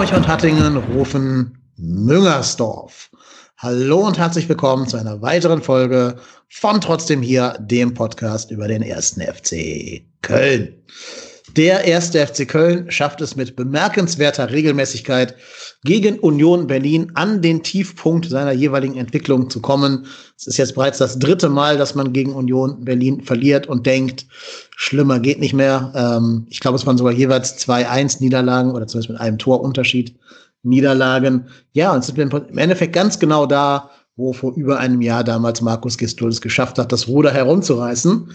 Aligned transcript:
Hamburg 0.00 0.16
und 0.16 0.28
Hattingen 0.28 0.76
rufen 0.78 1.58
Müngersdorf. 1.76 3.10
Hallo 3.58 3.98
und 4.06 4.16
herzlich 4.16 4.48
willkommen 4.48 4.88
zu 4.88 4.96
einer 4.96 5.20
weiteren 5.20 5.60
Folge 5.60 6.16
von 6.48 6.80
Trotzdem 6.80 7.20
hier, 7.20 7.54
dem 7.60 7.92
Podcast 7.92 8.50
über 8.50 8.66
den 8.66 8.80
ersten 8.80 9.20
FC 9.20 10.00
Köln. 10.22 10.72
Der 11.56 11.84
erste 11.84 12.24
FC 12.24 12.46
Köln 12.46 12.90
schafft 12.90 13.20
es 13.20 13.34
mit 13.34 13.56
bemerkenswerter 13.56 14.50
Regelmäßigkeit 14.50 15.34
gegen 15.82 16.18
Union 16.20 16.68
Berlin 16.68 17.10
an 17.14 17.42
den 17.42 17.64
Tiefpunkt 17.64 18.28
seiner 18.28 18.52
jeweiligen 18.52 18.96
Entwicklung 18.96 19.50
zu 19.50 19.60
kommen. 19.60 20.06
Es 20.36 20.46
ist 20.46 20.58
jetzt 20.58 20.76
bereits 20.76 20.98
das 20.98 21.18
dritte 21.18 21.48
Mal, 21.48 21.76
dass 21.76 21.96
man 21.96 22.12
gegen 22.12 22.34
Union 22.34 22.84
Berlin 22.84 23.22
verliert 23.22 23.66
und 23.66 23.84
denkt, 23.86 24.26
schlimmer 24.76 25.18
geht 25.18 25.40
nicht 25.40 25.54
mehr. 25.54 25.92
Ähm, 25.96 26.46
ich 26.50 26.60
glaube, 26.60 26.76
es 26.76 26.86
waren 26.86 26.98
sogar 26.98 27.12
jeweils 27.12 27.58
2-1 27.58 28.20
Niederlagen 28.20 28.70
oder 28.70 28.86
zumindest 28.86 29.10
mit 29.10 29.20
einem 29.20 29.38
Torunterschied 29.38 30.14
Niederlagen. 30.62 31.46
Ja, 31.72 31.92
und 31.92 32.04
sind 32.04 32.16
wir 32.16 32.30
im 32.30 32.58
Endeffekt 32.58 32.92
ganz 32.92 33.18
genau 33.18 33.46
da, 33.46 33.90
wo 34.16 34.32
vor 34.32 34.54
über 34.54 34.78
einem 34.78 35.00
Jahr 35.00 35.24
damals 35.24 35.62
Markus 35.62 35.98
Gisdol 35.98 36.30
es 36.30 36.40
geschafft 36.40 36.78
hat, 36.78 36.92
das 36.92 37.08
Ruder 37.08 37.32
herumzureißen. 37.32 38.28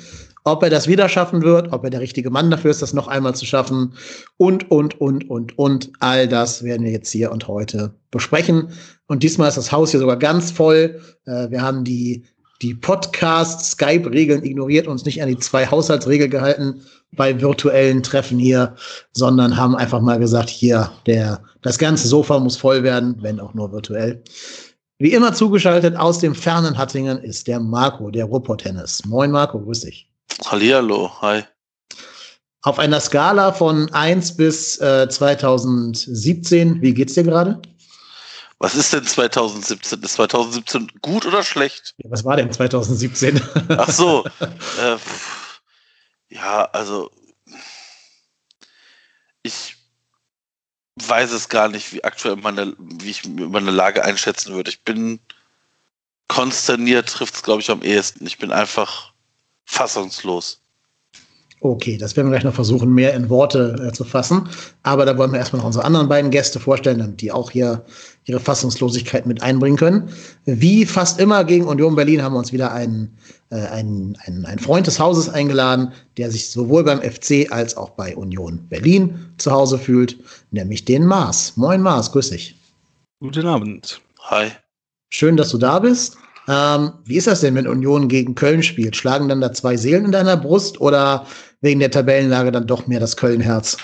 Ob 0.47 0.61
er 0.61 0.69
das 0.69 0.87
wieder 0.87 1.09
schaffen 1.09 1.41
wird, 1.41 1.73
ob 1.73 1.83
er 1.83 1.89
der 1.89 2.01
richtige 2.01 2.29
Mann 2.29 2.51
dafür 2.51 2.69
ist, 2.69 2.83
das 2.83 2.93
noch 2.93 3.07
einmal 3.07 3.33
zu 3.33 3.47
schaffen 3.47 3.95
und, 4.37 4.69
und, 4.69 5.01
und, 5.01 5.27
und, 5.27 5.57
und. 5.57 5.91
All 5.99 6.27
das 6.27 6.63
werden 6.63 6.83
wir 6.83 6.91
jetzt 6.91 7.11
hier 7.11 7.31
und 7.31 7.47
heute 7.47 7.95
besprechen. 8.11 8.69
Und 9.07 9.23
diesmal 9.23 9.49
ist 9.49 9.57
das 9.57 9.71
Haus 9.71 9.89
hier 9.89 9.99
sogar 9.99 10.17
ganz 10.17 10.51
voll. 10.51 11.01
Äh, 11.25 11.49
wir 11.49 11.63
haben 11.63 11.83
die, 11.83 12.25
die 12.61 12.75
Podcast-Skype-Regeln 12.75 14.43
ignoriert, 14.43 14.87
uns 14.87 15.03
nicht 15.03 15.19
an 15.19 15.29
die 15.29 15.39
zwei 15.39 15.65
Haushaltsregeln 15.65 16.29
gehalten 16.29 16.81
bei 17.13 17.41
virtuellen 17.41 18.03
Treffen 18.03 18.37
hier, 18.37 18.75
sondern 19.13 19.57
haben 19.57 19.75
einfach 19.75 20.01
mal 20.01 20.19
gesagt, 20.19 20.49
hier, 20.51 20.91
der, 21.07 21.41
das 21.63 21.79
ganze 21.79 22.07
Sofa 22.07 22.37
muss 22.37 22.55
voll 22.55 22.83
werden, 22.83 23.17
wenn 23.21 23.39
auch 23.39 23.55
nur 23.55 23.71
virtuell. 23.71 24.21
Wie 24.99 25.11
immer 25.11 25.33
zugeschaltet 25.33 25.95
aus 25.95 26.19
dem 26.19 26.35
fernen 26.35 26.77
Hattingen 26.77 27.17
ist 27.17 27.47
der 27.47 27.59
Marco, 27.59 28.11
der 28.11 28.25
Ruhrpott-Tennis. 28.25 29.05
Moin 29.05 29.31
Marco, 29.31 29.59
grüß 29.59 29.81
dich. 29.81 30.07
Hallihallo, 30.43 31.21
hi. 31.21 31.43
Auf 32.61 32.79
einer 32.79 32.99
Skala 32.99 33.53
von 33.53 33.93
1 33.93 34.37
bis 34.37 34.79
äh, 34.79 35.07
2017, 35.07 36.81
wie 36.81 36.93
geht's 36.93 37.13
dir 37.13 37.23
gerade? 37.23 37.61
Was 38.59 38.75
ist 38.75 38.91
denn 38.91 39.05
2017? 39.05 40.01
Ist 40.01 40.13
2017 40.13 40.91
gut 41.01 41.25
oder 41.25 41.43
schlecht? 41.43 41.93
Ja, 41.97 42.09
was 42.09 42.25
war 42.25 42.35
denn 42.37 42.51
2017? 42.51 43.41
Ach 43.69 43.89
so. 43.89 44.25
äh, 44.81 44.97
ja, 46.29 46.65
also 46.65 47.11
ich 49.43 49.77
weiß 50.95 51.31
es 51.31 51.49
gar 51.49 51.69
nicht, 51.69 51.93
wie 51.93 52.03
aktuell 52.03 52.37
meine, 52.37 52.73
wie 52.77 53.11
ich 53.11 53.25
meine 53.25 53.71
Lage 53.71 54.03
einschätzen 54.03 54.53
würde. 54.53 54.71
Ich 54.71 54.83
bin 54.83 55.19
konsterniert, 56.27 57.09
trifft 57.09 57.35
es, 57.35 57.43
glaube 57.43 57.61
ich, 57.61 57.69
am 57.69 57.83
ehesten. 57.83 58.25
Ich 58.25 58.37
bin 58.39 58.51
einfach 58.51 59.13
fassungslos. 59.65 60.61
Okay, 61.61 61.97
das 61.97 62.15
werden 62.15 62.27
wir 62.27 62.33
gleich 62.33 62.43
noch 62.43 62.53
versuchen, 62.53 62.93
mehr 62.93 63.13
in 63.13 63.29
Worte 63.29 63.87
äh, 63.87 63.91
zu 63.91 64.03
fassen. 64.03 64.47
Aber 64.83 65.05
da 65.05 65.17
wollen 65.17 65.31
wir 65.31 65.39
erstmal 65.39 65.61
noch 65.61 65.65
unsere 65.65 65.85
anderen 65.85 66.07
beiden 66.07 66.29
Gäste 66.29 66.59
vorstellen, 66.59 66.99
damit 66.99 67.21
die 67.21 67.31
auch 67.31 67.49
hier 67.49 67.83
ihre 68.25 68.39
Fassungslosigkeit 68.39 69.25
mit 69.25 69.41
einbringen 69.41 69.77
können. 69.77 70.09
Wie 70.45 70.85
fast 70.85 71.19
immer 71.19 71.43
gegen 71.43 71.65
Union 71.65 71.95
Berlin 71.95 72.21
haben 72.21 72.33
wir 72.33 72.39
uns 72.39 72.53
wieder 72.53 72.71
einen, 72.71 73.17
äh, 73.49 73.55
einen, 73.55 74.15
einen, 74.25 74.45
einen 74.45 74.59
Freund 74.59 74.85
des 74.85 74.99
Hauses 74.99 75.29
eingeladen, 75.29 75.91
der 76.17 76.29
sich 76.29 76.51
sowohl 76.51 76.83
beim 76.83 77.01
FC 77.01 77.51
als 77.51 77.75
auch 77.77 77.89
bei 77.91 78.15
Union 78.15 78.67
Berlin 78.69 79.33
zu 79.37 79.51
Hause 79.51 79.79
fühlt, 79.79 80.17
nämlich 80.51 80.85
den 80.85 81.05
Mars. 81.05 81.53
Moin 81.55 81.81
Mars, 81.81 82.11
grüß 82.11 82.29
dich. 82.29 82.55
Guten 83.21 83.47
Abend. 83.47 84.01
Hi. 84.19 84.51
Schön, 85.09 85.37
dass 85.37 85.49
du 85.49 85.57
da 85.57 85.79
bist. 85.79 86.17
Ähm, 86.47 86.93
wie 87.05 87.17
ist 87.17 87.27
das 87.27 87.41
denn, 87.41 87.55
wenn 87.55 87.67
Union 87.67 88.07
gegen 88.07 88.35
Köln 88.35 88.63
spielt? 88.63 88.95
Schlagen 88.95 89.29
dann 89.29 89.41
da 89.41 89.51
zwei 89.53 89.77
Seelen 89.77 90.05
in 90.05 90.11
deiner 90.11 90.37
Brust 90.37 90.79
oder 90.79 91.25
wegen 91.61 91.79
der 91.79 91.91
Tabellenlage 91.91 92.51
dann 92.51 92.67
doch 92.67 92.87
mehr 92.87 92.99
das 92.99 93.17
Köln-Herz? 93.17 93.77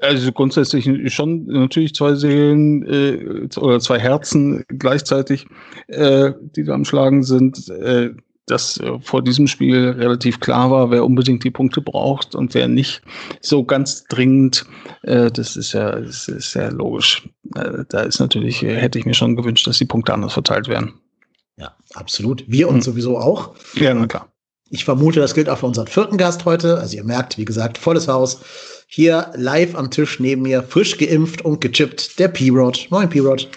Also 0.00 0.32
grundsätzlich 0.32 0.88
schon 1.12 1.46
natürlich 1.46 1.94
zwei 1.94 2.14
Seelen 2.14 2.84
äh, 2.86 3.48
oder 3.58 3.78
zwei 3.80 3.98
Herzen 3.98 4.64
gleichzeitig, 4.68 5.46
äh, 5.88 6.32
die 6.56 6.64
da 6.64 6.74
am 6.74 6.84
Schlagen 6.84 7.22
sind. 7.22 7.68
Äh, 7.68 8.10
dass 8.46 8.78
äh, 8.78 8.98
vor 9.00 9.22
diesem 9.22 9.46
Spiel 9.46 9.90
relativ 9.90 10.40
klar 10.40 10.70
war, 10.70 10.90
wer 10.90 11.04
unbedingt 11.04 11.44
die 11.44 11.50
Punkte 11.50 11.80
braucht 11.80 12.34
und 12.34 12.54
wer 12.54 12.66
nicht 12.68 13.02
so 13.40 13.64
ganz 13.64 14.04
dringend. 14.04 14.66
Äh, 15.02 15.30
das 15.30 15.56
ist 15.56 15.72
ja, 15.72 16.00
das 16.00 16.28
ist 16.28 16.54
logisch. 16.72 17.28
Äh, 17.54 17.84
da 17.88 18.00
ist 18.00 18.18
natürlich, 18.18 18.62
hätte 18.62 18.98
ich 18.98 19.06
mir 19.06 19.14
schon 19.14 19.36
gewünscht, 19.36 19.66
dass 19.66 19.78
die 19.78 19.84
Punkte 19.84 20.12
anders 20.12 20.32
verteilt 20.32 20.68
werden. 20.68 20.94
Absolut. 21.94 22.44
Wir 22.46 22.68
uns 22.68 22.86
hm. 22.86 22.92
sowieso 22.92 23.18
auch. 23.18 23.54
Ja, 23.74 23.94
na 23.94 24.06
klar. 24.06 24.28
Ich 24.70 24.86
vermute, 24.86 25.20
das 25.20 25.34
gilt 25.34 25.50
auch 25.50 25.58
für 25.58 25.66
unseren 25.66 25.86
vierten 25.86 26.16
Gast 26.16 26.46
heute. 26.46 26.78
Also 26.78 26.96
ihr 26.96 27.04
merkt, 27.04 27.36
wie 27.36 27.44
gesagt, 27.44 27.76
volles 27.76 28.08
Haus. 28.08 28.40
Hier 28.86 29.30
live 29.34 29.74
am 29.74 29.90
Tisch 29.90 30.18
neben 30.18 30.42
mir, 30.42 30.62
frisch 30.62 30.96
geimpft 30.96 31.42
und 31.42 31.60
gechippt, 31.60 32.18
der 32.18 32.28
P-Rod. 32.28 32.86
Moin, 32.90 33.08
P-Rod. 33.08 33.48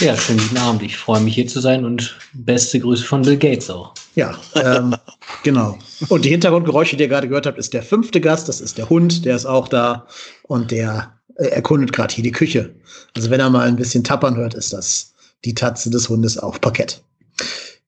Ja, 0.00 0.16
schönen 0.16 0.40
guten 0.40 0.56
Abend. 0.56 0.82
Ich 0.82 0.96
freue 0.96 1.20
mich 1.20 1.36
hier 1.36 1.46
zu 1.46 1.60
sein 1.60 1.84
und 1.84 2.18
beste 2.32 2.80
Grüße 2.80 3.04
von 3.04 3.22
Bill 3.22 3.36
Gates 3.36 3.70
auch. 3.70 3.94
Ja, 4.16 4.36
ähm, 4.56 4.96
genau. 5.44 5.78
Und 6.08 6.24
die 6.24 6.30
Hintergrundgeräusche, 6.30 6.96
die 6.96 7.04
ihr 7.04 7.08
gerade 7.08 7.28
gehört 7.28 7.46
habt, 7.46 7.58
ist 7.58 7.72
der 7.72 7.84
fünfte 7.84 8.20
Gast. 8.20 8.48
Das 8.48 8.60
ist 8.60 8.76
der 8.76 8.90
Hund, 8.90 9.24
der 9.24 9.36
ist 9.36 9.46
auch 9.46 9.68
da 9.68 10.08
und 10.42 10.72
der 10.72 11.12
äh, 11.36 11.46
erkundet 11.46 11.92
gerade 11.92 12.12
hier 12.12 12.24
die 12.24 12.32
Küche. 12.32 12.74
Also 13.16 13.30
wenn 13.30 13.38
er 13.38 13.50
mal 13.50 13.68
ein 13.68 13.76
bisschen 13.76 14.02
tappern 14.02 14.36
hört, 14.36 14.54
ist 14.54 14.72
das 14.72 15.14
die 15.44 15.54
Tatze 15.54 15.90
des 15.90 16.08
Hundes 16.08 16.38
auf 16.38 16.60
Parkett. 16.60 17.00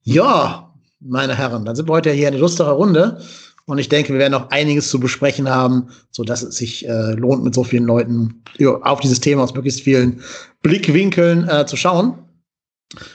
Ja, 0.08 0.72
meine 1.00 1.36
Herren, 1.36 1.64
dann 1.64 1.74
sind 1.74 1.88
wir 1.88 1.94
heute 1.94 2.12
hier 2.12 2.28
eine 2.28 2.38
lustige 2.38 2.70
Runde. 2.70 3.20
Und 3.64 3.78
ich 3.78 3.88
denke, 3.88 4.12
wir 4.12 4.20
werden 4.20 4.34
noch 4.34 4.50
einiges 4.50 4.88
zu 4.88 5.00
besprechen 5.00 5.50
haben, 5.50 5.88
so 6.12 6.22
dass 6.22 6.44
es 6.44 6.54
sich 6.54 6.88
äh, 6.88 7.14
lohnt, 7.14 7.42
mit 7.42 7.56
so 7.56 7.64
vielen 7.64 7.86
Leuten 7.86 8.44
auf 8.82 9.00
dieses 9.00 9.18
Thema 9.18 9.42
aus 9.42 9.52
möglichst 9.52 9.80
vielen 9.80 10.22
Blickwinkeln 10.62 11.48
äh, 11.48 11.66
zu 11.66 11.76
schauen. 11.76 12.18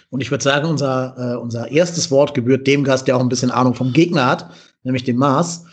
Und 0.10 0.20
ich 0.20 0.32
würde 0.32 0.44
sagen, 0.44 0.68
unser, 0.68 1.16
äh, 1.18 1.38
unser 1.38 1.72
erstes 1.72 2.12
Wort 2.12 2.34
gebührt 2.34 2.68
dem 2.68 2.84
Gast, 2.84 3.08
der 3.08 3.16
auch 3.16 3.22
ein 3.22 3.30
bisschen 3.30 3.52
Ahnung 3.52 3.74
vom 3.74 3.94
Gegner 3.94 4.26
hat, 4.26 4.50
nämlich 4.84 5.06
dem 5.06 5.16
Mars. 5.16 5.64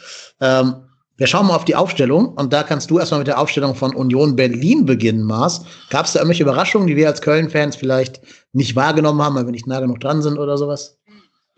Ähm, 0.40 0.76
wir 1.16 1.26
schauen 1.26 1.48
mal 1.48 1.56
auf 1.56 1.64
die 1.64 1.74
Aufstellung 1.74 2.28
und 2.34 2.52
da 2.52 2.62
kannst 2.62 2.92
du 2.92 3.00
erstmal 3.00 3.18
mit 3.18 3.26
der 3.26 3.40
Aufstellung 3.40 3.74
von 3.74 3.92
Union 3.92 4.36
Berlin 4.36 4.86
beginnen, 4.86 5.24
Mars. 5.24 5.64
Gab 5.90 6.06
es 6.06 6.12
da 6.12 6.20
irgendwelche 6.20 6.44
Überraschungen, 6.44 6.86
die 6.86 6.94
wir 6.94 7.08
als 7.08 7.22
Köln-Fans 7.22 7.74
vielleicht 7.74 8.20
nicht 8.52 8.76
wahrgenommen 8.76 9.20
haben, 9.20 9.34
weil 9.34 9.46
wir 9.46 9.50
nicht 9.50 9.66
nah 9.66 9.80
genug 9.80 9.98
dran 9.98 10.22
sind 10.22 10.38
oder 10.38 10.56
sowas? 10.56 10.97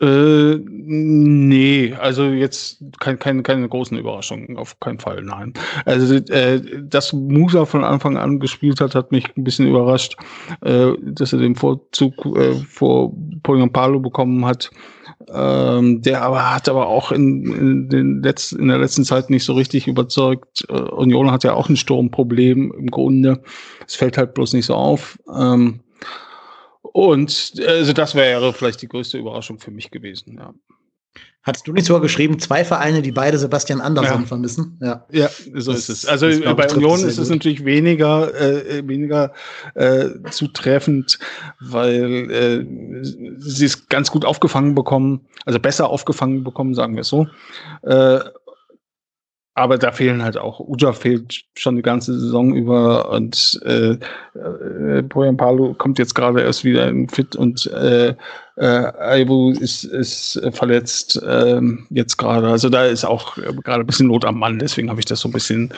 Äh, 0.01 0.57
nee, 0.65 1.93
also 1.93 2.25
jetzt 2.25 2.83
kein, 2.99 3.19
keine, 3.19 3.43
keine 3.43 3.69
großen 3.69 3.95
Überraschungen, 3.97 4.57
auf 4.57 4.79
keinen 4.79 4.97
Fall, 4.97 5.21
nein. 5.21 5.53
Also, 5.85 6.15
äh, 6.15 6.59
dass 6.81 7.13
Musa 7.13 7.65
von 7.65 7.83
Anfang 7.83 8.17
an 8.17 8.39
gespielt 8.39 8.81
hat, 8.81 8.95
hat 8.95 9.11
mich 9.11 9.25
ein 9.37 9.43
bisschen 9.43 9.67
überrascht, 9.67 10.17
äh, 10.61 10.93
dass 11.03 11.33
er 11.33 11.39
den 11.39 11.55
Vorzug 11.55 12.13
äh, 12.35 12.55
vor 12.67 13.13
Palo 13.43 13.99
bekommen 13.99 14.43
hat. 14.43 14.71
Ähm, 15.31 16.01
der 16.01 16.23
aber 16.23 16.51
hat 16.51 16.67
aber 16.67 16.87
auch 16.87 17.11
in, 17.11 17.45
in, 17.53 17.89
den 17.89 18.23
letzten, 18.23 18.59
in 18.59 18.67
der 18.69 18.79
letzten 18.79 19.05
Zeit 19.05 19.29
nicht 19.29 19.45
so 19.45 19.53
richtig 19.53 19.87
überzeugt. 19.87 20.65
Äh, 20.67 20.73
Union 20.73 21.31
hat 21.31 21.43
ja 21.43 21.53
auch 21.53 21.69
ein 21.69 21.77
Sturmproblem 21.77 22.73
im 22.75 22.87
Grunde. 22.87 23.43
Es 23.85 23.95
fällt 23.95 24.17
halt 24.17 24.33
bloß 24.33 24.53
nicht 24.53 24.65
so 24.65 24.73
auf. 24.73 25.19
Ähm, 25.31 25.81
und 26.93 27.53
also 27.65 27.93
das 27.93 28.15
wäre 28.15 28.53
vielleicht 28.53 28.81
die 28.81 28.87
größte 28.87 29.17
Überraschung 29.17 29.59
für 29.59 29.71
mich 29.71 29.91
gewesen, 29.91 30.37
ja. 30.37 30.53
Hattest 31.43 31.67
du 31.67 31.73
nicht 31.73 31.87
sogar 31.87 32.03
geschrieben, 32.03 32.37
zwei 32.37 32.63
Vereine, 32.63 33.01
die 33.01 33.11
beide 33.11 33.39
Sebastian 33.39 33.81
Andersson 33.81 34.21
ja. 34.21 34.27
vermissen? 34.27 34.77
Ja, 34.79 35.05
ja 35.11 35.27
so 35.55 35.71
das, 35.71 35.89
ist 35.89 36.03
es. 36.03 36.05
Also 36.05 36.29
das, 36.29 36.55
bei 36.55 36.71
Union 36.71 36.99
ist 37.03 37.17
es 37.17 37.31
natürlich 37.31 37.65
weniger, 37.65 38.31
äh, 38.39 38.87
weniger 38.87 39.33
äh, 39.73 40.09
zutreffend, 40.29 41.17
weil 41.59 42.29
äh, 42.31 42.65
sie 43.39 43.65
es 43.65 43.89
ganz 43.89 44.11
gut 44.11 44.23
aufgefangen 44.23 44.75
bekommen, 44.75 45.21
also 45.45 45.59
besser 45.59 45.89
aufgefangen 45.89 46.43
bekommen, 46.43 46.75
sagen 46.75 46.93
wir 46.93 47.01
es 47.01 47.07
so. 47.07 47.25
Aber 49.53 49.77
da 49.77 49.91
fehlen 49.91 50.23
halt 50.23 50.37
auch, 50.37 50.61
Uja 50.61 50.93
fehlt 50.93 51.43
schon 51.57 51.75
die 51.75 51.81
ganze 51.81 52.17
Saison 52.17 52.55
über 52.55 53.11
und 53.11 53.59
äh, 53.65 53.97
äh, 54.33 55.01
Bojan 55.01 55.35
Palo 55.35 55.73
kommt 55.73 55.99
jetzt 55.99 56.15
gerade 56.15 56.41
erst 56.41 56.63
wieder 56.63 56.87
in 56.87 57.09
fit 57.09 57.35
und 57.35 57.67
äh, 57.67 58.15
Äh, 58.57 58.65
Aibu 58.65 59.51
ist, 59.51 59.85
ist 59.85 60.39
verletzt 60.51 61.19
ähm, 61.25 61.85
jetzt 61.89 62.17
gerade. 62.17 62.49
Also 62.49 62.69
da 62.69 62.85
ist 62.85 63.05
auch 63.05 63.35
gerade 63.35 63.83
ein 63.83 63.85
bisschen 63.85 64.07
Not 64.07 64.25
am 64.25 64.39
Mann, 64.39 64.59
deswegen 64.59 64.89
habe 64.89 64.99
ich 64.99 65.05
das 65.05 65.21
so 65.21 65.29
ein 65.29 65.31
bisschen 65.31 65.73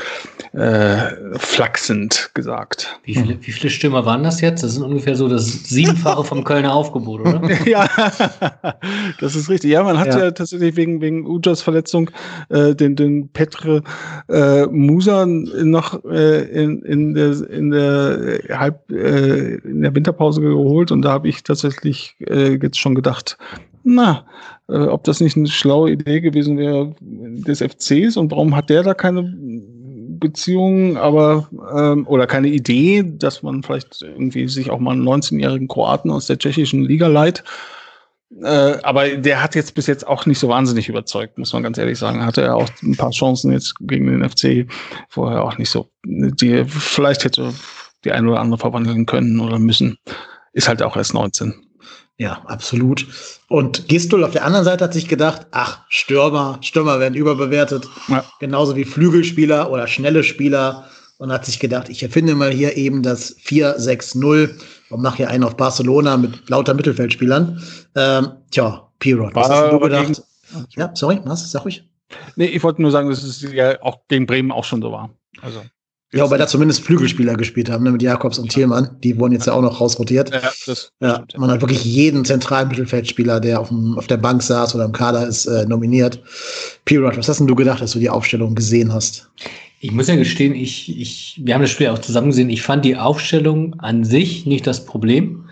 äh, 0.53 1.37
flachsend 1.37 2.31
gesagt. 2.33 2.99
Wie 3.03 3.13
viele, 3.13 3.37
wie 3.41 3.51
viele 3.51 3.69
Stürmer 3.69 4.05
waren 4.05 4.23
das 4.23 4.41
jetzt? 4.41 4.63
Das 4.63 4.73
sind 4.73 4.83
ungefähr 4.83 5.15
so 5.15 5.27
das 5.27 5.45
Siebenfache 5.45 6.23
vom 6.23 6.43
Kölner 6.43 6.73
Aufgebot, 6.73 7.21
oder? 7.21 7.41
ja, 7.67 7.87
das 9.19 9.35
ist 9.35 9.49
richtig. 9.49 9.71
Ja, 9.71 9.83
man 9.83 9.99
hat 9.99 10.07
ja, 10.07 10.25
ja 10.25 10.31
tatsächlich 10.31 10.75
wegen, 10.75 10.99
wegen 11.01 11.27
Ujas 11.27 11.61
Verletzung 11.61 12.09
äh, 12.49 12.73
den, 12.73 12.95
den 12.95 13.29
Petre 13.29 13.83
äh, 14.29 14.65
Musa 14.65 15.25
noch 15.27 16.03
äh, 16.05 16.41
in, 16.45 16.81
in, 16.81 17.13
der, 17.13 17.49
in, 17.49 17.69
der 17.69 18.39
Halb, 18.49 18.91
äh, 18.91 19.55
in 19.57 19.81
der 19.81 19.93
Winterpause 19.93 20.41
geholt 20.41 20.91
und 20.91 21.03
da 21.03 21.11
habe 21.11 21.27
ich 21.27 21.43
tatsächlich 21.43 22.15
äh, 22.19 22.57
jetzt 22.63 22.79
schon 22.79 22.95
gedacht, 22.95 23.37
na, 23.83 24.25
äh, 24.69 24.77
ob 24.77 25.03
das 25.03 25.19
nicht 25.19 25.35
eine 25.35 25.47
schlaue 25.47 25.91
Idee 25.91 26.21
gewesen 26.21 26.57
wäre 26.57 26.95
des 27.01 27.61
FCs 27.61 28.17
und 28.17 28.31
warum 28.31 28.55
hat 28.55 28.69
der 28.69 28.83
da 28.83 28.93
keine 28.93 29.33
Beziehungen, 30.19 30.95
aber 30.95 31.49
ähm, 31.75 32.07
oder 32.07 32.27
keine 32.27 32.47
Idee, 32.47 33.03
dass 33.05 33.43
man 33.43 33.61
vielleicht 33.61 34.01
irgendwie 34.01 34.47
sich 34.47 34.71
auch 34.71 34.79
mal 34.79 34.91
einen 34.91 35.07
19-jährigen 35.07 35.67
Kroaten 35.67 36.11
aus 36.11 36.27
der 36.27 36.37
tschechischen 36.37 36.83
Liga 36.83 37.07
leiht. 37.07 37.43
Äh, 38.41 38.77
aber 38.83 39.09
der 39.09 39.43
hat 39.43 39.53
jetzt 39.53 39.75
bis 39.75 39.85
jetzt 39.87 40.07
auch 40.07 40.25
nicht 40.25 40.39
so 40.39 40.47
wahnsinnig 40.47 40.89
überzeugt, 40.89 41.37
muss 41.37 41.53
man 41.53 41.63
ganz 41.63 41.77
ehrlich 41.77 41.99
sagen. 41.99 42.25
Hatte 42.25 42.41
er 42.41 42.55
auch 42.55 42.69
ein 42.81 42.95
paar 42.95 43.11
Chancen 43.11 43.51
jetzt 43.51 43.75
gegen 43.81 44.07
den 44.07 44.27
FC 44.27 44.65
vorher 45.09 45.43
auch 45.43 45.57
nicht 45.57 45.69
so. 45.69 45.89
Die 46.05 46.63
vielleicht 46.65 47.25
hätte 47.25 47.53
die 48.05 48.11
eine 48.11 48.29
oder 48.29 48.39
andere 48.39 48.59
verwandeln 48.59 49.05
können 49.05 49.39
oder 49.39 49.59
müssen. 49.59 49.97
Ist 50.53 50.67
halt 50.67 50.81
auch 50.81 50.95
erst 50.95 51.13
19. 51.13 51.53
Ja, 52.17 52.43
absolut. 52.45 53.07
Und 53.47 53.87
Gistul 53.87 54.23
auf 54.23 54.31
der 54.31 54.45
anderen 54.45 54.65
Seite 54.65 54.83
hat 54.83 54.93
sich 54.93 55.07
gedacht, 55.07 55.47
ach, 55.51 55.81
Stürmer, 55.89 56.59
Stürmer 56.61 56.99
werden 56.99 57.15
überbewertet. 57.15 57.87
Ja. 58.07 58.23
Genauso 58.39 58.75
wie 58.75 58.85
Flügelspieler 58.85 59.71
oder 59.71 59.87
schnelle 59.87 60.23
Spieler. 60.23 60.87
Und 61.17 61.31
hat 61.31 61.45
sich 61.45 61.59
gedacht, 61.59 61.89
ich 61.89 62.03
erfinde 62.03 62.35
mal 62.35 62.51
hier 62.51 62.75
eben 62.75 63.01
das 63.01 63.37
4-6-0 63.37 64.59
und 64.89 65.01
mache 65.01 65.17
hier 65.17 65.29
einen 65.29 65.43
auf 65.43 65.55
Barcelona 65.55 66.17
mit 66.17 66.49
lauter 66.49 66.73
Mittelfeldspielern. 66.73 67.63
Ähm, 67.95 68.31
tja, 68.51 68.91
Pirot, 68.99 69.33
was 69.33 69.47
hast 69.47 69.71
du 69.71 69.79
gedacht? 69.79 70.21
Ja, 70.75 70.91
sorry, 70.93 71.21
was? 71.23 71.49
Sag 71.49 71.65
ich. 71.65 71.87
Nee, 72.35 72.47
ich 72.47 72.63
wollte 72.63 72.81
nur 72.81 72.91
sagen, 72.91 73.09
dass 73.09 73.23
es 73.23 73.41
ja 73.41 73.81
auch 73.81 73.99
gegen 74.07 74.25
Bremen 74.25 74.51
auch 74.51 74.65
schon 74.65 74.81
so 74.81 74.91
war. 74.91 75.11
Also. 75.41 75.61
Ja, 76.13 76.29
weil 76.29 76.37
da 76.37 76.45
zumindest 76.45 76.83
Flügelspieler 76.83 77.35
gespielt 77.35 77.71
haben, 77.71 77.83
ne, 77.83 77.91
mit 77.91 78.03
Jakobs 78.03 78.37
und 78.37 78.49
Thielmann. 78.49 78.97
Die 79.03 79.17
wurden 79.17 79.33
jetzt 79.33 79.47
ja 79.47 79.53
auch 79.53 79.61
noch 79.61 79.81
rausrotiert. 79.81 80.31
Ja, 80.31 80.51
das 80.67 80.91
ja, 80.99 81.23
man 81.37 81.49
hat 81.49 81.61
wirklich 81.61 81.83
jeden 81.83 82.23
zentralen 82.23 82.67
Mittelfeldspieler, 82.67 83.39
der 83.39 83.59
auf, 83.59 83.69
dem, 83.69 83.97
auf 83.97 84.05
der 84.05 84.17
Bank 84.17 84.43
saß 84.43 84.75
oder 84.75 84.85
im 84.85 84.91
Kader 84.91 85.27
ist, 85.27 85.47
äh, 85.47 85.65
nominiert. 85.65 86.21
Pirot, 86.85 87.17
was 87.17 87.27
hast 87.27 87.39
denn 87.39 87.47
du 87.47 87.55
gedacht, 87.55 87.81
als 87.81 87.93
du 87.93 87.99
die 87.99 88.11
Aufstellung 88.11 88.53
gesehen 88.53 88.93
hast? 88.93 89.29
Ich 89.79 89.91
muss 89.91 90.07
ja 90.07 90.15
gestehen, 90.15 90.53
ich, 90.53 90.97
ich, 90.97 91.41
wir 91.43 91.55
haben 91.55 91.61
das 91.61 91.71
Spiel 91.71 91.87
auch 91.87 91.99
zusammen 91.99 92.27
gesehen. 92.27 92.49
Ich 92.49 92.61
fand 92.61 92.85
die 92.85 92.95
Aufstellung 92.95 93.79
an 93.79 94.03
sich 94.05 94.45
nicht 94.45 94.67
das 94.67 94.85
Problem 94.85 95.42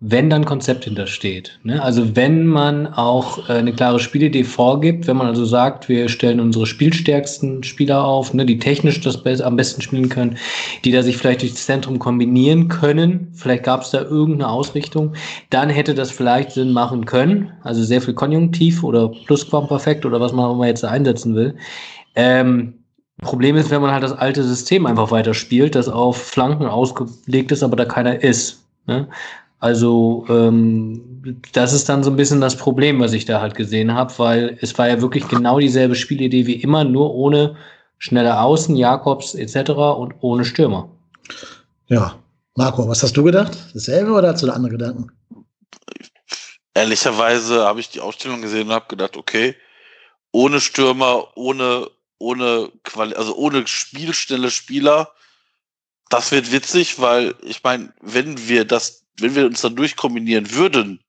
wenn 0.00 0.30
dann 0.30 0.44
Konzept 0.44 0.84
hintersteht. 0.84 1.58
Ne? 1.64 1.82
Also 1.82 2.14
wenn 2.14 2.46
man 2.46 2.86
auch 2.86 3.48
äh, 3.48 3.54
eine 3.54 3.72
klare 3.72 3.98
Spielidee 3.98 4.44
vorgibt, 4.44 5.08
wenn 5.08 5.16
man 5.16 5.26
also 5.26 5.44
sagt, 5.44 5.88
wir 5.88 6.08
stellen 6.08 6.38
unsere 6.38 6.66
spielstärksten 6.66 7.64
Spieler 7.64 8.04
auf, 8.04 8.32
ne, 8.32 8.46
die 8.46 8.60
technisch 8.60 9.00
das 9.00 9.24
be 9.24 9.44
am 9.44 9.56
besten 9.56 9.82
spielen 9.82 10.08
können, 10.08 10.38
die 10.84 10.92
da 10.92 11.02
sich 11.02 11.16
vielleicht 11.16 11.42
durchs 11.42 11.66
Zentrum 11.66 11.98
kombinieren 11.98 12.68
können, 12.68 13.32
vielleicht 13.34 13.64
gab 13.64 13.82
es 13.82 13.90
da 13.90 14.02
irgendeine 14.02 14.48
Ausrichtung, 14.48 15.14
dann 15.50 15.68
hätte 15.68 15.94
das 15.94 16.12
vielleicht 16.12 16.52
Sinn 16.52 16.72
machen 16.72 17.04
können. 17.04 17.50
Also 17.62 17.82
sehr 17.82 18.00
viel 18.00 18.14
Konjunktiv 18.14 18.84
oder 18.84 19.08
Plusquamperfekt 19.08 20.06
oder 20.06 20.20
was 20.20 20.32
man 20.32 20.44
auch 20.44 20.54
immer 20.54 20.68
jetzt 20.68 20.84
einsetzen 20.84 21.34
will. 21.34 21.56
Ähm, 22.14 22.74
Problem 23.22 23.56
ist, 23.56 23.70
wenn 23.70 23.82
man 23.82 23.90
halt 23.90 24.04
das 24.04 24.12
alte 24.12 24.44
System 24.44 24.86
einfach 24.86 25.10
weiter 25.10 25.34
spielt, 25.34 25.74
das 25.74 25.88
auf 25.88 26.16
Flanken 26.16 26.66
ausgelegt 26.66 27.50
ist, 27.50 27.64
aber 27.64 27.74
da 27.74 27.84
keiner 27.84 28.22
ist. 28.22 28.62
Ne? 28.86 29.08
Also 29.60 30.24
ähm, 30.28 31.40
das 31.52 31.72
ist 31.72 31.88
dann 31.88 32.04
so 32.04 32.10
ein 32.10 32.16
bisschen 32.16 32.40
das 32.40 32.56
Problem, 32.56 33.00
was 33.00 33.12
ich 33.12 33.24
da 33.24 33.40
halt 33.40 33.54
gesehen 33.54 33.92
habe, 33.92 34.12
weil 34.18 34.58
es 34.60 34.76
war 34.78 34.88
ja 34.88 35.00
wirklich 35.00 35.26
genau 35.28 35.58
dieselbe 35.58 35.96
Spielidee 35.96 36.46
wie 36.46 36.62
immer, 36.62 36.84
nur 36.84 37.14
ohne 37.14 37.56
schnelle 37.98 38.40
Außen, 38.40 38.76
Jakobs 38.76 39.34
etc. 39.34 39.70
und 39.70 40.14
ohne 40.20 40.44
Stürmer. 40.44 40.88
Ja, 41.88 42.16
Marco, 42.54 42.88
was 42.88 43.02
hast 43.02 43.16
du 43.16 43.24
gedacht? 43.24 43.56
Dasselbe 43.74 44.12
oder 44.12 44.32
hast 44.32 44.42
du 44.42 44.46
da 44.46 44.52
andere 44.52 44.72
Gedanken? 44.72 45.10
Ehrlicherweise 46.74 47.64
habe 47.64 47.80
ich 47.80 47.90
die 47.90 48.00
Aufstellung 48.00 48.40
gesehen 48.40 48.68
und 48.68 48.74
habe 48.74 48.86
gedacht, 48.88 49.16
okay, 49.16 49.56
ohne 50.30 50.60
Stürmer, 50.60 51.26
ohne 51.34 51.88
ohne 52.18 52.70
Quali 52.84 53.14
also 53.14 53.36
ohne 53.36 53.66
spielschnelle 53.66 54.50
Spieler, 54.50 55.12
das 56.10 56.32
wird 56.32 56.52
witzig, 56.52 57.00
weil 57.00 57.34
ich 57.42 57.62
meine, 57.62 57.92
wenn 58.00 58.48
wir 58.48 58.64
das 58.64 59.04
wenn 59.20 59.34
wir 59.34 59.46
uns 59.46 59.60
dann 59.60 59.76
durchkombinieren 59.76 60.52
würden, 60.54 61.00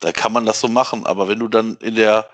da 0.00 0.12
kann 0.12 0.32
man 0.32 0.46
das 0.46 0.60
so 0.60 0.68
machen. 0.68 1.06
Aber 1.06 1.28
wenn 1.28 1.38
du 1.38 1.48
dann 1.48 1.76
in 1.76 1.94
der, 1.94 2.28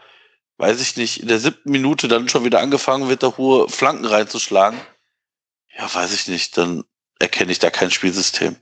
weiß 0.59 0.81
ich 0.81 0.97
nicht, 0.97 1.21
in 1.21 1.29
der 1.29 1.39
siebten 1.39 1.71
Minute 1.71 2.09
dann 2.09 2.29
schon 2.29 2.45
wieder 2.45 2.61
angefangen 2.61 3.09
wird, 3.09 3.23
da 3.23 3.37
hohe 3.37 3.69
Flanken 3.69 4.06
reinzuschlagen, 4.06 4.79
ja, 5.77 5.93
weiß 5.93 6.12
ich 6.12 6.29
nicht, 6.29 6.56
dann 6.56 6.85
erkenne 7.21 7.53
ich 7.53 7.59
da 7.59 7.71
kein 7.71 7.91
Spielsystem. 7.91 8.56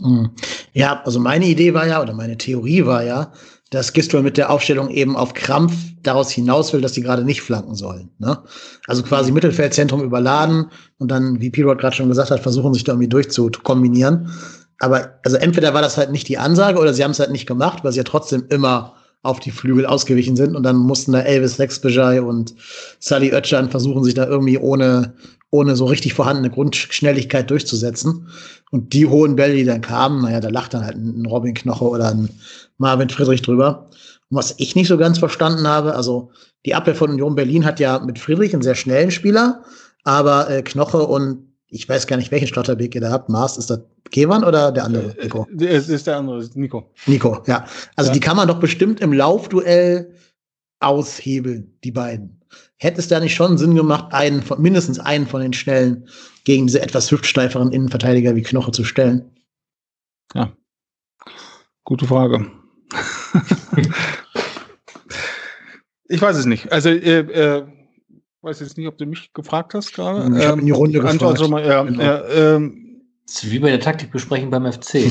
Hm. 0.00 0.30
Ja, 0.72 1.02
also 1.04 1.20
meine 1.20 1.46
Idee 1.46 1.74
war 1.74 1.86
ja, 1.86 2.02
oder 2.02 2.12
meine 2.12 2.36
Theorie 2.36 2.84
war 2.84 3.02
ja, 3.02 3.32
dass 3.70 3.92
Gistol 3.92 4.22
mit 4.22 4.36
der 4.36 4.50
Aufstellung 4.50 4.90
eben 4.90 5.16
auf 5.16 5.34
Krampf 5.34 5.72
daraus 6.02 6.30
hinaus 6.30 6.72
will, 6.72 6.80
dass 6.80 6.94
sie 6.94 7.02
gerade 7.02 7.24
nicht 7.24 7.42
flanken 7.42 7.74
sollen. 7.74 8.10
Ne? 8.18 8.44
Also 8.86 9.02
quasi 9.02 9.32
Mittelfeldzentrum 9.32 10.02
überladen 10.02 10.70
und 10.98 11.10
dann, 11.10 11.40
wie 11.40 11.50
Pirot 11.50 11.78
gerade 11.78 11.96
schon 11.96 12.08
gesagt 12.08 12.30
hat, 12.30 12.40
versuchen 12.40 12.74
sich 12.74 12.84
da 12.84 12.92
irgendwie 12.92 13.08
durchzukombinieren 13.08 14.30
aber 14.78 15.18
also 15.24 15.36
entweder 15.36 15.74
war 15.74 15.82
das 15.82 15.96
halt 15.96 16.10
nicht 16.10 16.28
die 16.28 16.38
Ansage 16.38 16.78
oder 16.78 16.92
sie 16.92 17.02
haben 17.02 17.12
es 17.12 17.18
halt 17.18 17.30
nicht 17.30 17.46
gemacht, 17.46 17.82
weil 17.82 17.92
sie 17.92 17.98
ja 17.98 18.04
trotzdem 18.04 18.44
immer 18.50 18.94
auf 19.22 19.40
die 19.40 19.50
Flügel 19.50 19.86
ausgewichen 19.86 20.36
sind 20.36 20.54
und 20.54 20.62
dann 20.62 20.76
mussten 20.76 21.12
da 21.12 21.20
Elvis 21.20 21.58
Lexbejai 21.58 22.20
und 22.20 22.54
Sally 23.00 23.32
Oetschan 23.32 23.70
versuchen, 23.70 24.04
sich 24.04 24.14
da 24.14 24.26
irgendwie 24.26 24.58
ohne, 24.58 25.14
ohne 25.50 25.74
so 25.76 25.86
richtig 25.86 26.14
vorhandene 26.14 26.50
Grundschnelligkeit 26.50 27.50
durchzusetzen. 27.50 28.28
Und 28.70 28.92
die 28.92 29.06
hohen 29.06 29.36
Bälle, 29.36 29.54
die 29.54 29.64
dann 29.64 29.80
kamen, 29.80 30.22
naja, 30.22 30.40
da 30.40 30.48
lacht 30.48 30.74
dann 30.74 30.84
halt 30.84 30.96
ein 30.96 31.26
Robin 31.26 31.54
Knoche 31.54 31.84
oder 31.84 32.10
ein 32.10 32.28
Marvin 32.78 33.08
Friedrich 33.08 33.42
drüber. 33.42 33.88
Und 34.30 34.36
was 34.36 34.54
ich 34.58 34.76
nicht 34.76 34.88
so 34.88 34.96
ganz 34.96 35.18
verstanden 35.18 35.66
habe, 35.66 35.94
also 35.94 36.30
die 36.64 36.74
Abwehr 36.74 36.94
von 36.94 37.10
Union 37.10 37.34
Berlin 37.34 37.64
hat 37.64 37.80
ja 37.80 37.98
mit 37.98 38.18
Friedrich 38.18 38.52
einen 38.52 38.62
sehr 38.62 38.74
schnellen 38.74 39.10
Spieler, 39.10 39.62
aber 40.04 40.50
äh, 40.50 40.62
Knoche 40.62 40.98
und 41.06 41.45
ich 41.68 41.88
weiß 41.88 42.06
gar 42.06 42.16
nicht, 42.16 42.30
welchen 42.30 42.46
Schlotterbeck 42.46 42.94
ihr 42.94 43.00
da 43.00 43.10
habt. 43.10 43.28
Mars, 43.28 43.56
ist 43.56 43.70
das 43.70 43.80
Kevan 44.10 44.44
oder 44.44 44.70
der 44.70 44.84
andere, 44.84 45.18
äh, 45.18 45.24
Nico? 45.24 45.48
Es 45.58 45.88
ist 45.88 46.06
der 46.06 46.18
andere, 46.18 46.48
Nico. 46.54 46.92
Nico, 47.06 47.42
ja. 47.46 47.66
Also 47.96 48.10
ja. 48.10 48.14
die 48.14 48.20
kann 48.20 48.36
man 48.36 48.46
doch 48.48 48.60
bestimmt 48.60 49.00
im 49.00 49.12
Laufduell 49.12 50.14
aushebeln, 50.80 51.76
die 51.82 51.90
beiden. 51.90 52.40
Hätte 52.76 53.00
es 53.00 53.08
da 53.08 53.18
nicht 53.20 53.34
schon 53.34 53.58
Sinn 53.58 53.74
gemacht, 53.74 54.12
einen 54.12 54.42
von, 54.42 54.62
mindestens 54.62 55.00
einen 55.00 55.26
von 55.26 55.40
den 55.40 55.52
Schnellen 55.52 56.08
gegen 56.44 56.66
diese 56.66 56.80
etwas 56.80 57.10
hüftsteiferen 57.10 57.72
Innenverteidiger 57.72 58.36
wie 58.36 58.42
Knoche 58.42 58.70
zu 58.70 58.84
stellen? 58.84 59.30
Ja. 60.34 60.52
Gute 61.84 62.06
Frage. 62.06 62.50
ich 66.08 66.20
weiß 66.20 66.36
es 66.36 66.46
nicht. 66.46 66.70
Also, 66.70 66.90
äh, 66.90 67.20
äh, 67.20 67.66
weiß 68.46 68.60
jetzt 68.60 68.78
nicht, 68.78 68.86
ob 68.86 68.96
du 68.96 69.06
mich 69.06 69.32
gefragt 69.34 69.74
hast 69.74 69.92
gerade. 69.92 70.38
Ich 70.38 70.46
habe 70.46 70.60
in 70.60 70.66
die 70.66 70.72
Runde 70.72 70.98
ähm, 70.98 71.04
gefragt. 71.04 71.22
Also 71.22 71.48
mal, 71.48 71.66
ja, 71.66 71.82
genau. 71.82 72.02
ja, 72.02 72.24
ähm, 72.28 73.02
das 73.26 73.42
ist 73.42 73.50
wie 73.50 73.58
bei 73.58 73.70
der 73.70 73.80
Taktikbesprechung 73.80 74.50
beim 74.50 74.72
FC. 74.72 75.10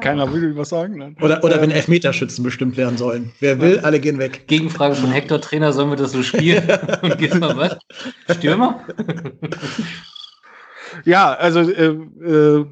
Keiner 0.00 0.32
will 0.32 0.56
was 0.56 0.68
sagen. 0.68 0.98
Nein. 0.98 1.16
Oder, 1.20 1.42
oder 1.42 1.60
wenn 1.60 1.72
Elfmeterschützen 1.72 2.44
bestimmt 2.44 2.76
werden 2.76 2.96
sollen. 2.96 3.32
Wer 3.40 3.60
will, 3.60 3.80
alle 3.80 3.98
gehen 3.98 4.18
weg. 4.18 4.46
Gegenfrage 4.46 4.94
von 4.94 5.10
Hector 5.10 5.40
Trainer, 5.40 5.72
sollen 5.72 5.90
wir 5.90 5.96
das 5.96 6.12
so 6.12 6.22
spielen? 6.22 6.62
Und 7.02 7.18
geht's 7.18 7.36
mal 7.40 7.56
was? 7.56 7.76
Stürmer? 8.36 8.86
ja, 11.04 11.32
also 11.34 11.60
äh, 11.60 11.86
äh, 11.86 12.66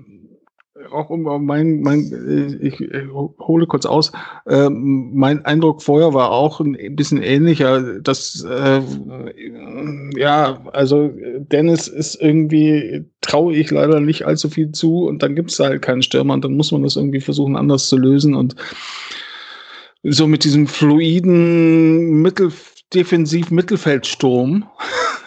auch 0.92 1.10
um 1.10 1.22
mein, 1.44 1.80
mein 1.80 2.12
äh, 2.12 2.66
ich 2.66 2.80
äh, 2.80 3.08
hole 3.08 3.66
kurz 3.66 3.86
aus, 3.86 4.12
äh, 4.46 4.68
mein 4.70 5.44
Eindruck 5.44 5.82
vorher 5.82 6.14
war 6.14 6.30
auch 6.30 6.60
ein 6.60 6.96
bisschen 6.96 7.22
ähnlicher, 7.22 8.00
dass 8.00 8.44
äh, 8.44 8.80
ja, 10.16 10.60
also 10.72 11.10
Dennis 11.38 11.88
ist 11.88 12.20
irgendwie, 12.20 13.04
traue 13.20 13.54
ich 13.54 13.70
leider 13.70 14.00
nicht 14.00 14.26
allzu 14.26 14.48
viel 14.48 14.72
zu 14.72 15.06
und 15.06 15.22
dann 15.22 15.34
gibt 15.34 15.50
es 15.50 15.58
halt 15.58 15.82
keinen 15.82 16.02
Stürmer 16.02 16.34
und 16.34 16.44
dann 16.44 16.56
muss 16.56 16.72
man 16.72 16.82
das 16.82 16.96
irgendwie 16.96 17.20
versuchen 17.20 17.56
anders 17.56 17.88
zu 17.88 17.96
lösen 17.96 18.34
und 18.34 18.56
so 20.02 20.26
mit 20.26 20.44
diesem 20.44 20.66
fluiden 20.66 22.20
Mittel, 22.20 22.52
defensiv 22.92 23.50
Mittelfeldsturm 23.50 24.64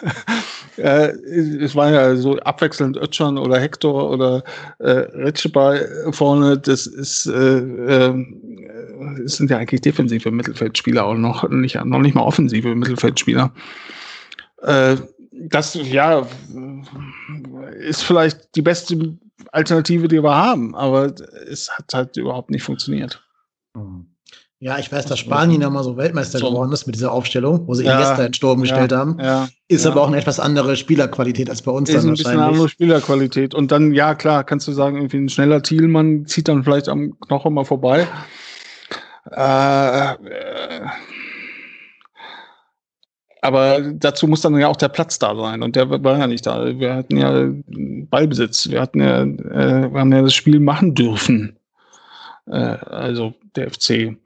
Äh, 0.78 1.10
es 1.60 1.74
war 1.74 1.90
ja 1.90 2.16
so 2.16 2.38
abwechselnd 2.38 2.96
Ötchan 2.96 3.38
oder 3.38 3.58
Hector 3.58 4.10
oder 4.10 4.44
äh, 4.78 4.90
Retschebay 4.90 6.12
vorne. 6.12 6.58
Das 6.58 6.86
ist, 6.86 7.26
äh, 7.26 7.58
äh, 7.58 8.26
es 9.24 9.36
sind 9.36 9.50
ja 9.50 9.58
eigentlich 9.58 9.80
defensive 9.80 10.30
Mittelfeldspieler 10.30 11.04
auch 11.04 11.14
noch 11.14 11.48
nicht, 11.48 11.74
noch 11.84 12.00
nicht 12.00 12.14
mal 12.14 12.22
offensive 12.22 12.74
Mittelfeldspieler. 12.74 13.52
Äh, 14.62 14.96
das, 15.32 15.74
ja, 15.74 16.26
ist 17.78 18.02
vielleicht 18.02 18.54
die 18.56 18.62
beste 18.62 19.16
Alternative, 19.52 20.08
die 20.08 20.22
wir 20.22 20.34
haben, 20.34 20.74
aber 20.74 21.14
es 21.48 21.70
hat 21.70 21.94
halt 21.94 22.16
überhaupt 22.16 22.50
nicht 22.50 22.64
funktioniert. 22.64 23.22
Hm. 23.76 24.06
Ja, 24.60 24.76
ich 24.78 24.90
weiß, 24.90 25.06
dass 25.06 25.20
Spanien 25.20 25.62
ja 25.62 25.70
mal 25.70 25.84
so 25.84 25.96
Weltmeister 25.96 26.40
geworden 26.40 26.72
ist 26.72 26.86
mit 26.86 26.96
dieser 26.96 27.12
Aufstellung, 27.12 27.68
wo 27.68 27.74
sie 27.74 27.84
ja, 27.84 27.94
Iniesta 27.94 28.24
in 28.24 28.34
Sturm 28.34 28.58
ja, 28.58 28.62
gestellt 28.62 28.92
haben. 28.92 29.16
Ja, 29.20 29.48
ist 29.68 29.84
ja. 29.84 29.92
aber 29.92 30.02
auch 30.02 30.08
eine 30.08 30.16
etwas 30.16 30.40
andere 30.40 30.74
Spielerqualität 30.74 31.48
als 31.48 31.62
bei 31.62 31.70
uns. 31.70 31.88
Ist 31.88 32.02
dann 32.02 32.08
ein 32.08 32.14
bisschen 32.14 32.32
eine 32.32 32.44
andere 32.46 32.68
Spielerqualität. 32.68 33.54
Und 33.54 33.70
dann, 33.70 33.92
ja, 33.92 34.16
klar, 34.16 34.42
kannst 34.42 34.66
du 34.66 34.72
sagen, 34.72 34.96
irgendwie 34.96 35.18
ein 35.18 35.28
schneller 35.28 35.62
Thielmann 35.62 36.26
zieht 36.26 36.48
dann 36.48 36.64
vielleicht 36.64 36.88
am 36.88 37.20
Knochen 37.20 37.54
mal 37.54 37.64
vorbei. 37.64 38.08
Äh, 39.30 40.12
äh, 40.12 40.86
aber 43.42 43.80
dazu 43.80 44.26
muss 44.26 44.40
dann 44.40 44.58
ja 44.58 44.66
auch 44.66 44.76
der 44.76 44.88
Platz 44.88 45.20
da 45.20 45.36
sein 45.36 45.62
und 45.62 45.76
der 45.76 45.88
war 45.88 46.18
ja 46.18 46.26
nicht 46.26 46.46
da. 46.46 46.78
Wir 46.78 46.94
hatten 46.94 47.16
ja 47.16 47.48
Ballbesitz, 48.10 48.68
wir 48.70 48.80
hatten 48.80 49.00
ja, 49.00 49.22
äh, 49.22 49.92
wir 49.92 50.00
haben 50.00 50.12
ja 50.12 50.22
das 50.22 50.34
Spiel 50.34 50.58
machen 50.58 50.96
dürfen. 50.96 51.56
Äh, 52.46 52.56
also 52.56 53.34
der 53.54 53.70
FC. 53.70 54.16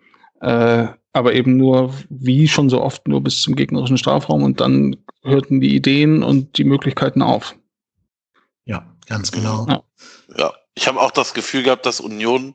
Äh, 0.42 0.88
aber 1.12 1.34
eben 1.34 1.56
nur, 1.56 1.94
wie 2.08 2.48
schon 2.48 2.68
so 2.68 2.82
oft, 2.82 3.06
nur 3.06 3.22
bis 3.22 3.42
zum 3.42 3.54
gegnerischen 3.54 3.98
Strafraum 3.98 4.42
und 4.42 4.60
dann 4.60 4.96
hörten 5.22 5.60
die 5.60 5.74
Ideen 5.74 6.22
und 6.22 6.58
die 6.58 6.64
Möglichkeiten 6.64 7.22
auf. 7.22 7.54
Ja, 8.64 8.84
ganz 9.06 9.30
genau. 9.30 9.66
Ja, 9.68 9.82
ja. 10.36 10.52
ich 10.74 10.88
habe 10.88 11.00
auch 11.00 11.12
das 11.12 11.32
Gefühl 11.32 11.62
gehabt, 11.62 11.86
dass 11.86 12.00
Union 12.00 12.54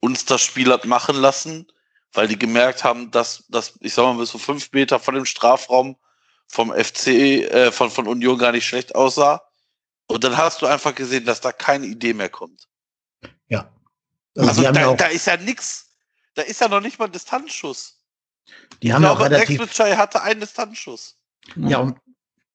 uns 0.00 0.26
das 0.26 0.42
Spiel 0.42 0.70
hat 0.70 0.84
machen 0.84 1.16
lassen, 1.16 1.66
weil 2.12 2.28
die 2.28 2.38
gemerkt 2.38 2.84
haben, 2.84 3.10
dass, 3.12 3.44
dass 3.48 3.78
ich 3.80 3.94
sag 3.94 4.04
mal, 4.04 4.18
bis 4.18 4.30
so 4.30 4.38
fünf 4.38 4.72
Meter 4.72 4.98
von 4.98 5.14
dem 5.14 5.24
Strafraum 5.24 5.96
vom 6.48 6.72
FC, 6.72 7.06
äh, 7.06 7.72
von, 7.72 7.90
von 7.90 8.06
Union 8.06 8.38
gar 8.38 8.52
nicht 8.52 8.66
schlecht 8.66 8.94
aussah. 8.94 9.42
Und 10.06 10.22
dann 10.22 10.36
hast 10.36 10.60
du 10.60 10.66
einfach 10.66 10.94
gesehen, 10.94 11.24
dass 11.24 11.40
da 11.40 11.50
keine 11.50 11.86
Idee 11.86 12.12
mehr 12.12 12.28
kommt. 12.28 12.68
Ja. 13.48 13.72
Also, 14.36 14.66
also 14.66 14.72
da, 14.72 14.94
da 14.94 15.06
ist 15.06 15.26
ja 15.26 15.36
nichts 15.38 15.85
da 16.36 16.42
ist 16.42 16.60
ja 16.60 16.68
noch 16.68 16.80
nicht 16.80 16.98
mal 16.98 17.06
ein 17.06 17.12
Distanzschuss. 17.12 17.98
Die 18.82 18.92
haben 18.92 19.02
glaube, 19.02 19.22
ja 19.22 19.26
auch 19.26 19.32
relativ 19.32 19.98
hatte 19.98 20.22
einen 20.22 20.40
Distanzschuss. 20.40 21.16
Ja, 21.56 21.78
und, 21.78 21.96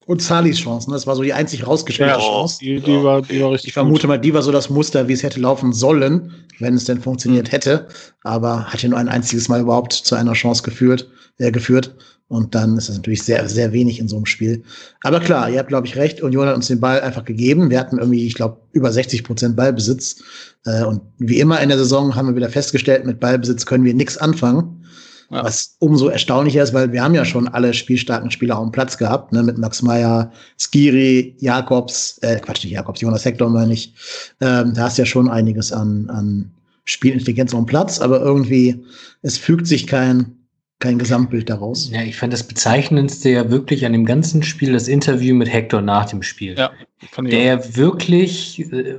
und 0.05 0.21
Salis 0.21 0.59
Chancen. 0.59 0.91
Das 0.91 1.07
war 1.07 1.15
so 1.15 1.23
die 1.23 1.33
einzig 1.33 1.65
rausgespielte 1.65 2.13
ja, 2.13 2.19
Chance. 2.19 2.59
Die, 2.59 2.79
die, 2.79 3.03
war, 3.03 3.21
die 3.21 3.41
war 3.41 3.51
richtig 3.51 3.69
ich 3.69 3.73
vermute 3.73 4.03
gut. 4.03 4.09
mal, 4.09 4.17
die 4.17 4.33
war 4.33 4.41
so 4.41 4.51
das 4.51 4.69
Muster, 4.69 5.07
wie 5.07 5.13
es 5.13 5.23
hätte 5.23 5.39
laufen 5.39 5.73
sollen, 5.73 6.47
wenn 6.59 6.75
es 6.75 6.85
denn 6.85 7.01
funktioniert 7.01 7.47
mhm. 7.47 7.51
hätte. 7.51 7.87
Aber 8.23 8.65
hat 8.65 8.81
ja 8.83 8.89
nur 8.89 8.99
ein 8.99 9.09
einziges 9.09 9.49
Mal 9.49 9.61
überhaupt 9.61 9.93
zu 9.93 10.15
einer 10.15 10.33
Chance 10.33 10.63
geführt, 10.63 11.09
äh, 11.37 11.51
geführt. 11.51 11.95
Und 12.31 12.55
dann 12.55 12.77
ist 12.77 12.87
das 12.87 12.95
natürlich 12.95 13.23
sehr, 13.23 13.49
sehr 13.49 13.73
wenig 13.73 13.99
in 13.99 14.07
so 14.07 14.15
einem 14.15 14.25
Spiel. 14.25 14.63
Aber 15.03 15.19
klar, 15.19 15.49
ihr 15.49 15.59
habt, 15.59 15.67
glaube 15.67 15.85
ich, 15.85 15.97
recht. 15.97 16.21
Union 16.21 16.47
hat 16.47 16.55
uns 16.55 16.67
den 16.67 16.79
Ball 16.79 17.01
einfach 17.01 17.25
gegeben. 17.25 17.69
Wir 17.69 17.77
hatten 17.77 17.97
irgendwie, 17.97 18.25
ich 18.25 18.35
glaube, 18.35 18.55
über 18.71 18.89
60 18.89 19.25
Prozent 19.25 19.57
Ballbesitz. 19.57 20.23
Äh, 20.65 20.85
und 20.85 21.01
wie 21.17 21.41
immer 21.41 21.59
in 21.59 21.67
der 21.67 21.77
Saison 21.77 22.15
haben 22.15 22.29
wir 22.29 22.37
wieder 22.37 22.47
festgestellt, 22.47 23.05
mit 23.05 23.19
Ballbesitz 23.19 23.65
können 23.65 23.83
wir 23.83 23.93
nichts 23.93 24.17
anfangen. 24.17 24.85
Ja. 25.29 25.43
Was 25.43 25.75
umso 25.79 26.07
erstaunlicher 26.07 26.63
ist, 26.63 26.73
weil 26.73 26.93
wir 26.93 27.03
haben 27.03 27.15
ja 27.15 27.25
schon 27.25 27.49
alle 27.49 27.73
spielstarken 27.73 28.31
Spieler 28.31 28.57
auf 28.57 28.63
dem 28.63 28.71
Platz 28.71 28.97
gehabt, 28.97 29.33
ne, 29.33 29.43
mit 29.43 29.57
Max 29.57 29.81
Meyer, 29.81 30.31
Skiri, 30.57 31.35
Jakobs, 31.39 32.17
äh, 32.21 32.39
Quatsch, 32.39 32.63
nicht 32.63 32.71
Jakobs, 32.71 33.01
Jonas 33.01 33.25
Hector 33.25 33.49
meine 33.49 33.73
ich. 33.73 33.93
Ähm, 34.39 34.73
da 34.73 34.83
hast 34.83 34.97
ja 34.97 35.05
schon 35.05 35.29
einiges 35.29 35.73
an, 35.73 36.09
an 36.09 36.51
Spielintelligenz 36.85 37.53
auf 37.53 37.59
dem 37.59 37.65
Platz, 37.65 37.99
aber 37.99 38.21
irgendwie, 38.21 38.85
es 39.21 39.37
fügt 39.37 39.67
sich 39.67 39.85
kein, 39.85 40.37
kein 40.81 40.99
Gesamtbild 40.99 41.49
daraus. 41.49 41.89
Ja, 41.89 42.01
ich 42.01 42.17
fand 42.17 42.33
das 42.33 42.43
bezeichnendste 42.43 43.29
ja 43.29 43.49
wirklich 43.49 43.85
an 43.85 43.93
dem 43.93 44.05
ganzen 44.05 44.43
Spiel 44.43 44.73
das 44.73 44.87
Interview 44.87 45.35
mit 45.35 45.51
Hector 45.51 45.81
nach 45.81 46.05
dem 46.05 46.21
Spiel. 46.21 46.55
Ja, 46.57 46.71
der 47.17 47.59
auch. 47.59 47.77
wirklich 47.77 48.59
äh, 48.71 48.97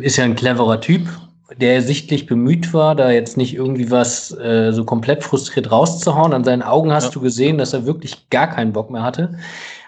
ist 0.00 0.16
ja 0.16 0.24
ein 0.24 0.36
cleverer 0.36 0.80
Typ, 0.80 1.08
der 1.58 1.80
sichtlich 1.82 2.26
bemüht 2.26 2.74
war, 2.74 2.94
da 2.94 3.10
jetzt 3.10 3.36
nicht 3.36 3.54
irgendwie 3.54 3.90
was 3.90 4.36
äh, 4.38 4.72
so 4.72 4.84
komplett 4.84 5.24
frustriert 5.24 5.70
rauszuhauen. 5.70 6.34
An 6.34 6.44
seinen 6.44 6.62
Augen 6.62 6.92
hast 6.92 7.06
ja. 7.06 7.10
du 7.12 7.20
gesehen, 7.20 7.58
dass 7.58 7.72
er 7.72 7.86
wirklich 7.86 8.28
gar 8.30 8.48
keinen 8.48 8.72
Bock 8.72 8.90
mehr 8.90 9.02
hatte. 9.02 9.38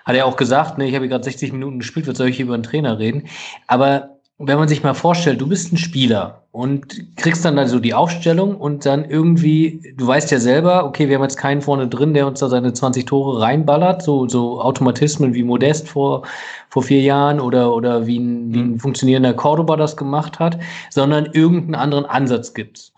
Hat 0.04 0.16
er 0.16 0.26
auch 0.26 0.36
gesagt, 0.36 0.78
ne, 0.78 0.88
ich 0.88 0.94
habe 0.94 1.08
gerade 1.08 1.24
60 1.24 1.52
Minuten 1.52 1.80
gespielt, 1.80 2.08
was 2.08 2.16
soll 2.16 2.28
ich 2.28 2.36
hier 2.36 2.46
über 2.46 2.54
einen 2.54 2.62
Trainer 2.62 2.98
reden? 2.98 3.24
Aber 3.66 4.19
wenn 4.42 4.58
man 4.58 4.68
sich 4.68 4.82
mal 4.82 4.94
vorstellt, 4.94 5.38
du 5.40 5.46
bist 5.46 5.70
ein 5.70 5.76
Spieler 5.76 6.46
und 6.50 7.16
kriegst 7.16 7.44
dann 7.44 7.58
also 7.58 7.78
die 7.78 7.92
Aufstellung 7.92 8.56
und 8.56 8.86
dann 8.86 9.04
irgendwie, 9.04 9.94
du 9.98 10.06
weißt 10.06 10.30
ja 10.30 10.40
selber, 10.40 10.86
okay, 10.86 11.08
wir 11.08 11.16
haben 11.16 11.22
jetzt 11.22 11.36
keinen 11.36 11.60
vorne 11.60 11.86
drin, 11.86 12.14
der 12.14 12.26
uns 12.26 12.40
da 12.40 12.48
seine 12.48 12.72
20 12.72 13.04
Tore 13.04 13.42
reinballert, 13.42 14.02
so, 14.02 14.26
so 14.28 14.62
Automatismen 14.62 15.34
wie 15.34 15.42
Modest 15.42 15.88
vor, 15.88 16.22
vor 16.70 16.82
vier 16.82 17.02
Jahren 17.02 17.38
oder, 17.38 17.74
oder 17.74 18.06
wie 18.06 18.18
ein, 18.18 18.54
wie 18.54 18.60
ein 18.60 18.70
mhm. 18.72 18.80
funktionierender 18.80 19.34
Cordoba 19.34 19.76
das 19.76 19.94
gemacht 19.94 20.38
hat, 20.38 20.58
sondern 20.88 21.26
irgendeinen 21.26 21.74
anderen 21.74 22.06
Ansatz 22.06 22.54
gibt's. 22.54 22.94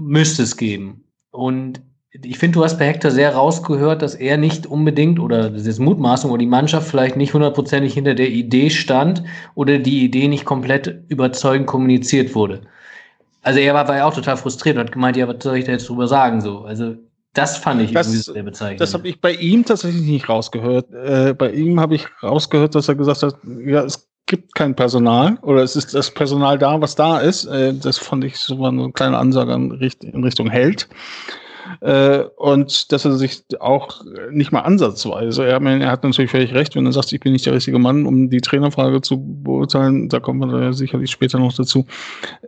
Müsste 0.00 0.44
es 0.44 0.56
geben. 0.56 1.04
Und 1.32 1.80
ich 2.24 2.38
finde, 2.38 2.58
du 2.58 2.64
hast 2.64 2.78
bei 2.78 2.86
Hector 2.86 3.10
sehr 3.10 3.34
rausgehört, 3.34 4.02
dass 4.02 4.14
er 4.14 4.36
nicht 4.36 4.66
unbedingt 4.66 5.18
oder 5.18 5.50
das 5.50 5.66
ist 5.66 5.78
Mutmaßung 5.78 6.30
oder 6.30 6.38
die 6.38 6.46
Mannschaft 6.46 6.88
vielleicht 6.88 7.16
nicht 7.16 7.34
hundertprozentig 7.34 7.94
hinter 7.94 8.14
der 8.14 8.30
Idee 8.30 8.70
stand 8.70 9.22
oder 9.54 9.78
die 9.78 10.04
Idee 10.04 10.28
nicht 10.28 10.44
komplett 10.44 11.02
überzeugend 11.08 11.66
kommuniziert 11.66 12.34
wurde. 12.34 12.62
Also 13.42 13.58
er 13.58 13.74
war, 13.74 13.88
war 13.88 13.96
ja 13.96 14.04
auch 14.06 14.14
total 14.14 14.36
frustriert 14.36 14.76
und 14.76 14.84
hat 14.84 14.92
gemeint, 14.92 15.16
ja, 15.16 15.26
was 15.26 15.42
soll 15.42 15.56
ich 15.56 15.64
da 15.64 15.72
jetzt 15.72 15.88
drüber 15.88 16.06
sagen? 16.06 16.40
So, 16.40 16.60
also 16.60 16.94
das 17.34 17.56
fand 17.56 17.80
ich 17.82 17.92
das, 17.92 18.06
irgendwie 18.06 18.32
sehr 18.32 18.42
bezeichnend. 18.42 18.80
Das 18.80 18.94
habe 18.94 19.08
ich 19.08 19.20
bei 19.20 19.32
ihm 19.32 19.64
tatsächlich 19.64 20.02
nicht 20.02 20.28
rausgehört. 20.28 20.92
Äh, 20.92 21.34
bei 21.34 21.50
ihm 21.50 21.80
habe 21.80 21.94
ich 21.94 22.06
rausgehört, 22.22 22.74
dass 22.74 22.88
er 22.88 22.94
gesagt 22.94 23.22
hat, 23.22 23.36
ja, 23.64 23.82
es 23.82 24.08
gibt 24.26 24.54
kein 24.54 24.76
Personal 24.76 25.38
oder 25.42 25.62
es 25.62 25.74
ist 25.74 25.94
das 25.94 26.10
Personal 26.10 26.58
da, 26.58 26.80
was 26.80 26.94
da 26.94 27.18
ist. 27.18 27.46
Äh, 27.46 27.74
das 27.74 27.98
fand 27.98 28.24
ich 28.24 28.36
so 28.36 28.64
eine 28.64 28.92
kleine 28.92 29.18
Ansage 29.18 29.52
in 29.52 29.72
Richtung 30.24 30.50
Held. 30.50 30.88
Äh, 31.80 32.24
und 32.36 32.92
dass 32.92 33.04
er 33.04 33.16
sich 33.16 33.42
auch 33.60 34.02
nicht 34.30 34.52
mal 34.52 34.60
ansatzweise, 34.60 35.46
er, 35.46 35.60
er 35.62 35.90
hat 35.90 36.04
natürlich 36.04 36.30
völlig 36.30 36.54
recht, 36.54 36.74
wenn 36.76 36.86
er 36.86 36.92
sagt, 36.92 37.12
ich 37.12 37.20
bin 37.20 37.32
nicht 37.32 37.46
der 37.46 37.54
richtige 37.54 37.78
Mann, 37.78 38.06
um 38.06 38.30
die 38.30 38.40
Trainerfrage 38.40 39.00
zu 39.00 39.18
beurteilen, 39.18 40.08
da 40.08 40.20
kommen 40.20 40.50
wir 40.50 40.72
sicherlich 40.72 41.10
später 41.10 41.38
noch 41.38 41.52
dazu, 41.52 41.86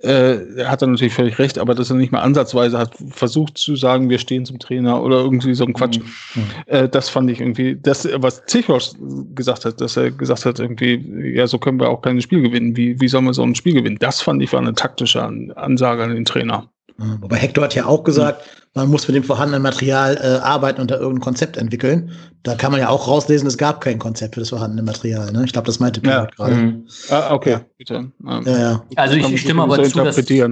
äh, 0.02 0.64
hat 0.64 0.82
er 0.82 0.88
natürlich 0.88 1.14
völlig 1.14 1.38
recht, 1.38 1.58
aber 1.58 1.74
dass 1.74 1.90
er 1.90 1.96
nicht 1.96 2.12
mal 2.12 2.20
ansatzweise 2.20 2.78
hat 2.78 2.94
versucht 3.10 3.58
zu 3.58 3.76
sagen, 3.76 4.08
wir 4.08 4.18
stehen 4.18 4.44
zum 4.44 4.58
Trainer 4.58 5.02
oder 5.02 5.18
irgendwie 5.18 5.54
so 5.54 5.64
ein 5.64 5.74
Quatsch, 5.74 5.98
mhm. 5.98 6.42
äh, 6.66 6.88
das 6.88 7.08
fand 7.08 7.30
ich 7.30 7.40
irgendwie, 7.40 7.78
das, 7.80 8.08
was 8.16 8.44
Zichos 8.46 8.96
gesagt 9.34 9.64
hat, 9.64 9.80
dass 9.80 9.96
er 9.96 10.10
gesagt 10.10 10.44
hat, 10.44 10.58
irgendwie, 10.58 11.34
ja, 11.34 11.46
so 11.46 11.58
können 11.58 11.80
wir 11.80 11.88
auch 11.88 12.02
kein 12.02 12.20
Spiel 12.20 12.42
gewinnen, 12.42 12.76
wie, 12.76 13.00
wie 13.00 13.08
sollen 13.08 13.24
wir 13.24 13.34
so 13.34 13.42
ein 13.42 13.54
Spiel 13.54 13.74
gewinnen? 13.74 13.98
Das 14.00 14.20
fand 14.20 14.42
ich 14.42 14.52
war 14.52 14.60
eine 14.60 14.74
taktische 14.74 15.22
Ansage 15.22 16.02
an 16.02 16.14
den 16.14 16.24
Trainer. 16.24 16.68
Wobei 16.96 17.36
Hector 17.36 17.64
hat 17.64 17.74
ja 17.74 17.86
auch 17.86 18.04
gesagt, 18.04 18.42
man 18.74 18.88
muss 18.88 19.06
mit 19.06 19.16
dem 19.16 19.24
vorhandenen 19.24 19.62
Material 19.62 20.16
äh, 20.16 20.44
arbeiten 20.44 20.80
und 20.80 20.90
da 20.90 20.96
irgendein 20.96 21.22
Konzept 21.22 21.56
entwickeln. 21.56 22.10
Da 22.42 22.56
kann 22.56 22.72
man 22.72 22.80
ja 22.80 22.88
auch 22.88 23.06
rauslesen, 23.06 23.46
es 23.46 23.56
gab 23.56 23.80
kein 23.80 23.98
Konzept 23.98 24.34
für 24.34 24.40
das 24.40 24.50
vorhandene 24.50 24.82
Material. 24.82 25.32
Ne? 25.32 25.44
Ich 25.44 25.52
glaube, 25.52 25.66
das 25.66 25.80
meinte 25.80 26.00
Pierre 26.00 26.24
ja. 26.24 26.30
gerade. 26.36 26.54
Mhm. 26.54 26.86
Ah, 27.08 27.32
okay, 27.32 27.50
ja. 27.50 27.60
bitte. 27.78 28.12
Ja, 28.24 28.40
ja. 28.44 28.82
Also 28.96 29.14
ich, 29.16 29.32
ich 29.32 29.40
stimme 29.40 29.62
aber 29.62 29.82
zu, 29.82 30.02
dass, 30.02 30.28
ja. 30.28 30.48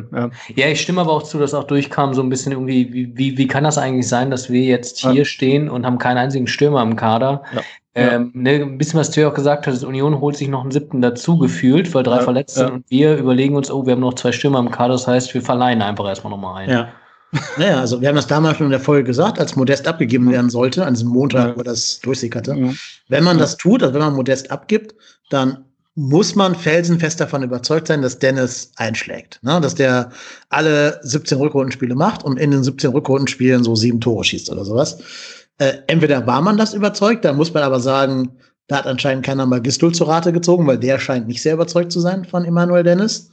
ja, 0.54 0.68
ich 0.68 0.80
stimme 0.80 1.00
aber 1.00 1.12
auch 1.12 1.24
zu, 1.24 1.38
dass 1.38 1.52
auch 1.52 1.64
durchkam 1.64 2.14
so 2.14 2.22
ein 2.22 2.28
bisschen 2.28 2.52
irgendwie, 2.52 2.92
wie, 2.92 3.16
wie, 3.16 3.38
wie 3.38 3.46
kann 3.46 3.64
das 3.64 3.76
eigentlich 3.76 4.08
sein, 4.08 4.30
dass 4.30 4.48
wir 4.48 4.62
jetzt 4.62 5.00
hier 5.00 5.24
stehen 5.24 5.68
und 5.68 5.84
haben 5.84 5.98
keinen 5.98 6.18
einzigen 6.18 6.46
Stürmer 6.46 6.82
im 6.82 6.96
Kader? 6.96 7.42
Ähm, 7.94 8.30
ne, 8.34 8.62
ein 8.62 8.78
bisschen, 8.78 8.98
was 8.98 9.10
du 9.10 9.20
ja 9.20 9.28
auch 9.28 9.34
gesagt 9.34 9.66
hast, 9.66 9.84
Union 9.84 10.18
holt 10.20 10.36
sich 10.36 10.48
noch 10.48 10.62
einen 10.62 10.70
siebten 10.70 11.02
dazu 11.02 11.36
gefühlt, 11.36 11.92
weil 11.94 12.02
drei 12.02 12.20
verletzt 12.20 12.54
sind 12.54 12.70
und 12.70 12.90
wir 12.90 13.16
überlegen 13.16 13.54
uns, 13.54 13.70
oh, 13.70 13.84
wir 13.84 13.92
haben 13.92 14.00
noch 14.00 14.14
zwei 14.14 14.32
Stürmer 14.32 14.60
im 14.60 14.70
Kader, 14.70 14.94
das 14.94 15.06
heißt, 15.06 15.34
wir 15.34 15.42
verleihen 15.42 15.82
einfach 15.82 16.06
erstmal 16.06 16.30
nochmal 16.30 16.62
einen. 16.62 16.72
Ja. 16.72 16.88
Naja, 17.56 17.80
also 17.80 18.00
wir 18.00 18.08
haben 18.08 18.16
das 18.16 18.26
damals 18.26 18.58
schon 18.58 18.66
in 18.66 18.72
der 18.72 18.80
Folge 18.80 19.04
gesagt, 19.04 19.38
als 19.38 19.56
Modest 19.56 19.86
abgegeben 19.88 20.30
werden 20.30 20.50
sollte, 20.50 20.84
an 20.84 20.94
diesem 20.94 21.08
Montag, 21.08 21.48
ja. 21.48 21.56
wo 21.56 21.62
das 21.62 22.00
durchsickerte. 22.00 22.54
Ja. 22.54 22.70
Wenn 23.08 23.24
man 23.24 23.38
das 23.38 23.56
tut, 23.56 23.82
also 23.82 23.94
wenn 23.94 24.02
man 24.02 24.14
Modest 24.14 24.50
abgibt, 24.50 24.94
dann 25.30 25.64
muss 25.94 26.34
man 26.34 26.54
felsenfest 26.54 27.20
davon 27.20 27.42
überzeugt 27.42 27.88
sein, 27.88 28.00
dass 28.00 28.18
Dennis 28.18 28.72
einschlägt. 28.76 29.38
Ne? 29.42 29.60
Dass 29.60 29.74
der 29.74 30.10
alle 30.48 30.98
17 31.02 31.38
Rückrundenspiele 31.38 31.94
macht 31.94 32.24
und 32.24 32.38
in 32.38 32.50
den 32.50 32.64
17 32.64 32.90
Rückrundenspielen 32.90 33.62
so 33.62 33.76
sieben 33.76 34.00
Tore 34.00 34.24
schießt 34.24 34.50
oder 34.50 34.64
sowas. 34.64 34.98
Äh, 35.62 35.84
entweder 35.86 36.26
war 36.26 36.42
man 36.42 36.56
das 36.56 36.74
überzeugt, 36.74 37.24
da 37.24 37.32
muss 37.32 37.54
man 37.54 37.62
aber 37.62 37.78
sagen, 37.78 38.36
da 38.66 38.78
hat 38.78 38.86
anscheinend 38.88 39.24
keiner 39.24 39.46
mal 39.46 39.60
Gistul 39.60 39.94
zur 39.94 40.08
Rate 40.08 40.32
gezogen, 40.32 40.66
weil 40.66 40.78
der 40.78 40.98
scheint 40.98 41.28
nicht 41.28 41.40
sehr 41.40 41.54
überzeugt 41.54 41.92
zu 41.92 42.00
sein 42.00 42.24
von 42.24 42.44
Emanuel 42.44 42.82
Dennis. 42.82 43.30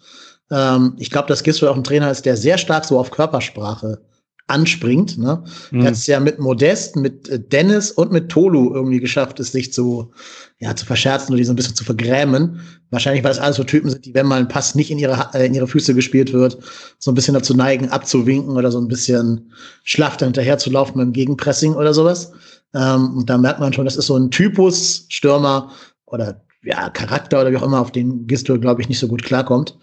Ähm, 0.52 0.94
ich 1.00 1.10
glaube, 1.10 1.28
dass 1.28 1.42
Gisdol 1.42 1.70
auch 1.70 1.76
ein 1.76 1.84
Trainer 1.84 2.12
ist, 2.12 2.28
der 2.28 2.38
sehr 2.38 2.60
stark 2.60 2.86
so 2.86 3.00
auf 3.00 3.10
Körpersprache 3.10 4.02
anspringt. 4.50 5.18
Ne? 5.18 5.44
Mhm. 5.72 5.82
Er 5.82 5.88
hat 5.88 5.94
es 5.94 6.08
ja 6.08 6.20
mit 6.20 6.40
Modest, 6.40 6.96
mit 6.96 7.30
äh, 7.30 7.40
Dennis 7.40 7.92
und 7.92 8.12
mit 8.12 8.30
Tolu 8.30 8.74
irgendwie 8.74 9.00
geschafft, 9.00 9.40
es 9.40 9.52
sich 9.52 9.72
zu, 9.72 10.12
ja, 10.60 10.76
zu 10.76 10.86
verscherzen 10.86 11.30
oder 11.30 11.38
die 11.38 11.44
so 11.46 11.54
ein 11.54 11.56
bisschen 11.56 11.76
zu 11.76 11.84
vergrämen. 11.84 12.62
Wahrscheinlich, 12.90 13.24
weil 13.24 13.32
es 13.32 13.40
alles 13.40 13.58
so 13.58 13.64
Typen 13.64 13.90
sind, 13.90 14.06
die, 14.06 14.14
wenn 14.14 14.26
mal 14.26 14.40
ein 14.40 14.48
Pass 14.48 14.76
nicht 14.76 14.92
in 14.92 14.98
ihre, 14.98 15.30
äh, 15.34 15.46
in 15.46 15.54
ihre 15.54 15.68
Füße 15.68 15.94
gespielt 15.94 16.34
wird, 16.34 16.58
so 16.98 17.12
ein 17.12 17.16
bisschen 17.16 17.34
dazu 17.34 17.54
neigen, 17.56 17.90
abzuwinken 17.90 18.58
oder 18.58 18.72
so 18.72 18.80
ein 18.80 18.88
bisschen 18.88 19.52
schlaff 19.84 20.18
hinterher 20.18 20.58
zu 20.58 20.70
laufen 20.72 20.98
beim 20.98 21.14
Gegenpressing 21.14 21.76
oder 21.76 21.94
sowas. 21.94 22.32
Ähm, 22.74 23.18
und 23.18 23.30
da 23.30 23.38
merkt 23.38 23.60
man 23.60 23.74
schon, 23.74 23.86
das 23.86 23.96
ist 23.96 24.08
so 24.08 24.18
ein 24.18 24.32
Typus 24.32 25.06
Stürmer 25.10 25.72
oder 26.06 26.42
ja, 26.64 26.90
Charakter 26.90 27.42
oder 27.42 27.52
wie 27.52 27.58
auch 27.58 27.64
immer, 27.64 27.80
auf 27.80 27.92
den 27.92 28.28
Gistol, 28.28 28.60
glaube 28.60 28.82
ich, 28.82 28.90
nicht 28.90 29.00
so 29.00 29.08
gut 29.08 29.24
klarkommt. 29.24 29.78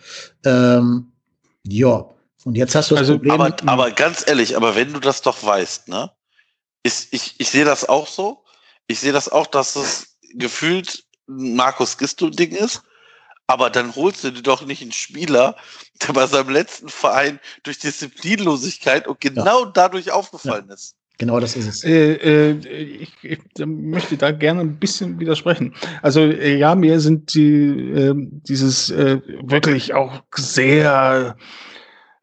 Ähm, 0.44 1.12
ja, 1.64 2.06
und 2.46 2.56
jetzt 2.56 2.76
hast 2.76 2.92
du 2.92 2.94
das 2.94 3.00
also, 3.00 3.14
Problem. 3.14 3.32
Aber, 3.32 3.56
aber 3.66 3.90
ganz 3.90 4.22
ehrlich, 4.24 4.56
aber 4.56 4.76
wenn 4.76 4.92
du 4.92 5.00
das 5.00 5.20
doch 5.20 5.42
weißt, 5.42 5.88
ne? 5.88 6.12
Ist, 6.84 7.12
ich, 7.12 7.34
ich 7.38 7.50
sehe 7.50 7.64
das 7.64 7.88
auch 7.88 8.06
so. 8.06 8.44
Ich 8.86 9.00
sehe 9.00 9.10
das 9.12 9.28
auch, 9.28 9.48
dass 9.48 9.74
es 9.74 10.16
gefühlt 10.32 11.04
ein 11.28 11.56
Markus 11.56 11.98
Gisto-Ding 11.98 12.52
ist. 12.52 12.82
Aber 13.48 13.68
dann 13.68 13.96
holst 13.96 14.22
du 14.22 14.30
dir 14.30 14.42
doch 14.42 14.64
nicht 14.64 14.80
einen 14.80 14.92
Spieler, 14.92 15.56
der 16.06 16.12
bei 16.12 16.24
seinem 16.28 16.50
letzten 16.50 16.88
Verein 16.88 17.40
durch 17.64 17.80
Disziplinlosigkeit 17.80 19.08
und 19.08 19.20
genau 19.20 19.64
ja. 19.64 19.70
dadurch 19.74 20.12
aufgefallen 20.12 20.66
ja. 20.68 20.74
ist. 20.74 20.94
Genau 21.18 21.40
das 21.40 21.56
ist 21.56 21.66
es. 21.66 21.82
Äh, 21.82 22.12
äh, 22.12 22.58
ich, 22.60 23.12
ich, 23.22 23.40
möchte 23.66 24.16
da 24.16 24.30
gerne 24.30 24.60
ein 24.60 24.78
bisschen 24.78 25.18
widersprechen. 25.18 25.74
Also 26.00 26.20
äh, 26.20 26.56
ja, 26.56 26.76
mir 26.76 27.00
sind 27.00 27.34
die 27.34 27.90
äh, 27.90 28.14
dieses 28.14 28.90
äh, 28.90 29.20
wirklich 29.42 29.94
auch 29.94 30.22
sehr 30.32 31.36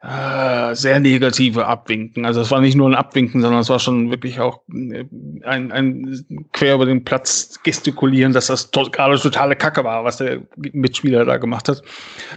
äh, 0.03 0.75
sehr 0.75 1.00
negative 1.00 1.65
Abwinken. 1.65 2.25
Also 2.25 2.41
es 2.41 2.51
war 2.51 2.60
nicht 2.60 2.75
nur 2.75 2.89
ein 2.89 2.95
Abwinken, 2.95 3.41
sondern 3.41 3.62
es 3.62 3.69
war 3.69 3.79
schon 3.79 4.12
wirklich 4.12 4.41
auch 4.41 4.60
äh, 4.69 5.05
ein, 5.43 5.72
ein 5.72 6.25
quer 6.51 6.75
über 6.75 6.86
den 6.86 7.05
Platz 7.05 7.57
gestikulieren, 7.63 8.33
dass 8.33 8.48
das 8.48 8.69
to 8.69 8.89
gerade 8.91 9.17
totale 9.17 9.55
Kacke 9.55 9.86
war, 9.86 10.03
was 10.03 10.17
der 10.17 10.41
Mitspieler 10.57 11.24
da 11.24 11.38
gemacht 11.38 11.69
hat. 11.69 11.81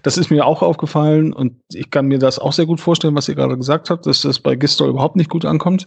Das 0.04 0.16
ist 0.16 0.30
mir 0.30 0.46
auch 0.46 0.62
aufgefallen 0.62 1.32
und 1.32 1.54
ich 1.72 1.90
kann 1.90 2.06
mir 2.06 2.20
das 2.20 2.38
auch 2.38 2.52
sehr 2.52 2.66
gut 2.66 2.80
vorstellen, 2.80 3.16
was 3.16 3.28
ihr 3.28 3.34
gerade 3.34 3.56
gesagt 3.56 3.90
habt, 3.90 4.06
dass 4.06 4.22
das 4.22 4.38
bei 4.38 4.54
Gistol 4.54 4.90
überhaupt 4.90 5.16
nicht 5.16 5.30
gut 5.30 5.44
ankommt. 5.44 5.86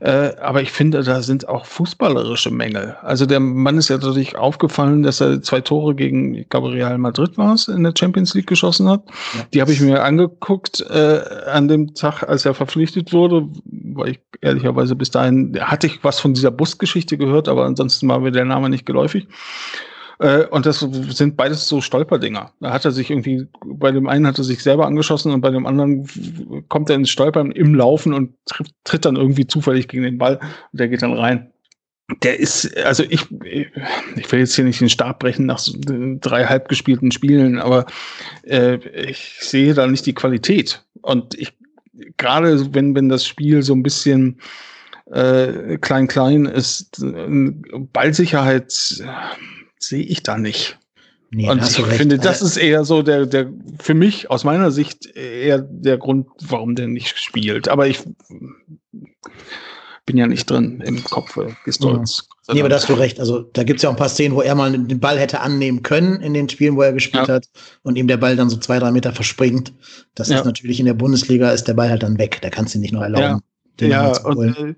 Äh, 0.00 0.32
aber 0.40 0.62
ich 0.62 0.72
finde, 0.72 1.02
da 1.02 1.20
sind 1.20 1.46
auch 1.48 1.66
fußballerische 1.66 2.50
Mängel. 2.50 2.96
Also 3.02 3.26
der 3.26 3.40
Mann 3.40 3.76
ist 3.76 3.90
ja 3.90 3.98
dadurch 3.98 4.36
aufgefallen, 4.36 5.02
dass 5.02 5.20
er 5.20 5.42
zwei 5.42 5.60
Tore 5.60 5.94
gegen, 5.94 6.34
ich 6.34 6.48
glaube, 6.48 6.72
Real 6.72 6.96
Madrid 6.96 7.36
war 7.36 7.52
es, 7.52 7.68
in 7.68 7.82
der 7.82 7.92
Champions 7.94 8.32
League 8.32 8.46
geschossen 8.46 8.88
hat. 8.88 9.02
Ja. 9.06 9.44
Die 9.52 9.60
habe 9.60 9.72
ich 9.72 9.82
mir 9.82 10.02
angeguckt 10.02 10.80
äh, 10.94 11.50
an 11.50 11.68
dem 11.68 11.94
Tag, 11.94 12.22
als 12.22 12.44
er 12.44 12.54
verpflichtet 12.54 13.12
wurde, 13.12 13.48
weil 13.64 14.12
ich 14.12 14.20
ehrlicherweise 14.40 14.94
bis 14.94 15.10
dahin 15.10 15.58
hatte 15.60 15.86
ich 15.88 16.04
was 16.04 16.20
von 16.20 16.34
dieser 16.34 16.50
Busgeschichte 16.50 17.18
gehört, 17.18 17.48
aber 17.48 17.64
ansonsten 17.64 18.08
war 18.08 18.20
mir 18.20 18.30
der 18.30 18.44
Name 18.44 18.70
nicht 18.70 18.86
geläufig. 18.86 19.26
Äh, 20.20 20.46
und 20.46 20.66
das 20.66 20.78
sind 20.80 21.36
beides 21.36 21.66
so 21.66 21.80
Stolperdinger. 21.80 22.52
Da 22.60 22.72
hat 22.72 22.84
er 22.84 22.92
sich 22.92 23.10
irgendwie, 23.10 23.48
bei 23.66 23.90
dem 23.90 24.06
einen 24.06 24.26
hat 24.26 24.38
er 24.38 24.44
sich 24.44 24.62
selber 24.62 24.86
angeschossen 24.86 25.32
und 25.32 25.40
bei 25.40 25.50
dem 25.50 25.66
anderen 25.66 26.06
kommt 26.68 26.90
er 26.90 26.96
ins 26.96 27.10
Stolpern 27.10 27.50
im 27.50 27.74
Laufen 27.74 28.12
und 28.12 28.34
tritt, 28.46 28.70
tritt 28.84 29.04
dann 29.04 29.16
irgendwie 29.16 29.46
zufällig 29.46 29.88
gegen 29.88 30.04
den 30.04 30.18
Ball 30.18 30.38
und 30.72 30.80
der 30.80 30.88
geht 30.88 31.02
dann 31.02 31.14
rein 31.14 31.50
der 32.22 32.38
ist, 32.38 32.76
also 32.78 33.02
ich, 33.02 33.22
ich 33.30 34.32
will 34.32 34.40
jetzt 34.40 34.54
hier 34.54 34.64
nicht 34.64 34.80
den 34.80 34.90
Stab 34.90 35.20
brechen 35.20 35.46
nach 35.46 35.58
so 35.58 35.72
drei 36.20 36.44
halb 36.44 36.68
gespielten 36.68 37.10
Spielen, 37.12 37.58
aber 37.58 37.86
äh, 38.42 38.76
ich 39.08 39.36
sehe 39.40 39.74
da 39.74 39.86
nicht 39.86 40.04
die 40.04 40.14
Qualität. 40.14 40.84
Und 41.00 41.34
ich, 41.38 41.52
gerade 42.16 42.74
wenn, 42.74 42.94
wenn 42.94 43.08
das 43.08 43.26
Spiel 43.26 43.62
so 43.62 43.74
ein 43.74 43.82
bisschen 43.82 44.38
äh, 45.10 45.78
klein 45.78 46.06
klein 46.06 46.44
ist, 46.44 47.02
Ballsicherheit 47.92 49.00
äh, 49.00 49.06
sehe 49.78 50.04
ich 50.04 50.22
da 50.22 50.36
nicht. 50.36 50.78
Nee, 51.30 51.50
und 51.50 51.62
ich 51.62 51.84
finde, 51.86 52.18
das 52.18 52.42
ist 52.42 52.56
eher 52.56 52.84
so 52.84 53.02
der, 53.02 53.26
der, 53.26 53.50
für 53.80 53.94
mich 53.94 54.30
aus 54.30 54.44
meiner 54.44 54.70
Sicht 54.70 55.06
eher 55.16 55.58
der 55.58 55.98
Grund, 55.98 56.28
warum 56.40 56.76
der 56.76 56.86
nicht 56.86 57.18
spielt. 57.18 57.68
Aber 57.68 57.88
ich 57.88 58.04
bin 60.06 60.16
ja 60.18 60.26
nicht 60.26 60.50
drin 60.50 60.82
im 60.84 61.02
Kopf 61.04 61.38
Gistolz. 61.64 62.28
Ja. 62.46 62.54
Nee, 62.54 62.60
aber 62.60 62.68
da 62.68 62.76
hast 62.76 62.88
du 62.88 62.94
recht. 62.94 63.20
Also 63.20 63.40
da 63.40 63.62
gibt 63.62 63.78
es 63.78 63.82
ja 63.82 63.88
auch 63.88 63.94
ein 63.94 63.98
paar 63.98 64.10
Szenen, 64.10 64.34
wo 64.34 64.42
er 64.42 64.54
mal 64.54 64.70
den 64.70 65.00
Ball 65.00 65.18
hätte 65.18 65.40
annehmen 65.40 65.82
können 65.82 66.20
in 66.20 66.34
den 66.34 66.48
Spielen, 66.48 66.76
wo 66.76 66.82
er 66.82 66.92
gespielt 66.92 67.28
ja. 67.28 67.34
hat 67.34 67.46
und 67.82 67.96
ihm 67.96 68.06
der 68.06 68.18
Ball 68.18 68.36
dann 68.36 68.50
so 68.50 68.58
zwei, 68.58 68.78
drei 68.78 68.90
Meter 68.90 69.12
verspringt. 69.12 69.72
Das 70.14 70.28
ja. 70.28 70.38
ist 70.38 70.44
natürlich 70.44 70.78
in 70.78 70.86
der 70.86 70.94
Bundesliga, 70.94 71.50
ist 71.50 71.64
der 71.64 71.74
Ball 71.74 71.88
halt 71.88 72.02
dann 72.02 72.18
weg. 72.18 72.38
Da 72.42 72.50
kannst 72.50 72.74
du 72.74 72.78
ihn 72.78 72.82
nicht 72.82 72.92
noch 72.92 73.00
erlauben. 73.00 73.40
Ja, 73.80 73.88
ja 73.88 74.18
und 74.24 74.58
äh, 74.58 74.74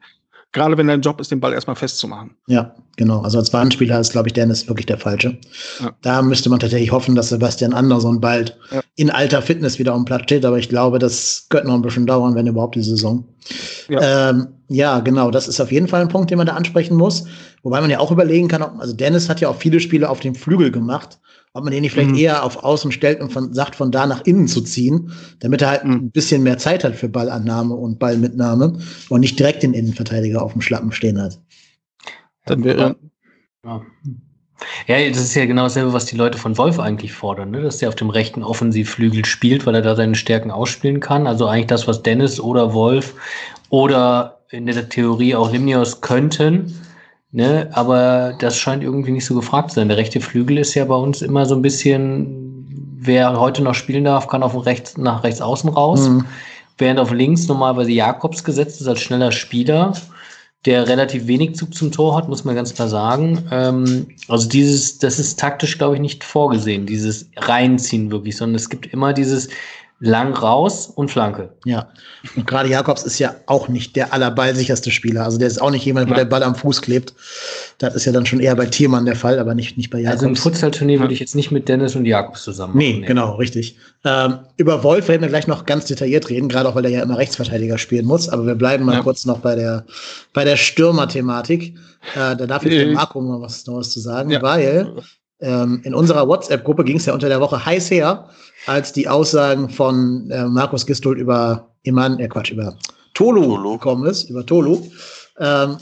gerade 0.52 0.78
wenn 0.78 0.86
dein 0.86 1.00
Job 1.00 1.20
ist, 1.20 1.32
den 1.32 1.40
Ball 1.40 1.52
erstmal 1.52 1.74
festzumachen. 1.74 2.36
Ja, 2.46 2.74
genau. 2.96 3.20
Also 3.22 3.38
als 3.38 3.52
Warnspieler 3.52 3.98
ist, 3.98 4.12
glaube 4.12 4.28
ich, 4.28 4.32
Dennis 4.32 4.68
wirklich 4.68 4.86
der 4.86 4.98
Falsche. 4.98 5.36
Ja. 5.80 5.92
Da 6.02 6.22
müsste 6.22 6.50
man 6.50 6.60
tatsächlich 6.60 6.92
hoffen, 6.92 7.16
dass 7.16 7.30
Sebastian 7.30 7.72
Andersson 7.72 8.20
bald 8.20 8.56
ja. 8.70 8.80
in 8.94 9.10
alter 9.10 9.42
Fitness 9.42 9.80
wieder 9.80 9.92
am 9.92 10.04
Platz 10.04 10.22
steht. 10.22 10.44
Aber 10.44 10.58
ich 10.58 10.68
glaube, 10.68 11.00
das 11.00 11.46
könnte 11.48 11.66
noch 11.66 11.74
ein 11.74 11.82
bisschen 11.82 12.06
dauern, 12.06 12.36
wenn 12.36 12.46
überhaupt 12.46 12.76
die 12.76 12.82
Saison. 12.82 13.26
Ja. 13.88 14.30
Ähm, 14.30 14.48
ja, 14.68 15.00
genau. 15.00 15.30
Das 15.30 15.48
ist 15.48 15.60
auf 15.60 15.70
jeden 15.70 15.88
Fall 15.88 16.02
ein 16.02 16.08
Punkt, 16.08 16.30
den 16.30 16.38
man 16.38 16.46
da 16.46 16.54
ansprechen 16.54 16.96
muss. 16.96 17.26
Wobei 17.62 17.80
man 17.80 17.90
ja 17.90 17.98
auch 17.98 18.10
überlegen 18.10 18.48
kann, 18.48 18.62
ob, 18.62 18.78
also 18.78 18.92
Dennis 18.92 19.28
hat 19.28 19.40
ja 19.40 19.48
auch 19.48 19.56
viele 19.56 19.80
Spiele 19.80 20.08
auf 20.08 20.20
dem 20.20 20.34
Flügel 20.34 20.70
gemacht 20.70 21.18
ob 21.56 21.64
man 21.64 21.72
den 21.72 21.80
nicht 21.80 21.92
vielleicht 21.92 22.10
mhm. 22.10 22.18
eher 22.18 22.44
auf 22.44 22.62
Außen 22.64 22.92
stellt 22.92 23.18
und 23.18 23.32
von, 23.32 23.54
sagt, 23.54 23.76
von 23.76 23.90
da 23.90 24.06
nach 24.06 24.20
innen 24.26 24.46
zu 24.46 24.60
ziehen, 24.60 25.10
damit 25.40 25.62
er 25.62 25.70
halt 25.70 25.84
mhm. 25.84 25.92
ein 25.92 26.10
bisschen 26.10 26.42
mehr 26.42 26.58
Zeit 26.58 26.84
hat 26.84 26.94
für 26.94 27.08
Ballannahme 27.08 27.74
und 27.74 27.98
Ballmitnahme 27.98 28.78
und 29.08 29.20
nicht 29.20 29.38
direkt 29.38 29.62
den 29.62 29.72
Innenverteidiger 29.72 30.42
auf 30.42 30.52
dem 30.52 30.60
Schlappen 30.60 30.92
stehen 30.92 31.20
hat. 31.20 31.40
Dann 32.44 32.62
wäre. 32.62 32.96
Ja. 33.64 33.82
Ja, 34.86 35.08
das 35.08 35.18
ist 35.18 35.34
ja 35.34 35.46
genau 35.46 35.64
dasselbe, 35.64 35.94
was 35.94 36.04
die 36.04 36.16
Leute 36.16 36.36
von 36.36 36.56
Wolf 36.58 36.78
eigentlich 36.78 37.12
fordern, 37.12 37.50
ne? 37.50 37.62
dass 37.62 37.78
der 37.78 37.88
auf 37.88 37.94
dem 37.94 38.10
rechten 38.10 38.42
Offensivflügel 38.42 39.24
spielt, 39.24 39.66
weil 39.66 39.74
er 39.74 39.82
da 39.82 39.96
seine 39.96 40.14
Stärken 40.14 40.50
ausspielen 40.50 41.00
kann. 41.00 41.26
Also 41.26 41.46
eigentlich 41.46 41.66
das, 41.66 41.86
was 41.88 42.02
Dennis 42.02 42.38
oder 42.38 42.74
Wolf 42.74 43.14
oder 43.70 44.35
in 44.50 44.66
der 44.66 44.88
Theorie 44.88 45.34
auch 45.34 45.52
Limnios 45.52 46.00
könnten. 46.00 46.74
Ne? 47.32 47.68
Aber 47.72 48.34
das 48.38 48.56
scheint 48.56 48.82
irgendwie 48.82 49.12
nicht 49.12 49.26
so 49.26 49.34
gefragt 49.34 49.70
zu 49.70 49.76
sein. 49.76 49.88
Der 49.88 49.96
rechte 49.96 50.20
Flügel 50.20 50.58
ist 50.58 50.74
ja 50.74 50.84
bei 50.84 50.94
uns 50.94 51.22
immer 51.22 51.46
so 51.46 51.54
ein 51.54 51.62
bisschen, 51.62 52.96
wer 52.98 53.38
heute 53.38 53.62
noch 53.62 53.74
spielen 53.74 54.04
darf, 54.04 54.28
kann 54.28 54.42
auf 54.42 54.66
rechts, 54.66 54.96
nach 54.96 55.24
rechts 55.24 55.40
außen 55.40 55.70
raus. 55.70 56.08
Mhm. 56.08 56.24
Während 56.78 57.00
auf 57.00 57.10
links 57.10 57.48
normalerweise 57.48 57.92
Jakobs 57.92 58.44
gesetzt 58.44 58.80
ist 58.80 58.86
als 58.86 59.00
schneller 59.00 59.32
Spieler, 59.32 59.94
der 60.66 60.88
relativ 60.88 61.26
wenig 61.26 61.54
Zug 61.54 61.74
zum 61.74 61.92
Tor 61.92 62.16
hat, 62.16 62.28
muss 62.28 62.44
man 62.44 62.54
ganz 62.54 62.74
klar 62.74 62.88
sagen. 62.88 63.46
Ähm, 63.50 64.08
also 64.28 64.48
dieses, 64.48 64.98
das 64.98 65.18
ist 65.18 65.38
taktisch, 65.38 65.78
glaube 65.78 65.94
ich, 65.94 66.00
nicht 66.00 66.22
vorgesehen, 66.22 66.86
dieses 66.86 67.30
Reinziehen 67.36 68.10
wirklich, 68.10 68.36
sondern 68.36 68.56
es 68.56 68.68
gibt 68.68 68.86
immer 68.92 69.12
dieses, 69.12 69.48
lang 69.98 70.34
raus 70.34 70.88
und 70.88 71.10
Flanke. 71.10 71.54
Ja. 71.64 71.88
Und 72.36 72.46
gerade 72.46 72.68
Jakobs 72.68 73.02
ist 73.04 73.18
ja 73.18 73.34
auch 73.46 73.68
nicht 73.68 73.96
der 73.96 74.12
allerballsicherste 74.12 74.90
Spieler. 74.90 75.24
Also 75.24 75.38
der 75.38 75.48
ist 75.48 75.60
auch 75.60 75.70
nicht 75.70 75.86
jemand, 75.86 76.08
wo 76.08 76.10
ja. 76.10 76.18
der 76.18 76.24
Ball 76.26 76.42
am 76.42 76.54
Fuß 76.54 76.82
klebt. 76.82 77.14
Das 77.78 77.94
ist 77.94 78.04
ja 78.04 78.12
dann 78.12 78.26
schon 78.26 78.40
eher 78.40 78.54
bei 78.56 78.66
Thiermann 78.66 79.06
der 79.06 79.16
Fall, 79.16 79.38
aber 79.38 79.54
nicht, 79.54 79.78
nicht 79.78 79.88
bei 79.88 80.00
Jakobs. 80.00 80.18
Also 80.18 80.28
im 80.28 80.36
Futsal-Turnier 80.36 80.96
ja. 80.96 81.00
würde 81.00 81.14
ich 81.14 81.20
jetzt 81.20 81.34
nicht 81.34 81.50
mit 81.50 81.68
Dennis 81.68 81.96
und 81.96 82.04
Jakobs 82.04 82.42
zusammen 82.42 82.76
Nee, 82.76 82.92
nehmen. 82.92 83.06
genau, 83.06 83.36
richtig. 83.36 83.78
Ähm, 84.04 84.40
über 84.58 84.82
Wolf 84.82 85.08
werden 85.08 85.22
wir 85.22 85.28
gleich 85.28 85.46
noch 85.46 85.64
ganz 85.64 85.86
detailliert 85.86 86.28
reden, 86.28 86.50
gerade 86.50 86.68
auch, 86.68 86.74
weil 86.74 86.84
er 86.84 86.90
ja 86.90 87.02
immer 87.02 87.16
Rechtsverteidiger 87.16 87.78
spielen 87.78 88.04
muss. 88.04 88.28
Aber 88.28 88.46
wir 88.46 88.54
bleiben 88.54 88.84
mal 88.84 88.96
ja. 88.96 89.02
kurz 89.02 89.24
noch 89.24 89.38
bei 89.38 89.54
der, 89.54 89.86
bei 90.34 90.44
der 90.44 90.56
Stürmer-Thematik. 90.56 91.74
Äh, 92.14 92.36
da 92.36 92.46
darf 92.46 92.66
ich 92.66 92.72
äh, 92.72 92.92
Marco 92.92 93.20
mal 93.22 93.40
was 93.40 93.66
Neues 93.66 93.90
zu 93.90 94.00
sagen, 94.00 94.30
weil 94.42 94.92
ähm, 95.40 95.80
in 95.84 95.94
unserer 95.94 96.28
WhatsApp-Gruppe 96.28 96.84
ging 96.84 96.96
es 96.96 97.06
ja 97.06 97.14
unter 97.14 97.28
der 97.28 97.40
Woche 97.40 97.64
heiß 97.64 97.90
her, 97.90 98.28
als 98.66 98.92
die 98.92 99.08
Aussagen 99.08 99.70
von 99.70 100.30
äh, 100.30 100.44
Markus 100.46 100.86
Gistol 100.86 101.18
über 101.18 101.74
Iman, 101.82 102.18
äh 102.18 102.28
Quatsch, 102.28 102.50
über 102.50 102.76
Tolu, 103.14 103.42
Tolu. 103.42 103.72
gekommen 103.72 104.06
ist, 104.06 104.28
über 104.28 104.44
Tolu. 104.44 104.90
Ähm, 105.38 105.78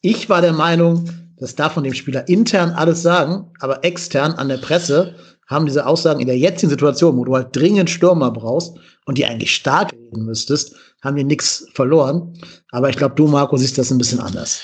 ich 0.00 0.28
war 0.28 0.40
der 0.40 0.52
Meinung, 0.52 1.08
das 1.38 1.54
darf 1.54 1.72
von 1.74 1.84
dem 1.84 1.94
Spieler 1.94 2.28
intern 2.28 2.70
alles 2.70 3.02
sagen, 3.02 3.50
aber 3.60 3.84
extern 3.84 4.32
an 4.32 4.48
der 4.48 4.58
Presse 4.58 5.14
haben 5.48 5.66
diese 5.66 5.86
Aussagen 5.86 6.20
in 6.20 6.26
der 6.26 6.38
jetzigen 6.38 6.70
Situation, 6.70 7.16
wo 7.16 7.24
du 7.24 7.34
halt 7.34 7.56
dringend 7.56 7.88
Stürmer 7.88 8.30
brauchst 8.30 8.76
und 9.06 9.16
die 9.16 9.24
eigentlich 9.24 9.54
stark 9.54 9.92
reden 9.92 10.26
müsstest, 10.26 10.74
haben 11.02 11.16
die 11.16 11.24
nichts 11.24 11.66
verloren. 11.74 12.38
Aber 12.70 12.90
ich 12.90 12.96
glaube, 12.96 13.14
du, 13.14 13.26
Marco, 13.26 13.56
siehst 13.56 13.78
das 13.78 13.90
ein 13.90 13.98
bisschen 13.98 14.20
anders. 14.20 14.60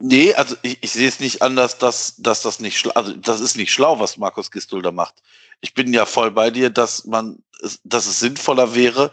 Nee, 0.00 0.34
also 0.34 0.56
ich, 0.62 0.78
ich 0.82 0.90
sehe 0.90 1.06
es 1.06 1.20
nicht 1.20 1.42
anders, 1.42 1.78
dass, 1.78 2.16
dass 2.16 2.42
das 2.42 2.58
nicht 2.58 2.76
schlau, 2.76 2.92
also 2.94 3.12
das 3.12 3.40
ist 3.40 3.56
nicht 3.56 3.72
schlau, 3.72 4.00
was 4.00 4.16
Markus 4.16 4.50
Gistol 4.50 4.82
da 4.82 4.90
macht. 4.90 5.22
Ich 5.62 5.74
bin 5.74 5.94
ja 5.94 6.04
voll 6.04 6.30
bei 6.30 6.50
dir, 6.50 6.68
dass 6.68 7.06
man, 7.06 7.42
dass 7.84 8.06
es 8.06 8.20
sinnvoller 8.20 8.74
wäre, 8.74 9.10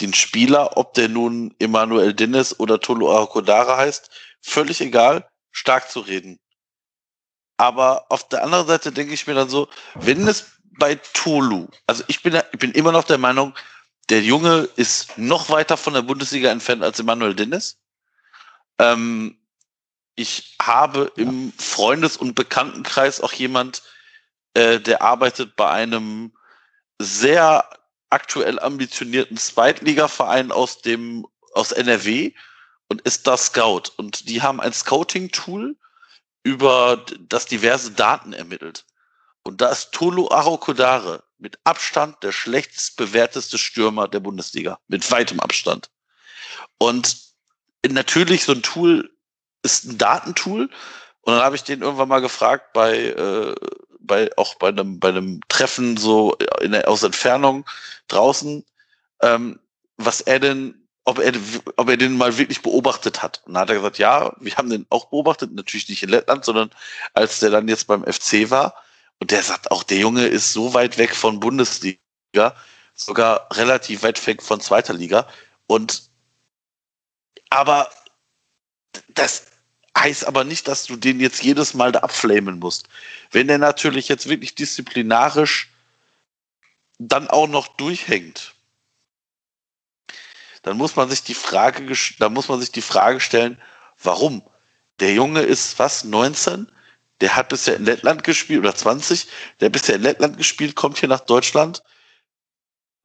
den 0.00 0.14
Spieler, 0.14 0.76
ob 0.78 0.94
der 0.94 1.08
nun 1.08 1.54
Emanuel 1.58 2.14
Dinnes 2.14 2.58
oder 2.58 2.80
Tolu 2.80 3.10
Akodara 3.10 3.76
heißt, 3.76 4.10
völlig 4.40 4.80
egal, 4.80 5.28
stark 5.50 5.90
zu 5.90 6.00
reden. 6.00 6.38
Aber 7.58 8.06
auf 8.08 8.26
der 8.28 8.42
anderen 8.42 8.66
Seite 8.66 8.92
denke 8.92 9.12
ich 9.12 9.26
mir 9.26 9.34
dann 9.34 9.50
so, 9.50 9.68
wenn 9.94 10.26
es 10.26 10.52
bei 10.78 10.94
Tolu, 10.94 11.68
also 11.86 12.02
ich 12.06 12.22
bin, 12.22 12.40
ich 12.52 12.58
bin 12.58 12.72
immer 12.72 12.92
noch 12.92 13.04
der 13.04 13.18
Meinung, 13.18 13.54
der 14.08 14.22
Junge 14.22 14.68
ist 14.76 15.18
noch 15.18 15.50
weiter 15.50 15.76
von 15.76 15.92
der 15.92 16.02
Bundesliga 16.02 16.50
entfernt 16.50 16.82
als 16.82 16.98
Emanuel 16.98 17.34
Dennis. 17.34 17.78
Ähm, 18.78 19.38
ich 20.16 20.56
habe 20.60 21.12
im 21.16 21.52
Freundes- 21.58 22.16
und 22.16 22.34
Bekanntenkreis 22.34 23.20
auch 23.20 23.32
jemand, 23.32 23.82
äh, 24.60 24.80
der 24.80 25.00
arbeitet 25.02 25.56
bei 25.56 25.70
einem 25.70 26.32
sehr 26.98 27.68
aktuell 28.10 28.58
ambitionierten 28.60 29.36
Zweitligaverein 29.36 30.52
aus 30.52 30.82
dem 30.82 31.26
aus 31.54 31.72
NRW 31.72 32.32
und 32.88 33.00
ist 33.02 33.26
da 33.26 33.36
Scout 33.36 33.84
und 33.96 34.28
die 34.28 34.42
haben 34.42 34.60
ein 34.60 34.72
Scouting-Tool 34.72 35.76
über 36.42 37.04
das 37.20 37.46
diverse 37.46 37.92
Daten 37.92 38.32
ermittelt. 38.32 38.84
Und 39.42 39.60
da 39.60 39.70
ist 39.70 39.92
Tolo 39.92 40.30
Arokodare 40.30 41.24
mit 41.38 41.58
Abstand 41.64 42.22
der 42.22 42.32
schlechtest 42.32 42.96
bewerteste 42.96 43.56
Stürmer 43.58 44.06
der 44.08 44.20
Bundesliga. 44.20 44.78
Mit 44.88 45.10
weitem 45.10 45.40
Abstand. 45.40 45.90
Und 46.78 47.16
natürlich 47.88 48.44
so 48.44 48.52
ein 48.52 48.62
Tool 48.62 49.10
ist 49.62 49.84
ein 49.84 49.98
Datentool. 49.98 50.70
Und 51.22 51.32
dann 51.32 51.42
habe 51.42 51.56
ich 51.56 51.64
den 51.64 51.82
irgendwann 51.82 52.08
mal 52.08 52.20
gefragt 52.20 52.72
bei, 52.74 52.96
äh, 52.96 53.54
bei 54.10 54.28
auch 54.36 54.56
bei 54.56 54.68
einem, 54.68 54.98
bei 54.98 55.08
einem 55.08 55.40
Treffen 55.48 55.96
so 55.96 56.34
in 56.60 56.74
aus 56.74 57.04
Entfernung 57.04 57.64
draußen, 58.08 58.64
ähm, 59.22 59.60
was 59.96 60.20
er 60.20 60.40
denn 60.40 60.74
ob 61.04 61.18
er, 61.18 61.32
ob 61.76 61.88
er 61.88 61.96
den 61.96 62.16
mal 62.16 62.36
wirklich 62.36 62.62
beobachtet 62.62 63.22
hat. 63.22 63.42
Und 63.46 63.54
dann 63.54 63.62
hat 63.62 63.70
er 63.70 63.76
gesagt, 63.76 63.98
ja, 63.98 64.32
wir 64.38 64.54
haben 64.56 64.68
den 64.68 64.86
auch 64.90 65.06
beobachtet, 65.06 65.52
natürlich 65.52 65.88
nicht 65.88 66.02
in 66.02 66.10
Lettland, 66.10 66.44
sondern 66.44 66.70
als 67.14 67.40
der 67.40 67.50
dann 67.50 67.68
jetzt 67.68 67.86
beim 67.86 68.04
FC 68.04 68.50
war. 68.50 68.74
Und 69.18 69.30
der 69.30 69.42
sagt 69.42 69.70
auch, 69.70 69.82
der 69.82 69.98
Junge 69.98 70.26
ist 70.26 70.52
so 70.52 70.74
weit 70.74 70.98
weg 70.98 71.16
von 71.16 71.40
Bundesliga, 71.40 71.98
sogar 72.94 73.48
relativ 73.52 74.02
weit 74.02 74.24
weg 74.26 74.42
von 74.42 74.60
zweiter 74.60 74.92
Liga. 74.92 75.26
Und 75.66 76.10
aber 77.48 77.90
das 79.08 79.46
heißt 79.96 80.26
aber 80.26 80.44
nicht, 80.44 80.68
dass 80.68 80.84
du 80.84 80.96
den 80.96 81.20
jetzt 81.20 81.42
jedes 81.42 81.74
Mal 81.74 81.92
da 81.92 82.00
abflamen 82.00 82.58
musst. 82.58 82.88
Wenn 83.30 83.48
der 83.48 83.58
natürlich 83.58 84.08
jetzt 84.08 84.28
wirklich 84.28 84.54
disziplinarisch 84.54 85.70
dann 86.98 87.28
auch 87.28 87.48
noch 87.48 87.68
durchhängt, 87.68 88.54
dann 90.62 90.76
muss 90.76 90.96
man 90.96 91.08
sich 91.08 91.22
die 91.22 91.34
Frage, 91.34 91.94
dann 92.18 92.32
muss 92.32 92.48
man 92.48 92.60
sich 92.60 92.70
die 92.70 92.82
Frage 92.82 93.20
stellen, 93.20 93.60
warum? 94.02 94.42
Der 95.00 95.14
Junge 95.14 95.40
ist 95.40 95.78
was, 95.78 96.04
19? 96.04 96.70
Der 97.20 97.36
hat 97.36 97.48
bisher 97.48 97.76
in 97.76 97.84
Lettland 97.84 98.24
gespielt 98.24 98.60
oder 98.60 98.74
20, 98.74 99.26
der 99.58 99.66
hat 99.66 99.72
bisher 99.72 99.96
in 99.96 100.02
Lettland 100.02 100.36
gespielt, 100.36 100.74
kommt 100.74 100.98
hier 100.98 101.08
nach 101.08 101.20
Deutschland 101.20 101.82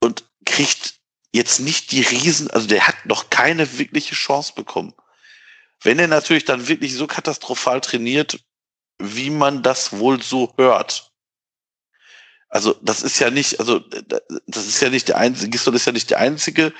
und 0.00 0.24
kriegt 0.44 0.94
jetzt 1.32 1.60
nicht 1.60 1.92
die 1.92 2.02
Riesen, 2.02 2.50
also 2.50 2.66
der 2.66 2.86
hat 2.86 3.04
noch 3.04 3.30
keine 3.30 3.78
wirkliche 3.78 4.14
Chance 4.14 4.52
bekommen. 4.54 4.94
Wenn 5.82 5.98
er 5.98 6.08
natürlich 6.08 6.44
dann 6.44 6.68
wirklich 6.68 6.94
so 6.94 7.06
katastrophal 7.06 7.80
trainiert, 7.80 8.38
wie 8.98 9.30
man 9.30 9.62
das 9.62 9.98
wohl 9.98 10.22
so 10.22 10.54
hört. 10.56 11.12
Also 12.48 12.74
das 12.80 13.02
ist 13.02 13.18
ja 13.18 13.30
nicht, 13.30 13.60
also 13.60 13.80
das 14.46 14.66
ist 14.66 14.80
ja 14.80 14.88
nicht 14.88 15.08
der 15.08 15.18
einzige, 15.18 15.50
Gistol 15.50 15.74
ist 15.74 15.86
ja 15.86 15.92
nicht 15.92 16.10
der 16.10 16.20
einzige, 16.20 16.72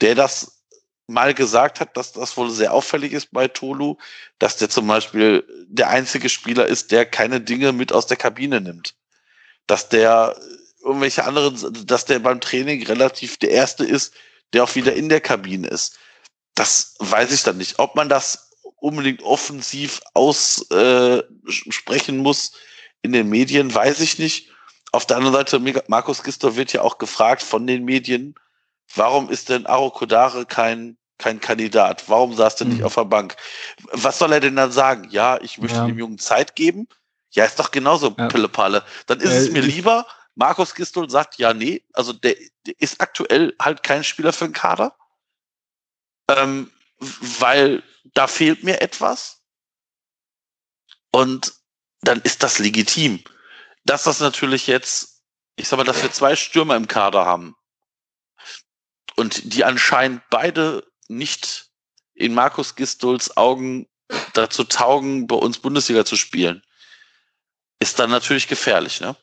der 0.00 0.14
das 0.14 0.62
mal 1.06 1.34
gesagt 1.34 1.80
hat, 1.80 1.96
dass 1.96 2.12
das 2.12 2.36
wohl 2.36 2.50
sehr 2.50 2.72
auffällig 2.72 3.12
ist 3.12 3.30
bei 3.32 3.48
Tolu, 3.48 3.96
dass 4.38 4.56
der 4.56 4.68
zum 4.68 4.86
Beispiel 4.86 5.44
der 5.68 5.88
einzige 5.88 6.28
Spieler 6.28 6.66
ist, 6.66 6.90
der 6.90 7.06
keine 7.06 7.40
Dinge 7.40 7.72
mit 7.72 7.92
aus 7.92 8.06
der 8.06 8.16
Kabine 8.16 8.60
nimmt. 8.60 8.94
Dass 9.66 9.88
der 9.88 10.38
irgendwelche 10.82 11.24
anderen, 11.24 11.86
dass 11.86 12.04
der 12.04 12.18
beim 12.18 12.40
Training 12.40 12.84
relativ 12.86 13.38
der 13.38 13.50
erste 13.50 13.84
ist, 13.84 14.14
der 14.52 14.64
auch 14.64 14.74
wieder 14.74 14.94
in 14.94 15.08
der 15.08 15.20
Kabine 15.20 15.68
ist. 15.68 15.98
Das 16.56 16.96
weiß 16.98 17.30
ich 17.30 17.44
dann 17.44 17.58
nicht. 17.58 17.78
Ob 17.78 17.94
man 17.94 18.08
das 18.08 18.50
unbedingt 18.80 19.22
offensiv 19.22 20.00
aussprechen 20.14 21.28
äh, 22.18 22.22
muss 22.22 22.52
in 23.02 23.12
den 23.12 23.28
Medien, 23.28 23.72
weiß 23.72 24.00
ich 24.00 24.18
nicht. 24.18 24.50
Auf 24.90 25.06
der 25.06 25.18
anderen 25.18 25.34
Seite, 25.34 25.60
Markus 25.86 26.24
Gister 26.24 26.56
wird 26.56 26.72
ja 26.72 26.82
auch 26.82 26.98
gefragt 26.98 27.42
von 27.42 27.64
den 27.66 27.84
Medien, 27.84 28.34
Warum 28.94 29.30
ist 29.30 29.48
denn 29.48 29.66
Aro 29.66 29.90
Kodare 29.90 30.46
kein, 30.46 30.96
kein 31.18 31.40
Kandidat? 31.40 32.04
Warum 32.08 32.34
saß 32.34 32.56
der 32.56 32.66
mhm. 32.66 32.74
nicht 32.74 32.82
auf 32.84 32.94
der 32.94 33.04
Bank? 33.04 33.36
Was 33.92 34.18
soll 34.18 34.32
er 34.32 34.40
denn 34.40 34.56
dann 34.56 34.72
sagen? 34.72 35.08
Ja, 35.10 35.38
ich 35.40 35.58
möchte 35.58 35.78
ja. 35.78 35.86
dem 35.86 35.98
Jungen 35.98 36.18
Zeit 36.18 36.54
geben. 36.54 36.88
Ja, 37.30 37.44
ist 37.44 37.58
doch 37.58 37.70
genauso 37.70 38.14
ja. 38.16 38.28
Pillepalle. 38.28 38.84
Dann 39.06 39.20
ist 39.20 39.32
äh, 39.32 39.38
es 39.38 39.50
mir 39.50 39.60
lieber, 39.60 40.06
Markus 40.34 40.74
Gistol 40.74 41.10
sagt, 41.10 41.38
ja, 41.38 41.52
nee, 41.52 41.82
also 41.92 42.12
der, 42.12 42.36
der 42.66 42.74
ist 42.78 43.00
aktuell 43.00 43.54
halt 43.60 43.82
kein 43.82 44.04
Spieler 44.04 44.32
für 44.32 44.46
den 44.46 44.52
Kader. 44.52 44.94
Ähm, 46.28 46.70
weil 46.98 47.82
da 48.14 48.26
fehlt 48.26 48.64
mir 48.64 48.80
etwas. 48.80 49.42
Und 51.12 51.54
dann 52.00 52.20
ist 52.22 52.42
das 52.42 52.58
legitim. 52.58 53.22
Dass 53.84 54.04
das 54.04 54.20
natürlich 54.20 54.66
jetzt, 54.66 55.22
ich 55.56 55.68
sag 55.68 55.76
mal, 55.76 55.84
dass 55.84 56.02
wir 56.02 56.12
zwei 56.12 56.36
Stürmer 56.36 56.76
im 56.76 56.88
Kader 56.88 57.24
haben, 57.24 57.56
und 59.16 59.54
die 59.54 59.64
anscheinend 59.64 60.22
beide 60.30 60.86
nicht 61.08 61.70
in 62.14 62.34
Markus 62.34 62.74
Gistols 62.74 63.36
Augen 63.36 63.88
dazu 64.34 64.64
taugen, 64.64 65.26
bei 65.26 65.36
uns 65.36 65.58
Bundesliga 65.58 66.04
zu 66.04 66.16
spielen, 66.16 66.62
ist 67.80 67.98
dann 67.98 68.10
natürlich 68.10 68.48
gefährlich, 68.48 69.00
ne? 69.00 69.16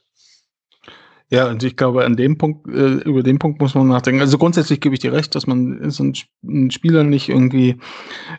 Ja, 1.33 1.49
und 1.49 1.63
ich 1.63 1.75
glaube, 1.75 2.05
an 2.05 2.15
dem 2.15 2.37
Punkt, 2.37 2.67
äh, 2.67 2.97
über 3.09 3.23
den 3.23 3.39
Punkt 3.39 3.59
muss 3.59 3.73
man 3.73 3.87
nachdenken. 3.87 4.21
Also 4.21 4.37
grundsätzlich 4.37 4.79
gebe 4.81 4.93
ich 4.93 5.01
dir 5.01 5.13
recht, 5.13 5.33
dass 5.33 5.47
man 5.47 5.89
so 5.89 6.03
einen 6.03 6.69
Spieler 6.69 7.03
nicht 7.03 7.27
irgendwie 7.27 7.77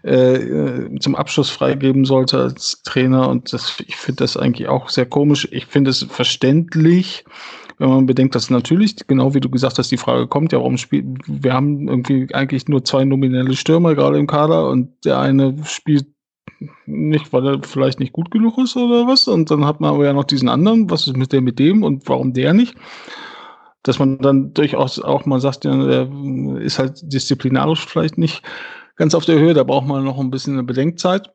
äh, 0.05 0.37
äh, 0.37 0.99
zum 1.01 1.17
Abschluss 1.17 1.51
freigeben 1.51 2.05
sollte 2.05 2.39
als 2.39 2.83
Trainer. 2.85 3.29
Und 3.29 3.53
das, 3.53 3.83
ich 3.85 3.97
finde 3.97 4.23
das 4.23 4.37
eigentlich 4.37 4.69
auch 4.69 4.91
sehr 4.91 5.07
komisch. 5.07 5.49
Ich 5.51 5.67
finde 5.67 5.91
es 5.91 6.05
verständlich, 6.05 7.25
wenn 7.79 7.89
man 7.89 8.07
bedenkt, 8.07 8.37
dass 8.37 8.49
natürlich, 8.49 8.95
genau 9.09 9.35
wie 9.35 9.41
du 9.41 9.51
gesagt 9.51 9.79
hast, 9.79 9.91
die 9.91 9.97
Frage 9.97 10.29
kommt 10.29 10.53
ja, 10.53 10.61
warum 10.61 10.79
spielt, 10.79 11.05
wir 11.27 11.53
haben 11.53 11.89
irgendwie 11.89 12.33
eigentlich 12.33 12.69
nur 12.69 12.85
zwei 12.85 13.05
nominelle 13.05 13.57
Stürmer 13.57 13.97
gerade 13.97 14.21
im 14.21 14.29
Kader 14.29 14.69
und 14.69 15.05
der 15.05 15.19
eine 15.19 15.57
spielt 15.65 16.14
nicht, 16.87 17.33
weil 17.33 17.47
er 17.47 17.63
vielleicht 17.63 18.01
nicht 18.01 18.13
gut 18.13 18.31
genug 18.31 18.59
ist 18.59 18.77
oder 18.77 19.07
was. 19.07 19.29
Und 19.29 19.51
dann 19.51 19.65
hat 19.65 19.81
man 19.81 19.95
aber 19.95 20.05
ja 20.05 20.13
noch 20.13 20.25
diesen 20.25 20.49
anderen, 20.49 20.91
was 20.91 21.07
ist 21.07 21.17
mit 21.17 21.33
der 21.33 21.41
mit 21.41 21.59
dem 21.59 21.83
und 21.83 22.09
warum 22.09 22.33
der 22.33 22.55
nicht? 22.55 22.75
Dass 23.83 23.99
man 23.99 24.19
dann 24.19 24.55
durchaus 24.55 24.99
auch 25.01 25.27
mal 25.27 25.41
sagt, 25.41 25.65
ja, 25.65 25.77
der 25.77 26.09
ist 26.61 26.79
halt 26.79 27.01
disziplinarisch 27.03 27.87
vielleicht 27.87 28.19
nicht 28.19 28.43
ganz 28.97 29.15
auf 29.15 29.25
der 29.25 29.39
Höhe, 29.39 29.55
da 29.55 29.65
braucht 29.65 29.87
man 29.87 30.05
noch 30.05 30.19
ein 30.19 30.31
bisschen 30.31 30.55
eine 30.55 30.63
Bedenkzeit. 30.63 31.31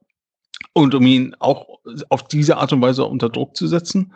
Und 0.73 0.93
um 0.95 1.05
ihn 1.05 1.35
auch 1.39 1.79
auf 2.09 2.23
diese 2.23 2.57
Art 2.57 2.73
und 2.73 2.81
Weise 2.81 3.05
unter 3.05 3.29
Druck 3.29 3.55
zu 3.55 3.67
setzen. 3.67 4.13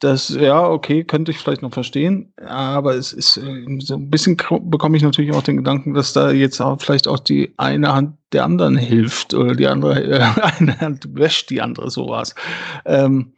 Das, 0.00 0.28
ja, 0.28 0.64
okay, 0.68 1.02
könnte 1.02 1.32
ich 1.32 1.38
vielleicht 1.38 1.62
noch 1.62 1.72
verstehen, 1.72 2.32
aber 2.36 2.94
es 2.94 3.12
ist 3.12 3.36
äh, 3.36 3.78
so 3.80 3.94
ein 3.94 4.10
bisschen 4.10 4.36
bekomme 4.36 4.96
ich 4.96 5.02
natürlich 5.02 5.32
auch 5.32 5.42
den 5.42 5.56
Gedanken, 5.56 5.92
dass 5.92 6.12
da 6.12 6.30
jetzt 6.30 6.60
auch 6.60 6.80
vielleicht 6.80 7.08
auch 7.08 7.18
die 7.18 7.52
eine 7.56 7.92
Hand 7.92 8.16
der 8.32 8.44
anderen 8.44 8.76
hilft 8.76 9.34
oder 9.34 9.56
die 9.56 9.66
andere, 9.66 10.04
äh, 10.04 10.20
eine 10.58 10.78
Hand 10.80 11.16
wäscht 11.16 11.50
die 11.50 11.60
andere 11.60 11.90
sowas. 11.90 12.36
Ähm, 12.84 13.32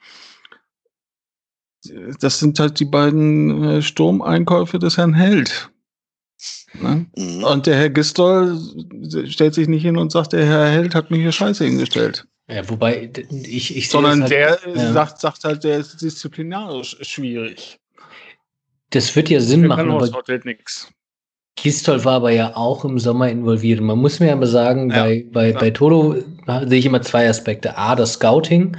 das 2.20 2.38
sind 2.38 2.58
halt 2.58 2.78
die 2.78 2.84
beiden 2.84 3.64
äh, 3.64 3.82
Sturmeinkäufe 3.82 4.78
des 4.78 4.98
Herrn 4.98 5.14
Held. 5.14 5.70
Ne? 6.74 7.06
Mhm. 7.16 7.44
Und 7.44 7.66
der 7.66 7.76
Herr 7.76 7.90
Gistol 7.90 8.58
stellt 9.26 9.54
sich 9.54 9.66
nicht 9.66 9.82
hin 9.82 9.96
und 9.96 10.12
sagt, 10.12 10.34
der 10.34 10.44
Herr 10.44 10.68
Held 10.68 10.94
hat 10.94 11.10
mir 11.10 11.18
hier 11.18 11.32
Scheiße 11.32 11.64
hingestellt. 11.64 12.26
Ja, 12.52 12.68
wobei 12.68 13.10
ich, 13.30 13.76
ich 13.76 13.88
Sondern 13.88 14.22
halt, 14.22 14.32
der 14.32 14.58
ja. 14.74 14.92
sagt, 14.92 15.20
sagt 15.20 15.44
halt, 15.44 15.62
der 15.62 15.78
ist 15.78 16.00
disziplinarisch 16.02 16.96
schwierig. 17.02 17.78
Das 18.90 19.14
wird 19.14 19.28
ja 19.28 19.40
Sinn 19.40 19.66
machen. 19.66 19.90
Aber 19.90 20.08
Gistol 21.56 22.04
war 22.04 22.14
aber 22.14 22.30
ja 22.30 22.56
auch 22.56 22.84
im 22.84 22.98
Sommer 22.98 23.28
involviert. 23.28 23.80
Man 23.80 23.98
muss 23.98 24.18
mir 24.18 24.32
aber 24.32 24.46
sagen, 24.46 24.90
ja, 24.90 25.04
bei, 25.04 25.26
bei, 25.30 25.52
bei 25.52 25.70
Toto 25.70 26.16
sehe 26.66 26.78
ich 26.78 26.86
immer 26.86 27.02
zwei 27.02 27.28
Aspekte. 27.28 27.76
A, 27.76 27.94
das 27.94 28.14
Scouting. 28.14 28.76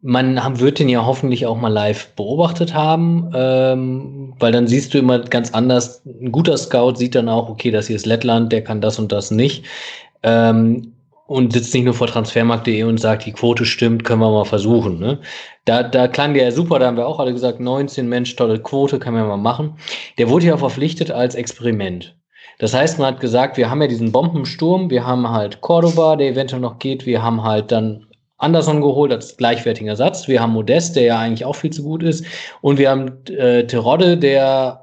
Man 0.00 0.42
haben, 0.42 0.58
wird 0.58 0.80
den 0.80 0.88
ja 0.88 1.04
hoffentlich 1.06 1.46
auch 1.46 1.56
mal 1.56 1.68
live 1.68 2.08
beobachtet 2.16 2.74
haben, 2.74 3.30
ähm, 3.34 4.34
weil 4.40 4.50
dann 4.50 4.66
siehst 4.66 4.92
du 4.92 4.98
immer 4.98 5.20
ganz 5.20 5.52
anders. 5.52 6.02
Ein 6.04 6.32
guter 6.32 6.56
Scout 6.56 6.96
sieht 6.96 7.14
dann 7.14 7.28
auch, 7.28 7.48
okay, 7.48 7.70
das 7.70 7.86
hier 7.86 7.96
ist 7.96 8.06
Lettland, 8.06 8.50
der 8.50 8.64
kann 8.64 8.80
das 8.80 8.98
und 8.98 9.12
das 9.12 9.30
nicht. 9.30 9.64
Ähm, 10.24 10.92
und 11.32 11.52
sitzt 11.52 11.72
nicht 11.74 11.84
nur 11.84 11.94
vor 11.94 12.06
transfermarkt.de 12.06 12.82
und 12.84 12.98
sagt, 12.98 13.26
die 13.26 13.32
Quote 13.32 13.64
stimmt, 13.64 14.04
können 14.04 14.20
wir 14.20 14.30
mal 14.30 14.44
versuchen. 14.44 14.98
Ne? 14.98 15.18
Da, 15.64 15.82
da 15.82 16.08
klang 16.08 16.34
der 16.34 16.44
ja 16.44 16.50
super, 16.50 16.78
da 16.78 16.86
haben 16.86 16.96
wir 16.96 17.06
auch 17.06 17.18
alle 17.18 17.32
gesagt, 17.32 17.58
19 17.58 18.08
Mensch, 18.08 18.36
tolle 18.36 18.58
Quote, 18.60 18.98
können 18.98 19.16
wir 19.16 19.24
mal 19.24 19.36
machen. 19.36 19.76
Der 20.18 20.28
wurde 20.28 20.46
ja 20.46 20.56
verpflichtet 20.56 21.10
als 21.10 21.34
Experiment. 21.34 22.14
Das 22.58 22.74
heißt, 22.74 22.98
man 22.98 23.14
hat 23.14 23.20
gesagt, 23.20 23.56
wir 23.56 23.70
haben 23.70 23.80
ja 23.80 23.88
diesen 23.88 24.12
Bombensturm, 24.12 24.90
wir 24.90 25.06
haben 25.06 25.28
halt 25.28 25.60
Cordoba, 25.62 26.16
der 26.16 26.28
eventuell 26.28 26.60
noch 26.60 26.78
geht, 26.78 27.06
wir 27.06 27.22
haben 27.22 27.42
halt 27.42 27.72
dann 27.72 28.06
Anderson 28.38 28.80
geholt 28.80 29.12
als 29.12 29.36
gleichwertiger 29.36 29.96
Satz, 29.96 30.28
wir 30.28 30.40
haben 30.40 30.52
Modest, 30.52 30.96
der 30.96 31.04
ja 31.04 31.18
eigentlich 31.18 31.44
auch 31.44 31.56
viel 31.56 31.70
zu 31.70 31.82
gut 31.82 32.02
ist, 32.02 32.24
und 32.60 32.78
wir 32.78 32.90
haben 32.90 33.24
äh, 33.28 33.66
Terodde, 33.66 34.16
der 34.16 34.81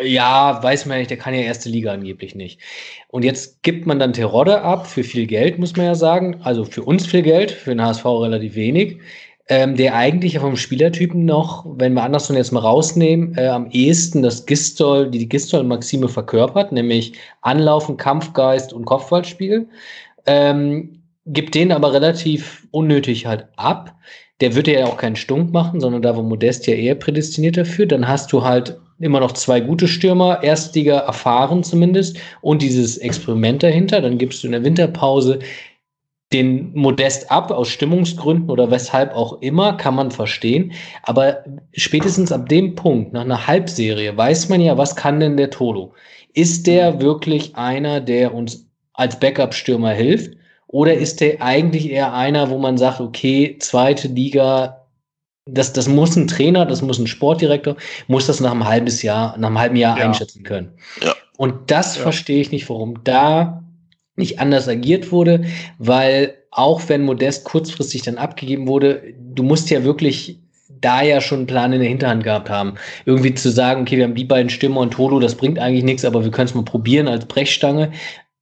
Ja, 0.00 0.62
weiß 0.62 0.86
man 0.86 0.98
nicht, 0.98 1.10
der 1.10 1.16
kann 1.16 1.34
ja 1.34 1.40
erste 1.40 1.68
Liga 1.68 1.92
angeblich 1.92 2.34
nicht. 2.34 2.60
Und 3.08 3.24
jetzt 3.24 3.62
gibt 3.62 3.86
man 3.86 3.98
dann 3.98 4.12
Terodde 4.12 4.62
ab 4.62 4.86
für 4.86 5.02
viel 5.02 5.26
Geld, 5.26 5.58
muss 5.58 5.76
man 5.76 5.86
ja 5.86 5.94
sagen. 5.96 6.40
Also 6.42 6.64
für 6.64 6.84
uns 6.84 7.06
viel 7.06 7.22
Geld, 7.22 7.50
für 7.50 7.70
den 7.70 7.82
HSV 7.82 8.04
relativ 8.04 8.54
wenig. 8.54 8.98
Ähm, 9.48 9.76
der 9.76 9.94
eigentlich 9.94 10.38
vom 10.38 10.56
Spielertypen 10.56 11.24
noch, 11.24 11.64
wenn 11.78 11.94
wir 11.94 12.02
Anderson 12.02 12.36
jetzt 12.36 12.52
mal 12.52 12.60
rausnehmen, 12.60 13.34
äh, 13.36 13.46
am 13.48 13.70
ehesten 13.70 14.22
das 14.22 14.44
Gistol, 14.44 15.10
die 15.10 15.26
Gistol-Maxime 15.28 16.08
verkörpert, 16.08 16.70
nämlich 16.70 17.14
Anlaufen, 17.40 17.96
Kampfgeist 17.96 18.74
und 18.74 18.84
Kopfballspiel. 18.84 19.66
Ähm, 20.26 21.02
gibt 21.26 21.54
den 21.54 21.72
aber 21.72 21.92
relativ 21.92 22.68
unnötig 22.70 23.26
halt 23.26 23.46
ab. 23.56 23.94
Der 24.40 24.54
wird 24.54 24.68
ja 24.68 24.86
auch 24.86 24.98
keinen 24.98 25.16
Stunk 25.16 25.52
machen, 25.52 25.80
sondern 25.80 26.02
da 26.02 26.14
war 26.14 26.22
Modest 26.22 26.66
ja 26.66 26.74
eher 26.74 26.94
prädestiniert 26.94 27.56
dafür. 27.56 27.86
Dann 27.86 28.06
hast 28.06 28.32
du 28.32 28.44
halt 28.44 28.78
immer 28.98 29.20
noch 29.20 29.32
zwei 29.32 29.60
gute 29.60 29.88
Stürmer, 29.88 30.42
Erstliga 30.42 30.98
erfahren 30.98 31.62
zumindest, 31.62 32.18
und 32.40 32.62
dieses 32.62 32.98
Experiment 32.98 33.62
dahinter. 33.62 34.00
Dann 34.00 34.18
gibst 34.18 34.42
du 34.42 34.48
in 34.48 34.52
der 34.52 34.64
Winterpause 34.64 35.38
den 36.32 36.74
Modest 36.74 37.30
ab, 37.30 37.50
aus 37.50 37.68
Stimmungsgründen 37.68 38.50
oder 38.50 38.70
weshalb 38.70 39.14
auch 39.14 39.40
immer, 39.40 39.76
kann 39.76 39.94
man 39.94 40.10
verstehen. 40.10 40.72
Aber 41.04 41.44
spätestens 41.72 42.32
ab 42.32 42.48
dem 42.48 42.74
Punkt, 42.74 43.12
nach 43.12 43.22
einer 43.22 43.46
Halbserie, 43.46 44.14
weiß 44.16 44.48
man 44.50 44.60
ja, 44.60 44.76
was 44.76 44.94
kann 44.94 45.20
denn 45.20 45.36
der 45.36 45.50
Tolo? 45.50 45.94
Ist 46.34 46.66
der 46.66 47.00
wirklich 47.00 47.56
einer, 47.56 48.00
der 48.00 48.34
uns 48.34 48.66
als 48.92 49.18
Backup-Stürmer 49.18 49.92
hilft? 49.92 50.36
Oder 50.66 50.94
ist 50.94 51.22
der 51.22 51.40
eigentlich 51.40 51.90
eher 51.90 52.12
einer, 52.12 52.50
wo 52.50 52.58
man 52.58 52.76
sagt, 52.76 53.00
okay, 53.00 53.56
zweite 53.58 54.08
Liga, 54.08 54.77
das, 55.48 55.72
das 55.72 55.88
muss 55.88 56.16
ein 56.16 56.28
Trainer, 56.28 56.66
das 56.66 56.82
muss 56.82 56.98
ein 56.98 57.06
Sportdirektor, 57.06 57.76
muss 58.06 58.26
das 58.26 58.40
nach 58.40 58.52
einem 58.52 58.66
halben 58.66 58.88
Jahr, 58.88 59.36
nach 59.38 59.48
einem 59.48 59.58
halben 59.58 59.76
Jahr 59.76 59.98
ja. 59.98 60.04
einschätzen 60.04 60.42
können. 60.42 60.72
Ja. 61.02 61.14
Und 61.36 61.70
das 61.70 61.96
ja. 61.96 62.02
verstehe 62.02 62.40
ich 62.40 62.50
nicht, 62.50 62.68
warum 62.68 63.02
da 63.04 63.64
nicht 64.16 64.40
anders 64.40 64.68
agiert 64.68 65.12
wurde, 65.12 65.44
weil 65.78 66.34
auch 66.50 66.82
wenn 66.88 67.04
Modest 67.04 67.44
kurzfristig 67.44 68.02
dann 68.02 68.18
abgegeben 68.18 68.66
wurde, 68.66 69.14
du 69.18 69.42
musst 69.42 69.70
ja 69.70 69.84
wirklich 69.84 70.40
da 70.80 71.02
ja 71.02 71.20
schon 71.20 71.40
einen 71.40 71.46
Plan 71.46 71.72
in 71.72 71.80
der 71.80 71.88
Hinterhand 71.88 72.24
gehabt 72.24 72.50
haben. 72.50 72.74
Irgendwie 73.04 73.34
zu 73.34 73.50
sagen, 73.50 73.82
okay, 73.82 73.96
wir 73.96 74.04
haben 74.04 74.14
die 74.14 74.24
beiden 74.24 74.50
Stürmer 74.50 74.80
und 74.80 74.92
Tolo, 74.92 75.18
das 75.18 75.34
bringt 75.34 75.58
eigentlich 75.58 75.84
nichts, 75.84 76.04
aber 76.04 76.24
wir 76.24 76.30
können 76.30 76.48
es 76.48 76.54
mal 76.54 76.64
probieren 76.64 77.08
als 77.08 77.26
Brechstange. 77.26 77.92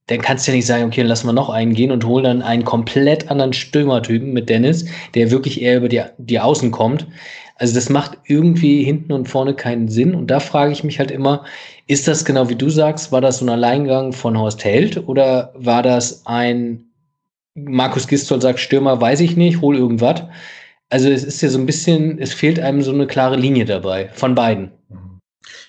Dann 0.07 0.21
kannst 0.21 0.47
du 0.47 0.51
ja 0.51 0.55
nicht 0.55 0.65
sagen, 0.65 0.85
okay, 0.85 1.01
dann 1.01 1.07
lassen 1.07 1.27
wir 1.27 1.33
noch 1.33 1.49
einen 1.49 1.73
gehen 1.73 1.91
und 1.91 2.05
holen 2.05 2.23
dann 2.23 2.41
einen 2.41 2.63
komplett 2.63 3.29
anderen 3.29 3.53
Stürmertypen 3.53 4.33
mit 4.33 4.49
Dennis, 4.49 4.85
der 5.15 5.31
wirklich 5.31 5.61
eher 5.61 5.77
über 5.77 5.89
die, 5.89 6.01
die 6.17 6.39
Außen 6.39 6.71
kommt. 6.71 7.07
Also 7.55 7.73
das 7.73 7.89
macht 7.89 8.17
irgendwie 8.25 8.83
hinten 8.83 9.11
und 9.11 9.27
vorne 9.27 9.53
keinen 9.53 9.87
Sinn. 9.87 10.15
Und 10.15 10.27
da 10.27 10.39
frage 10.39 10.71
ich 10.71 10.83
mich 10.83 10.99
halt 10.99 11.11
immer, 11.11 11.43
ist 11.87 12.07
das 12.07 12.23
genau 12.23 12.49
wie 12.49 12.55
du 12.55 12.69
sagst, 12.69 13.11
war 13.11 13.21
das 13.21 13.39
so 13.39 13.45
ein 13.45 13.49
Alleingang 13.49 14.13
von 14.13 14.37
Horst 14.37 14.63
Held 14.63 15.07
oder 15.07 15.53
war 15.55 15.83
das 15.83 16.25
ein 16.25 16.87
Markus 17.57 18.07
Gistol 18.07 18.39
sagt 18.39 18.59
Stürmer, 18.59 19.01
weiß 19.01 19.19
ich 19.21 19.35
nicht, 19.35 19.61
hol 19.61 19.75
irgendwas. 19.75 20.21
Also 20.89 21.09
es 21.09 21.23
ist 21.23 21.41
ja 21.41 21.49
so 21.49 21.57
ein 21.57 21.65
bisschen, 21.65 22.19
es 22.19 22.33
fehlt 22.33 22.59
einem 22.59 22.81
so 22.81 22.91
eine 22.91 23.07
klare 23.07 23.35
Linie 23.35 23.65
dabei, 23.65 24.09
von 24.13 24.35
beiden. 24.35 24.71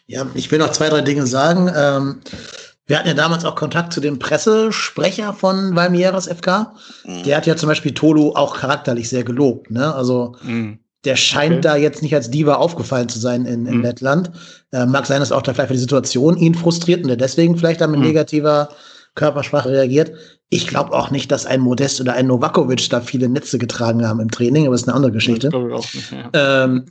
Ja, 0.07 0.27
ich 0.35 0.51
will 0.51 0.59
noch 0.59 0.73
zwei, 0.73 0.91
drei 0.91 1.01
Dinge 1.01 1.27
sagen. 1.27 1.71
Ähm, 1.75 2.21
wir 2.89 2.99
hatten 2.99 3.09
ja 3.09 3.15
damals 3.15 3.45
auch 3.45 3.55
Kontakt 3.55 3.93
zu 3.93 4.01
dem 4.01 4.19
Pressesprecher 4.19 5.33
von 5.33 5.77
Valmieras 5.77 6.27
FK. 6.27 6.75
Mhm. 7.05 7.23
Der 7.23 7.37
hat 7.37 7.47
ja 7.47 7.55
zum 7.55 7.69
Beispiel 7.69 7.95
Tolu 7.95 8.33
auch 8.35 8.57
charakterlich 8.57 9.09
sehr 9.09 9.25
gelobt. 9.25 9.71
Ne? 9.71 9.95
Also 9.95 10.35
mhm. 10.43 10.81
Der 11.05 11.15
scheint 11.15 11.53
okay. 11.53 11.61
da 11.61 11.77
jetzt 11.77 12.03
nicht 12.03 12.15
als 12.15 12.31
Diva 12.31 12.55
aufgefallen 12.55 13.09
zu 13.09 13.21
sein 13.21 13.45
in, 13.45 13.67
in 13.67 13.77
mhm. 13.77 13.83
Lettland. 13.83 14.33
Äh, 14.73 14.85
mag 14.85 15.07
sein, 15.07 15.21
dass 15.21 15.31
auch 15.31 15.43
da 15.43 15.55
vielleicht 15.55 15.71
die 15.73 15.79
Situation 15.79 16.37
ihn 16.37 16.55
frustriert 16.55 17.05
und 17.05 17.11
er 17.11 17.17
deswegen 17.17 17.57
vielleicht 17.57 17.81
dann 17.81 17.93
mit 17.93 18.01
mhm. 18.01 18.07
negativer 18.07 18.69
Körpersprache 19.15 19.71
reagiert. 19.71 20.13
Ich 20.51 20.67
glaube 20.67 20.93
auch 20.93 21.11
nicht, 21.11 21.31
dass 21.31 21.47
ein 21.47 21.61
Modest 21.61 22.01
oder 22.01 22.15
ein 22.15 22.27
Novakovic 22.27 22.91
da 22.91 23.01
viele 23.01 23.29
Netze 23.29 23.59
getragen 23.59 24.07
haben 24.07 24.21
im 24.21 24.31
Training, 24.31 24.67
aber 24.67 24.75
das 24.75 24.83
ist 24.83 24.89
eine 24.89 24.97
andere 24.97 25.13
Geschichte. 25.13 25.51
Nicht, 25.51 26.13
ja. 26.13 26.65
ähm, 26.65 26.87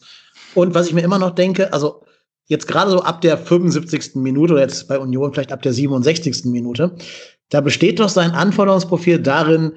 und 0.54 0.74
was 0.74 0.88
ich 0.88 0.94
mir 0.94 1.02
immer 1.02 1.20
noch 1.20 1.32
denke, 1.32 1.74
also 1.74 2.04
jetzt 2.48 2.68
gerade 2.68 2.92
so 2.92 3.02
ab 3.02 3.22
der 3.22 3.38
75. 3.38 4.16
Minute 4.16 4.54
oder 4.54 4.64
jetzt 4.64 4.88
bei 4.88 4.98
Union 4.98 5.34
vielleicht 5.34 5.52
ab 5.52 5.62
der 5.62 5.74
67. 5.74 6.46
Minute, 6.46 6.96
da 7.50 7.62
besteht 7.62 8.00
doch 8.00 8.10
sein 8.10 8.32
Anforderungsprofil 8.32 9.20
darin, 9.20 9.74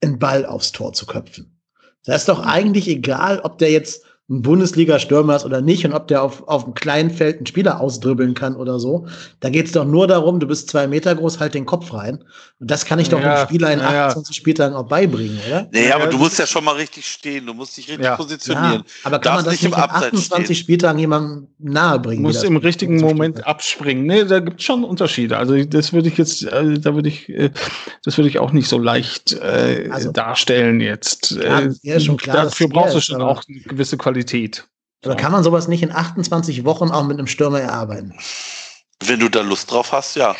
einen 0.00 0.18
Ball 0.18 0.46
aufs 0.46 0.72
Tor 0.72 0.92
zu 0.92 1.06
köpfen. 1.06 1.60
Da 2.04 2.14
ist 2.14 2.28
doch 2.28 2.40
eigentlich 2.44 2.88
egal, 2.88 3.40
ob 3.40 3.58
der 3.58 3.70
jetzt 3.70 4.04
ein 4.32 4.40
Bundesliga-Stürmer 4.40 5.36
ist 5.36 5.44
oder 5.44 5.60
nicht 5.60 5.84
und 5.84 5.92
ob 5.92 6.08
der 6.08 6.22
auf, 6.22 6.48
auf 6.48 6.64
einem 6.64 6.74
kleinen 6.74 7.10
Feld 7.10 7.36
einen 7.36 7.46
Spieler 7.46 7.80
ausdribbeln 7.80 8.32
kann 8.32 8.56
oder 8.56 8.80
so. 8.80 9.06
Da 9.40 9.50
geht 9.50 9.66
es 9.66 9.72
doch 9.72 9.84
nur 9.84 10.06
darum, 10.06 10.40
du 10.40 10.46
bist 10.46 10.70
zwei 10.70 10.86
Meter 10.86 11.14
groß, 11.14 11.38
halt 11.38 11.52
den 11.52 11.66
Kopf 11.66 11.92
rein. 11.92 12.24
Und 12.58 12.70
das 12.70 12.86
kann 12.86 12.98
ich 12.98 13.10
doch 13.10 13.20
ja, 13.20 13.34
einem 13.34 13.46
Spieler 13.46 13.72
in 13.72 13.80
ja, 13.80 14.06
28 14.06 14.34
Spieltagen 14.34 14.74
auch 14.74 14.88
beibringen, 14.88 15.38
oder? 15.46 15.68
Nee, 15.70 15.92
aber 15.92 16.06
du 16.06 16.16
musst 16.16 16.38
ja 16.38 16.46
schon 16.46 16.64
mal 16.64 16.76
richtig 16.76 17.06
stehen, 17.06 17.44
du 17.44 17.52
musst 17.52 17.76
dich 17.76 17.88
richtig 17.88 18.06
ja. 18.06 18.16
positionieren. 18.16 18.84
aber 19.04 19.18
kann 19.18 19.36
man 19.36 19.44
das 19.44 19.52
nicht, 19.52 19.64
nicht 19.64 19.76
in 19.76 19.78
28 19.78 20.44
stehen. 20.44 20.56
Spieltagen 20.56 20.98
jemandem 20.98 21.48
nahebringen? 21.58 22.24
Du 22.24 22.30
musst 22.30 22.42
im 22.42 22.56
richtigen 22.56 23.00
Moment 23.00 23.46
abspringen. 23.46 24.06
Nee, 24.06 24.24
da 24.24 24.40
gibt 24.40 24.60
es 24.60 24.66
schon 24.66 24.82
Unterschiede. 24.82 25.36
Also 25.36 25.62
das 25.62 25.92
würde 25.92 26.08
ich 26.08 26.16
jetzt, 26.16 26.44
äh, 26.44 26.78
da 26.78 26.94
würde 26.94 27.10
ich, 27.10 27.28
äh, 27.28 27.50
das 28.02 28.16
würde 28.16 28.30
ich 28.30 28.38
auch 28.38 28.52
nicht 28.52 28.68
so 28.68 28.78
leicht 28.78 29.32
äh, 29.32 29.90
also, 29.90 30.10
darstellen 30.10 30.80
jetzt. 30.80 31.36
ja, 31.82 32.00
schon 32.00 32.16
klar. 32.16 32.44
Dafür 32.44 32.68
brauchst 32.68 32.94
du 32.94 33.00
schon 33.00 33.20
auch 33.20 33.42
eine 33.46 33.60
gewisse 33.60 33.98
Qualität 33.98 34.21
Qualität. 34.22 34.68
Oder 35.04 35.16
kann 35.16 35.32
man 35.32 35.42
sowas 35.42 35.68
nicht 35.68 35.82
in 35.82 35.90
28 35.90 36.64
Wochen 36.64 36.90
auch 36.90 37.04
mit 37.04 37.18
einem 37.18 37.26
Stürmer 37.26 37.60
erarbeiten? 37.60 38.14
Wenn 39.04 39.18
du 39.18 39.28
da 39.28 39.40
Lust 39.40 39.70
drauf 39.70 39.90
hast, 39.90 40.14
ja. 40.14 40.36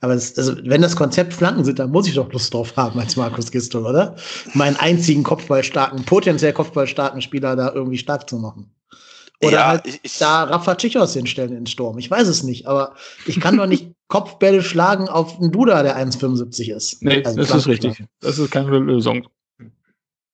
Aber 0.00 0.14
das, 0.14 0.36
also, 0.38 0.56
wenn 0.64 0.80
das 0.80 0.96
Konzept 0.96 1.34
Flanken 1.34 1.64
sind, 1.64 1.78
dann 1.78 1.90
muss 1.90 2.08
ich 2.08 2.14
doch 2.14 2.32
Lust 2.32 2.52
drauf 2.54 2.74
haben 2.76 2.98
als 2.98 3.16
Markus 3.16 3.50
Gistel, 3.50 3.84
oder? 3.84 4.16
Meinen 4.54 4.76
einzigen 4.76 5.22
Kopfballstarken, 5.22 6.04
potenziell 6.04 6.52
Kopfballstarken 6.52 7.20
Spieler 7.20 7.54
da 7.54 7.72
irgendwie 7.72 7.98
stark 7.98 8.28
zu 8.28 8.38
machen. 8.38 8.74
Oder 9.42 9.52
ja, 9.52 9.66
halt 9.66 10.00
ich, 10.02 10.18
da 10.18 10.44
Rafa 10.44 10.76
Tschichos 10.76 11.12
hinstellen 11.12 11.54
in 11.54 11.66
Sturm. 11.66 11.98
Ich 11.98 12.10
weiß 12.10 12.28
es 12.28 12.42
nicht, 12.42 12.66
aber 12.66 12.94
ich 13.26 13.38
kann 13.38 13.56
doch 13.58 13.66
nicht 13.66 13.92
Kopfbälle 14.08 14.62
schlagen 14.62 15.08
auf 15.08 15.38
einen 15.38 15.52
Duda, 15.52 15.82
der 15.82 15.96
1,75 15.98 16.74
ist. 16.74 17.02
Nee, 17.02 17.22
also 17.24 17.38
das 17.38 17.54
ist 17.54 17.66
richtig. 17.66 18.04
Das 18.20 18.38
ist 18.38 18.50
keine 18.50 18.78
Lösung. 18.78 19.26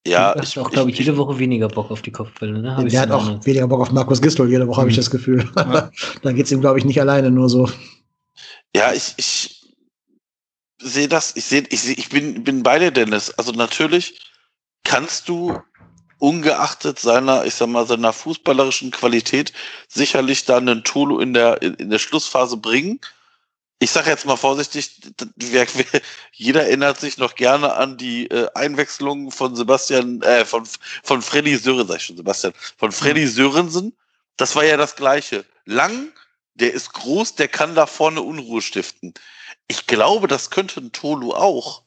Ja, 0.07 0.33
du 0.33 0.39
hast 0.39 0.57
auch, 0.57 0.71
glaube 0.71 0.91
ich, 0.91 0.97
jede 0.97 1.17
Woche 1.17 1.37
weniger 1.39 1.67
Bock 1.67 1.91
auf 1.91 2.01
die 2.01 2.11
Kopfbälle. 2.11 2.59
Ne? 2.59 2.87
der 2.89 3.01
hat 3.01 3.11
auch 3.11 3.25
Ahnung. 3.25 3.45
weniger 3.45 3.67
Bock 3.67 3.81
auf 3.81 3.91
Markus 3.91 4.21
Gistol. 4.21 4.49
Jede 4.49 4.67
Woche 4.67 4.77
mhm. 4.77 4.81
habe 4.81 4.89
ich 4.89 4.95
das 4.95 5.11
Gefühl. 5.11 5.49
Ja. 5.55 5.91
da 6.21 6.31
geht 6.31 6.45
es 6.45 6.51
ihm, 6.51 6.61
glaube 6.61 6.79
ich, 6.79 6.85
nicht 6.85 6.99
alleine 6.99 7.29
nur 7.31 7.49
so. 7.49 7.69
Ja, 8.75 8.93
ich, 8.93 9.13
ich 9.17 9.75
sehe 10.81 11.07
das, 11.07 11.35
ich 11.35 11.45
sehe, 11.45 11.63
ich, 11.69 11.81
seh, 11.81 11.93
ich 11.93 12.09
bin, 12.09 12.43
bin 12.43 12.63
bei 12.63 12.79
dir, 12.79 12.91
Dennis. 12.91 13.31
Also 13.31 13.51
natürlich 13.51 14.21
kannst 14.83 15.27
du 15.27 15.59
ungeachtet 16.19 16.99
seiner, 16.99 17.45
ich 17.45 17.55
sag 17.55 17.67
mal, 17.67 17.85
seiner 17.85 18.13
fußballerischen 18.13 18.91
Qualität 18.91 19.53
sicherlich 19.87 20.45
dann 20.45 20.69
einen 20.69 20.83
Tolo 20.83 21.19
in 21.19 21.33
der, 21.33 21.61
in 21.61 21.89
der 21.89 21.99
Schlussphase 21.99 22.57
bringen 22.57 22.99
ich 23.79 23.91
sage 23.91 24.09
jetzt 24.09 24.25
mal 24.25 24.35
vorsichtig, 24.35 24.99
jeder 26.33 26.63
erinnert 26.63 26.99
sich 26.99 27.17
noch 27.17 27.35
gerne 27.35 27.73
an 27.73 27.97
die 27.97 28.29
äh, 28.29 28.49
Einwechslung 28.53 29.31
von 29.31 29.55
Sebastian, 29.55 30.21
äh, 30.21 30.43
von, 30.43 30.67
von 31.03 31.21
Freddy 31.21 31.55
Sörensen, 31.55 31.87
sag 31.87 31.97
ich 31.97 32.03
schon 32.03 32.17
Sebastian, 32.17 32.53
von 32.77 32.91
Freddy 32.91 33.25
mhm. 33.25 33.29
Sörensen. 33.29 33.93
Das 34.35 34.55
war 34.55 34.65
ja 34.65 34.75
das 34.75 34.97
Gleiche. 34.97 35.45
Lang, 35.65 36.11
der 36.55 36.73
ist 36.73 36.91
groß, 36.93 37.35
der 37.35 37.47
kann 37.47 37.73
da 37.73 37.85
vorne 37.85 38.21
Unruhe 38.21 38.61
stiften. 38.61 39.13
Ich 39.69 39.87
glaube, 39.87 40.27
das 40.27 40.49
könnte 40.49 40.81
ein 40.81 40.91
Tolu 40.91 41.31
auch. 41.31 41.83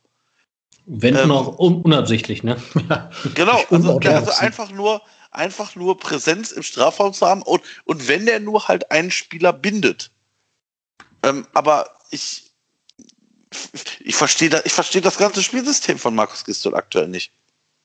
Wenn 0.86 1.14
ähm, 1.16 1.28
noch 1.28 1.58
un 1.58 1.82
unabsichtlich, 1.82 2.42
ne? 2.42 2.56
genau, 3.34 3.62
also, 3.70 3.98
also 3.98 4.30
einfach 4.38 4.70
nur, 4.70 5.02
einfach 5.30 5.76
nur 5.76 5.98
Präsenz 5.98 6.52
im 6.52 6.62
Strafraum 6.62 7.12
zu 7.12 7.26
haben 7.26 7.42
und, 7.42 7.62
und 7.84 8.08
wenn 8.08 8.24
der 8.24 8.40
nur 8.40 8.66
halt 8.66 8.90
einen 8.90 9.10
Spieler 9.10 9.52
bindet 9.52 10.10
ähm, 11.22 11.46
aber 11.54 11.88
ich, 12.10 12.52
ich 14.00 14.14
verstehe 14.14 14.50
da, 14.50 14.60
ich 14.64 14.72
verstehe 14.72 15.02
das 15.02 15.18
ganze 15.18 15.42
Spielsystem 15.42 15.98
von 15.98 16.14
Markus 16.14 16.44
Gistol 16.44 16.74
aktuell 16.74 17.08
nicht. 17.08 17.32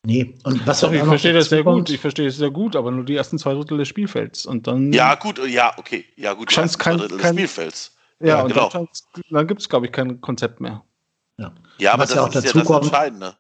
Nee, 0.04 0.36
und 0.44 0.66
was 0.66 0.80
Doch, 0.82 0.92
ich 0.92 1.04
verstehe 1.04 1.34
das 1.34 1.50
sehr 1.50 1.64
gut, 1.64 1.90
ich 1.90 2.00
verstehe 2.00 2.28
es 2.28 2.38
sehr 2.38 2.52
gut, 2.52 2.76
aber 2.76 2.92
nur 2.92 3.04
die 3.04 3.16
ersten 3.16 3.38
zwei 3.38 3.54
Drittel 3.54 3.78
des 3.78 3.88
Spielfelds 3.88 4.46
und 4.46 4.68
dann. 4.68 4.94
Ja, 4.94 5.16
gut, 5.16 5.40
ja, 5.48 5.74
okay, 5.78 6.06
ja, 6.16 6.34
gut, 6.34 6.52
die 6.52 6.56
ersten 6.56 6.78
kein, 6.80 6.98
zwei 6.98 7.08
Drittel 7.08 7.18
kein, 7.18 7.36
des 7.36 7.52
Spielfelds. 7.52 7.98
Ja, 8.20 8.28
ja 8.28 8.42
und 8.44 8.54
genau. 8.54 8.70
dann, 8.70 8.88
dann 9.30 9.48
gibt 9.48 9.62
es, 9.62 9.70
glaube 9.70 9.88
ich, 9.88 9.92
kein 9.92 10.22
Konzept 10.22 10.62
mehr. 10.62 10.84
Ja, 11.38 11.54
ja 11.78 11.94
aber 11.94 12.06
das 12.06 12.16
ja 12.16 12.24
auch 12.24 12.28
ist 12.28 12.36
dazu 12.36 12.48
ja 12.48 12.54
das 12.54 12.66
kommt, 12.66 12.86
Entscheidende. 12.86 13.36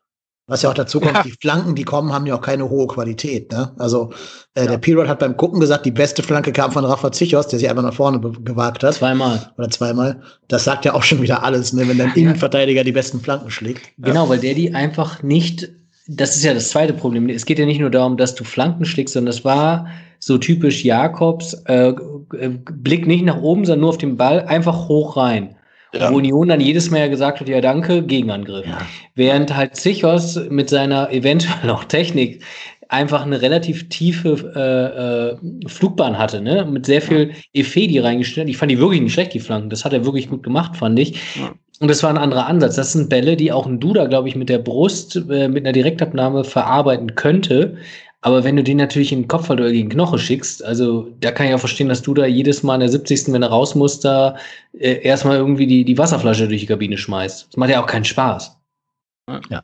Was 0.49 0.61
ja 0.61 0.69
auch 0.69 0.73
dazu 0.73 1.01
kommt, 1.01 1.13
ja. 1.13 1.23
die 1.23 1.35
Flanken, 1.41 1.75
die 1.75 1.83
kommen, 1.83 2.13
haben 2.13 2.25
ja 2.25 2.35
auch 2.35 2.41
keine 2.41 2.69
hohe 2.69 2.87
Qualität. 2.87 3.51
Ne? 3.51 3.73
Also 3.77 4.11
äh, 4.55 4.61
ja. 4.61 4.71
der 4.71 4.77
Pirot 4.77 5.07
hat 5.07 5.19
beim 5.19 5.35
Gucken 5.35 5.59
gesagt, 5.59 5.85
die 5.85 5.91
beste 5.91 6.23
Flanke 6.23 6.53
kam 6.53 6.71
von 6.71 6.85
Rafa 6.85 7.11
Zichos, 7.11 7.47
der 7.49 7.59
sich 7.59 7.69
einfach 7.69 7.83
nach 7.83 7.93
vorne 7.93 8.19
gewagt 8.19 8.81
hat. 8.83 8.93
Zweimal. 8.93 9.51
Oder 9.57 9.69
zweimal. 9.69 10.21
Das 10.47 10.63
sagt 10.63 10.85
ja 10.85 10.93
auch 10.93 11.03
schon 11.03 11.21
wieder 11.21 11.43
alles, 11.43 11.73
ne? 11.73 11.87
wenn 11.87 11.97
dein 11.97 12.13
Innenverteidiger 12.15 12.85
die 12.85 12.93
besten 12.93 13.19
Flanken 13.19 13.51
schlägt. 13.51 13.81
Genau, 13.97 14.29
weil 14.29 14.39
der 14.39 14.53
die 14.53 14.73
einfach 14.73 15.21
nicht 15.21 15.69
das 16.07 16.35
ist 16.37 16.43
ja 16.45 16.53
das 16.53 16.69
zweite 16.69 16.93
Problem. 16.93 17.27
Es 17.29 17.45
geht 17.45 17.59
ja 17.59 17.65
nicht 17.65 17.81
nur 17.81 17.89
darum, 17.89 18.15
dass 18.15 18.33
du 18.33 18.43
Flanken 18.43 18.85
schlägst, 18.85 19.13
sondern 19.13 19.33
das 19.33 19.43
war 19.43 19.87
so 20.19 20.37
typisch 20.37 20.83
Jakobs, 20.83 21.53
äh, 21.65 21.93
Blick 22.71 23.05
nicht 23.05 23.25
nach 23.25 23.41
oben, 23.41 23.65
sondern 23.65 23.81
nur 23.81 23.89
auf 23.89 23.97
den 23.97 24.17
Ball, 24.17 24.41
einfach 24.45 24.87
hoch 24.87 25.17
rein. 25.17 25.56
Ja. 25.93 26.11
Wo 26.11 26.17
Union 26.17 26.49
dann 26.49 26.59
jedes 26.59 26.91
Mal 26.91 26.99
ja 26.99 27.07
gesagt 27.07 27.39
hat, 27.39 27.47
ja 27.47 27.61
danke, 27.61 28.03
Gegenangriff. 28.03 28.65
Ja. 28.65 28.79
Während 29.15 29.55
halt 29.55 29.75
Zichos 29.75 30.39
mit 30.49 30.69
seiner 30.69 31.11
eventuell 31.11 31.69
auch 31.69 31.85
Technik 31.85 32.43
einfach 32.89 33.25
eine 33.25 33.41
relativ 33.41 33.89
tiefe 33.89 34.51
äh, 34.55 35.67
äh, 35.67 35.69
Flugbahn 35.69 36.17
hatte, 36.17 36.41
ne? 36.41 36.65
Mit 36.65 36.85
sehr 36.85 37.01
viel 37.01 37.31
Effet, 37.53 38.01
reingestellt. 38.01 38.49
Ich 38.49 38.57
fand 38.57 38.71
die 38.71 38.79
wirklich 38.79 39.01
nicht 39.01 39.13
schlecht, 39.13 39.33
die 39.33 39.39
Flanken. 39.39 39.69
Das 39.69 39.83
hat 39.83 39.93
er 39.93 40.05
wirklich 40.05 40.29
gut 40.29 40.43
gemacht, 40.43 40.75
fand 40.75 40.97
ich. 40.99 41.35
Ja. 41.35 41.53
Und 41.79 41.89
das 41.89 42.01
war 42.01 42.09
ein 42.09 42.17
anderer 42.17 42.47
Ansatz. 42.47 42.75
Das 42.75 42.93
sind 42.93 43.09
Bälle, 43.09 43.35
die 43.35 43.51
auch 43.51 43.67
ein 43.67 43.79
Duda, 43.79 44.05
glaube 44.05 44.29
ich, 44.29 44.35
mit 44.35 44.49
der 44.49 44.57
Brust, 44.57 45.15
äh, 45.29 45.47
mit 45.47 45.65
einer 45.65 45.73
Direktabnahme 45.73 46.43
verarbeiten 46.43 47.15
könnte. 47.15 47.77
Aber 48.21 48.43
wenn 48.43 48.55
du 48.55 48.63
den 48.63 48.77
natürlich 48.77 49.11
in 49.11 49.21
den 49.21 49.27
Kopfball 49.27 49.71
gegen 49.71 49.89
Knoche 49.89 50.17
schickst, 50.17 50.63
also 50.63 51.13
da 51.19 51.31
kann 51.31 51.47
ich 51.47 51.53
auch 51.53 51.59
verstehen, 51.59 51.89
dass 51.89 52.01
du 52.01 52.13
da 52.13 52.25
jedes 52.25 52.63
Mal 52.63 52.75
in 52.75 52.79
der 52.81 52.89
70. 52.89 53.31
wenn 53.31 53.43
er 53.43 53.49
raus 53.49 53.75
muss, 53.75 53.99
da 53.99 54.35
äh, 54.73 55.01
erstmal 55.01 55.37
irgendwie 55.37 55.67
die, 55.67 55.85
die 55.85 55.97
Wasserflasche 55.97 56.47
durch 56.47 56.61
die 56.61 56.67
Kabine 56.67 56.97
schmeißt. 56.97 57.47
Das 57.49 57.57
macht 57.57 57.69
ja 57.69 57.81
auch 57.81 57.87
keinen 57.87 58.05
Spaß. 58.05 58.57
Ja. 59.49 59.63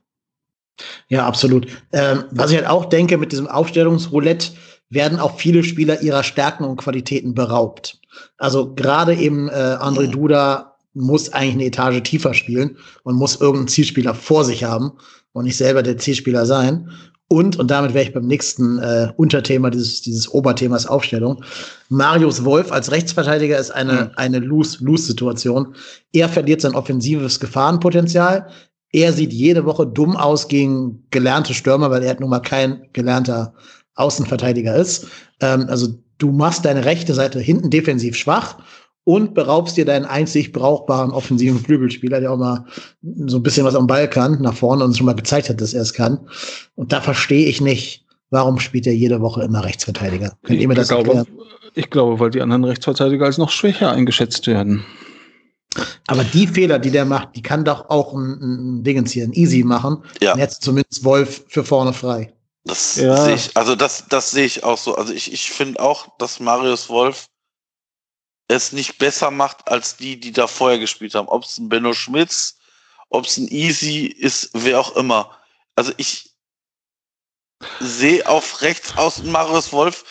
Ja, 1.07 1.27
absolut. 1.27 1.67
Ähm, 1.91 2.25
was 2.31 2.51
ich 2.51 2.57
halt 2.57 2.67
auch 2.67 2.85
denke, 2.85 3.17
mit 3.17 3.31
diesem 3.31 3.47
Aufstellungsroulette 3.47 4.53
werden 4.89 5.19
auch 5.19 5.37
viele 5.37 5.63
Spieler 5.63 6.01
ihrer 6.01 6.23
Stärken 6.23 6.63
und 6.63 6.77
Qualitäten 6.77 7.33
beraubt. 7.33 7.99
Also 8.37 8.73
gerade 8.73 9.15
eben 9.15 9.49
äh, 9.49 9.77
André 9.79 10.07
Duda 10.07 10.75
muss 10.93 11.33
eigentlich 11.33 11.53
eine 11.53 11.65
Etage 11.65 12.03
tiefer 12.03 12.33
spielen 12.33 12.77
und 13.03 13.15
muss 13.15 13.41
irgendeinen 13.41 13.67
Zielspieler 13.67 14.13
vor 14.13 14.45
sich 14.45 14.63
haben 14.63 14.91
und 15.31 15.45
nicht 15.45 15.57
selber 15.57 15.81
der 15.81 15.97
Zielspieler 15.97 16.45
sein. 16.45 16.89
Und, 17.29 17.57
und 17.57 17.71
damit 17.71 17.93
wäre 17.93 18.05
ich 18.05 18.13
beim 18.13 18.27
nächsten 18.27 18.77
äh, 18.79 19.11
Unterthema 19.17 19.69
dieses, 19.69 20.01
dieses 20.01 20.31
Oberthemas 20.31 20.85
Aufstellung. 20.85 21.43
Marius 21.89 22.45
Wolf 22.45 22.71
als 22.71 22.91
Rechtsverteidiger 22.91 23.57
ist 23.57 23.71
eine, 23.71 23.93
mhm. 23.93 24.11
eine 24.15 24.39
Lose-Lose-Situation. 24.39 25.75
Er 26.11 26.29
verliert 26.29 26.61
sein 26.61 26.75
offensives 26.75 27.39
Gefahrenpotenzial. 27.39 28.47
Er 28.91 29.13
sieht 29.13 29.33
jede 29.33 29.65
Woche 29.65 29.87
dumm 29.87 30.15
aus 30.15 30.47
gegen 30.47 31.07
gelernte 31.09 31.55
Stürmer, 31.55 31.89
weil 31.89 32.03
er 32.03 32.09
halt 32.09 32.19
nun 32.19 32.29
mal 32.29 32.39
kein 32.39 32.87
gelernter 32.93 33.55
Außenverteidiger 33.95 34.75
ist. 34.75 35.07
Ähm, 35.39 35.65
also 35.69 35.87
du 36.19 36.31
machst 36.31 36.65
deine 36.65 36.85
rechte 36.85 37.13
Seite 37.13 37.39
hinten 37.39 37.69
defensiv 37.69 38.15
schwach 38.15 38.57
und 39.05 39.33
beraubst 39.33 39.75
dir 39.77 39.85
deinen 39.85 40.05
einzig 40.05 40.51
brauchbaren 40.51 41.11
offensiven 41.11 41.59
Flügelspieler, 41.59 42.21
der 42.21 42.31
auch 42.31 42.37
mal 42.37 42.65
so 43.25 43.37
ein 43.37 43.43
bisschen 43.43 43.65
was 43.65 43.75
am 43.75 43.87
Ball 43.87 44.09
kann, 44.09 44.41
nach 44.41 44.53
vorne 44.53 44.83
und 44.83 44.97
schon 44.97 45.05
mal 45.05 45.15
gezeigt 45.15 45.49
hat, 45.49 45.59
dass 45.59 45.73
er 45.73 45.81
es 45.81 45.93
kann. 45.93 46.19
Und 46.75 46.93
da 46.93 47.01
verstehe 47.01 47.47
ich 47.47 47.59
nicht, 47.59 48.05
warum 48.29 48.59
spielt 48.59 48.87
er 48.87 48.95
jede 48.95 49.21
Woche 49.21 49.43
immer 49.43 49.63
Rechtsverteidiger? 49.63 50.37
Könnt 50.43 50.61
ihr 50.61 50.67
mir 50.67 50.75
das 50.75 50.87
glaube, 50.87 51.07
erklären? 51.07 51.27
Ich 51.75 51.89
glaube, 51.89 52.19
weil 52.19 52.29
die 52.29 52.41
anderen 52.41 52.63
Rechtsverteidiger 52.63 53.25
als 53.25 53.37
noch 53.37 53.49
schwächer 53.49 53.91
eingeschätzt 53.91 54.47
werden. 54.47 54.85
Aber 56.07 56.23
die 56.23 56.47
Fehler, 56.47 56.79
die 56.79 56.91
der 56.91 57.05
macht, 57.05 57.35
die 57.35 57.41
kann 57.41 57.65
doch 57.65 57.89
auch 57.89 58.13
ein, 58.13 58.79
ein 58.79 58.83
Dingens 58.83 59.11
hier, 59.11 59.23
ein 59.23 59.33
Easy 59.33 59.63
machen. 59.63 60.03
Ja. 60.21 60.33
Und 60.33 60.39
jetzt 60.39 60.61
zumindest 60.61 61.03
Wolf 61.03 61.45
für 61.47 61.63
vorne 61.63 61.93
frei. 61.93 62.31
Das 62.65 62.95
ja. 62.95 63.17
sehe 63.17 63.35
ich, 63.35 63.57
also 63.57 63.75
das, 63.75 64.05
das 64.07 64.31
sehe 64.31 64.45
ich 64.45 64.63
auch 64.63 64.77
so. 64.77 64.95
Also 64.95 65.13
ich, 65.13 65.33
ich 65.33 65.49
finde 65.49 65.81
auch, 65.81 66.07
dass 66.19 66.39
Marius 66.39 66.89
Wolf 66.89 67.27
es 68.47 68.71
nicht 68.71 68.97
besser 68.97 69.31
macht 69.31 69.67
als 69.67 69.97
die, 69.97 70.19
die 70.19 70.31
da 70.31 70.47
vorher 70.47 70.79
gespielt 70.79 71.15
haben. 71.15 71.27
Ob 71.27 71.43
es 71.43 71.57
ein 71.57 71.69
Benno 71.69 71.93
Schmitz, 71.93 72.57
ob 73.09 73.25
es 73.25 73.37
ein 73.37 73.47
Easy 73.47 74.05
ist, 74.05 74.49
wer 74.53 74.79
auch 74.79 74.95
immer. 74.95 75.37
Also 75.75 75.93
ich 75.97 76.31
sehe 77.79 78.27
auf 78.27 78.61
rechts 78.61 78.97
außen 78.97 79.29
Marius 79.31 79.71
Wolf 79.71 80.03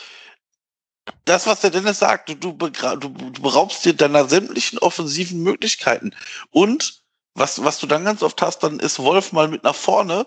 das, 1.24 1.46
was 1.46 1.60
der 1.60 1.70
Dennis 1.70 1.98
sagt, 1.98 2.28
du, 2.28 2.34
du, 2.34 2.52
du, 2.52 3.42
beraubst 3.42 3.84
dir 3.84 3.94
deiner 3.94 4.28
sämtlichen 4.28 4.78
offensiven 4.78 5.42
Möglichkeiten. 5.42 6.14
Und 6.50 7.02
was, 7.34 7.62
was 7.64 7.78
du 7.78 7.86
dann 7.86 8.04
ganz 8.04 8.22
oft 8.22 8.40
hast, 8.42 8.60
dann 8.60 8.78
ist 8.78 8.98
Wolf 8.98 9.32
mal 9.32 9.48
mit 9.48 9.64
nach 9.64 9.74
vorne 9.74 10.26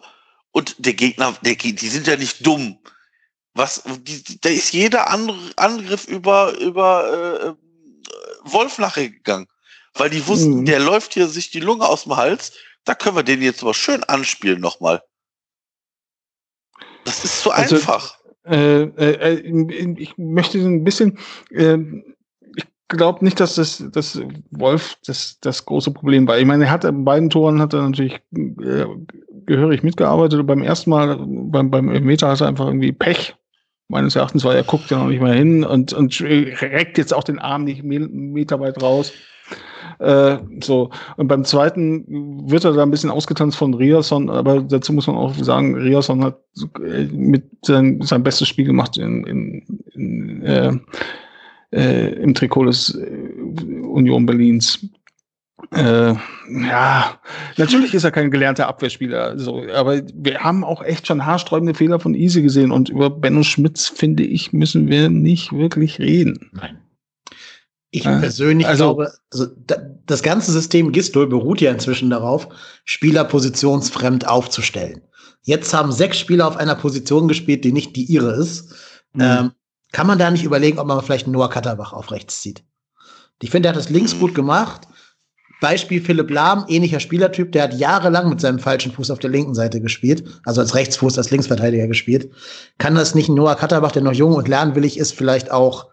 und 0.51 0.75
der 0.77 0.93
Gegner, 0.93 1.35
der, 1.41 1.55
die 1.55 1.89
sind 1.89 2.07
ja 2.07 2.17
nicht 2.17 2.45
dumm. 2.45 2.79
Was, 3.53 3.83
die, 3.85 4.41
da 4.41 4.49
ist 4.49 4.73
jeder 4.73 5.09
Angriff 5.09 6.07
über, 6.07 6.57
über 6.57 7.57
Wolf 8.45 8.77
nachgegangen. 8.77 9.47
Weil 9.93 10.09
die 10.09 10.27
wussten, 10.27 10.61
mhm. 10.61 10.65
der 10.65 10.79
läuft 10.79 11.13
hier 11.13 11.27
sich 11.27 11.51
die 11.51 11.61
Lunge 11.61 11.87
aus 11.87 12.03
dem 12.03 12.17
Hals, 12.17 12.53
da 12.83 12.93
können 12.93 13.15
wir 13.15 13.23
den 13.23 13.41
jetzt 13.41 13.63
mal 13.63 13.73
schön 13.73 14.03
anspielen 14.03 14.59
nochmal. 14.59 15.01
Das 17.05 17.23
ist 17.23 17.41
so 17.41 17.51
also, 17.51 17.75
einfach. 17.75 18.17
Äh, 18.45 18.83
äh, 18.83 19.39
äh 19.39 19.93
ich 19.97 20.17
möchte 20.17 20.59
ein 20.59 20.83
bisschen, 20.83 21.17
äh, 21.51 21.77
ich 22.55 22.65
glaube 22.89 23.23
nicht, 23.23 23.39
dass 23.39 23.55
das, 23.55 23.83
das 23.91 24.19
Wolf 24.51 24.97
das, 25.05 25.39
das 25.39 25.65
große 25.65 25.91
Problem 25.91 26.27
war. 26.27 26.37
Ich 26.37 26.45
meine, 26.45 26.65
er 26.65 26.71
hat 26.71 26.81
bei 26.81 26.91
beiden 26.91 27.29
Toren 27.29 27.61
hat 27.61 27.73
er 27.73 27.83
natürlich 27.83 28.15
äh, 28.35 28.85
gehörig 29.45 29.83
mitgearbeitet. 29.83 30.45
Beim 30.45 30.61
ersten 30.61 30.89
Mal, 30.89 31.17
beim, 31.17 31.71
beim 31.71 31.85
Meter 31.85 32.27
hat 32.27 32.41
er 32.41 32.47
einfach 32.47 32.67
irgendwie 32.67 32.91
Pech 32.91 33.35
meines 33.87 34.15
Erachtens, 34.15 34.43
weil 34.43 34.55
er 34.55 34.63
guckt 34.63 34.89
ja 34.89 34.97
noch 34.97 35.09
nicht 35.09 35.21
mal 35.21 35.35
hin 35.35 35.63
und, 35.63 35.93
und 35.93 36.19
reckt 36.21 36.97
jetzt 36.97 37.13
auch 37.13 37.23
den 37.23 37.39
Arm 37.39 37.63
nicht 37.63 37.83
Meter 37.83 38.59
weit 38.59 38.81
raus. 38.81 39.13
Äh, 39.99 40.37
so. 40.61 40.89
Und 41.17 41.27
beim 41.27 41.45
zweiten 41.45 42.49
wird 42.49 42.65
er 42.65 42.73
da 42.73 42.83
ein 42.83 42.91
bisschen 42.91 43.11
ausgetanzt 43.11 43.57
von 43.57 43.73
Riason, 43.73 44.29
aber 44.29 44.61
dazu 44.61 44.91
muss 44.93 45.07
man 45.07 45.15
auch 45.15 45.33
sagen, 45.35 45.75
Riason 45.75 46.23
hat 46.23 46.39
mit 47.11 47.45
sein, 47.61 48.01
sein 48.01 48.23
bestes 48.23 48.47
Spiel 48.47 48.65
gemacht 48.65 48.97
in, 48.97 49.23
in, 49.25 49.83
in 49.93 50.41
äh, 50.43 50.73
äh, 51.71 52.13
im 52.15 52.33
Trikot 52.33 52.65
des 52.65 52.95
äh, 52.95 53.05
Union 53.87 54.25
Berlins. 54.25 54.87
Äh, 55.71 56.13
ja, 56.49 57.19
natürlich 57.57 57.93
ist 57.93 58.03
er 58.03 58.11
kein 58.11 58.29
gelernter 58.29 58.67
Abwehrspieler, 58.67 59.39
so, 59.39 59.63
aber 59.73 60.01
wir 60.13 60.39
haben 60.39 60.63
auch 60.63 60.83
echt 60.83 61.07
schon 61.07 61.25
haarsträubende 61.25 61.73
Fehler 61.73 61.99
von 61.99 62.13
Easy 62.13 62.41
gesehen 62.41 62.71
und 62.71 62.89
über 62.89 63.09
Benno 63.09 63.41
Schmitz, 63.43 63.87
finde 63.87 64.23
ich, 64.23 64.51
müssen 64.51 64.89
wir 64.89 65.09
nicht 65.09 65.53
wirklich 65.53 65.99
reden. 65.99 66.49
Nein. 66.53 66.79
Ich 67.89 68.03
persönlich 68.03 68.67
also, 68.67 68.95
glaube, 68.95 69.13
also 69.31 69.47
das 70.05 70.21
ganze 70.21 70.51
System 70.51 70.91
Gistol 70.91 71.27
beruht 71.27 71.61
ja 71.61 71.71
inzwischen 71.71 72.09
darauf, 72.09 72.49
Spieler 72.83 73.23
positionsfremd 73.23 74.27
aufzustellen. 74.27 75.01
Jetzt 75.43 75.73
haben 75.73 75.93
sechs 75.93 76.19
Spieler 76.19 76.47
auf 76.47 76.57
einer 76.57 76.75
Position 76.75 77.29
gespielt, 77.29 77.63
die 77.63 77.71
nicht 77.71 77.95
die 77.95 78.03
ihre 78.03 78.33
ist. 78.33 78.73
Mhm. 79.13 79.21
Ähm, 79.21 79.51
kann 79.93 80.07
man 80.07 80.19
da 80.19 80.29
nicht 80.29 80.43
überlegen, 80.43 80.77
ob 80.77 80.87
man 80.87 81.01
vielleicht 81.01 81.27
Noah 81.27 81.49
Katterbach 81.49 81.93
auf 81.93 82.11
rechts 82.11 82.41
zieht? 82.41 82.65
Ich 83.41 83.51
finde, 83.51 83.69
er 83.69 83.71
hat 83.71 83.77
das 83.77 83.89
links 83.89 84.17
gut 84.19 84.35
gemacht. 84.35 84.87
Beispiel 85.61 86.01
Philipp 86.01 86.29
Lahm, 86.29 86.65
ähnlicher 86.67 86.99
Spielertyp, 86.99 87.51
der 87.51 87.63
hat 87.63 87.73
jahrelang 87.79 88.29
mit 88.29 88.41
seinem 88.41 88.59
falschen 88.59 88.91
Fuß 88.91 89.11
auf 89.11 89.19
der 89.19 89.29
linken 89.29 89.55
Seite 89.55 89.81
gespielt, 89.81 90.23
also 90.45 90.61
als 90.61 90.75
Rechtsfuß, 90.75 91.17
als 91.17 91.31
Linksverteidiger 91.31 91.87
gespielt. 91.87 92.29
Kann 92.77 92.95
das 92.95 93.15
nicht 93.15 93.29
Noah 93.29 93.55
Katterbach, 93.55 93.91
der 93.91 94.03
noch 94.03 94.13
jung 94.13 94.33
und 94.33 94.47
lernwillig 94.47 94.97
ist, 94.97 95.13
vielleicht 95.13 95.51
auch 95.51 95.87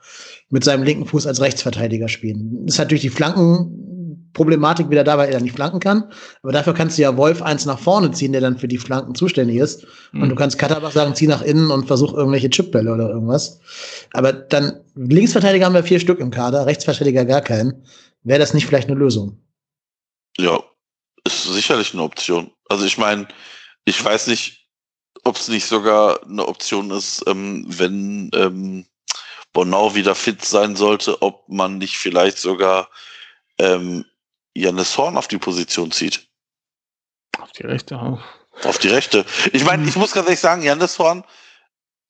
mit 0.50 0.64
seinem 0.64 0.82
linken 0.82 1.06
Fuß 1.06 1.26
als 1.26 1.40
Rechtsverteidiger 1.40 2.08
spielen? 2.08 2.66
Ist 2.66 2.78
natürlich 2.78 3.02
die 3.02 3.08
Flankenproblematik 3.08 4.90
wieder 4.90 5.04
da, 5.04 5.16
weil 5.16 5.32
er 5.32 5.40
nicht 5.40 5.54
flanken 5.54 5.80
kann. 5.80 6.04
Aber 6.42 6.52
dafür 6.52 6.74
kannst 6.74 6.98
du 6.98 7.02
ja 7.02 7.16
Wolf 7.16 7.40
eins 7.40 7.64
nach 7.64 7.78
vorne 7.78 8.10
ziehen, 8.10 8.32
der 8.32 8.40
dann 8.40 8.58
für 8.58 8.68
die 8.68 8.78
Flanken 8.78 9.14
zuständig 9.14 9.56
ist. 9.56 9.86
Mhm. 10.12 10.22
Und 10.22 10.28
du 10.28 10.34
kannst 10.34 10.58
Katterbach 10.58 10.92
sagen, 10.92 11.14
zieh 11.14 11.28
nach 11.28 11.42
innen 11.42 11.70
und 11.70 11.86
versuch 11.86 12.12
irgendwelche 12.12 12.50
Chipbälle 12.50 12.92
oder 12.92 13.08
irgendwas. 13.08 13.60
Aber 14.12 14.32
dann, 14.32 14.80
Linksverteidiger 14.96 15.66
haben 15.66 15.74
wir 15.74 15.84
vier 15.84 16.00
Stück 16.00 16.18
im 16.18 16.30
Kader, 16.30 16.66
Rechtsverteidiger 16.66 17.24
gar 17.24 17.40
keinen. 17.40 17.84
Wäre 18.24 18.40
das 18.40 18.54
nicht 18.54 18.66
vielleicht 18.66 18.88
eine 18.88 18.98
Lösung? 18.98 19.38
Ja, 20.38 20.62
ist 21.24 21.44
sicherlich 21.44 21.92
eine 21.92 22.02
Option. 22.02 22.52
Also 22.68 22.84
ich 22.84 22.98
meine, 22.98 23.28
ich 23.84 24.02
weiß 24.02 24.28
nicht, 24.28 24.68
ob 25.24 25.36
es 25.36 25.48
nicht 25.48 25.66
sogar 25.66 26.22
eine 26.22 26.46
Option 26.46 26.90
ist, 26.90 27.22
ähm, 27.26 27.64
wenn 27.68 28.30
ähm, 28.34 28.86
Bonau 29.52 29.94
wieder 29.94 30.14
fit 30.14 30.44
sein 30.44 30.76
sollte, 30.76 31.20
ob 31.22 31.48
man 31.48 31.78
nicht 31.78 31.98
vielleicht 31.98 32.38
sogar 32.38 32.88
ähm, 33.58 34.04
Janis 34.54 34.96
Horn 34.96 35.16
auf 35.16 35.28
die 35.28 35.38
Position 35.38 35.92
zieht. 35.92 36.26
Auf 37.38 37.52
die 37.52 37.64
rechte 37.64 37.98
auch. 37.98 38.22
Auf 38.64 38.78
die 38.78 38.88
rechte. 38.88 39.24
Ich 39.52 39.64
meine, 39.64 39.88
ich 39.88 39.96
muss 39.96 40.12
ganz 40.12 40.26
ehrlich 40.26 40.40
sagen, 40.40 40.62
Janis 40.62 40.98
Horn 40.98 41.24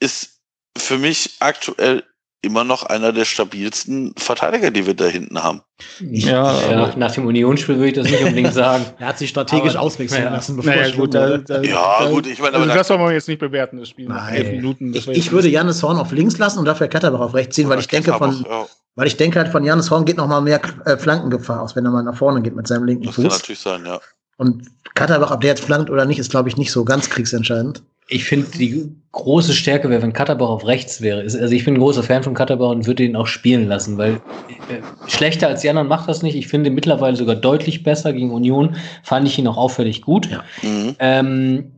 ist 0.01 0.41
für 0.77 0.99
mich 0.99 1.37
aktuell 1.41 2.05
immer 2.43 2.65
noch 2.65 2.83
einer 2.83 3.13
der 3.13 3.25
stabilsten 3.25 4.15
Verteidiger, 4.19 4.73
die 4.73 4.85
wir 4.85 4.95
da 4.95 5.07
hinten 5.07 5.43
haben. 5.43 5.63
Ja, 6.01 6.61
ja 6.61 6.97
nach 6.97 7.13
dem 7.13 7.27
Unionsspiel 7.27 7.77
würde 7.77 7.89
ich 7.89 7.95
das 7.95 8.11
nicht 8.11 8.23
unbedingt 8.23 8.53
sagen. 8.53 8.85
er 8.99 9.07
hat 9.07 9.19
sich 9.19 9.31
strategisch 9.31 9.77
aber, 9.77 9.83
auswechseln 9.83 10.25
ja. 10.25 10.31
lassen, 10.31 10.57
bevor 10.57 10.75
naja, 10.75 10.95
gut, 10.95 11.15
da, 11.15 11.39
da, 11.39 11.63
Ja, 11.63 12.01
da, 12.01 12.11
gut, 12.11 12.27
ich 12.27 12.41
meine, 12.41 12.57
also 12.57 12.69
das 12.69 12.89
soll 12.89 12.99
man 12.99 13.13
jetzt 13.13 13.29
nicht 13.29 13.39
bewerten, 13.39 13.79
das 13.79 13.89
Spiel. 13.89 14.09
Nein. 14.09 14.57
Minuten, 14.57 14.93
ich, 14.93 15.07
ich 15.09 15.31
würde 15.31 15.49
Janis 15.49 15.83
Horn 15.85 15.99
auf 15.99 16.11
links 16.11 16.37
lassen 16.39 16.59
und 16.59 16.65
dafür 16.65 16.89
Katterbach 16.89 17.21
auf 17.21 17.35
rechts 17.35 17.55
ziehen, 17.55 17.69
weil 17.69 17.79
ich 17.79 17.87
denke 17.87 18.13
von, 18.13 18.45
ja. 18.49 18.67
weil 18.97 19.07
ich 19.07 19.17
denke 19.17 19.39
halt 19.39 19.49
von 19.49 19.65
Janis 19.65 19.91
Horn 19.91 20.05
geht 20.05 20.17
noch 20.17 20.27
mal 20.27 20.41
mehr 20.41 20.61
äh, 20.85 20.97
Flankengefahr 20.97 21.63
aus, 21.63 21.77
wenn 21.77 21.85
er 21.85 21.93
mal 21.93 22.03
nach 22.03 22.17
vorne 22.17 22.43
geht 22.43 22.57
mit 22.57 22.67
seinem 22.67 22.87
linken 22.87 23.07
das 23.07 23.15
Fuß. 23.15 23.25
Das 23.25 23.33
kann 23.33 23.41
natürlich 23.41 23.61
sein, 23.61 23.87
ja. 23.87 24.01
Und 24.43 24.65
Katterbach, 24.95 25.31
ob 25.31 25.41
der 25.41 25.51
jetzt 25.51 25.65
flankt 25.65 25.89
oder 25.89 26.05
nicht, 26.05 26.19
ist 26.19 26.33
glaube 26.33 26.49
ich 26.49 26.57
nicht 26.57 26.73
so 26.73 26.85
ganz 26.85 27.09
kriegsentscheidend. 27.09 27.85
Ich 28.09 28.25
finde, 28.25 28.49
die 28.59 28.93
große 29.13 29.53
Stärke 29.53 29.89
wäre, 29.89 30.03
wenn 30.03 30.13
Katterbach 30.13 30.49
auf 30.49 30.67
rechts 30.67 31.01
wäre. 31.01 31.21
Also 31.21 31.39
ich 31.39 31.65
bin 31.65 31.75
ein 31.75 31.81
großer 31.81 32.03
Fan 32.03 32.25
von 32.25 32.35
Katterbach 32.35 32.71
und 32.71 32.89
würde 32.89 33.05
ihn 33.05 33.15
auch 33.15 33.29
spielen 33.29 33.69
lassen, 33.69 33.99
weil 33.99 34.15
äh, 34.15 34.81
schlechter 35.07 35.47
als 35.47 35.61
die 35.61 35.71
anderen 35.71 35.87
macht 35.87 36.09
das 36.09 36.23
nicht. 36.23 36.35
Ich 36.35 36.49
finde 36.49 36.71
mittlerweile 36.71 37.17
sogar 37.17 37.37
deutlich 37.37 37.85
besser 37.85 38.13
gegen 38.13 38.33
Union. 38.33 38.75
Fand 39.05 39.29
ich 39.29 39.39
ihn 39.39 39.47
auch 39.47 39.57
auffällig 39.57 40.03
gut. 40.03 40.29
Ja. 40.29 40.43
Mhm. 40.63 40.97
Ähm, 40.99 41.73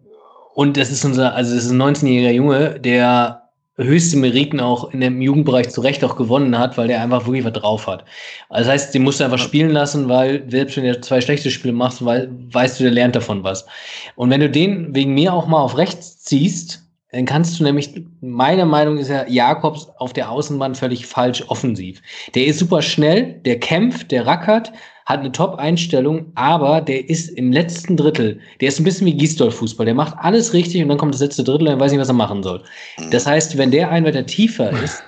und 0.54 0.78
das 0.78 0.90
ist 0.90 1.04
unser, 1.04 1.34
also 1.34 1.54
das 1.54 1.66
ist 1.66 1.70
ein 1.70 1.82
19-jähriger 1.82 2.32
Junge, 2.32 2.80
der 2.80 3.43
höchste 3.77 4.16
Meriten 4.16 4.61
auch 4.61 4.91
in 4.93 5.01
dem 5.01 5.20
Jugendbereich 5.20 5.70
zu 5.70 5.81
Recht 5.81 6.05
auch 6.05 6.16
gewonnen 6.16 6.57
hat, 6.59 6.79
weil 6.79 6.89
der 6.89 7.03
einfach 7.03 7.27
wirklich 7.27 7.45
was 7.45 7.53
drauf 7.53 7.87
hat. 7.87 8.05
Also 8.49 8.70
das 8.70 8.83
heißt, 8.83 8.95
den 8.95 9.03
musst 9.03 9.20
du 9.20 9.25
einfach 9.25 9.39
spielen 9.39 9.70
lassen, 9.70 10.09
weil 10.09 10.49
selbst 10.49 10.77
wenn 10.77 10.85
du 10.85 11.01
zwei 11.01 11.20
schlechte 11.20 11.51
Spiele 11.51 11.75
machst, 11.75 12.05
weil, 12.05 12.31
weißt 12.31 12.79
du, 12.79 12.85
der 12.85 12.93
lernt 12.93 13.16
davon 13.16 13.43
was. 13.43 13.66
Und 14.14 14.31
wenn 14.31 14.41
du 14.41 14.49
den 14.49 14.95
wegen 14.95 15.14
mir 15.14 15.33
auch 15.33 15.47
mal 15.47 15.61
auf 15.61 15.77
rechts 15.77 16.20
ziehst, 16.20 16.83
dann 17.11 17.27
kannst 17.27 17.59
du 17.59 17.64
nämlich, 17.64 18.05
meine 18.20 18.66
Meinung 18.66 18.99
ist 18.99 19.09
ja, 19.09 19.27
Jakobs 19.29 19.89
auf 19.99 20.12
der 20.12 20.31
Außenbahn 20.31 20.75
völlig 20.75 21.07
falsch 21.07 21.45
offensiv. 21.47 22.03
Der 22.35 22.47
ist 22.47 22.59
super 22.59 22.83
schnell, 22.83 23.41
der 23.45 23.61
kämpft, 23.61 24.11
der 24.11 24.27
rackert, 24.27 24.72
hat 25.07 25.20
eine 25.20 25.32
Top-Einstellung, 25.32 26.32
aber 26.34 26.80
der 26.80 27.09
ist 27.09 27.28
im 27.28 27.52
letzten 27.52 27.96
Drittel, 27.96 28.40
der 28.61 28.68
ist 28.68 28.80
ein 28.80 28.84
bisschen 28.84 29.07
wie 29.07 29.16
Gisdol-Fußball, 29.16 29.84
der 29.84 29.94
macht 29.94 30.16
alles 30.18 30.55
richtig 30.55 30.82
und 30.82 30.88
dann 30.88 30.98
kommt 30.98 31.12
das 31.14 31.20
letzte 31.20 31.44
Drittel 31.44 31.68
und 31.68 31.74
er 31.74 31.80
weiß 31.80 31.92
nicht, 31.92 32.00
was 32.00 32.09
er 32.09 32.14
machen 32.14 32.42
soll. 32.42 32.62
Das 33.11 33.26
heißt, 33.26 33.59
wenn 33.59 33.70
der 33.70 33.90
ein 33.90 34.05
weiter 34.05 34.24
tiefer 34.24 34.70
ist, 34.82 35.02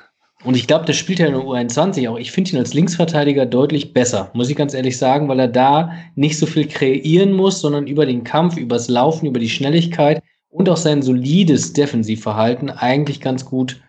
und 0.44 0.54
ich 0.54 0.66
glaube, 0.66 0.84
der 0.84 0.92
spielt 0.92 1.18
ja 1.18 1.26
in 1.26 1.32
der 1.32 1.42
U21 1.42 2.08
auch. 2.08 2.18
Ich 2.18 2.30
finde 2.30 2.52
ihn 2.52 2.58
als 2.58 2.74
Linksverteidiger 2.74 3.46
deutlich 3.46 3.94
besser, 3.94 4.30
muss 4.34 4.50
ich 4.50 4.56
ganz 4.56 4.74
ehrlich 4.74 4.96
sagen, 4.96 5.28
weil 5.28 5.40
er 5.40 5.48
da 5.48 5.90
nicht 6.14 6.38
so 6.38 6.46
viel 6.46 6.68
kreieren 6.68 7.32
muss, 7.32 7.60
sondern 7.60 7.86
über 7.86 8.06
den 8.06 8.22
Kampf, 8.22 8.56
übers 8.56 8.88
Laufen, 8.88 9.26
über 9.26 9.40
die 9.40 9.48
Schnelligkeit 9.48 10.22
und 10.50 10.68
auch 10.68 10.76
sein 10.76 11.02
solides 11.02 11.72
Defensivverhalten 11.72 12.70
eigentlich 12.70 13.20
ganz 13.20 13.44
gut 13.44 13.82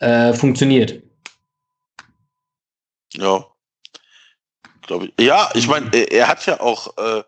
äh, 0.00 0.32
funktioniert. 0.32 1.02
Ja, 3.12 3.44
glaube 4.86 5.06
ich. 5.06 5.24
Ja, 5.24 5.50
ich 5.54 5.68
meine, 5.68 5.90
er, 5.92 6.12
er, 6.12 6.28
hat 6.28 6.46
ja 6.46 6.60
auch 6.60 6.96
äh, 6.96 7.22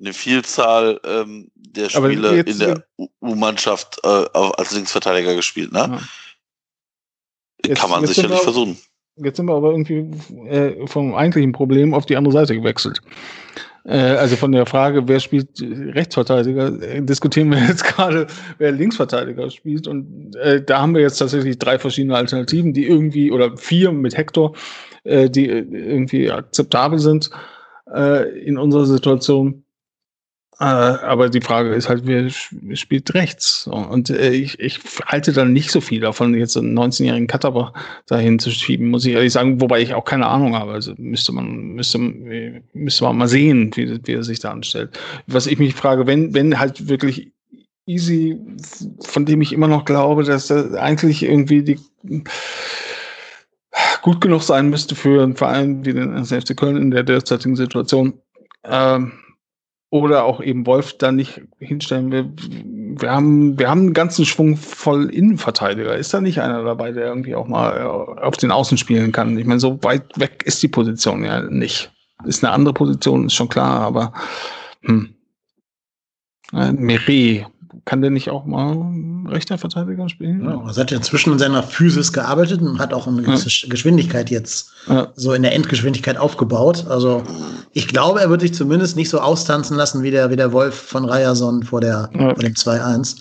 eine 0.00 0.12
Vielzahl 0.12 1.00
ähm, 1.04 1.50
der 1.54 1.88
Spiele 1.88 2.40
in 2.40 2.58
der 2.58 2.84
U-Mannschaft 3.20 3.98
äh, 4.04 4.08
als 4.08 4.72
Linksverteidiger 4.72 5.34
gespielt, 5.34 5.72
ne? 5.72 5.78
Ja. 5.78 6.00
Jetzt, 7.64 7.80
Kann 7.80 7.90
man 7.90 8.06
sicherlich 8.06 8.30
wir, 8.32 8.38
versuchen. 8.38 8.76
Jetzt 9.16 9.36
sind 9.36 9.46
wir 9.46 9.54
aber 9.54 9.70
irgendwie 9.70 10.10
äh, 10.48 10.86
vom 10.86 11.14
eigentlichen 11.14 11.52
Problem 11.52 11.94
auf 11.94 12.06
die 12.06 12.16
andere 12.16 12.32
Seite 12.32 12.54
gewechselt. 12.54 13.00
Äh, 13.84 13.96
also 13.96 14.36
von 14.36 14.52
der 14.52 14.66
Frage, 14.66 15.06
wer 15.06 15.20
spielt 15.20 15.48
Rechtsverteidiger, 15.60 16.80
äh, 16.82 17.02
diskutieren 17.02 17.50
wir 17.50 17.58
jetzt 17.68 17.84
gerade, 17.84 18.26
wer 18.58 18.72
Linksverteidiger 18.72 19.50
spielt. 19.50 19.86
Und 19.86 20.34
äh, 20.36 20.62
da 20.62 20.80
haben 20.80 20.94
wir 20.94 21.02
jetzt 21.02 21.18
tatsächlich 21.18 21.58
drei 21.58 21.78
verschiedene 21.78 22.16
Alternativen, 22.16 22.72
die 22.72 22.86
irgendwie, 22.86 23.30
oder 23.30 23.56
vier 23.56 23.92
mit 23.92 24.16
Hector, 24.16 24.54
äh, 25.04 25.30
die 25.30 25.48
äh, 25.48 25.64
irgendwie 25.70 26.30
akzeptabel 26.30 26.98
sind 26.98 27.30
äh, 27.92 28.28
in 28.40 28.58
unserer 28.58 28.86
Situation. 28.86 29.64
Äh, 30.60 30.64
aber 30.64 31.28
die 31.28 31.40
Frage 31.40 31.70
ist 31.74 31.88
halt, 31.88 32.06
wer 32.06 32.30
spielt 32.76 33.14
rechts? 33.14 33.66
Und 33.66 34.10
äh, 34.10 34.30
ich, 34.30 34.60
ich 34.60 34.78
halte 35.06 35.32
dann 35.32 35.52
nicht 35.52 35.70
so 35.70 35.80
viel 35.80 36.00
davon, 36.00 36.34
jetzt 36.34 36.56
einen 36.56 36.78
19-jährigen 36.78 37.26
Katterbach 37.26 37.72
dahin 38.06 38.38
zu 38.38 38.50
schieben, 38.50 38.90
muss 38.90 39.04
ich 39.04 39.14
ehrlich 39.14 39.32
sagen, 39.32 39.60
wobei 39.60 39.80
ich 39.80 39.94
auch 39.94 40.04
keine 40.04 40.26
Ahnung 40.26 40.54
habe. 40.54 40.72
Also 40.72 40.94
müsste 40.98 41.32
man, 41.32 41.74
müsste, 41.74 41.98
müsste 41.98 43.04
man 43.04 43.16
mal 43.16 43.28
sehen, 43.28 43.70
wie, 43.74 43.98
wie 44.06 44.12
er 44.12 44.22
sich 44.22 44.38
da 44.40 44.52
anstellt. 44.52 44.98
Was 45.26 45.46
ich 45.46 45.58
mich 45.58 45.74
frage, 45.74 46.06
wenn, 46.06 46.34
wenn 46.34 46.58
halt 46.58 46.88
wirklich 46.88 47.32
Easy, 47.84 48.38
von 49.00 49.24
dem 49.24 49.42
ich 49.42 49.52
immer 49.52 49.66
noch 49.66 49.84
glaube, 49.84 50.22
dass 50.22 50.50
er 50.50 50.80
eigentlich 50.80 51.24
irgendwie 51.24 51.64
die 51.64 51.80
gut 54.02 54.20
genug 54.20 54.42
sein 54.42 54.68
müsste 54.68 54.94
für 54.94 55.22
einen 55.22 55.36
Verein 55.36 55.84
wie 55.84 55.92
den 55.92 56.24
FC 56.24 56.56
Köln 56.56 56.76
in 56.76 56.90
der 56.90 57.02
derzeitigen 57.02 57.56
Situation. 57.56 58.14
Ähm, 58.64 59.12
oder 59.90 60.24
auch 60.24 60.40
eben 60.40 60.64
Wolf 60.66 60.96
da 60.96 61.12
nicht 61.12 61.42
hinstellen. 61.58 62.10
Wir, 62.10 62.32
wir, 62.98 63.10
haben, 63.10 63.58
wir 63.58 63.68
haben 63.68 63.80
einen 63.80 63.92
ganzen 63.92 64.24
Schwung 64.24 64.56
voll 64.56 65.10
Innenverteidiger. 65.10 65.94
Ist 65.96 66.14
da 66.14 66.22
nicht 66.22 66.40
einer 66.40 66.64
dabei, 66.64 66.92
der 66.92 67.04
irgendwie 67.04 67.34
auch 67.34 67.46
mal 67.46 67.76
äh, 67.76 68.20
auf 68.22 68.38
den 68.38 68.50
Außen 68.50 68.78
spielen 68.78 69.12
kann? 69.12 69.36
Ich 69.36 69.44
meine, 69.44 69.60
so 69.60 69.82
weit 69.82 70.18
weg 70.18 70.44
ist 70.46 70.62
die 70.62 70.68
Position 70.68 71.24
ja 71.24 71.42
nicht. 71.42 71.92
Ist 72.24 72.42
eine 72.42 72.54
andere 72.54 72.72
Position, 72.72 73.26
ist 73.26 73.34
schon 73.34 73.50
klar, 73.50 73.80
aber 73.80 74.14
hm. 74.82 75.14
Äh, 76.54 76.72
Meret 76.72 77.46
kann 77.84 78.00
der 78.00 78.10
nicht 78.10 78.30
auch 78.30 78.44
mal 78.44 78.76
rechter 79.28 79.58
Verteidiger 79.58 80.08
spielen? 80.08 80.44
Ja, 80.44 80.62
er 80.66 80.76
hat 80.76 80.90
ja 80.90 80.96
inzwischen 80.96 81.32
in 81.32 81.38
seiner 81.38 81.62
Physis 81.62 82.12
gearbeitet 82.12 82.60
und 82.60 82.78
hat 82.78 82.94
auch 82.94 83.06
eine 83.06 83.22
gewisse 83.22 83.48
ja. 83.48 83.68
Geschwindigkeit 83.68 84.30
jetzt 84.30 84.70
ja. 84.88 85.08
so 85.16 85.32
in 85.32 85.42
der 85.42 85.54
Endgeschwindigkeit 85.54 86.16
aufgebaut. 86.16 86.86
Also 86.88 87.22
ich 87.72 87.88
glaube, 87.88 88.20
er 88.20 88.30
wird 88.30 88.42
sich 88.42 88.54
zumindest 88.54 88.96
nicht 88.96 89.10
so 89.10 89.20
austanzen 89.20 89.76
lassen 89.76 90.02
wie 90.02 90.10
der, 90.10 90.30
wie 90.30 90.36
der 90.36 90.52
Wolf 90.52 90.74
von 90.74 91.04
Ryerson 91.04 91.64
vor, 91.64 91.80
der, 91.80 92.08
vor 92.12 92.34
dem 92.34 92.54
2-1. 92.54 93.16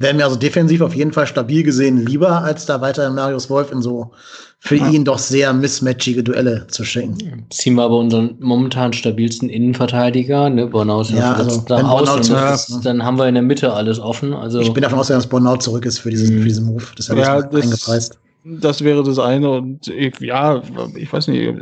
Wäre 0.00 0.14
mir 0.14 0.24
also 0.24 0.36
defensiv 0.36 0.80
auf 0.80 0.94
jeden 0.94 1.12
Fall 1.12 1.26
stabil 1.26 1.64
gesehen 1.64 2.06
lieber, 2.06 2.42
als 2.42 2.66
da 2.66 2.80
weiter 2.80 3.10
Marius 3.10 3.50
Wolf 3.50 3.72
in 3.72 3.82
so 3.82 4.12
für 4.60 4.76
ja. 4.76 4.88
ihn 4.88 5.04
doch 5.04 5.18
sehr 5.18 5.52
mismatchige 5.52 6.22
Duelle 6.22 6.66
zu 6.68 6.84
schicken. 6.84 7.46
Ziehen 7.50 7.74
wir 7.74 7.82
aber 7.82 7.98
unseren 7.98 8.36
momentan 8.40 8.92
stabilsten 8.92 9.48
Innenverteidiger, 9.48 10.50
ne, 10.50 10.66
Bornau 10.66 11.00
ist 11.00 11.10
ja, 11.10 11.32
also, 11.32 11.62
da 11.66 11.82
aus, 11.82 12.10
und 12.10 12.20
ist, 12.20 12.70
ne? 12.70 12.80
dann 12.82 13.04
haben 13.04 13.18
wir 13.18 13.28
in 13.28 13.34
der 13.34 13.42
Mitte 13.42 13.72
alles 13.72 13.98
offen. 13.98 14.34
Also 14.34 14.60
ich 14.60 14.72
bin 14.72 14.82
davon 14.82 14.98
ausgegangen, 14.98 15.22
dass 15.22 15.30
Bornau 15.30 15.56
zurück 15.56 15.84
ist 15.84 15.98
für 15.98 16.10
diesen, 16.10 16.38
für 16.38 16.44
diesen 16.44 16.66
Move. 16.66 16.84
Das 16.96 17.08
habe 17.08 17.20
ja, 17.20 17.38
ich 17.38 17.46
das, 17.46 17.62
eingepreist. 17.62 18.18
Das 18.44 18.82
wäre 18.82 19.02
das 19.02 19.18
eine 19.18 19.50
und 19.50 19.88
ich, 19.88 20.18
ja, 20.20 20.62
ich 20.94 21.12
weiß 21.12 21.28
nicht, 21.28 21.54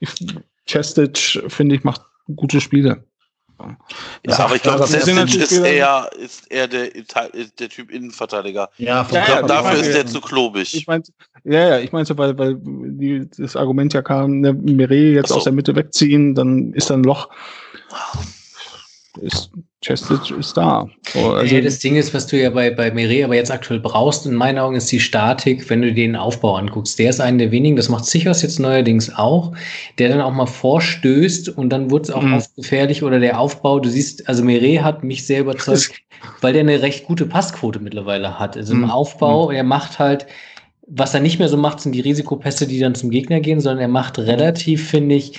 ich, 0.00 0.10
Chestic, 0.66 1.42
finde 1.48 1.74
ich, 1.74 1.84
macht 1.84 2.02
gute 2.36 2.60
Spiele. 2.60 3.04
Ja, 4.26 4.38
aber 4.40 4.56
ich 4.56 4.62
glaube, 4.62 4.86
Sestic 4.86 5.34
ist 5.34 5.52
eher, 5.52 6.10
ist 6.18 6.50
eher 6.50 6.68
der, 6.68 6.90
der 6.90 7.68
Typ 7.68 7.90
Innenverteidiger. 7.90 8.70
Ja, 8.78 9.04
vom 9.04 9.16
ja, 9.16 9.42
dafür 9.42 9.80
ist 9.80 9.94
der 9.94 10.06
zu 10.06 10.20
klobig. 10.20 10.74
Ich 10.74 10.86
meinte, 10.86 11.12
ja, 11.44 11.70
ja, 11.70 11.78
ich 11.78 11.92
meinte, 11.92 12.16
weil, 12.18 12.38
weil 12.38 12.56
die, 12.58 13.28
das 13.36 13.56
Argument 13.56 13.92
ja 13.92 14.02
kam, 14.02 14.40
ne, 14.40 14.52
Mireille 14.52 15.12
jetzt 15.12 15.28
so. 15.28 15.36
aus 15.36 15.44
der 15.44 15.52
Mitte 15.52 15.74
wegziehen, 15.74 16.34
dann 16.34 16.72
ist 16.72 16.90
da 16.90 16.94
ein 16.94 17.04
Loch. 17.04 17.28
Ist, 19.20 19.50
Chestic 19.82 20.30
ist 20.30 20.56
da. 20.56 20.88
So, 21.12 21.32
also 21.32 21.54
ja, 21.54 21.60
das 21.60 21.80
Ding 21.80 21.96
ist, 21.96 22.14
was 22.14 22.28
du 22.28 22.40
ja 22.40 22.50
bei, 22.50 22.70
bei 22.70 22.92
Mire 22.92 23.24
aber 23.24 23.34
jetzt 23.34 23.50
aktuell 23.50 23.80
brauchst, 23.80 24.24
in 24.26 24.34
meinen 24.34 24.58
Augen, 24.58 24.76
ist 24.76 24.90
die 24.92 25.00
Statik, 25.00 25.68
wenn 25.68 25.82
du 25.82 25.92
den 25.92 26.14
Aufbau 26.14 26.54
anguckst. 26.54 27.00
Der 27.00 27.10
ist 27.10 27.20
einer 27.20 27.38
der 27.38 27.50
wenigen, 27.50 27.74
das 27.74 27.88
macht 27.88 28.04
Sichers 28.04 28.42
jetzt 28.42 28.60
neuerdings 28.60 29.12
auch, 29.14 29.52
der 29.98 30.08
dann 30.08 30.20
auch 30.20 30.32
mal 30.32 30.46
vorstößt 30.46 31.48
und 31.48 31.70
dann 31.70 31.90
wird 31.90 32.04
es 32.04 32.10
auch 32.12 32.22
mhm. 32.22 32.34
oft 32.34 32.54
gefährlich 32.54 33.02
oder 33.02 33.18
der 33.18 33.40
Aufbau, 33.40 33.80
du 33.80 33.88
siehst, 33.88 34.28
also 34.28 34.44
Mire 34.44 34.84
hat 34.84 35.02
mich 35.02 35.26
sehr 35.26 35.40
überzeugt, 35.40 36.00
weil 36.40 36.52
der 36.52 36.60
eine 36.60 36.80
recht 36.80 37.04
gute 37.04 37.26
Passquote 37.26 37.80
mittlerweile 37.80 38.38
hat. 38.38 38.56
Also 38.56 38.74
im 38.74 38.82
mhm. 38.82 38.90
Aufbau, 38.90 39.48
mhm. 39.48 39.56
er 39.56 39.64
macht 39.64 39.98
halt, 39.98 40.26
was 40.86 41.12
er 41.12 41.20
nicht 41.20 41.40
mehr 41.40 41.48
so 41.48 41.56
macht, 41.56 41.80
sind 41.80 41.92
die 41.92 42.00
Risikopässe, 42.00 42.68
die 42.68 42.78
dann 42.78 42.94
zum 42.94 43.10
Gegner 43.10 43.40
gehen, 43.40 43.60
sondern 43.60 43.80
er 43.80 43.88
macht 43.88 44.18
relativ, 44.20 44.88
finde 44.88 45.16
ich, 45.16 45.38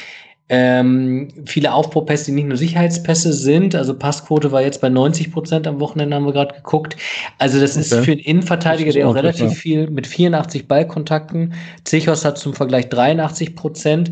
ähm, 0.49 1.29
viele 1.45 1.73
Aufbaupässe, 1.73 2.25
die 2.25 2.33
nicht 2.33 2.47
nur 2.47 2.57
Sicherheitspässe 2.57 3.31
sind. 3.33 3.75
Also 3.75 3.97
Passquote 3.97 4.51
war 4.51 4.61
jetzt 4.61 4.81
bei 4.81 4.89
90 4.89 5.31
Prozent 5.31 5.67
am 5.67 5.79
Wochenende, 5.79 6.15
haben 6.15 6.25
wir 6.25 6.33
gerade 6.33 6.55
geguckt. 6.55 6.97
Also 7.39 7.59
das 7.59 7.71
okay. 7.71 7.81
ist 7.81 7.95
für 8.05 8.11
einen 8.11 8.19
Innenverteidiger, 8.19 8.91
der 8.91 9.07
auch 9.07 9.15
relativ 9.15 9.49
ja. 9.49 9.49
viel 9.49 9.89
mit 9.89 10.05
84 10.05 10.67
Ballkontakten. 10.67 11.53
Zichos 11.85 12.25
hat 12.25 12.37
zum 12.37 12.53
Vergleich 12.53 12.89
83 12.89 13.55
Prozent. 13.55 14.11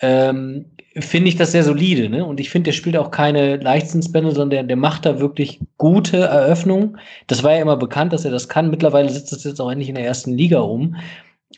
Ähm, 0.00 0.66
finde 0.98 1.28
ich 1.28 1.36
das 1.36 1.52
sehr 1.52 1.62
solide, 1.62 2.08
ne? 2.08 2.24
Und 2.24 2.40
ich 2.40 2.50
finde, 2.50 2.68
der 2.68 2.72
spielt 2.72 2.96
auch 2.96 3.10
keine 3.10 3.56
Leichtsinnsbände, 3.56 4.30
sondern 4.32 4.50
der, 4.50 4.62
der 4.64 4.76
macht 4.76 5.06
da 5.06 5.20
wirklich 5.20 5.60
gute 5.78 6.18
Eröffnungen. 6.18 6.98
Das 7.26 7.42
war 7.42 7.54
ja 7.54 7.62
immer 7.62 7.76
bekannt, 7.76 8.12
dass 8.12 8.24
er 8.24 8.32
das 8.32 8.48
kann. 8.48 8.70
Mittlerweile 8.70 9.08
sitzt 9.08 9.32
das 9.32 9.44
jetzt 9.44 9.60
auch 9.60 9.70
endlich 9.70 9.88
in 9.88 9.94
der 9.94 10.04
ersten 10.04 10.32
Liga 10.32 10.60
um. 10.60 10.96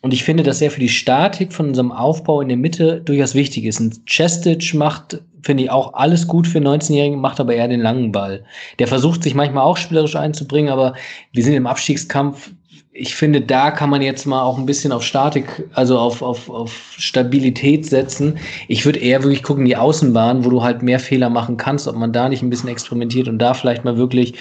Und 0.00 0.14
ich 0.14 0.24
finde, 0.24 0.42
dass 0.42 0.60
er 0.60 0.70
für 0.70 0.80
die 0.80 0.88
Statik 0.88 1.52
von 1.52 1.68
unserem 1.68 1.92
Aufbau 1.92 2.40
in 2.40 2.48
der 2.48 2.56
Mitte 2.56 3.00
durchaus 3.04 3.34
wichtig 3.34 3.64
ist. 3.64 3.80
Und 3.80 4.06
Chestic 4.06 4.74
macht, 4.74 5.20
finde 5.42 5.64
ich, 5.64 5.70
auch 5.70 5.94
alles 5.94 6.26
gut 6.26 6.46
für 6.46 6.58
19-Jährigen, 6.58 7.20
macht 7.20 7.38
aber 7.38 7.54
eher 7.54 7.68
den 7.68 7.80
langen 7.80 8.10
Ball. 8.10 8.42
Der 8.78 8.88
versucht 8.88 9.22
sich 9.22 9.34
manchmal 9.34 9.64
auch 9.64 9.76
spielerisch 9.76 10.16
einzubringen, 10.16 10.72
aber 10.72 10.94
wir 11.32 11.44
sind 11.44 11.54
im 11.54 11.66
Abstiegskampf. 11.66 12.50
Ich 12.94 13.14
finde, 13.14 13.40
da 13.40 13.70
kann 13.70 13.90
man 13.90 14.02
jetzt 14.02 14.26
mal 14.26 14.42
auch 14.42 14.58
ein 14.58 14.66
bisschen 14.66 14.92
auf 14.92 15.02
Statik, 15.02 15.68
also 15.72 15.98
auf, 15.98 16.20
auf, 16.20 16.50
auf 16.50 16.94
Stabilität 16.98 17.86
setzen. 17.86 18.38
Ich 18.68 18.84
würde 18.84 18.98
eher 18.98 19.22
wirklich 19.22 19.42
gucken, 19.42 19.64
die 19.64 19.76
Außenbahn, 19.76 20.44
wo 20.44 20.50
du 20.50 20.62
halt 20.62 20.82
mehr 20.82 21.00
Fehler 21.00 21.30
machen 21.30 21.56
kannst, 21.56 21.86
ob 21.86 21.96
man 21.96 22.12
da 22.12 22.28
nicht 22.28 22.42
ein 22.42 22.50
bisschen 22.50 22.68
experimentiert 22.68 23.28
und 23.28 23.38
da 23.38 23.54
vielleicht 23.54 23.84
mal 23.84 23.96
wirklich 23.96 24.34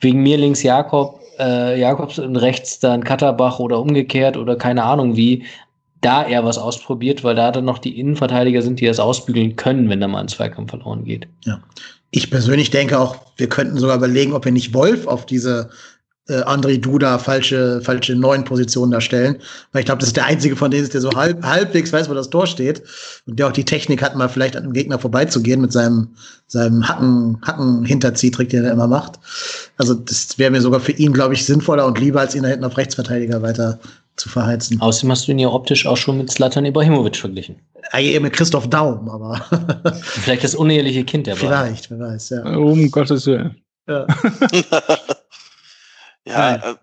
wegen 0.00 0.22
mir 0.22 0.38
links 0.38 0.62
Jakob 0.62 1.17
äh, 1.38 1.78
Jakobs 1.78 2.18
und 2.18 2.36
rechts 2.36 2.78
dann 2.80 3.04
Katterbach 3.04 3.58
oder 3.58 3.80
umgekehrt 3.80 4.36
oder 4.36 4.56
keine 4.56 4.84
Ahnung 4.84 5.16
wie, 5.16 5.44
da 6.00 6.22
er 6.22 6.44
was 6.44 6.58
ausprobiert, 6.58 7.24
weil 7.24 7.34
da 7.34 7.50
dann 7.50 7.64
noch 7.64 7.78
die 7.78 7.98
Innenverteidiger 7.98 8.62
sind, 8.62 8.80
die 8.80 8.86
das 8.86 9.00
ausbügeln 9.00 9.56
können, 9.56 9.88
wenn 9.88 10.00
da 10.00 10.08
mal 10.08 10.20
ein 10.20 10.28
Zweikampf 10.28 10.70
verloren 10.70 11.04
geht. 11.04 11.26
Ja. 11.44 11.60
Ich 12.10 12.30
persönlich 12.30 12.70
denke 12.70 12.98
auch, 12.98 13.16
wir 13.36 13.48
könnten 13.48 13.76
sogar 13.76 13.96
überlegen, 13.96 14.32
ob 14.32 14.44
wir 14.44 14.52
nicht 14.52 14.72
Wolf 14.72 15.06
auf 15.06 15.26
diese 15.26 15.70
äh, 16.28 16.42
André 16.42 16.78
Duda 16.78 17.18
falsche, 17.18 17.80
falsche 17.82 18.14
neuen 18.14 18.44
Positionen 18.44 18.92
darstellen. 18.92 19.36
Weil 19.72 19.80
ich 19.80 19.86
glaube, 19.86 20.00
das 20.00 20.08
ist 20.08 20.16
der 20.16 20.26
einzige 20.26 20.56
von 20.56 20.70
denen, 20.70 20.88
der 20.88 21.00
so 21.00 21.10
halb, 21.12 21.42
halbwegs 21.42 21.92
weiß, 21.92 22.08
wo 22.08 22.14
das 22.14 22.30
Tor 22.30 22.46
steht. 22.46 22.82
Und 23.26 23.38
der 23.38 23.48
auch 23.48 23.52
die 23.52 23.64
Technik 23.64 24.02
hat, 24.02 24.14
mal 24.16 24.28
vielleicht 24.28 24.56
an 24.56 24.64
dem 24.64 24.72
Gegner 24.72 24.98
vorbeizugehen 24.98 25.60
mit 25.60 25.72
seinem, 25.72 26.08
seinem 26.46 26.86
Hacken, 26.86 27.38
Hacken-Hinterziehtrick, 27.42 28.50
den 28.50 28.64
er 28.64 28.72
immer 28.72 28.86
macht. 28.88 29.18
Also, 29.78 29.94
das 29.94 30.38
wäre 30.38 30.50
mir 30.50 30.60
sogar 30.60 30.80
für 30.80 30.92
ihn, 30.92 31.12
glaube 31.12 31.34
ich, 31.34 31.44
sinnvoller 31.46 31.86
und 31.86 31.98
lieber, 31.98 32.20
als 32.20 32.34
ihn 32.34 32.42
da 32.42 32.48
hinten 32.48 32.64
auf 32.64 32.76
Rechtsverteidiger 32.76 33.42
weiter 33.42 33.78
zu 34.16 34.28
verheizen. 34.28 34.80
Außerdem 34.80 35.12
hast 35.12 35.28
du 35.28 35.32
ihn 35.32 35.38
ja 35.38 35.48
optisch 35.48 35.86
auch 35.86 35.96
schon 35.96 36.18
mit 36.18 36.30
Zlatan 36.30 36.64
Ibrahimovic 36.64 37.16
verglichen. 37.16 37.56
Eigentlich 37.92 38.14
eher 38.14 38.20
mit 38.20 38.32
Christoph 38.32 38.68
Daum, 38.68 39.08
aber. 39.08 39.40
Vielleicht 40.02 40.44
das 40.44 40.54
uneheliche 40.54 41.04
Kind 41.04 41.26
der 41.26 41.34
beiden. 41.36 41.48
Vielleicht, 41.48 41.90
wer 41.90 42.00
weiß, 42.00 42.30
ja. 42.30 42.56
Um 42.56 42.90
Gottes 42.90 43.26
Willen. 43.26 43.56
ja. 43.88 44.06
ja, 46.28 46.72
äh, 46.72 46.76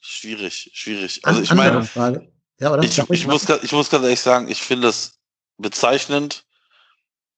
schwierig, 0.00 0.70
schwierig. 0.74 1.20
Also 1.24 1.42
ich 1.42 1.52
meine, 1.52 1.84
Frage. 1.84 2.30
Ja, 2.60 2.72
oder? 2.72 2.82
ich, 2.82 2.98
ich, 2.98 3.26
muss, 3.26 3.48
ich 3.62 3.72
muss 3.72 3.90
ganz 3.90 4.04
ehrlich 4.04 4.20
sagen, 4.20 4.48
ich 4.48 4.62
finde 4.62 4.88
es 4.88 5.20
bezeichnend, 5.58 6.44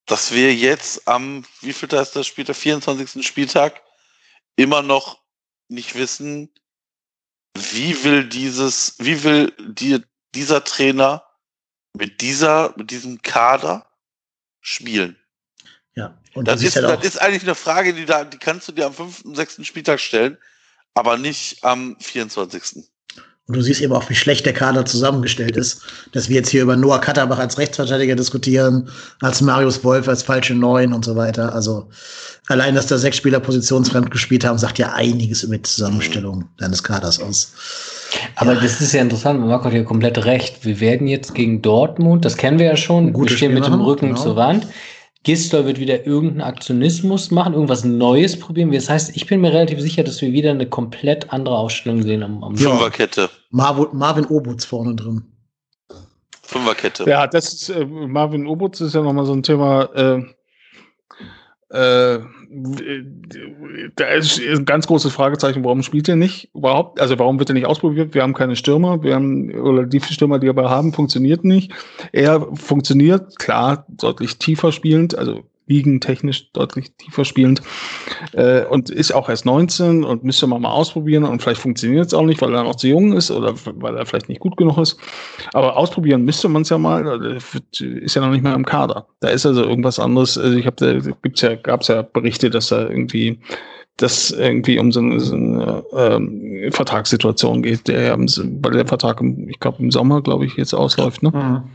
dass 0.06 0.32
wir 0.32 0.54
jetzt 0.54 1.06
am, 1.06 1.44
wie 1.60 1.72
viel 1.72 1.92
ist 1.92 2.16
das 2.16 2.26
Spiel, 2.26 2.44
der 2.44 2.54
24. 2.54 3.26
Spieltag, 3.26 3.82
immer 4.56 4.82
noch 4.82 5.20
nicht 5.68 5.94
wissen, 5.94 6.50
wie 7.56 8.02
will 8.02 8.28
dieses, 8.28 8.94
wie 8.98 9.22
will 9.22 9.52
die, 9.58 10.02
dieser 10.34 10.64
Trainer 10.64 11.24
mit 11.92 12.20
dieser, 12.20 12.74
mit 12.76 12.90
diesem 12.90 13.20
Kader 13.22 13.86
spielen? 14.60 15.16
ja. 15.94 16.18
Und 16.34 16.46
Das 16.46 16.56
das 16.56 16.62
ist 16.62 16.76
ist, 16.76 16.84
halt 16.84 16.98
das 17.00 17.06
ist 17.06 17.18
eigentlich 17.20 17.42
eine 17.42 17.54
Frage, 17.54 17.92
die, 17.92 18.06
da, 18.06 18.24
die 18.24 18.38
kannst 18.38 18.68
du 18.68 18.72
dir 18.72 18.86
am 18.86 18.94
fünften, 18.94 19.34
sechsten 19.34 19.64
Spieltag 19.64 20.00
stellen, 20.00 20.38
aber 20.94 21.16
nicht 21.16 21.62
am 21.64 21.96
24. 22.00 22.84
und 23.50 23.56
du 23.56 23.62
siehst 23.62 23.80
eben 23.80 23.92
auch, 23.92 24.08
wie 24.08 24.14
schlecht 24.14 24.46
der 24.46 24.52
Kader 24.52 24.84
zusammengestellt 24.86 25.56
ist, 25.56 25.82
dass 26.12 26.28
wir 26.28 26.36
jetzt 26.36 26.50
hier 26.50 26.62
über 26.62 26.76
Noah 26.76 27.00
Katterbach 27.00 27.40
als 27.40 27.58
Rechtsverteidiger 27.58 28.14
diskutieren, 28.14 28.88
als 29.22 29.40
Marius 29.40 29.82
Wolf 29.82 30.06
als 30.06 30.22
falsche 30.22 30.54
Neun 30.54 30.92
und 30.92 31.04
so 31.04 31.16
weiter. 31.16 31.52
Also 31.52 31.88
allein, 32.46 32.76
dass 32.76 32.86
da 32.86 32.96
sechs 32.96 33.16
Spieler 33.16 33.40
positionsfremd 33.40 34.12
gespielt 34.12 34.44
haben, 34.44 34.56
sagt 34.56 34.78
ja 34.78 34.92
einiges 34.92 35.42
über 35.42 35.56
die 35.56 35.62
Zusammenstellung 35.62 36.48
deines 36.58 36.82
Kaders 36.84 37.20
aus. 37.20 37.52
Aber 38.36 38.54
Ja. 38.54 38.60
das 38.60 38.80
ist 38.80 38.92
ja 38.92 39.02
interessant, 39.02 39.40
Marco 39.40 39.64
hat 39.64 39.72
ja 39.72 39.82
komplett 39.82 40.24
recht. 40.24 40.64
Wir 40.64 40.78
werden 40.78 41.08
jetzt 41.08 41.34
gegen 41.34 41.60
Dortmund, 41.60 42.24
das 42.24 42.36
kennen 42.36 42.60
wir 42.60 42.66
ja 42.66 42.76
schon, 42.76 43.12
wir 43.14 43.28
stehen 43.36 43.54
mit 43.54 43.66
dem 43.66 43.80
Rücken 43.80 44.10
genau. 44.10 44.22
zur 44.22 44.36
Wand. 44.36 44.68
Gisdol 45.22 45.66
wird 45.66 45.78
wieder 45.78 46.06
irgendeinen 46.06 46.40
Aktionismus 46.40 47.30
machen, 47.30 47.52
irgendwas 47.52 47.84
Neues 47.84 48.38
probieren. 48.38 48.72
Das 48.72 48.88
heißt, 48.88 49.14
ich 49.14 49.26
bin 49.26 49.42
mir 49.42 49.52
relativ 49.52 49.80
sicher, 49.80 50.02
dass 50.02 50.22
wir 50.22 50.32
wieder 50.32 50.50
eine 50.50 50.66
komplett 50.66 51.30
andere 51.30 51.58
Aufstellung 51.58 52.02
sehen 52.02 52.22
am, 52.22 52.42
am. 52.42 52.56
Fünferkette. 52.56 53.28
Marvo, 53.50 53.88
Marvin 53.92 54.26
Obutz 54.26 54.64
vorne 54.64 54.94
drin. 54.94 55.24
Fünferkette. 56.42 57.04
Ja, 57.08 57.26
das 57.26 57.52
ist 57.52 57.68
äh, 57.68 57.84
Marvin 57.84 58.46
Obutz 58.46 58.80
ist 58.80 58.94
ja 58.94 59.02
nochmal 59.02 59.26
so 59.26 59.34
ein 59.34 59.42
Thema. 59.42 59.84
Äh, 59.94 60.22
äh, 61.76 62.20
da 63.96 64.04
ist 64.06 64.40
ein 64.40 64.64
ganz 64.64 64.88
großes 64.88 65.12
Fragezeichen, 65.12 65.64
warum 65.64 65.82
spielt 65.82 66.08
er 66.08 66.16
nicht 66.16 66.50
überhaupt? 66.52 67.00
Also 67.00 67.16
warum 67.18 67.38
wird 67.38 67.50
er 67.50 67.54
nicht 67.54 67.66
ausprobiert? 67.66 68.12
Wir 68.14 68.22
haben 68.22 68.34
keine 68.34 68.56
Stürmer, 68.56 69.02
wir 69.04 69.14
haben, 69.14 69.54
oder 69.54 69.86
die 69.86 70.00
Stürmer, 70.00 70.40
die 70.40 70.48
wir 70.48 70.70
haben, 70.70 70.92
funktioniert 70.92 71.44
nicht. 71.44 71.72
Er 72.10 72.48
funktioniert, 72.56 73.38
klar, 73.38 73.86
deutlich 73.88 74.38
tiefer 74.38 74.72
spielend, 74.72 75.16
also 75.16 75.44
liegentechnisch 75.70 76.52
deutlich 76.52 76.92
tiefer 76.96 77.24
spielend 77.24 77.62
äh, 78.32 78.64
und 78.66 78.90
ist 78.90 79.12
auch 79.14 79.28
erst 79.28 79.46
19 79.46 80.04
und 80.04 80.24
müsste 80.24 80.46
man 80.46 80.60
mal 80.60 80.72
ausprobieren 80.72 81.24
und 81.24 81.40
vielleicht 81.40 81.60
funktioniert 81.60 82.06
es 82.08 82.14
auch 82.14 82.24
nicht, 82.26 82.42
weil 82.42 82.52
er 82.54 82.64
noch 82.64 82.74
zu 82.74 82.88
jung 82.88 83.12
ist 83.12 83.30
oder 83.30 83.54
weil 83.76 83.96
er 83.96 84.04
vielleicht 84.04 84.28
nicht 84.28 84.40
gut 84.40 84.56
genug 84.56 84.78
ist. 84.78 84.98
Aber 85.54 85.76
ausprobieren 85.76 86.24
müsste 86.24 86.48
man 86.48 86.62
es 86.62 86.68
ja 86.68 86.78
mal. 86.78 87.06
Er 87.06 87.20
wird- 87.22 87.80
Ist 87.80 88.16
ja 88.16 88.22
noch 88.22 88.32
nicht 88.32 88.42
mehr 88.42 88.54
im 88.54 88.66
Kader. 88.66 89.06
Da 89.20 89.28
ist 89.28 89.46
also 89.46 89.62
irgendwas 89.62 89.98
anderes. 89.98 90.36
Also 90.36 90.56
ich 90.56 90.66
habe, 90.66 90.76
da 90.76 91.10
gibt's 91.22 91.40
ja, 91.40 91.54
gab's 91.54 91.88
ja 91.88 92.02
Berichte, 92.02 92.50
dass 92.50 92.68
da 92.68 92.88
irgendwie 92.88 93.38
das 93.96 94.30
irgendwie 94.30 94.78
um 94.78 94.90
so 94.92 95.00
eine, 95.00 95.20
so 95.20 95.34
eine 95.34 95.84
ähm, 95.94 96.70
Vertragssituation 96.70 97.62
geht, 97.62 97.86
der 97.86 98.16
weil 98.18 98.72
der 98.72 98.86
Vertrag, 98.86 99.20
im, 99.20 99.48
ich 99.48 99.60
glaube 99.60 99.82
im 99.82 99.90
Sommer, 99.90 100.22
glaube 100.22 100.46
ich, 100.46 100.54
jetzt 100.54 100.72
ausläuft. 100.74 101.22
Ne? 101.22 101.30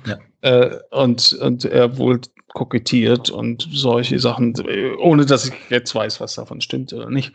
Ja. 0.08 0.18
Äh, 0.42 0.78
und, 0.92 1.34
und 1.42 1.66
er 1.66 1.98
wohl 1.98 2.20
kokettiert 2.56 3.30
und 3.30 3.68
solche 3.72 4.18
Sachen, 4.18 4.56
äh, 4.68 4.96
ohne 4.96 5.28
dass 5.28 5.46
ich 5.46 5.54
jetzt 5.70 5.94
weiß, 5.94 6.20
was 6.20 6.34
davon 6.34 6.62
stimmt 6.62 6.92
oder 6.94 7.12
nicht. 7.12 7.34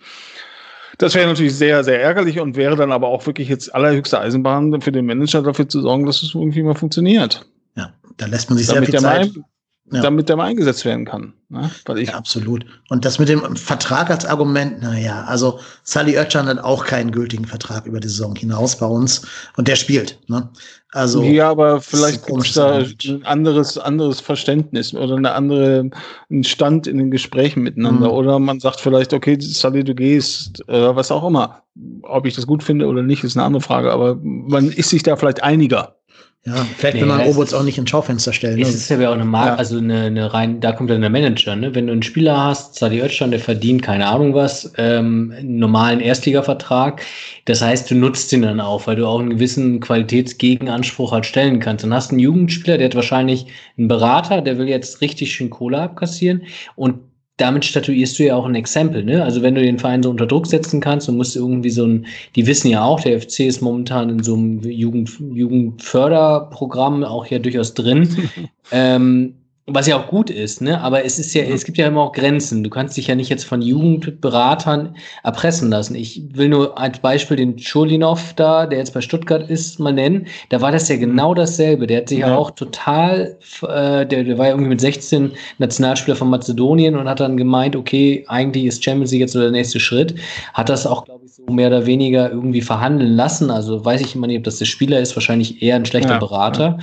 Das 0.99 1.15
wäre 1.15 1.29
natürlich 1.29 1.55
sehr, 1.55 1.85
sehr 1.85 2.03
ärgerlich 2.03 2.41
und 2.41 2.57
wäre 2.57 2.75
dann 2.75 2.91
aber 2.91 3.07
auch 3.09 3.25
wirklich 3.27 3.49
jetzt 3.49 3.73
allerhöchste 3.73 4.19
Eisenbahn 4.21 4.81
für 4.81 4.91
den 4.91 5.07
Manager 5.07 5.43
dafür 5.43 5.69
zu 5.69 5.81
sorgen, 5.81 6.05
dass 6.05 6.23
es 6.23 6.35
irgendwie 6.35 6.63
mal 6.63 6.75
funktioniert. 6.75 7.47
Ja, 7.77 7.93
da 8.17 8.27
lässt 8.27 8.51
man 8.51 8.59
sich 8.59 8.67
sehr 8.67 8.75
Damit 8.77 8.91
viel 8.91 8.99
der, 8.99 9.09
mal, 9.09 9.25
Zeit. 9.25 9.45
Ja. 9.93 10.03
damit 10.03 10.29
der 10.29 10.37
mal 10.37 10.45
eingesetzt 10.45 10.85
werden 10.85 11.05
kann. 11.05 11.33
Ne? 11.49 11.69
Weil 11.85 11.99
ich, 11.99 12.09
Ja, 12.11 12.15
absolut. 12.15 12.65
Und 12.91 13.05
das 13.05 13.19
mit 13.19 13.29
dem 13.29 13.57
Vertrag 13.57 14.09
als 14.09 14.25
Argument, 14.25 14.81
naja, 14.81 15.25
also 15.25 15.59
Sally 15.83 16.17
Oetschan 16.17 16.47
hat 16.47 16.59
auch 16.59 16.85
keinen 16.85 17.11
gültigen 17.11 17.45
Vertrag 17.45 17.87
über 17.87 17.99
die 17.99 18.09
Saison 18.09 18.37
hinaus 18.37 18.79
bei 18.79 18.87
uns 18.87 19.27
und 19.57 19.67
der 19.67 19.75
spielt. 19.75 20.19
Ne? 20.29 20.49
Also 20.93 21.23
ja, 21.23 21.51
aber 21.51 21.81
vielleicht 21.81 22.27
gibt 22.27 22.47
es 22.47 22.53
da 22.55 22.79
ein 22.79 23.25
anderes, 23.25 23.79
anderes 23.79 24.21
Verständnis 24.21 24.95
oder 24.95 25.17
eine 25.17 25.33
andere 25.33 25.91
einen 26.31 26.45
Stand 26.45 26.87
in 26.87 26.99
den 26.99 27.11
Gesprächen 27.11 27.63
miteinander. 27.63 28.09
Mhm. 28.09 28.15
Oder 28.15 28.39
man 28.39 28.59
sagt 28.59 28.81
vielleicht, 28.81 29.13
okay, 29.13 29.37
Sally, 29.41 29.85
du 29.85 29.95
gehst, 29.95 30.69
äh, 30.69 30.95
was 30.95 31.11
auch 31.11 31.27
immer. 31.27 31.63
Ob 32.03 32.27
ich 32.27 32.35
das 32.35 32.47
gut 32.47 32.63
finde 32.63 32.87
oder 32.87 33.03
nicht, 33.03 33.23
ist 33.23 33.37
eine 33.37 33.47
andere 33.47 33.63
Frage, 33.63 33.93
aber 33.93 34.19
man 34.23 34.71
ist 34.71 34.91
sich 34.91 35.03
da 35.05 35.17
vielleicht 35.17 35.43
einiger. 35.43 36.00
Ja, 36.47 36.75
vielleicht 36.79 36.95
Nee, 36.95 37.03
will 37.03 37.09
man 37.09 37.21
Robots 37.21 37.53
auch 37.53 37.63
nicht 37.63 37.77
ins 37.77 37.91
Schaufenster 37.91 38.33
stellen. 38.33 38.59
Es 38.61 38.69
Ne? 38.71 38.75
ist 38.75 38.89
ja 38.89 39.11
auch 39.11 39.15
eine 39.15 39.27
Marke, 39.27 39.51
Ja. 39.51 39.57
also 39.57 39.77
eine, 39.77 40.05
eine 40.05 40.33
rein, 40.33 40.61
da 40.61 40.73
kommt 40.73 40.89
dann 40.89 41.03
der 41.03 41.11
Manager, 41.11 41.55
ne? 41.55 41.75
Wenn 41.75 41.87
du 41.87 41.93
einen 41.93 42.03
Spieler 42.03 42.37
hast, 42.43 42.77
Sadi 42.77 43.01
Özcan, 43.03 43.31
der 43.31 43.41
verdient 43.41 43.83
keine 43.83 44.07
Ahnung 44.07 44.33
was, 44.35 44.73
ähm, 44.79 45.35
einen 45.37 45.59
normalen 45.59 46.01
Erstligavertrag. 46.01 47.03
Das 47.45 47.61
heißt, 47.61 47.91
du 47.91 47.95
nutzt 47.95 48.33
ihn 48.33 48.41
dann 48.43 48.59
auch, 48.61 48.87
weil 48.87 48.97
du 48.97 49.07
auch 49.07 49.21
einen 49.21 49.31
gewissen 49.31 49.81
Qualitätsgegenanspruch 49.81 51.13
halt 51.13 51.27
stellen 51.27 51.61
kannst. 51.61 51.85
Dann 51.85 51.93
hast 51.93 52.11
du 52.11 52.15
einen 52.15 52.21
Jugendspieler, 52.21 52.79
der 52.79 52.87
hat 52.89 52.95
wahrscheinlich 52.95 53.47
einen 53.77 53.89
Berater, 53.89 54.41
der 54.41 54.57
will 54.57 54.69
jetzt 54.69 55.03
richtig 55.03 55.33
schön 55.33 55.51
Kohle 55.51 55.79
abkassieren 55.83 56.45
und 56.75 57.01
damit 57.41 57.65
statuierst 57.65 58.19
du 58.19 58.25
ja 58.25 58.37
auch 58.37 58.45
ein 58.45 58.55
Exempel, 58.55 59.05
ne? 59.05 59.23
Also 59.23 59.43
wenn 59.43 59.55
du 59.55 59.63
den 59.63 59.79
Verein 59.79 60.03
so 60.03 60.11
unter 60.11 60.27
Druck 60.27 60.47
setzen 60.47 60.81
kannst, 60.81 61.09
du 61.09 61.13
musst 61.13 61.37
irgendwie 61.37 61.71
so 61.71 61.87
ein, 61.87 62.07
die 62.37 62.47
wissen 62.47 62.69
ja 62.69 62.85
auch, 62.85 63.01
der 63.01 63.21
FC 63.21 63.41
ist 63.41 63.63
momentan 63.63 64.11
in 64.11 64.23
so 64.23 64.35
einem 64.35 64.61
Jugend, 64.63 65.11
Jugendförderprogramm 65.33 67.05
auch 67.05 67.27
ja 67.27 67.39
durchaus 67.39 67.75
drin. 67.75 68.29
ähm, 68.73 69.35
was 69.67 69.87
ja 69.87 69.97
auch 69.97 70.09
gut 70.09 70.31
ist, 70.31 70.61
ne? 70.63 70.81
Aber 70.81 71.05
es 71.05 71.19
ist 71.21 71.33
ja, 71.33 71.43
es 71.45 71.65
gibt 71.65 71.79
ja 71.79 71.87
immer 71.87 72.01
auch 72.03 72.13
Grenzen. 72.13 72.65
Du 72.65 72.71
kannst 72.71 72.97
dich 72.97 73.07
ja 73.07 73.15
nicht 73.15 73.29
jetzt 73.29 73.45
von 73.45 73.63
Jugendberatern 73.63 74.97
erpressen 75.23 75.71
lassen. 75.71 75.95
Ich 75.95 76.23
will 76.33 76.49
nur 76.49 76.77
als 76.77 76.99
Beispiel 76.99 77.37
den 77.37 77.57
Schulinov 77.59 78.33
da, 78.35 78.67
der 78.67 78.79
jetzt 78.81 78.95
bei 78.95 79.01
Stuttgart 79.01 79.49
ist, 79.49 79.79
mal 79.79 79.93
nennen. 79.93 80.27
Da 80.49 80.61
war 80.61 80.73
das 80.73 80.89
ja 80.89 80.97
genau 80.97 81.35
dasselbe. 81.35 81.87
Der 81.87 81.99
hat 81.99 82.09
sich 82.09 82.19
ja, 82.19 82.29
Ja. 82.29 82.37
auch 82.37 82.51
total, 82.51 83.39
äh, 83.63 84.07
der, 84.07 84.25
der 84.25 84.39
war 84.39 84.47
ja 84.47 84.53
irgendwie 84.53 84.71
mit 84.71 84.81
16 84.81 85.33
Nationalspieler 85.59 86.17
von 86.17 86.31
Mazedonien 86.31 86.97
und 86.97 87.09
hat 87.09 87.21
dann 87.21 87.37
gemeint, 87.37 87.77
okay, 87.77 88.25
eigentlich 88.27 88.65
ist 88.65 88.83
Champions 88.83 89.13
League 89.13 89.21
jetzt 89.21 89.33
so 89.35 89.41
der 89.41 89.53
nächste 89.53 89.79
Schritt. 89.79 90.15
Hat 90.53 90.69
das 90.69 90.85
auch, 90.87 91.05
glaube 91.05 91.27
ich, 91.27 91.33
so 91.35 91.45
mehr 91.53 91.69
oder 91.69 91.87
weniger 91.87 92.29
irgendwie 92.31 92.63
verhandeln 92.63 93.13
lassen. 93.15 93.51
Also 93.53 93.85
weiß 93.85 94.01
ich 94.01 94.17
immer 94.17 94.27
nicht, 94.27 94.39
ob 94.39 94.45
das 94.45 94.59
der 94.59 94.65
Spieler 94.65 94.99
ist, 94.99 95.15
wahrscheinlich 95.15 95.63
eher 95.63 95.77
ein 95.77 95.87
schlechter 95.87 96.15
Ja, 96.15 96.19
Berater. 96.19 96.79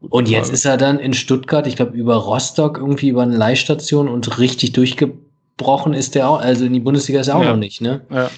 Und 0.00 0.28
jetzt 0.28 0.52
ist 0.52 0.64
er 0.64 0.76
dann 0.76 0.98
in 1.00 1.12
Stuttgart, 1.12 1.66
ich 1.66 1.76
glaube, 1.76 1.96
über 1.96 2.14
Rostock 2.16 2.78
irgendwie 2.78 3.08
über 3.08 3.22
eine 3.22 3.36
Leihstation 3.36 4.08
und 4.08 4.38
richtig 4.38 4.72
durchgebrochen 4.72 5.92
ist 5.92 6.14
der 6.14 6.28
auch. 6.30 6.40
Also 6.40 6.64
in 6.64 6.72
die 6.72 6.80
Bundesliga 6.80 7.20
ist 7.20 7.28
er 7.28 7.36
auch 7.36 7.42
Ja. 7.42 7.50
noch 7.50 7.56
nicht, 7.58 7.80
ne? 7.80 8.02
Ja. 8.10 8.30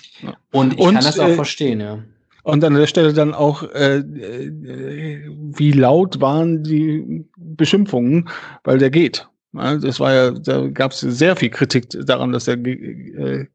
Und 0.52 0.74
ich 0.74 0.78
Und, 0.80 0.94
kann 0.94 1.04
das 1.04 1.18
auch 1.18 1.28
äh, 1.28 1.34
verstehen, 1.34 1.80
ja. 1.80 1.98
Und 2.42 2.64
an 2.64 2.74
der 2.74 2.86
Stelle 2.86 3.12
dann 3.12 3.34
auch, 3.34 3.62
äh, 3.74 3.98
äh, 3.98 5.20
wie 5.28 5.72
laut 5.72 6.20
waren 6.20 6.64
die 6.64 7.26
Beschimpfungen, 7.36 8.30
weil 8.64 8.78
der 8.78 8.90
geht. 8.90 9.28
Ja, 9.52 9.76
das 9.76 10.00
war 10.00 10.14
ja, 10.14 10.30
da 10.30 10.68
gab 10.68 10.92
es 10.92 11.00
sehr 11.00 11.36
viel 11.36 11.50
Kritik 11.50 11.90
daran, 12.06 12.32
dass 12.32 12.48
er, 12.48 12.54
äh, 12.64 13.46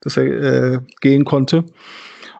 dass 0.00 0.16
er 0.16 0.24
äh, 0.24 0.78
gehen 1.00 1.24
konnte. 1.24 1.64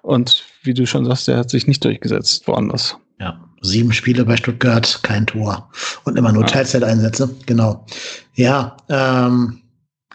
Und 0.02 0.44
wie 0.62 0.74
du 0.74 0.86
schon 0.86 1.04
sagst, 1.04 1.28
der 1.28 1.36
hat 1.36 1.50
sich 1.50 1.66
nicht 1.66 1.84
durchgesetzt 1.84 2.48
woanders. 2.48 2.98
Ja, 3.20 3.38
sieben 3.64 3.92
Spiele 3.92 4.24
bei 4.24 4.36
Stuttgart, 4.36 5.00
kein 5.02 5.26
Tor 5.26 5.70
und 6.04 6.16
immer 6.18 6.32
nur 6.32 6.42
Ja. 6.42 6.48
Teilzeiteinsätze. 6.48 7.34
Genau. 7.46 7.86
Ja, 8.34 8.76
ähm, 8.88 9.60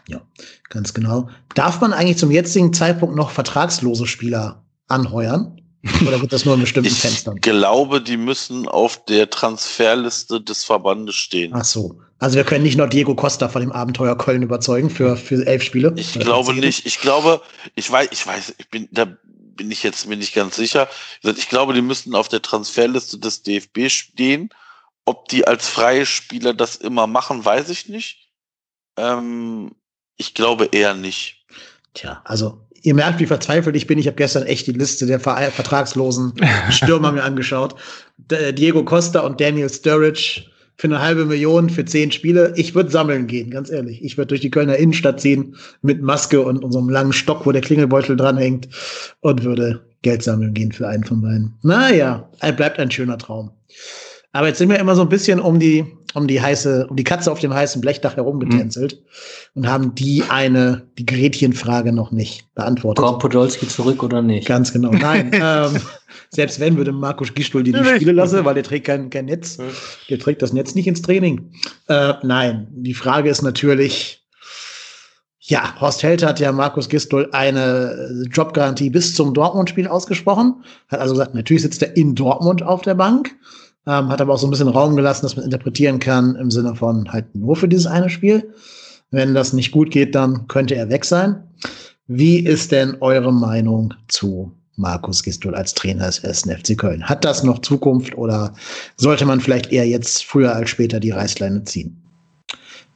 ja, 0.08 0.20
ganz 0.68 0.94
genau. 0.94 1.28
Darf 1.54 1.80
man 1.80 1.92
eigentlich 1.92 2.18
zum 2.18 2.30
jetzigen 2.30 2.72
Zeitpunkt 2.72 3.16
noch 3.16 3.30
vertragslose 3.30 4.06
Spieler 4.06 4.64
anheuern? 4.88 5.56
Oder 6.06 6.20
wird 6.20 6.32
das 6.32 6.44
nur 6.44 6.54
in 6.54 6.60
bestimmten 6.60 6.88
Ich 6.92 6.98
Fenstern? 7.00 7.36
glaube, 7.40 8.02
die 8.02 8.18
müssen 8.18 8.68
auf 8.68 9.04
der 9.06 9.30
Transferliste 9.30 10.40
des 10.40 10.64
Verbandes 10.64 11.14
stehen. 11.16 11.52
Ach 11.54 11.64
so. 11.64 11.98
Also 12.18 12.36
wir 12.36 12.44
können 12.44 12.64
nicht 12.64 12.76
nur 12.76 12.86
Diego 12.86 13.14
Costa 13.14 13.48
von 13.48 13.62
dem 13.62 13.72
Abenteuer 13.72 14.16
Köln 14.18 14.42
überzeugen 14.42 14.90
für, 14.90 15.16
für 15.16 15.46
elf 15.46 15.62
Spiele. 15.62 15.94
Ich 15.96 16.12
glaube 16.12 16.52
10. 16.52 16.60
nicht. 16.60 16.84
Ich 16.84 17.00
glaube, 17.00 17.40
ich 17.76 17.90
weiß, 17.90 18.08
ich 18.12 18.26
weiß, 18.26 18.54
ich 18.58 18.68
bin, 18.68 18.88
da 18.92 19.06
bin 19.60 19.70
ich 19.70 19.82
jetzt 19.82 20.06
mir 20.06 20.16
nicht 20.16 20.34
ganz 20.34 20.56
sicher. 20.56 20.88
Ich 21.22 21.50
glaube, 21.50 21.74
die 21.74 21.82
müssten 21.82 22.14
auf 22.14 22.28
der 22.28 22.40
Transferliste 22.40 23.18
des 23.18 23.42
DFB 23.42 23.90
stehen. 23.90 24.48
Ob 25.04 25.28
die 25.28 25.46
als 25.46 25.68
freie 25.68 26.06
Spieler 26.06 26.54
das 26.54 26.76
immer 26.76 27.06
machen, 27.06 27.44
weiß 27.44 27.68
ich 27.68 27.86
nicht. 27.86 28.30
Ähm, 28.96 29.72
ich 30.16 30.32
glaube 30.32 30.70
eher 30.72 30.94
nicht. 30.94 31.44
Tja, 31.92 32.22
also 32.24 32.66
ihr 32.80 32.94
merkt, 32.94 33.20
wie 33.20 33.26
verzweifelt 33.26 33.76
ich 33.76 33.86
bin. 33.86 33.98
Ich 33.98 34.06
habe 34.06 34.16
gestern 34.16 34.44
echt 34.44 34.66
die 34.66 34.72
Liste 34.72 35.04
der 35.04 35.20
ver 35.20 35.36
vertragslosen 35.50 36.32
Stürmer 36.70 37.12
mir 37.12 37.24
angeschaut. 37.24 37.74
Diego 38.16 38.82
Costa 38.82 39.20
und 39.20 39.42
Daniel 39.42 39.68
Sturridge 39.68 40.49
für 40.80 40.86
eine 40.86 41.02
halbe 41.02 41.26
Million 41.26 41.68
für 41.68 41.84
zehn 41.84 42.10
Spiele. 42.10 42.54
Ich 42.56 42.74
würde 42.74 42.90
sammeln 42.90 43.26
gehen, 43.26 43.50
ganz 43.50 43.70
ehrlich. 43.70 44.02
Ich 44.02 44.16
würde 44.16 44.28
durch 44.28 44.40
die 44.40 44.50
Kölner 44.50 44.76
Innenstadt 44.76 45.20
ziehen 45.20 45.54
mit 45.82 46.00
Maske 46.00 46.40
und 46.40 46.64
unserem 46.64 46.88
langen 46.88 47.12
Stock, 47.12 47.44
wo 47.44 47.52
der 47.52 47.60
Klingelbeutel 47.60 48.16
dranhängt 48.16 48.66
und 49.20 49.44
würde 49.44 49.82
Geld 50.00 50.22
sammeln 50.22 50.54
gehen 50.54 50.72
für 50.72 50.88
einen 50.88 51.04
von 51.04 51.20
beiden. 51.20 51.52
Naja, 51.62 52.26
bleibt 52.56 52.78
ein 52.78 52.90
schöner 52.90 53.18
Traum. 53.18 53.50
Aber 54.32 54.46
jetzt 54.46 54.58
sind 54.58 54.68
wir 54.68 54.78
immer 54.78 54.94
so 54.94 55.02
ein 55.02 55.08
bisschen 55.08 55.40
um 55.40 55.58
die, 55.58 55.84
um 56.14 56.28
die 56.28 56.40
heiße, 56.40 56.86
um 56.88 56.94
die 56.94 57.02
Katze 57.02 57.32
auf 57.32 57.40
dem 57.40 57.52
heißen 57.52 57.80
Blechdach 57.80 58.16
herumgetänzelt 58.16 58.94
mhm. 58.94 59.62
und 59.62 59.68
haben 59.68 59.94
die 59.96 60.22
eine, 60.28 60.86
die 60.98 61.06
Gretchenfrage 61.06 61.92
noch 61.92 62.12
nicht 62.12 62.54
beantwortet. 62.54 63.04
Kommt 63.04 63.18
Podolski 63.18 63.66
zurück 63.66 64.04
oder 64.04 64.22
nicht? 64.22 64.46
Ganz 64.46 64.72
genau. 64.72 64.92
Nein, 64.92 65.32
ähm, 65.34 65.80
selbst 66.30 66.60
wenn, 66.60 66.76
würde 66.76 66.92
Markus 66.92 67.34
Gistul 67.34 67.64
die, 67.64 67.72
die 67.72 67.84
Spiele 67.84 68.12
lassen, 68.12 68.44
weil 68.44 68.54
der 68.54 68.62
trägt 68.62 68.86
kein, 68.86 69.10
kein 69.10 69.24
Netz. 69.24 69.58
Der 70.08 70.18
trägt 70.18 70.42
das 70.42 70.52
Netz 70.52 70.76
nicht 70.76 70.86
ins 70.86 71.02
Training. 71.02 71.52
Äh, 71.88 72.14
nein, 72.22 72.68
die 72.70 72.94
Frage 72.94 73.30
ist 73.30 73.42
natürlich, 73.42 74.24
ja, 75.40 75.74
Horst 75.80 76.04
Held 76.04 76.24
hat 76.24 76.38
ja 76.38 76.52
Markus 76.52 76.88
Gistul 76.88 77.28
eine 77.32 78.24
Jobgarantie 78.30 78.90
bis 78.90 79.16
zum 79.16 79.34
Dortmund-Spiel 79.34 79.88
ausgesprochen. 79.88 80.62
Hat 80.86 81.00
also 81.00 81.14
gesagt, 81.14 81.34
natürlich 81.34 81.62
sitzt 81.62 81.82
er 81.82 81.96
in 81.96 82.14
Dortmund 82.14 82.62
auf 82.62 82.82
der 82.82 82.94
Bank. 82.94 83.34
Ähm, 83.86 84.08
hat 84.08 84.20
aber 84.20 84.34
auch 84.34 84.38
so 84.38 84.46
ein 84.46 84.50
bisschen 84.50 84.68
Raum 84.68 84.96
gelassen, 84.96 85.24
dass 85.24 85.36
man 85.36 85.44
interpretieren 85.44 85.98
kann 85.98 86.36
im 86.36 86.50
Sinne 86.50 86.74
von 86.74 87.10
halt 87.12 87.34
nur 87.34 87.56
für 87.56 87.68
dieses 87.68 87.86
eine 87.86 88.10
Spiel. 88.10 88.52
Wenn 89.10 89.34
das 89.34 89.52
nicht 89.52 89.72
gut 89.72 89.90
geht, 89.90 90.14
dann 90.14 90.46
könnte 90.48 90.76
er 90.76 90.90
weg 90.90 91.04
sein. 91.04 91.42
Wie 92.06 92.40
ist 92.40 92.72
denn 92.72 92.96
eure 93.00 93.32
Meinung 93.32 93.94
zu 94.08 94.52
Markus 94.80 95.22
Gistol 95.22 95.54
als 95.54 95.74
Trainer 95.74 96.06
des 96.06 96.24
1. 96.24 96.48
FC 96.50 96.76
Köln. 96.76 97.06
Hat 97.06 97.24
das 97.24 97.42
noch 97.44 97.60
Zukunft 97.60 98.16
oder 98.16 98.54
sollte 98.96 99.26
man 99.26 99.40
vielleicht 99.40 99.70
eher 99.72 99.86
jetzt 99.86 100.24
früher 100.24 100.54
als 100.54 100.70
später 100.70 100.98
die 100.98 101.10
Reißleine 101.10 101.64
ziehen? 101.64 102.02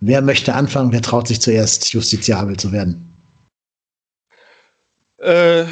Wer 0.00 0.22
möchte 0.22 0.54
anfangen? 0.54 0.92
Wer 0.92 1.02
traut 1.02 1.28
sich 1.28 1.40
zuerst, 1.40 1.92
justiziabel 1.92 2.56
zu 2.56 2.72
werden? 2.72 3.12
Äh, 5.18 5.64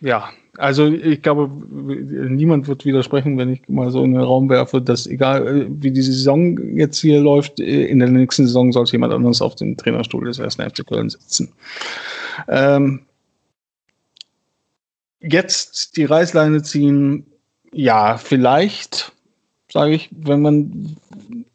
ja, 0.00 0.30
also 0.58 0.86
ich 0.86 1.22
glaube, 1.22 1.50
niemand 1.70 2.68
wird 2.68 2.84
widersprechen, 2.84 3.36
wenn 3.38 3.52
ich 3.52 3.68
mal 3.68 3.90
so 3.90 4.04
in 4.04 4.12
den 4.12 4.22
Raum 4.22 4.48
werfe, 4.48 4.80
dass 4.80 5.06
egal 5.06 5.66
wie 5.68 5.90
die 5.90 6.02
Saison 6.02 6.76
jetzt 6.76 7.00
hier 7.00 7.20
läuft, 7.20 7.60
in 7.60 7.98
der 7.98 8.08
nächsten 8.08 8.46
Saison 8.46 8.72
sollte 8.72 8.92
jemand 8.92 9.12
anderes 9.12 9.42
auf 9.42 9.54
dem 9.56 9.76
Trainerstuhl 9.76 10.26
des 10.26 10.40
1. 10.40 10.56
FC 10.56 10.86
Köln 10.86 11.10
sitzen. 11.10 11.52
Ähm, 12.48 13.06
jetzt 15.20 15.96
die 15.96 16.04
Reißleine 16.04 16.62
ziehen, 16.62 17.26
ja, 17.72 18.16
vielleicht, 18.16 19.12
sage 19.72 19.94
ich, 19.94 20.10
wenn 20.12 20.42
man 20.42 20.96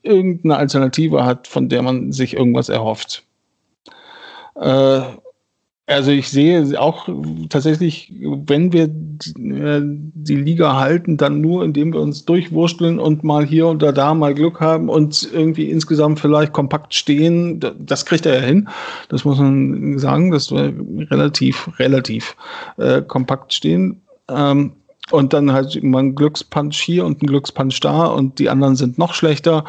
irgendeine 0.01 0.57
Alternative 0.57 1.23
hat, 1.25 1.47
von 1.47 1.69
der 1.69 1.81
man 1.81 2.11
sich 2.11 2.35
irgendwas 2.35 2.69
erhofft. 2.69 3.23
Äh, 4.55 5.01
also 5.89 6.11
ich 6.11 6.29
sehe 6.29 6.79
auch 6.79 7.09
tatsächlich, 7.49 8.13
wenn 8.21 8.71
wir 8.71 8.83
äh, 8.83 9.81
die 9.81 10.35
Liga 10.35 10.75
halten, 10.75 11.17
dann 11.17 11.41
nur, 11.41 11.63
indem 11.65 11.93
wir 11.93 11.99
uns 11.99 12.25
durchwursteln 12.25 12.99
und 12.99 13.23
mal 13.23 13.43
hier 13.43 13.67
oder 13.67 13.91
da 13.91 14.13
mal 14.13 14.35
Glück 14.35 14.59
haben 14.59 14.87
und 14.87 15.27
irgendwie 15.33 15.71
insgesamt 15.71 16.19
vielleicht 16.19 16.53
kompakt 16.53 16.93
stehen. 16.93 17.59
Das 17.79 18.05
kriegt 18.05 18.27
er 18.27 18.35
ja 18.35 18.45
hin. 18.45 18.69
Das 19.09 19.25
muss 19.25 19.39
man 19.39 19.97
sagen, 19.97 20.29
dass 20.29 20.51
wir 20.51 20.73
relativ, 21.09 21.69
relativ 21.79 22.35
äh, 22.77 23.01
kompakt 23.01 23.51
stehen. 23.51 24.01
Ähm, 24.29 24.73
und 25.11 25.33
dann 25.33 25.51
halt 25.51 25.81
mal 25.83 26.03
ein 26.03 26.13
Glückspunch 26.13 26.79
hier 26.79 27.03
und 27.03 27.23
ein 27.23 27.25
Glückspunch 27.25 27.79
da 27.79 28.05
und 28.05 28.37
die 28.37 28.47
anderen 28.47 28.75
sind 28.75 28.99
noch 28.99 29.15
schlechter 29.15 29.65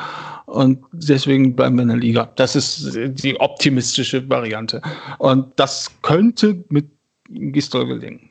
und 0.51 0.85
deswegen 0.93 1.55
bleiben 1.55 1.77
wir 1.77 1.83
in 1.83 1.89
der 1.89 1.97
Liga. 1.97 2.31
Das 2.37 2.57
ist 2.57 2.95
die 2.95 3.39
optimistische 3.39 4.29
Variante. 4.29 4.83
Und 5.19 5.53
das 5.57 5.91
könnte 6.03 6.65
mit 6.69 6.91
Gistol 7.29 7.87
gelingen. 7.87 8.31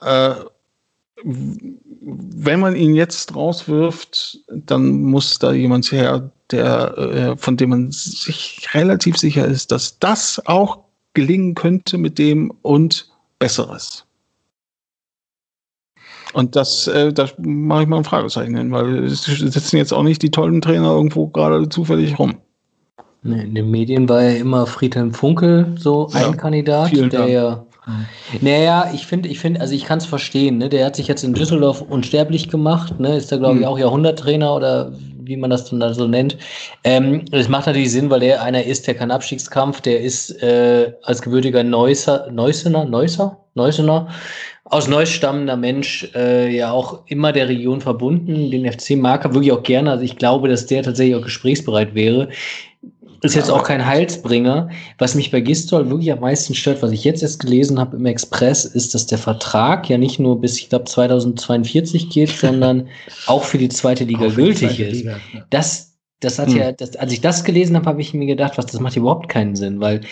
Äh, 0.00 0.34
wenn 1.22 2.60
man 2.60 2.76
ihn 2.76 2.94
jetzt 2.94 3.34
rauswirft, 3.34 4.40
dann 4.48 5.02
muss 5.02 5.38
da 5.38 5.52
jemand 5.52 5.90
her, 5.92 6.30
der, 6.50 6.98
äh, 6.98 7.36
von 7.36 7.56
dem 7.56 7.70
man 7.70 7.90
sich 7.90 8.66
relativ 8.74 9.16
sicher 9.16 9.46
ist, 9.46 9.72
dass 9.72 9.98
das 9.98 10.42
auch 10.46 10.80
gelingen 11.14 11.54
könnte 11.54 11.98
mit 11.98 12.18
dem 12.18 12.52
und 12.62 13.10
Besseres. 13.38 14.04
Und 16.36 16.54
das, 16.54 16.86
äh, 16.86 17.14
da 17.14 17.30
mache 17.38 17.84
ich 17.84 17.88
mal 17.88 17.96
ein 17.96 18.04
Fragezeichen 18.04 18.54
hin, 18.54 18.70
weil 18.70 19.04
es 19.04 19.22
sitzen 19.22 19.78
jetzt 19.78 19.94
auch 19.94 20.02
nicht 20.02 20.20
die 20.20 20.30
tollen 20.30 20.60
Trainer 20.60 20.90
irgendwo 20.90 21.28
gerade 21.28 21.66
zufällig 21.70 22.18
rum. 22.18 22.34
In 23.24 23.54
den 23.54 23.70
Medien 23.70 24.06
war 24.06 24.22
ja 24.22 24.36
immer 24.36 24.66
Friedhelm 24.66 25.14
Funkel 25.14 25.74
so 25.78 26.10
ja, 26.12 26.26
ein 26.26 26.36
Kandidat, 26.36 26.94
der 26.94 27.08
Dank. 27.08 27.30
ja. 27.30 27.64
Naja, 28.42 28.90
ich 28.92 29.06
finde, 29.06 29.30
ich 29.30 29.38
finde, 29.38 29.62
also 29.62 29.74
ich 29.74 29.86
kann 29.86 29.96
es 29.96 30.04
verstehen, 30.04 30.58
ne? 30.58 30.68
Der 30.68 30.84
hat 30.84 30.96
sich 30.96 31.08
jetzt 31.08 31.24
in 31.24 31.32
Düsseldorf 31.32 31.80
unsterblich 31.80 32.50
gemacht, 32.50 33.00
ne? 33.00 33.16
Ist 33.16 33.32
da, 33.32 33.38
glaube 33.38 33.54
ich, 33.54 33.62
hm. 33.62 33.68
auch 33.68 33.78
Jahrhunderttrainer 33.78 34.54
oder 34.54 34.92
wie 35.20 35.38
man 35.38 35.48
das 35.48 35.70
dann 35.70 35.94
so 35.94 36.06
nennt. 36.06 36.36
Ähm, 36.84 37.24
das 37.30 37.48
macht 37.48 37.66
natürlich 37.66 37.92
Sinn, 37.92 38.10
weil 38.10 38.20
der 38.20 38.42
einer 38.42 38.62
ist, 38.62 38.86
der 38.86 38.94
kein 38.94 39.10
Abstiegskampf, 39.10 39.80
der 39.80 40.02
ist 40.02 40.42
äh, 40.42 40.92
als 41.02 41.22
gebürtiger 41.22 41.64
Neusser, 41.64 42.30
Neussener, 42.30 42.84
Neusser, 42.84 43.38
Neussener, 43.54 44.08
aus 44.68 44.88
Neuss 44.88 45.10
stammender 45.10 45.56
Mensch 45.56 46.08
äh, 46.14 46.54
ja 46.54 46.72
auch 46.72 47.00
immer 47.06 47.32
der 47.32 47.48
Region 47.48 47.80
verbunden. 47.80 48.50
Den 48.50 48.70
FC 48.70 48.96
mag 48.96 49.24
er 49.24 49.32
wirklich 49.32 49.52
auch 49.52 49.62
gerne. 49.62 49.92
Also 49.92 50.04
ich 50.04 50.16
glaube, 50.16 50.48
dass 50.48 50.66
der 50.66 50.82
tatsächlich 50.82 51.14
auch 51.14 51.22
gesprächsbereit 51.22 51.94
wäre. 51.94 52.28
Ist 53.22 53.34
jetzt 53.34 53.50
auch 53.50 53.62
kein 53.62 53.86
Heilsbringer. 53.86 54.68
Was 54.98 55.14
mich 55.14 55.30
bei 55.30 55.40
Gistol 55.40 55.88
wirklich 55.88 56.12
am 56.12 56.20
meisten 56.20 56.54
stört, 56.54 56.82
was 56.82 56.90
ich 56.90 57.04
jetzt 57.04 57.22
erst 57.22 57.40
gelesen 57.40 57.78
habe 57.78 57.96
im 57.96 58.06
Express, 58.06 58.64
ist, 58.64 58.94
dass 58.94 59.06
der 59.06 59.18
Vertrag 59.18 59.88
ja 59.88 59.98
nicht 59.98 60.18
nur 60.18 60.40
bis, 60.40 60.58
ich 60.58 60.68
glaube, 60.68 60.84
2042 60.84 62.10
geht, 62.10 62.30
sondern 62.40 62.88
auch 63.26 63.44
für 63.44 63.58
die 63.58 63.68
zweite 63.68 64.04
Liga 64.04 64.28
gültig 64.28 64.68
zweite 64.70 64.84
ist. 64.84 64.96
Liga, 64.98 65.16
ja. 65.32 65.46
Das, 65.50 65.96
das 66.20 66.38
hat 66.38 66.48
hm. 66.48 66.56
ja, 66.56 66.72
das, 66.72 66.96
als 66.96 67.12
ich 67.12 67.20
das 67.20 67.44
gelesen 67.44 67.76
habe, 67.76 67.86
habe 67.86 68.00
ich 68.00 68.12
mir 68.12 68.26
gedacht, 68.26 68.58
was, 68.58 68.66
das 68.66 68.80
macht 68.80 68.96
überhaupt 68.96 69.28
keinen 69.28 69.56
Sinn, 69.56 69.80
weil 69.80 70.02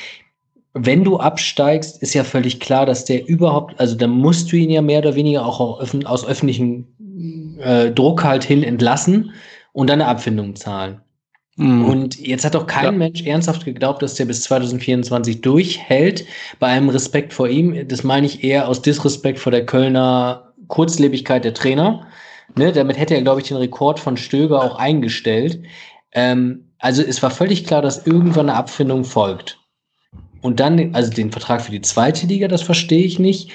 wenn 0.75 1.05
du 1.05 1.19
absteigst, 1.19 2.03
ist 2.03 2.15
ja 2.15 2.25
völlig 2.25 2.59
klar, 2.59 2.85
dass 2.85 3.05
der 3.05 3.27
überhaupt, 3.29 3.79
also 3.79 3.95
da 3.95 4.09
musst 4.09 4.51
du 4.51 4.57
ihn 4.57 4.71
ja 4.71 4.83
mehr 4.83 4.99
oder 4.99 5.15
weniger 5.15 5.47
auch 5.47 5.61
aus 5.61 6.27
öffentlichen 6.27 7.57
äh, 7.61 7.93
Druck 7.93 8.25
halt 8.25 8.43
hin 8.43 8.65
entlassen 8.65 9.33
und 9.73 9.89
dann 9.89 10.03
eine 10.03 10.11
Abfindung 10.11 10.57
zahlen. 10.57 11.01
Mhm. 11.57 11.85
Und 11.85 12.19
jetzt 12.19 12.45
hat 12.45 12.57
doch 12.57 12.67
kein 12.67 12.85
ja. 12.85 12.91
Mensch 12.91 13.23
ernsthaft 13.23 13.65
geglaubt, 13.65 14.03
dass 14.03 14.17
der 14.17 14.25
bis 14.25 14.43
2024 14.43 15.41
durchhält. 15.41 16.27
Bei 16.59 16.67
einem 16.67 16.89
Respekt 16.89 17.33
vor 17.33 17.49
ihm, 17.49 17.87
das 17.87 18.03
meine 18.03 18.27
ich 18.27 18.43
eher 18.43 18.69
aus 18.69 18.83
Disrespekt 18.83 19.39
vor 19.39 19.53
der 19.53 19.65
Kölner 19.65 20.53
Kurzlebigkeit 20.67 21.45
der 21.45 21.55
Trainer. 21.55 22.07
Ne, 22.57 22.73
damit 22.73 22.99
hätte 22.99 23.15
er, 23.15 23.23
glaube 23.23 23.41
ich, 23.41 23.49
den 23.49 23.57
Rekord 23.57 24.01
von 24.01 24.17
Stöger 24.17 24.63
auch 24.63 24.77
eingestellt. 24.77 25.63
Ähm, 26.13 26.73
also 26.79 27.03
es 27.03 27.23
war 27.23 27.31
völlig 27.31 27.65
klar, 27.65 27.81
dass 27.81 28.07
irgendwann 28.07 28.49
eine 28.49 28.59
Abfindung 28.59 29.05
folgt. 29.05 29.59
Und 30.45 30.61
dann, 30.61 30.95
also 30.95 31.11
den 31.11 31.33
Vertrag 31.33 31.63
für 31.63 31.71
die 31.71 31.81
zweite 31.81 32.27
Liga, 32.27 32.49
das 32.49 32.61
verstehe 32.61 33.07
ich 33.07 33.19
nicht. 33.19 33.51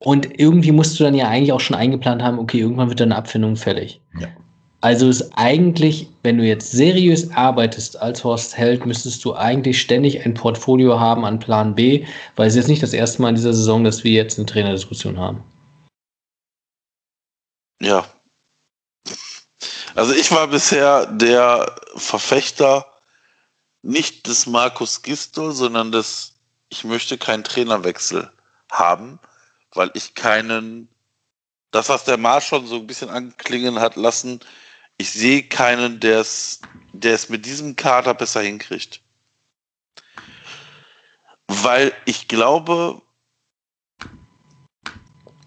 Und 0.00 0.40
irgendwie 0.40 0.72
musst 0.72 0.98
du 0.98 1.04
dann 1.04 1.14
ja 1.14 1.28
eigentlich 1.28 1.52
auch 1.52 1.60
schon 1.60 1.76
eingeplant 1.76 2.24
haben, 2.24 2.40
okay, 2.40 2.58
irgendwann 2.58 2.88
wird 2.88 3.00
eine 3.00 3.14
Abfindung 3.14 3.54
fällig. 3.54 4.00
Ja. 4.18 4.26
Also 4.80 5.08
ist 5.08 5.30
eigentlich, 5.36 6.08
wenn 6.24 6.38
du 6.38 6.44
jetzt 6.44 6.72
seriös 6.72 7.30
arbeitest 7.30 8.02
als 8.02 8.24
Horst 8.24 8.56
Held, 8.56 8.84
müsstest 8.84 9.24
du 9.24 9.36
eigentlich 9.36 9.80
ständig 9.80 10.26
ein 10.26 10.34
Portfolio 10.34 10.98
haben 10.98 11.24
an 11.24 11.38
Plan 11.38 11.76
B, 11.76 12.04
weil 12.34 12.48
es 12.48 12.54
ist 12.54 12.62
jetzt 12.62 12.68
nicht 12.68 12.82
das 12.82 12.92
erste 12.92 13.22
Mal 13.22 13.28
in 13.28 13.34
dieser 13.36 13.54
Saison, 13.54 13.84
dass 13.84 14.02
wir 14.02 14.10
jetzt 14.10 14.40
eine 14.40 14.46
Trainerdiskussion 14.46 15.20
haben. 15.20 15.44
Ja. 17.80 18.04
Also 19.94 20.14
ich 20.14 20.32
war 20.32 20.48
bisher 20.48 21.06
der 21.06 21.76
Verfechter 21.94 22.86
nicht 23.86 24.26
des 24.26 24.46
Markus 24.46 25.02
Gistol, 25.02 25.52
sondern 25.52 25.92
des, 25.92 26.34
ich 26.68 26.84
möchte 26.84 27.16
keinen 27.18 27.44
Trainerwechsel 27.44 28.30
haben, 28.70 29.20
weil 29.72 29.90
ich 29.94 30.14
keinen, 30.14 30.88
das, 31.70 31.88
was 31.88 32.04
der 32.04 32.16
Mars 32.16 32.44
schon 32.44 32.66
so 32.66 32.76
ein 32.76 32.86
bisschen 32.86 33.10
anklingen 33.10 33.78
hat 33.78 33.96
lassen, 33.96 34.40
ich 34.98 35.10
sehe 35.10 35.44
keinen, 35.44 36.00
der 36.00 36.20
es, 36.20 36.60
der 36.92 37.14
es 37.14 37.28
mit 37.28 37.46
diesem 37.46 37.76
Kader 37.76 38.14
besser 38.14 38.40
hinkriegt. 38.40 39.02
Weil 41.46 41.92
ich 42.06 42.26
glaube, 42.26 43.00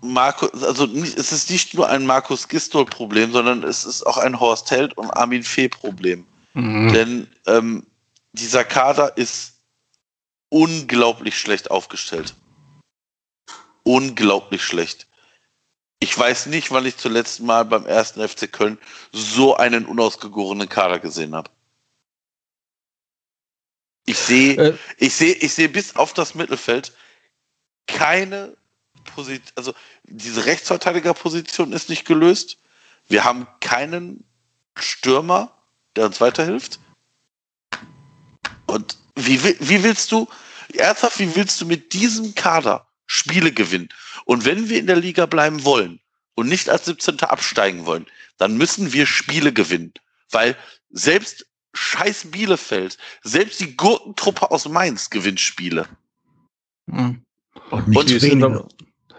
Markus, 0.01 0.63
also 0.63 0.85
es 0.85 1.33
ist 1.33 1.49
nicht 1.49 1.73
nur 1.73 1.89
ein 1.89 2.05
Markus 2.05 2.47
Gistol-Problem, 2.47 3.33
sondern 3.33 3.63
es 3.63 3.83
ist 3.83 4.07
auch 4.07 4.17
ein 4.17 4.39
Horst 4.39 4.71
Held 4.71 4.95
und 4.97 5.11
Armin 5.11 5.43
Fee-Problem. 5.43 6.25
Mhm. 6.53 6.93
Denn 6.93 7.27
ähm, 7.47 7.85
dieser 8.34 8.63
Kader 8.63 9.17
ist 9.17 9.59
unglaublich 10.49 11.38
schlecht 11.38 11.71
aufgestellt. 11.71 12.36
Unglaublich 13.84 14.63
schlecht. 14.63 15.07
Ich 15.99 16.17
weiß 16.17 16.45
nicht, 16.45 16.71
wann 16.71 16.86
ich 16.86 16.97
zuletzt 16.97 17.41
mal 17.41 17.65
beim 17.65 17.86
ersten 17.86 18.25
FC 18.27 18.51
Köln 18.51 18.77
so 19.11 19.55
einen 19.55 19.86
unausgegorenen 19.86 20.69
Kader 20.69 20.99
gesehen 20.99 21.36
habe. 21.36 21.49
Ich 24.05 24.17
sehe, 24.17 24.55
äh. 24.57 24.77
ich 24.97 25.13
sehe, 25.13 25.34
ich 25.34 25.53
sehe 25.53 25.69
bis 25.69 25.95
auf 25.95 26.13
das 26.13 26.36
Mittelfeld 26.36 26.93
keine 27.86 28.55
Position, 29.03 29.51
also 29.55 29.73
diese 30.03 30.45
Rechtsverteidigerposition 30.45 31.73
ist 31.73 31.89
nicht 31.89 32.05
gelöst. 32.05 32.57
Wir 33.07 33.23
haben 33.23 33.47
keinen 33.59 34.23
Stürmer, 34.77 35.51
der 35.95 36.05
uns 36.05 36.21
weiterhilft. 36.21 36.80
Und 38.70 38.97
wie, 39.15 39.41
wie 39.43 39.84
willst 39.84 40.11
du, 40.11 40.28
ernsthaft, 40.74 41.20
wie 41.20 41.36
willst 41.36 41.59
du 41.61 41.65
mit 41.65 41.93
diesem 41.93 42.36
Kader 42.36 42.88
Spiele 43.05 43.51
gewinnen? 43.51 43.89
Und 44.26 44.45
wenn 44.45 44.70
wir 44.70 44.80
in 44.80 44.88
der 44.88 44.95
Liga 44.95 45.26
bleiben 45.26 45.65
wollen 45.65 45.99
und 46.36 46.47
nicht 46.47 46.70
als 46.70 46.86
17. 46.86 47.20
absteigen 47.22 47.86
wollen, 47.86 48.05
dann 48.38 48.57
müssen 48.57 48.93
wir 48.93 49.05
Spiele 49.05 49.51
gewinnen. 49.51 49.93
Weil 50.32 50.55
selbst 50.91 51.45
scheiß 51.74 52.32
Bielefeld, 52.32 52.97
selbst 53.24 53.59
die 53.59 53.76
Gurkentruppe 53.76 54.51
aus 54.51 54.67
Mainz 54.67 55.09
gewinnt 55.09 55.39
Spiele. 55.39 55.88
Mhm. 56.86 57.24
Und, 57.72 57.88
nicht 57.88 57.97
und 57.97 58.20
sind, 58.20 58.41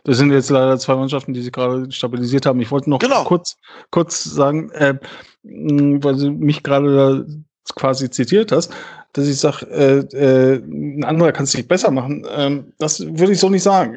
das 0.05 0.16
sind 0.18 0.32
jetzt 0.32 0.51
leider 0.51 0.78
zwei 0.78 0.96
Mannschaften, 0.96 1.34
die 1.34 1.42
sich 1.42 1.53
gerade 1.53 1.90
stabilisiert 1.92 2.46
haben. 2.46 2.61
Ich 2.61 2.70
wollte 2.70 2.90
noch 2.90 2.98
genau. 2.98 3.24
kurz, 3.24 3.57
kurz 3.90 4.24
sagen, 4.24 4.70
äh, 4.70 4.98
weil 5.42 6.16
du 6.16 6.30
mich 6.30 6.62
gerade 6.62 7.26
quasi 7.74 8.11
zitiert 8.11 8.53
hast, 8.53 8.72
dass 9.12 9.26
ich 9.26 9.38
sage, 9.38 9.66
äh, 9.66 10.16
äh, 10.16 10.56
ein 10.56 11.04
anderer 11.04 11.32
kann 11.32 11.44
es 11.44 11.54
nicht 11.54 11.68
besser 11.68 11.90
machen. 11.90 12.24
Ähm, 12.30 12.72
das 12.78 13.00
würde 13.00 13.32
ich 13.32 13.40
so 13.40 13.48
nicht 13.48 13.62
sagen. 13.62 13.96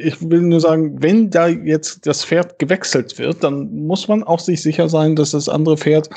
Ich 0.00 0.20
will 0.28 0.40
nur 0.40 0.60
sagen, 0.60 1.02
wenn 1.02 1.30
da 1.30 1.48
jetzt 1.48 2.06
das 2.06 2.24
Pferd 2.24 2.58
gewechselt 2.58 3.18
wird, 3.18 3.44
dann 3.44 3.86
muss 3.86 4.08
man 4.08 4.22
auch 4.22 4.40
sich 4.40 4.62
sicher 4.62 4.88
sein, 4.88 5.16
dass 5.16 5.32
das 5.32 5.48
andere 5.48 5.76
Pferd 5.76 6.08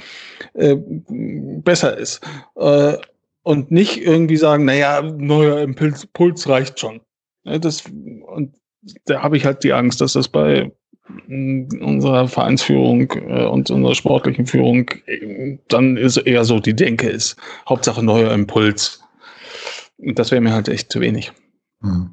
äh, 0.53 0.77
besser 0.77 1.97
ist. 1.97 2.21
Äh, 2.55 2.97
und 3.43 3.71
nicht 3.71 4.01
irgendwie 4.01 4.37
sagen, 4.37 4.65
naja, 4.65 5.01
neuer 5.01 5.61
Impuls, 5.61 6.05
Puls 6.07 6.47
reicht 6.47 6.79
schon. 6.79 7.01
Ja, 7.43 7.57
das, 7.57 7.83
und 8.27 8.55
da 9.05 9.21
habe 9.21 9.37
ich 9.37 9.45
halt 9.45 9.63
die 9.63 9.73
Angst, 9.73 10.01
dass 10.01 10.13
das 10.13 10.27
bei 10.27 10.71
unserer 11.27 12.27
Vereinsführung 12.27 13.11
äh, 13.11 13.45
und 13.45 13.69
unserer 13.69 13.95
sportlichen 13.95 14.45
Führung 14.45 14.89
dann 15.67 15.97
ist 15.97 16.17
eher 16.17 16.45
so 16.45 16.59
die 16.59 16.75
Denke 16.75 17.09
ist. 17.09 17.37
Hauptsache 17.67 18.03
neuer 18.03 18.33
Impuls. 18.33 19.01
Das 19.97 20.31
wäre 20.31 20.41
mir 20.41 20.53
halt 20.53 20.69
echt 20.69 20.91
zu 20.91 20.99
wenig. 20.99 21.31
Hm. 21.81 22.11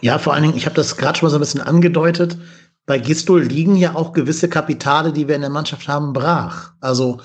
Ja, 0.00 0.18
vor 0.18 0.34
allen 0.34 0.42
Dingen, 0.42 0.56
ich 0.56 0.66
habe 0.66 0.76
das 0.76 0.96
gerade 0.96 1.18
schon 1.18 1.26
mal 1.26 1.30
so 1.30 1.36
ein 1.36 1.40
bisschen 1.40 1.60
angedeutet. 1.60 2.38
Bei 2.86 2.98
Gistol 2.98 3.42
liegen 3.42 3.76
ja 3.76 3.94
auch 3.94 4.12
gewisse 4.12 4.48
Kapitale, 4.48 5.12
die 5.12 5.28
wir 5.28 5.36
in 5.36 5.42
der 5.42 5.50
Mannschaft 5.50 5.86
haben, 5.86 6.12
brach. 6.12 6.72
Also 6.80 7.20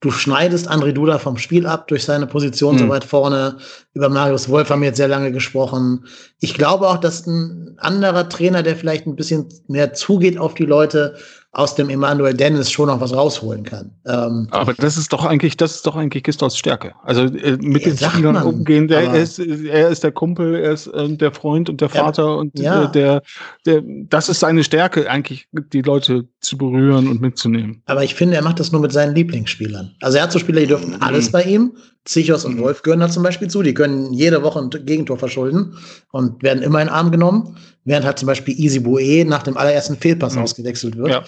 du 0.00 0.10
schneidest 0.10 0.68
André 0.70 0.92
Duda 0.92 1.18
vom 1.18 1.36
Spiel 1.36 1.66
ab 1.66 1.88
durch 1.88 2.04
seine 2.04 2.26
Position 2.26 2.74
mhm. 2.74 2.78
so 2.78 2.88
weit 2.88 3.04
vorne. 3.04 3.58
Über 3.92 4.08
Marius 4.08 4.48
Wolf 4.48 4.70
haben 4.70 4.80
wir 4.80 4.88
jetzt 4.88 4.96
sehr 4.96 5.08
lange 5.08 5.30
gesprochen. 5.30 6.06
Ich 6.40 6.54
glaube 6.54 6.88
auch, 6.88 6.98
dass 6.98 7.26
ein 7.26 7.76
anderer 7.78 8.28
Trainer, 8.28 8.62
der 8.62 8.76
vielleicht 8.76 9.06
ein 9.06 9.16
bisschen 9.16 9.48
mehr 9.68 9.92
zugeht 9.92 10.38
auf 10.38 10.54
die 10.54 10.64
Leute, 10.64 11.16
aus 11.52 11.74
dem 11.74 11.90
Emanuel 11.90 12.34
Dennis 12.34 12.70
schon 12.70 12.86
noch 12.86 13.00
was 13.00 13.12
rausholen 13.12 13.64
kann. 13.64 13.90
Ähm, 14.06 14.46
aber 14.52 14.72
das 14.72 14.96
ist 14.96 15.12
doch 15.12 15.24
eigentlich, 15.24 15.56
das 15.56 15.74
ist 15.74 15.86
doch 15.86 15.96
eigentlich 15.96 16.22
Gistols 16.22 16.56
Stärke. 16.56 16.94
Also 17.02 17.22
äh, 17.22 17.56
mit 17.60 17.84
den 17.84 17.96
Spielern 17.96 18.34
man, 18.34 18.44
umgehen. 18.44 18.86
Der, 18.86 19.02
er, 19.02 19.20
ist, 19.20 19.40
er 19.40 19.88
ist 19.88 20.04
der 20.04 20.12
Kumpel, 20.12 20.54
er 20.54 20.72
ist 20.72 20.86
äh, 20.86 21.08
der 21.08 21.32
Freund 21.32 21.68
und 21.68 21.80
der 21.80 21.88
Vater 21.88 22.22
ja, 22.22 22.34
und 22.34 22.58
ja. 22.58 22.84
Äh, 22.84 22.92
der, 22.92 23.22
der, 23.66 23.82
das 23.84 24.28
ist 24.28 24.40
seine 24.40 24.62
Stärke, 24.62 25.10
eigentlich 25.10 25.48
die 25.52 25.82
Leute 25.82 26.28
zu 26.40 26.56
berühren 26.56 27.08
und 27.08 27.20
mitzunehmen. 27.20 27.82
Aber 27.86 28.04
ich 28.04 28.14
finde, 28.14 28.36
er 28.36 28.42
macht 28.42 28.60
das 28.60 28.70
nur 28.70 28.80
mit 28.80 28.92
seinen 28.92 29.16
Lieblingsspielern. 29.16 29.96
Also 30.02 30.18
er 30.18 30.24
hat 30.24 30.32
so 30.32 30.38
Spieler, 30.38 30.60
die 30.60 30.68
dürfen 30.68 30.90
mhm. 30.90 31.02
alles 31.02 31.32
bei 31.32 31.42
ihm. 31.42 31.72
Zichos 32.04 32.44
und 32.44 32.56
mhm. 32.56 32.60
Wolf 32.60 32.82
gehören 32.82 33.00
da 33.00 33.08
zum 33.08 33.22
Beispiel 33.22 33.48
zu. 33.48 33.62
Die 33.62 33.74
können 33.74 34.12
jede 34.12 34.42
Woche 34.42 34.58
ein 34.58 34.70
Gegentor 34.70 35.18
verschulden 35.18 35.76
und 36.12 36.42
werden 36.42 36.62
immer 36.62 36.80
in 36.80 36.88
den 36.88 36.94
Arm 36.94 37.10
genommen. 37.10 37.56
Während 37.84 38.06
halt 38.06 38.18
zum 38.18 38.26
Beispiel 38.26 38.58
Easy 38.58 38.80
Bue 38.80 39.24
nach 39.24 39.42
dem 39.42 39.56
allerersten 39.56 39.96
Fehlpass 39.96 40.34
mhm. 40.34 40.42
ausgewechselt 40.42 40.96
wird. 40.96 41.10
Ja. 41.10 41.24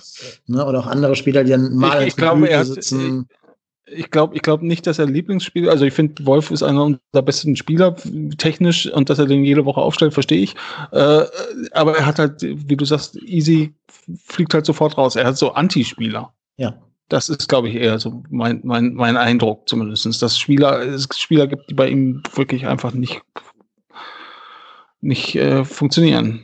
Ne, 0.47 0.64
oder 0.64 0.81
auch 0.81 0.87
andere 0.87 1.16
Spieler, 1.16 1.45
die 1.45 1.51
dann 1.51 1.75
mal 1.75 2.03
ich, 2.03 2.09
ich 2.09 2.16
glaube, 2.16 2.49
er 2.49 2.64
sitzen. 2.64 3.29
Ich 3.95 4.11
glaube 4.11 4.35
ich 4.35 4.43
glaube 4.43 4.66
nicht, 4.66 4.87
dass 4.87 4.99
er 4.99 5.07
Lieblingsspieler, 5.07 5.70
also 5.70 5.85
ich 5.85 5.93
finde, 5.93 6.25
Wolf 6.25 6.51
ist 6.51 6.62
einer 6.62 6.85
unserer 6.85 7.23
besten 7.23 7.57
Spieler 7.57 7.95
technisch 8.39 8.91
und 8.91 9.11
dass 9.11 9.18
er 9.18 9.27
den 9.27 9.45
jede 9.45 9.66
Woche 9.66 9.81
aufstellt, 9.81 10.14
verstehe 10.14 10.43
ich. 10.43 10.55
Äh, 10.93 11.25
aber 11.73 11.99
er 11.99 12.07
hat 12.07 12.18
halt, 12.18 12.41
wie 12.41 12.77
du 12.77 12.87
sagst, 12.87 13.16
Easy 13.23 13.75
fliegt 14.25 14.55
halt 14.55 14.64
sofort 14.64 14.97
raus. 14.97 15.16
Er 15.16 15.27
hat 15.27 15.37
so 15.37 15.53
Anti-Spieler. 15.53 16.33
Ja. 16.57 16.81
Das 17.13 17.29
ist, 17.29 17.47
glaube 17.47 17.69
ich, 17.69 17.75
eher 17.75 17.99
so 17.99 18.23
mein, 18.31 18.63
mein, 18.65 18.95
mein 18.95 19.19
Eindruck 19.19 19.69
zumindest, 19.69 20.23
dass 20.23 20.39
Spieler, 20.39 20.81
es 20.81 21.07
Spieler 21.15 21.47
gibt, 21.47 21.69
die 21.69 21.75
bei 21.75 21.91
ihm 21.91 22.23
wirklich 22.35 22.67
einfach 22.67 22.95
nicht, 22.95 23.21
nicht 25.03 25.35
äh, 25.35 25.63
funktionieren. 25.67 26.41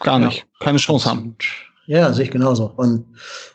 Gar 0.00 0.18
nicht. 0.18 0.38
Ja, 0.38 0.44
Keine 0.58 0.78
Chance 0.78 1.08
haben. 1.08 1.36
Ja, 1.86 2.12
sehe 2.12 2.24
ich 2.24 2.32
genauso. 2.32 2.72
Und 2.74 3.06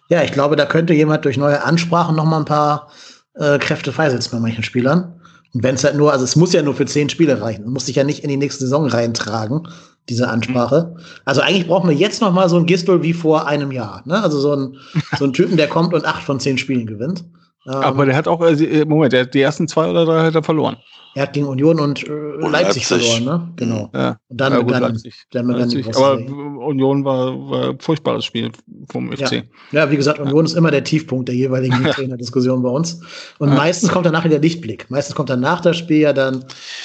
ja, 0.08 0.24
ich 0.24 0.32
glaube, 0.32 0.56
da 0.56 0.66
könnte 0.66 0.94
jemand 0.94 1.26
durch 1.26 1.36
neue 1.36 1.62
Ansprachen 1.62 2.16
noch 2.16 2.24
mal 2.24 2.40
ein 2.40 2.46
paar 2.46 2.90
äh, 3.34 3.60
Kräfte 3.60 3.92
freisetzen 3.92 4.32
bei 4.32 4.40
manchen 4.40 4.64
Spielern. 4.64 5.20
Und 5.54 5.62
wenn 5.62 5.76
es 5.76 5.84
halt 5.84 5.98
nur, 5.98 6.14
also 6.14 6.24
es 6.24 6.38
muss 6.38 6.54
ja 6.54 6.62
nur 6.62 6.76
für 6.76 6.86
zehn 6.86 7.10
Spiele 7.10 7.42
reichen. 7.42 7.70
Muss 7.70 7.88
sich 7.88 7.98
ja 7.98 8.06
nicht 8.06 8.24
in 8.24 8.30
die 8.30 8.38
nächste 8.38 8.64
Saison 8.64 8.88
reintragen 8.88 9.68
diese 10.10 10.30
Ansprache. 10.30 10.94
Mhm. 10.94 11.02
Also 11.26 11.42
eigentlich 11.42 11.68
brauchen 11.68 11.90
wir 11.90 11.96
jetzt 11.96 12.22
noch 12.22 12.32
mal 12.32 12.50
so 12.50 12.58
ein 12.58 12.66
Gistol 12.66 13.04
wie 13.04 13.14
vor 13.14 13.48
einem 13.48 13.72
Jahr. 13.72 14.04
Ne? 14.06 14.22
Also 14.22 14.40
so 14.40 14.56
ein, 14.56 14.78
so 15.18 15.26
ein 15.26 15.34
Typen, 15.34 15.58
der 15.58 15.68
kommt 15.68 15.94
und 15.94 16.06
acht 16.06 16.24
von 16.24 16.40
zehn 16.40 16.58
Spielen 16.58 16.86
gewinnt. 16.86 17.24
Ähm, 17.68 17.74
Aber 17.74 18.06
der 18.06 18.16
hat 18.16 18.28
auch, 18.28 18.42
äh, 18.42 18.86
Moment, 18.86 19.14
der 19.14 19.22
hat 19.22 19.34
die 19.34 19.42
ersten 19.42 19.68
zwei 19.68 19.90
oder 19.90 20.06
drei 20.06 20.26
hat 20.26 20.36
er 20.36 20.44
verloren. 20.44 20.78
Er 21.16 21.24
hat 21.24 21.34
gegen 21.34 21.48
Union 21.48 21.80
und, 21.80 22.04
äh, 22.04 22.12
und 22.12 22.52
Leipzig, 22.52 22.88
Leipzig, 22.90 23.16
verloren, 23.16 23.24
ne? 23.24 23.54
Genau. 23.56 23.90
Ja. 23.94 24.18
Und 24.28 24.42
dann 24.42 24.52
ja, 24.52 24.60
gut, 24.60 24.68
begann, 24.68 24.84
Leipzig. 24.84 25.26
dann 25.32 25.48
begann 25.48 25.70
Leipzig. 25.70 25.96
Aber 25.96 26.18
Union 26.18 27.06
war, 27.06 27.50
war 27.50 27.70
ein 27.70 27.80
furchtbares 27.80 28.26
Spiel 28.26 28.52
vom 28.92 29.12
FC. 29.12 29.32
Ja, 29.32 29.42
ja 29.72 29.92
wie 29.92 29.96
gesagt, 29.96 30.20
Union 30.20 30.46
ja. 30.46 30.52
ist 30.52 30.58
immer 30.58 30.72
der 30.72 30.84
Tiefpunkt 30.84 31.30
der 31.30 31.36
jeweiligen 31.36 31.84
Trainerdiskussion 31.92 32.62
bei 32.62 32.70
uns. 32.70 33.00
Und 33.40 33.56
meistens 33.56 33.92
kommt 33.92 34.06
danach 34.06 34.28
der 34.28 34.40
Lichtblick. 34.40 34.92
Meistens 34.92 35.16
kommt 35.16 35.30
danach 35.30 35.62
das 35.62 35.78
Spiel 35.78 36.02
ja 36.02 36.12
dann, 36.12 36.44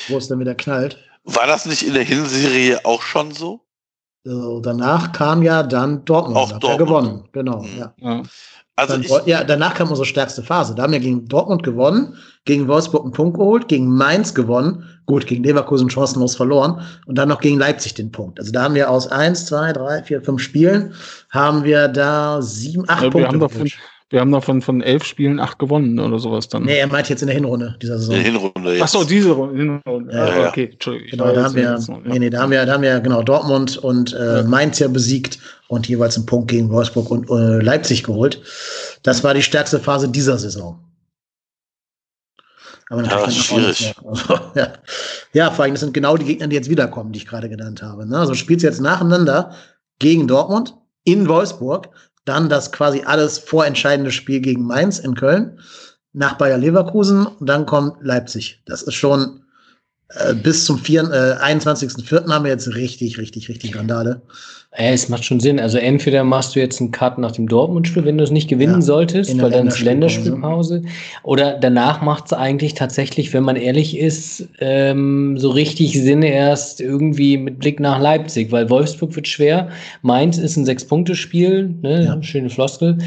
wo 0.08 0.16
es 0.16 0.28
dann 0.28 0.38
wieder 0.38 0.54
knallt. 0.54 0.96
War 1.24 1.46
das 1.46 1.66
nicht 1.66 1.82
in 1.86 1.94
der 1.94 2.04
Hinserie 2.04 2.84
auch 2.84 3.02
schon 3.02 3.32
so? 3.32 3.60
So, 4.24 4.60
danach 4.60 5.12
kam 5.12 5.42
ja 5.42 5.62
dann 5.62 6.04
Dortmund. 6.04 6.36
Auch 6.36 6.58
Dortmund. 6.58 6.78
gewonnen, 6.78 7.28
genau. 7.32 7.62
Mhm. 7.62 7.78
Ja. 7.78 7.94
ja. 7.98 8.22
Also 8.76 8.96
dann, 8.96 9.26
ja, 9.26 9.44
danach 9.44 9.74
kam 9.74 9.88
unsere 9.88 10.06
stärkste 10.06 10.42
Phase. 10.42 10.74
Da 10.74 10.84
haben 10.84 10.92
wir 10.92 11.00
gegen 11.00 11.26
Dortmund 11.26 11.62
gewonnen, 11.62 12.16
gegen 12.46 12.66
Wolfsburg 12.66 13.04
einen 13.04 13.12
Punkt 13.12 13.36
geholt, 13.36 13.68
gegen 13.68 13.94
Mainz 13.94 14.34
gewonnen, 14.34 14.84
gut, 15.04 15.26
gegen 15.26 15.44
Leverkusen 15.44 15.90
chancenlos 15.90 16.36
verloren 16.36 16.82
und 17.04 17.18
dann 17.18 17.28
noch 17.28 17.40
gegen 17.40 17.58
Leipzig 17.58 17.94
den 17.94 18.10
Punkt. 18.10 18.38
Also 18.38 18.52
da 18.52 18.62
haben 18.62 18.74
wir 18.74 18.90
aus 18.90 19.06
eins, 19.08 19.44
zwei, 19.44 19.72
drei, 19.74 20.02
vier, 20.02 20.22
fünf 20.22 20.40
Spielen 20.40 20.94
haben 21.28 21.64
wir 21.64 21.88
da 21.88 22.40
sieben, 22.40 22.88
acht 22.88 23.02
ja, 23.02 23.10
Punkte. 23.10 23.66
Wir 24.10 24.18
haben 24.18 24.30
noch 24.30 24.42
von, 24.42 24.60
von 24.60 24.82
elf 24.82 25.04
Spielen 25.04 25.38
acht 25.38 25.60
gewonnen 25.60 26.00
oder 26.00 26.18
sowas 26.18 26.48
dann. 26.48 26.64
Nee, 26.64 26.78
er 26.78 26.88
meint 26.88 27.08
jetzt 27.08 27.22
in 27.22 27.28
der 27.28 27.36
Hinrunde 27.36 27.76
dieser 27.80 27.96
Saison. 27.96 28.16
In 28.16 28.22
der 28.24 28.32
Hinrunde 28.32 28.72
jetzt. 28.72 28.82
Ach 28.82 28.88
so, 28.88 29.04
diese 29.04 29.28
Hinrunde. 29.28 30.12
Ja, 30.12 30.24
ah, 30.24 30.48
okay, 30.48 30.70
Entschuldigung. 30.72 31.10
Genau, 31.12 31.32
da 31.32 31.44
haben 31.44 31.54
wir, 31.54 31.70
noch, 31.70 31.88
ja. 31.88 31.98
nee, 32.04 32.18
nee, 32.18 32.30
da 32.30 32.42
haben 32.42 32.50
wir, 32.50 32.66
da 32.66 32.72
haben 32.72 32.82
wir 32.82 32.98
genau 32.98 33.22
Dortmund 33.22 33.78
und 33.78 34.12
äh, 34.12 34.38
ja. 34.38 34.42
Mainz 34.42 34.80
ja 34.80 34.88
besiegt 34.88 35.38
und 35.68 35.88
jeweils 35.88 36.16
einen 36.16 36.26
Punkt 36.26 36.50
gegen 36.50 36.70
Wolfsburg 36.70 37.08
und 37.08 37.30
äh, 37.30 37.62
Leipzig 37.62 38.02
geholt. 38.02 38.42
Das 39.04 39.22
war 39.22 39.32
die 39.32 39.42
stärkste 39.42 39.78
Phase 39.78 40.08
dieser 40.08 40.38
Saison. 40.38 40.84
Aber 42.88 43.02
natürlich 43.02 43.20
ja, 43.20 43.26
das 43.26 43.36
ist 43.36 43.44
schwierig. 43.78 43.94
Also, 44.04 44.40
ja. 44.56 44.72
ja, 45.32 45.50
vor 45.52 45.64
allem, 45.64 45.74
das 45.74 45.80
sind 45.82 45.94
genau 45.94 46.16
die 46.16 46.24
Gegner, 46.24 46.48
die 46.48 46.56
jetzt 46.56 46.68
wiederkommen, 46.68 47.12
die 47.12 47.20
ich 47.20 47.26
gerade 47.26 47.48
genannt 47.48 47.80
habe. 47.80 48.04
Ne? 48.06 48.18
Also 48.18 48.34
spielt 48.34 48.62
jetzt 48.62 48.80
nacheinander 48.80 49.54
gegen 50.00 50.26
Dortmund 50.26 50.74
in 51.04 51.28
Wolfsburg, 51.28 51.90
dann 52.30 52.48
das 52.48 52.70
quasi 52.70 53.02
alles 53.04 53.38
vorentscheidende 53.38 54.12
Spiel 54.12 54.40
gegen 54.40 54.64
Mainz 54.64 55.00
in 55.00 55.16
Köln, 55.16 55.58
nach 56.12 56.38
Bayer 56.38 56.58
Leverkusen 56.58 57.26
und 57.26 57.48
dann 57.48 57.66
kommt 57.66 57.96
Leipzig. 58.02 58.62
Das 58.66 58.82
ist 58.82 58.94
schon, 58.94 59.42
äh, 60.14 60.34
bis 60.34 60.64
zum 60.64 60.78
vier- 60.78 61.02
äh, 61.10 61.42
21.04. 61.44 62.28
haben 62.32 62.44
wir 62.44 62.50
jetzt 62.52 62.74
richtig, 62.74 63.18
richtig, 63.18 63.48
richtig 63.48 63.76
Randale. 63.76 64.22
Äh, 64.72 64.92
es 64.92 65.08
macht 65.08 65.24
schon 65.24 65.40
Sinn. 65.40 65.58
Also 65.58 65.78
entweder 65.78 66.22
machst 66.22 66.54
du 66.54 66.60
jetzt 66.60 66.80
einen 66.80 66.92
Cut 66.92 67.18
nach 67.18 67.32
dem 67.32 67.48
Dortmund-Spiel, 67.48 68.04
wenn 68.04 68.18
du 68.18 68.24
es 68.24 68.30
nicht 68.30 68.48
gewinnen 68.48 68.74
Ja, 68.74 68.80
solltest, 68.82 69.40
weil 69.42 69.50
dann 69.50 69.66
ist. 69.66 69.80
Länderspielpause. 69.80 70.82
Oder 71.24 71.58
danach 71.60 72.02
macht 72.02 72.26
es 72.26 72.32
eigentlich 72.32 72.74
tatsächlich, 72.74 73.32
wenn 73.32 73.42
man 73.42 73.56
ehrlich 73.56 73.98
ist, 73.98 74.48
ähm, 74.60 75.38
so 75.38 75.50
richtig 75.50 75.92
Sinn 76.00 76.22
erst 76.22 76.80
irgendwie 76.80 77.36
mit 77.36 77.58
Blick 77.58 77.80
nach 77.80 77.98
Leipzig, 78.00 78.52
weil 78.52 78.70
Wolfsburg 78.70 79.16
wird 79.16 79.26
schwer. 79.26 79.70
Mainz 80.02 80.38
ist 80.38 80.56
ein 80.56 80.64
Sechs-Punkte-Spiel, 80.64 81.74
ne? 81.82 82.04
Ja. 82.04 82.22
schöne 82.22 82.48
Floskel. 82.50 82.98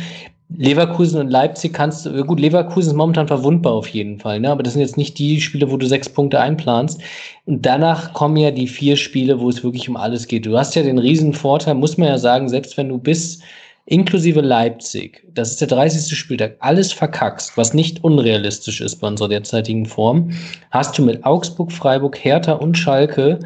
Leverkusen 0.56 1.20
und 1.20 1.30
Leipzig 1.30 1.74
kannst 1.74 2.06
du, 2.06 2.24
gut, 2.26 2.40
Leverkusen 2.40 2.92
ist 2.92 2.96
momentan 2.96 3.28
verwundbar 3.28 3.74
auf 3.74 3.88
jeden 3.88 4.20
Fall, 4.20 4.40
ne? 4.40 4.52
aber 4.52 4.64
das 4.64 4.74
sind 4.74 4.82
jetzt 4.82 4.98
nicht 4.98 5.18
die 5.18 5.42
Spiele, 5.42 5.72
wo 5.72 5.78
du 5.78 5.88
sechs 5.88 6.10
Punkte 6.10 6.40
einplanst. 6.40 7.02
Und 7.46 7.66
danach 7.66 8.14
kommen 8.14 8.38
ja 8.38 8.52
die 8.52 8.68
vier 8.68 8.96
Spiele, 8.96 9.40
wo 9.40 9.50
es 9.50 9.64
wirklich 9.64 9.90
um 9.90 9.98
alles 9.98 10.28
geht. 10.28 10.46
Du 10.46 10.58
hast 10.58 10.76
ja 10.76 10.84
den 10.84 11.00
riesen 11.00 11.34
Vorteil, 11.34 11.74
muss 11.76 11.98
man 11.98 12.08
ja 12.08 12.18
sagen, 12.18 12.50
selbst 12.50 12.78
wenn 12.78 12.90
du 12.90 12.98
bis 12.98 13.40
inklusive 13.86 14.42
Leipzig, 14.42 15.26
das 15.34 15.52
ist 15.52 15.62
der 15.62 15.68
30. 15.68 16.18
Spieltag, 16.18 16.56
alles 16.60 16.94
verkackst, 16.94 17.58
was 17.58 17.74
nicht 17.74 18.04
unrealistisch 18.04 18.80
ist 18.80 18.98
bei 18.98 19.08
unserer 19.08 19.30
derzeitigen 19.30 19.86
Form, 19.86 20.32
hast 20.72 20.98
du 20.98 21.04
mit 21.04 21.26
Augsburg, 21.26 21.72
Freiburg, 21.72 22.18
Hertha 22.24 22.54
und 22.54 22.78
Schalke 22.78 23.40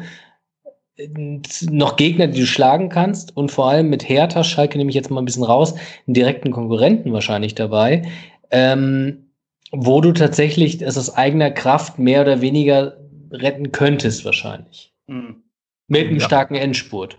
noch 1.70 1.96
Gegner, 1.96 2.26
die 2.26 2.40
du 2.40 2.46
schlagen 2.46 2.88
kannst 2.88 3.36
und 3.36 3.50
vor 3.52 3.70
allem 3.70 3.88
mit 3.88 4.08
Hertha, 4.08 4.42
Schalke 4.42 4.78
nehme 4.78 4.90
ich 4.90 4.96
jetzt 4.96 5.10
mal 5.10 5.20
ein 5.22 5.24
bisschen 5.24 5.44
raus, 5.44 5.74
einen 6.06 6.14
direkten 6.14 6.50
Konkurrenten 6.50 7.12
wahrscheinlich 7.12 7.54
dabei, 7.54 8.02
ähm, 8.50 9.30
wo 9.70 10.00
du 10.00 10.12
tatsächlich 10.12 10.82
es 10.82 10.98
aus 10.98 11.14
eigener 11.14 11.50
Kraft 11.50 11.98
mehr 11.98 12.22
oder 12.22 12.40
weniger 12.40 12.96
retten 13.30 13.70
könntest 13.72 14.24
wahrscheinlich. 14.24 14.92
Mit 15.06 16.06
einem 16.08 16.18
Ja. 16.18 16.24
starken 16.24 16.54
Endspurt. 16.54 17.18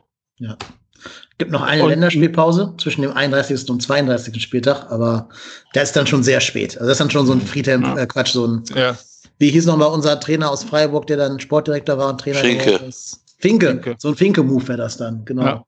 Gibt 1.38 1.52
noch 1.52 1.62
eine 1.62 1.84
Und- 1.84 1.90
Länderspielpause 1.90 2.74
zwischen 2.78 3.04
dem 3.04 3.14
31. 3.14 3.70
und 3.72 3.82
32. 3.82 4.42
Spieltag, 4.42 4.92
aber 4.92 5.30
der 5.74 5.84
ist 5.84 5.96
dann 5.96 6.08
schon 6.08 6.24
sehr 6.24 6.42
spät. 6.42 6.72
Also 6.76 6.88
das 6.88 6.94
ist 6.94 7.00
dann 7.02 7.12
schon 7.12 7.26
so 7.26 7.32
ein 7.34 7.42
Friedhelm, 7.42 7.84
Ja. 7.84 7.98
äh, 7.98 8.06
Quatsch, 8.08 8.32
so 8.34 8.46
ein, 8.46 8.64
Ja. 8.76 8.98
wie 9.38 9.50
hieß 9.52 9.66
nochmal 9.66 9.90
unser 9.90 10.20
Trainer 10.20 10.52
aus 10.52 10.64
Freiburg, 10.66 11.08
der 11.08 11.16
dann 11.18 11.40
Sportdirektor 11.40 11.98
war 11.98 12.10
und 12.10 12.20
Trainer 12.20 12.42
geworden 12.42 12.90
ist? 12.90 13.22
Finke. 13.40 13.68
Finke. 13.68 13.96
So 13.98 14.10
ein 14.10 14.16
Finke-Move 14.16 14.68
wäre 14.68 14.78
das 14.78 14.98
dann, 14.98 15.26
genau. 15.26 15.44
Ja. 15.44 15.64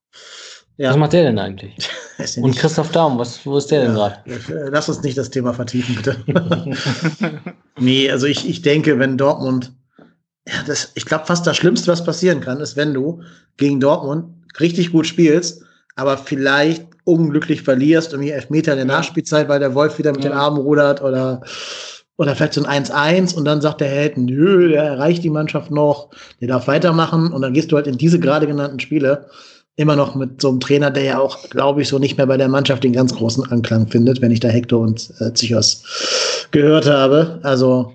Ja. 0.78 0.90
Was 0.92 0.98
macht 0.98 1.14
der 1.14 1.24
denn 1.24 1.38
eigentlich? 1.38 1.90
Und 2.38 2.56
Christoph 2.56 2.92
Daum, 2.92 3.18
was, 3.20 3.46
wo 3.46 3.58
ist 3.58 3.68
der 3.72 3.82
denn 3.86 3.96
Ja, 3.96 4.10
gerade? 4.26 4.32
äh, 4.66 4.70
Lass 4.70 4.90
uns 4.90 5.02
nicht 5.04 5.18
das 5.18 5.30
Thema 5.30 5.54
vertiefen, 5.54 5.96
bitte. 5.96 6.16
nee, 7.80 8.10
also 8.10 8.26
ich, 8.28 8.48
ich 8.50 8.62
denke, 8.62 8.98
wenn 9.00 9.18
Dortmund, 9.18 9.74
ja, 10.48 10.56
das, 10.66 10.92
ich 10.96 11.06
glaube, 11.06 11.26
fast 11.26 11.46
das 11.46 11.58
Schlimmste, 11.58 11.92
was 11.92 12.04
passieren 12.04 12.42
kann, 12.42 12.60
ist, 12.62 12.76
wenn 12.78 12.94
du 12.94 13.22
gegen 13.58 13.80
Dortmund 13.80 14.34
richtig 14.60 14.92
gut 14.92 15.06
spielst, 15.08 15.64
aber 15.96 16.18
vielleicht 16.18 16.88
unglücklich 17.04 17.62
verlierst, 17.64 18.14
irgendwie 18.14 18.32
Elfmeter 18.32 18.74
in 18.74 18.80
der 18.80 18.88
Ja. 18.88 18.94
Nachspielzeit, 19.00 19.50
weil 19.50 19.60
der 19.60 19.76
Wolf 19.76 19.98
wieder 19.98 20.12
mit 20.12 20.24
den 20.24 20.32
Ja. 20.32 20.38
Armen 20.38 20.58
rudert 20.58 21.02
oder, 21.02 21.42
oder 22.22 22.36
vielleicht 22.36 22.54
so 22.54 22.64
ein 22.64 22.86
1-1 22.86 23.36
und 23.36 23.46
dann 23.46 23.62
sagt 23.62 23.82
der 23.82 23.88
Held, 23.88 24.16
nö, 24.16 24.70
der 24.70 24.84
erreicht 24.84 25.24
die 25.24 25.32
Mannschaft 25.32 25.72
noch, 25.72 26.10
der 26.40 26.50
darf 26.50 26.68
weitermachen 26.68 27.34
und 27.34 27.42
dann 27.42 27.52
gehst 27.54 27.72
du 27.72 27.78
halt 27.78 27.88
in 27.88 27.98
diese 27.98 28.20
gerade 28.20 28.46
genannten 28.46 28.80
Spiele 28.80 29.26
immer 29.76 29.96
noch 29.96 30.14
mit 30.14 30.40
so 30.40 30.50
einem 30.50 30.60
Trainer, 30.60 30.92
der 30.92 31.04
ja 31.04 31.20
auch, 31.20 31.50
glaube 31.50 31.82
ich, 31.82 31.88
so 31.88 31.98
nicht 31.98 32.18
mehr 32.18 32.28
bei 32.28 32.38
der 32.38 32.48
Mannschaft 32.48 32.84
den 32.84 32.94
ganz 32.94 33.16
großen 33.16 33.52
Anklang 33.52 33.88
findet, 33.88 34.22
wenn 34.22 34.30
ich 34.30 34.40
da 34.40 34.50
Hector 34.50 34.82
und 34.82 35.12
äh, 35.20 35.34
Zichos 35.34 36.48
gehört 36.52 36.88
habe. 36.88 37.40
Also, 37.42 37.92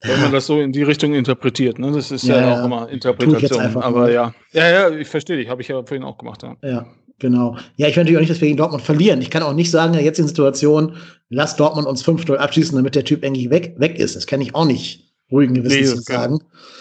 Wenn 0.00 0.22
man 0.22 0.32
das 0.32 0.46
so 0.46 0.58
in 0.58 0.72
die 0.72 0.82
Richtung 0.82 1.12
interpretiert, 1.12 1.78
ne? 1.78 1.92
Das 1.92 2.10
ist 2.10 2.24
ja, 2.24 2.36
Ja, 2.36 2.52
auch 2.52 2.56
ja. 2.56 2.64
immer 2.64 2.88
Interpretation. 2.88 3.76
Aber 3.76 4.10
ja. 4.10 4.32
Ja, 4.52 4.70
ja, 4.70 4.90
ich 4.90 5.08
verstehe 5.08 5.36
dich. 5.36 5.50
Habe 5.50 5.60
ich 5.60 5.68
ja 5.68 5.82
vorhin 5.82 6.02
auch 6.02 6.16
gemacht. 6.16 6.42
Ja. 6.42 6.56
ja, 6.62 6.86
genau. 7.18 7.56
Ja, 7.76 7.88
ich 7.88 7.96
will 7.96 8.02
natürlich 8.04 8.16
auch 8.16 8.20
nicht, 8.20 8.30
dass 8.30 8.40
wir 8.40 8.48
gegen 8.48 8.58
Dortmund 8.58 8.82
verlieren. 8.82 9.20
Ich 9.20 9.30
kann 9.30 9.42
auch 9.42 9.54
nicht 9.54 9.70
sagen, 9.70 9.92
in 9.92 9.98
der 9.98 10.04
jetzigen 10.04 10.28
Situation, 10.28 10.94
lass 11.30 11.56
Dortmund 11.56 11.86
uns 11.86 12.04
5-0 12.04 12.34
abschießen, 12.36 12.76
damit 12.76 12.94
der 12.94 13.04
Typ 13.04 13.24
eigentlich 13.24 13.50
weg, 13.50 13.74
weg 13.78 13.98
ist. 13.98 14.16
Das 14.16 14.26
kann 14.26 14.40
ich 14.40 14.54
auch 14.54 14.64
nicht 14.64 15.04
ruhigen 15.30 15.54
Gewissens 15.54 16.08
Nee, 16.08 16.14
sagen. 16.14 16.38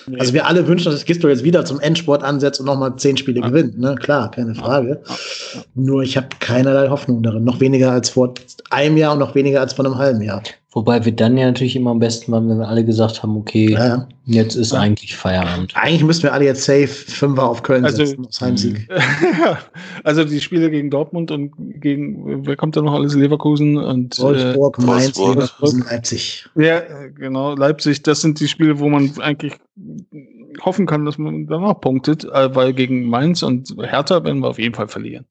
Nee. 0.07 0.19
Also 0.19 0.33
wir 0.33 0.45
alle 0.45 0.67
wünschen, 0.67 0.86
dass 0.86 0.93
das 0.95 1.05
Gisto 1.05 1.27
jetzt 1.27 1.43
wieder 1.43 1.65
zum 1.65 1.79
Endsport 1.79 2.23
ansetzt 2.23 2.59
und 2.59 2.67
nochmal 2.67 2.95
zehn 2.97 3.17
Spiele 3.17 3.39
Ja. 3.41 3.47
gewinnt. 3.47 3.79
Ne? 3.79 3.95
Klar, 3.95 4.29
keine 4.29 4.53
Frage. 4.53 5.01
Ja, 5.05 5.15
ja. 5.55 5.61
Nur 5.73 6.03
ich 6.03 6.15
habe 6.15 6.27
keinerlei 6.39 6.89
Hoffnung 6.89 7.23
darin. 7.23 7.43
Noch 7.43 7.59
weniger 7.59 7.91
als 7.91 8.09
vor 8.09 8.36
einem 8.69 8.97
Jahr 8.97 9.13
und 9.13 9.19
noch 9.19 9.33
weniger 9.33 9.61
als 9.61 9.73
vor 9.73 9.86
einem 9.86 9.97
halben 9.97 10.21
Jahr. 10.21 10.43
Wobei 10.76 11.05
wir 11.05 11.13
dann 11.13 11.38
ja 11.38 11.45
natürlich 11.45 11.78
immer 11.78 11.91
am 11.91 11.99
besten 11.99 12.34
waren, 12.34 12.49
wenn 12.49 12.57
wir 12.59 12.67
alle 12.67 12.84
gesagt 12.84 13.23
haben, 13.23 13.38
okay, 13.38 13.71
Ja, 13.71 13.88
ja. 13.88 14.07
jetzt 14.26 14.55
ist 14.55 14.73
Ja. 14.73 14.82
eigentlich 14.82 15.15
Feierabend. 15.15 15.71
Eigentlich 15.73 16.03
müssten 16.03 16.23
wir 16.23 16.34
alle 16.34 16.43
jetzt 16.43 16.65
safe 16.65 16.88
Fünfer 16.88 17.49
auf 17.49 17.63
Köln 17.63 17.86
Also- 17.86 18.03
setzen, 18.05 18.26
aufs 18.26 18.41
Heimsieg. 18.41 18.88
also 20.03 20.26
die 20.26 20.41
Spiele 20.41 20.69
gegen 20.69 20.89
Dortmund 20.89 21.32
und 21.32 21.53
gegen, 21.80 22.45
wer 22.45 22.57
kommt 22.57 22.76
da 22.76 22.82
noch 22.82 22.93
alles? 22.93 23.15
Leverkusen 23.15 23.78
und 23.78 24.19
äh, 24.19 24.21
Wolfsburg, 24.21 24.78
Mainz, 24.80 25.17
Wolfsburg. 25.17 25.36
Leverkusen, 25.36 25.86
Leipzig. 25.89 26.45
ja, 26.55 26.80
äh, 26.80 27.09
genau, 27.15 27.55
Leipzig, 27.55 28.03
das 28.03 28.19
sind 28.19 28.41
die 28.41 28.47
Spiele, 28.49 28.78
wo 28.78 28.89
man 28.89 29.11
eigentlich 29.21 29.53
hoffen 30.61 30.86
kann, 30.88 31.05
dass 31.05 31.17
man 31.17 31.47
danach 31.47 31.80
punktet, 31.80 32.26
äh, 32.26 32.53
weil 32.53 32.73
gegen 32.73 33.05
Mainz 33.09 33.43
und 33.43 33.73
Hertha 33.82 34.23
werden 34.26 34.41
wir 34.41 34.49
auf 34.49 34.59
jeden 34.59 34.76
Fall 34.76 34.89
verlieren. 34.89 35.26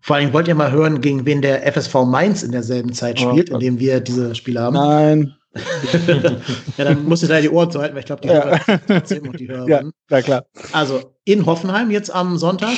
Vor 0.00 0.16
allem 0.16 0.32
wollt 0.32 0.46
ihr 0.48 0.54
mal 0.54 0.70
hören, 0.70 1.00
gegen 1.00 1.26
wen 1.26 1.42
der 1.42 1.66
FSV 1.72 1.94
Mainz 2.06 2.42
in 2.42 2.52
derselben 2.52 2.92
Zeit 2.92 3.18
Ja. 3.20 3.30
spielt, 3.30 3.50
in 3.50 3.58
dem 3.60 3.80
wir 3.80 4.00
diese 4.00 4.34
Spiele 4.34 4.60
haben. 4.60 4.74
Nein. 4.74 5.34
ja, 6.76 6.84
dann 6.84 7.04
musst 7.06 7.22
du 7.22 7.26
da 7.26 7.40
die 7.40 7.48
Ohren 7.48 7.70
zu 7.70 7.80
halten, 7.80 7.94
weil 7.94 8.00
ich 8.00 8.06
glaube, 8.06 8.22
die 8.22 8.28
Ja. 8.28 8.44
Hörer 8.44 9.32
die 9.32 9.48
Hörer. 9.48 9.68
Ja, 9.68 9.82
na 10.10 10.22
klar. 10.22 10.44
Also 10.72 11.00
in 11.24 11.46
Hoffenheim 11.46 11.90
jetzt 11.90 12.14
am 12.14 12.36
Sonntag 12.36 12.76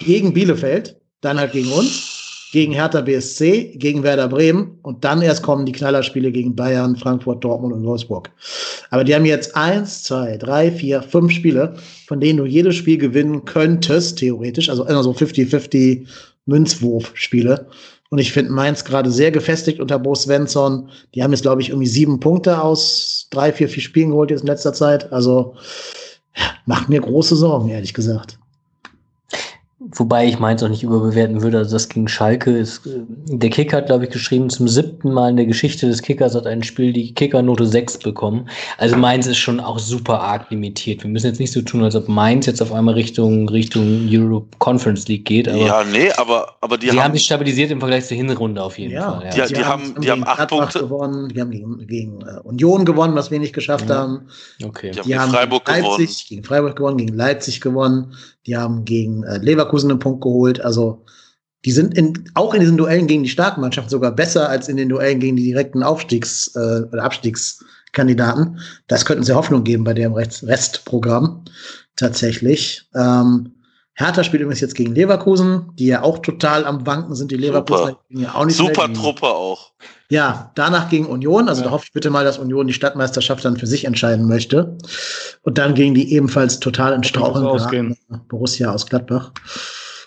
gegen 0.00 0.32
Bielefeld, 0.32 0.96
dann 1.20 1.38
halt 1.38 1.52
gegen 1.52 1.70
uns, 1.72 2.48
gegen 2.52 2.72
Hertha 2.72 3.02
BSC, 3.02 3.76
gegen 3.76 4.02
Werder 4.02 4.28
Bremen 4.28 4.78
und 4.82 5.04
dann 5.04 5.22
erst 5.22 5.42
kommen 5.42 5.66
die 5.66 5.72
Knallerspiele 5.72 6.32
gegen 6.32 6.56
Bayern, 6.56 6.96
Frankfurt, 6.96 7.44
Dortmund 7.44 7.74
und 7.74 7.84
Wolfsburg. 7.84 8.30
Aber 8.90 9.04
die 9.04 9.14
haben 9.14 9.24
jetzt 9.26 9.54
eins, 9.54 10.02
zwei, 10.02 10.36
drei, 10.36 10.72
vier, 10.72 11.02
fünf 11.02 11.30
Spiele, 11.32 11.74
von 12.08 12.18
denen 12.18 12.38
du 12.38 12.46
jedes 12.46 12.74
Spiel 12.74 12.98
gewinnen 12.98 13.44
könntest, 13.44 14.18
theoretisch, 14.18 14.68
also 14.68 14.84
immer 14.86 15.04
so 15.04 15.12
50-50 15.12 16.06
Münzwurf-Spiele. 16.50 17.68
Und 18.10 18.18
ich 18.18 18.32
finde 18.32 18.50
Mainz 18.52 18.84
gerade 18.84 19.10
sehr 19.10 19.30
gefestigt 19.30 19.80
unter 19.80 19.98
Bo 19.98 20.14
Svensson. 20.14 20.90
Die 21.14 21.22
haben 21.22 21.30
jetzt, 21.30 21.42
glaube 21.42 21.62
ich, 21.62 21.70
irgendwie 21.70 21.86
sieben 21.86 22.18
Punkte 22.18 22.60
aus 22.60 23.28
drei, 23.30 23.52
vier, 23.52 23.68
vier 23.68 23.82
Spielen 23.82 24.10
geholt 24.10 24.30
jetzt 24.30 24.40
in 24.40 24.48
letzter 24.48 24.72
Zeit. 24.72 25.12
Also 25.12 25.54
macht 26.66 26.88
mir 26.88 27.00
große 27.00 27.36
Sorgen, 27.36 27.68
ehrlich 27.68 27.94
gesagt. 27.94 28.39
Wobei 29.92 30.26
ich 30.26 30.38
meins 30.38 30.62
auch 30.62 30.68
nicht 30.68 30.82
überbewerten 30.82 31.42
würde. 31.42 31.58
Also 31.58 31.72
das 31.74 31.88
gegen 31.88 32.06
Schalke 32.06 32.56
ist, 32.56 32.86
äh, 32.86 33.00
der 33.26 33.50
Kicker 33.50 33.78
hat, 33.78 33.86
glaube 33.86 34.04
ich, 34.04 34.10
geschrieben, 34.10 34.48
zum 34.50 34.68
siebten 34.68 35.12
Mal 35.12 35.30
in 35.30 35.36
der 35.36 35.46
Geschichte 35.46 35.86
des 35.88 36.00
Kickers 36.02 36.34
hat 36.34 36.46
ein 36.46 36.62
Spiel 36.62 36.92
die 36.92 37.12
Kickernote 37.12 37.66
6 37.66 37.98
bekommen. 37.98 38.48
Also 38.78 38.96
Mainz 38.96 39.26
ist 39.26 39.38
schon 39.38 39.58
auch 39.58 39.78
super 39.78 40.20
arg 40.20 40.50
limitiert. 40.50 41.02
Wir 41.02 41.10
müssen 41.10 41.26
jetzt 41.26 41.40
nicht 41.40 41.52
so 41.52 41.60
tun, 41.62 41.82
als 41.82 41.96
ob 41.96 42.08
Mainz 42.08 42.46
jetzt 42.46 42.62
auf 42.62 42.72
einmal 42.72 42.94
Richtung, 42.94 43.48
Richtung 43.48 44.06
Europe 44.10 44.46
Conference 44.58 45.08
League 45.08 45.24
geht, 45.24 45.48
aber 45.48 45.58
ja, 45.58 45.84
nee, 45.84 46.10
aber, 46.12 46.54
aber 46.60 46.76
die, 46.78 46.86
die, 46.86 46.92
haben, 46.92 47.04
haben, 47.04 47.14
sich 47.14 47.24
stabilisiert 47.24 47.70
im 47.70 47.80
Vergleich 47.80 48.06
zur 48.06 48.16
Hinrunde 48.16 48.62
auf 48.62 48.78
jeden 48.78 49.00
Fall. 49.00 49.30
Ja, 49.36 49.46
die 49.46 49.64
haben- 49.64 49.94
die 50.00 50.08
haben 50.10 50.20
gegen 50.20 50.26
acht 50.26 50.36
Gladbach 50.36 50.58
Punkte. 50.58 50.78
gewonnen, 50.80 51.28
die 51.30 51.40
haben 51.40 51.50
gegen, 51.50 51.86
gegen 51.86 52.20
äh, 52.20 52.40
Union 52.44 52.84
gewonnen, 52.84 53.14
was 53.14 53.30
wir 53.30 53.38
nicht 53.40 53.52
geschafft 53.54 53.88
Ja. 53.88 53.96
haben. 53.96 54.28
Okay. 54.64 54.92
die 54.92 54.98
haben 54.98 55.02
Die 55.04 55.08
gegen 55.08 55.20
haben 55.20 55.30
Freiburg 55.32 55.64
gegen 55.64 55.78
gewonnen. 55.82 55.98
Leipzig, 56.00 56.28
gegen 56.28 56.44
Freiburg 56.44 56.76
gewonnen, 56.76 56.96
gegen 56.98 57.14
Leipzig 57.14 57.60
gewonnen. 57.60 58.14
Die 58.46 58.56
haben 58.56 58.84
gegen 58.84 59.22
äh, 59.24 59.38
Leverkusen 59.38 59.90
einen 59.90 60.00
Punkt 60.00 60.22
geholt. 60.22 60.60
Also 60.60 61.04
die 61.64 61.72
sind 61.72 61.96
in, 61.96 62.30
auch 62.34 62.54
in 62.54 62.60
diesen 62.60 62.76
Duellen 62.76 63.06
gegen 63.06 63.22
die 63.22 63.28
starken 63.28 63.60
Mannschaften 63.60 63.90
sogar 63.90 64.12
besser 64.12 64.48
als 64.48 64.68
in 64.68 64.76
den 64.76 64.88
Duellen 64.88 65.20
gegen 65.20 65.36
die 65.36 65.44
direkten 65.44 65.82
Aufstiegs- 65.82 66.54
äh, 66.54 66.82
oder 66.90 67.04
Abstiegskandidaten. 67.04 68.58
Das 68.86 69.04
könnten 69.04 69.24
sie 69.24 69.34
Hoffnung 69.34 69.64
geben 69.64 69.84
bei 69.84 69.94
dem 69.94 70.14
Rest 70.14 70.46
Restprogramm 70.46 71.44
tatsächlich. 71.96 72.88
Ähm, 72.94 73.54
Hertha 74.00 74.24
spielt 74.24 74.42
übrigens 74.42 74.60
jetzt 74.60 74.74
gegen 74.74 74.94
Leverkusen, 74.94 75.72
die 75.78 75.86
ja 75.86 76.02
auch 76.02 76.18
total 76.18 76.64
am 76.64 76.86
Wanken 76.86 77.14
sind. 77.14 77.30
Die 77.30 77.36
Leverkusen 77.36 77.96
ja 78.08 78.34
auch 78.34 78.46
nicht 78.46 78.56
Super 78.56 78.84
schlecht. 78.86 79.00
Truppe 79.00 79.26
auch. 79.26 79.72
Ja, 80.08 80.50
danach 80.54 80.88
gegen 80.88 81.06
Union. 81.06 81.48
Also 81.48 81.60
Ja. 81.62 81.68
da 81.68 81.72
hoffe 81.72 81.84
ich 81.86 81.92
bitte 81.92 82.10
mal, 82.10 82.24
dass 82.24 82.38
Union 82.38 82.66
die 82.66 82.72
Stadtmeisterschaft 82.72 83.44
dann 83.44 83.56
für 83.56 83.66
sich 83.66 83.84
entscheiden 83.84 84.26
möchte. 84.26 84.76
Und 85.42 85.58
dann 85.58 85.74
gegen 85.74 85.94
die 85.94 86.12
ebenfalls 86.14 86.58
total 86.60 86.94
in 86.94 87.04
Straucheln 87.04 87.96
Borussia 88.28 88.72
aus 88.72 88.86
Gladbach. 88.86 89.32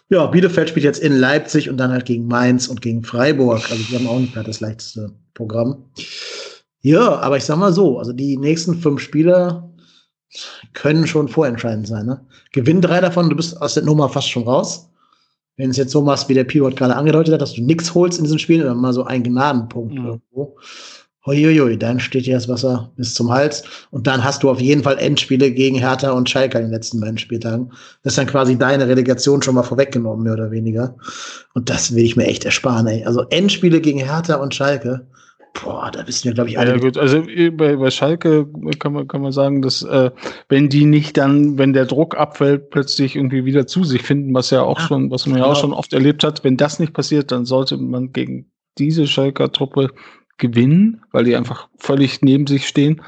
Ja, 0.10 0.26
Bielefeld 0.26 0.70
spielt 0.70 0.84
jetzt 0.84 1.02
in 1.02 1.18
Leipzig 1.18 1.70
und 1.70 1.78
dann 1.78 1.92
halt 1.92 2.06
gegen 2.06 2.28
Mainz 2.28 2.68
und 2.68 2.82
gegen 2.82 3.04
Freiburg. 3.04 3.62
Also 3.72 3.84
die 3.84 3.96
haben 3.96 4.08
auch 4.08 4.20
nicht 4.20 4.34
gerade 4.34 4.48
das 4.48 4.60
leichteste 4.60 5.12
Programm. 5.34 5.86
Ja, 6.82 7.20
aber 7.20 7.38
ich 7.38 7.46
sag 7.46 7.58
mal 7.58 7.72
so, 7.72 7.98
also 7.98 8.12
die 8.12 8.38
nächsten 8.38 8.76
fünf 8.76 9.00
Spiele 9.00 9.64
können 10.74 11.08
schon 11.08 11.28
vorentscheidend 11.28 11.88
sein. 11.88 12.06
Ne? 12.06 12.20
Gewinn 12.52 12.82
drei 12.82 13.02
davon, 13.02 13.30
du 13.30 13.36
bist 13.36 13.62
aus 13.62 13.76
der 13.76 13.84
Nummer 13.84 14.10
fast 14.10 14.30
schon 14.30 14.44
raus. 14.44 14.90
Wenn 15.58 15.66
du 15.66 15.72
es 15.72 15.78
jetzt 15.78 15.92
so 15.92 16.02
machst, 16.02 16.30
wie 16.30 16.34
der 16.34 16.46
Pivot 16.46 16.76
gerade 16.76 16.96
angedeutet 16.96 17.34
hat, 17.34 17.42
dass 17.42 17.54
du 17.54 17.64
nichts 17.64 17.94
holst 17.94 18.18
in 18.18 18.24
diesen 18.24 18.40
Spielen, 18.40 18.62
oder 18.62 18.74
mal 18.74 18.94
so 18.94 19.04
einen 19.04 19.24
Gnadenpunkt 19.24 19.94
Mhm. 19.94 20.06
irgendwo. 20.06 20.56
Huiuiui, 21.26 21.78
dann 21.78 22.02
steht 22.02 22.26
dir 22.26 22.34
das 22.34 22.50
Wasser 22.50 22.92
bis 22.98 23.14
zum 23.14 23.32
Hals. 23.32 23.64
Und 23.92 24.08
dann 24.08 24.24
hast 24.24 24.44
du 24.44 24.50
auf 24.50 24.60
jeden 24.60 24.84
Fall 24.84 24.98
Endspiele 24.98 25.52
gegen 25.52 25.78
Hertha 25.78 26.12
und 26.12 26.30
Schalke 26.30 26.58
in 26.58 26.66
den 26.66 26.72
letzten 26.74 27.00
beiden 27.00 27.18
Spieltagen. 27.18 27.72
Das 28.04 28.14
ist 28.14 28.18
dann 28.18 28.28
quasi 28.28 28.58
deine 28.58 28.88
Relegation 28.90 29.42
schon 29.42 29.56
mal 29.56 29.64
vorweggenommen, 29.64 30.24
mehr 30.24 30.34
oder 30.34 30.52
weniger. 30.52 30.98
Und 31.54 31.70
das 31.70 31.96
will 31.96 32.04
ich 32.04 32.18
mir 32.18 32.26
echt 32.26 32.44
ersparen, 32.44 32.88
ey. 32.88 33.06
Also 33.06 33.22
Endspiele 33.30 33.80
gegen 33.80 34.00
Hertha 34.00 34.36
und 34.36 34.54
Schalke. 34.54 35.08
Boah, 35.54 35.92
da 35.92 36.08
wissen 36.08 36.26
wir, 36.26 36.34
glaube 36.34 36.50
ich, 36.50 36.58
alle. 36.58 36.72
Ja, 36.72 36.78
gut, 36.78 36.98
also 36.98 37.18
äh, 37.18 37.52
bei, 37.52 37.76
bei 37.76 37.92
Schalke 37.92 38.48
kann 38.80 38.94
man, 38.94 39.08
kann 39.08 39.22
man 39.22 39.32
sagen, 39.32 39.62
dass 39.62 39.84
äh, 39.84 40.10
wenn 40.50 40.68
die 40.68 40.86
nicht 40.86 41.18
dann, 41.18 41.58
wenn 41.60 41.74
der 41.74 41.86
Druck 41.86 42.18
abfällt, 42.18 42.72
plötzlich 42.72 43.16
irgendwie 43.16 43.46
wieder 43.46 43.68
zu 43.68 43.84
sich 43.84 44.02
finden, 44.02 44.34
was 44.34 44.50
ja 44.50 44.64
auch 44.64 44.80
ja, 44.80 44.88
schon, 44.88 45.12
was 45.12 45.28
man 45.28 45.38
ja 45.38 45.46
auch 45.46 45.50
genau. 45.50 45.62
schon 45.62 45.74
oft 45.74 45.94
erlebt 45.94 46.24
hat, 46.24 46.44
wenn 46.44 46.58
das 46.58 46.80
nicht 46.80 46.94
passiert, 46.94 47.32
dann 47.32 47.46
sollte 47.46 47.78
man 47.78 48.12
gegen 48.12 48.52
diese 48.80 49.06
Schalker 49.06 49.52
Truppe 49.52 49.92
gewinnen, 50.38 51.04
weil 51.12 51.26
die 51.26 51.36
einfach 51.36 51.70
völlig 51.78 52.22
neben 52.22 52.48
sich 52.48 52.68
stehen. 52.68 53.02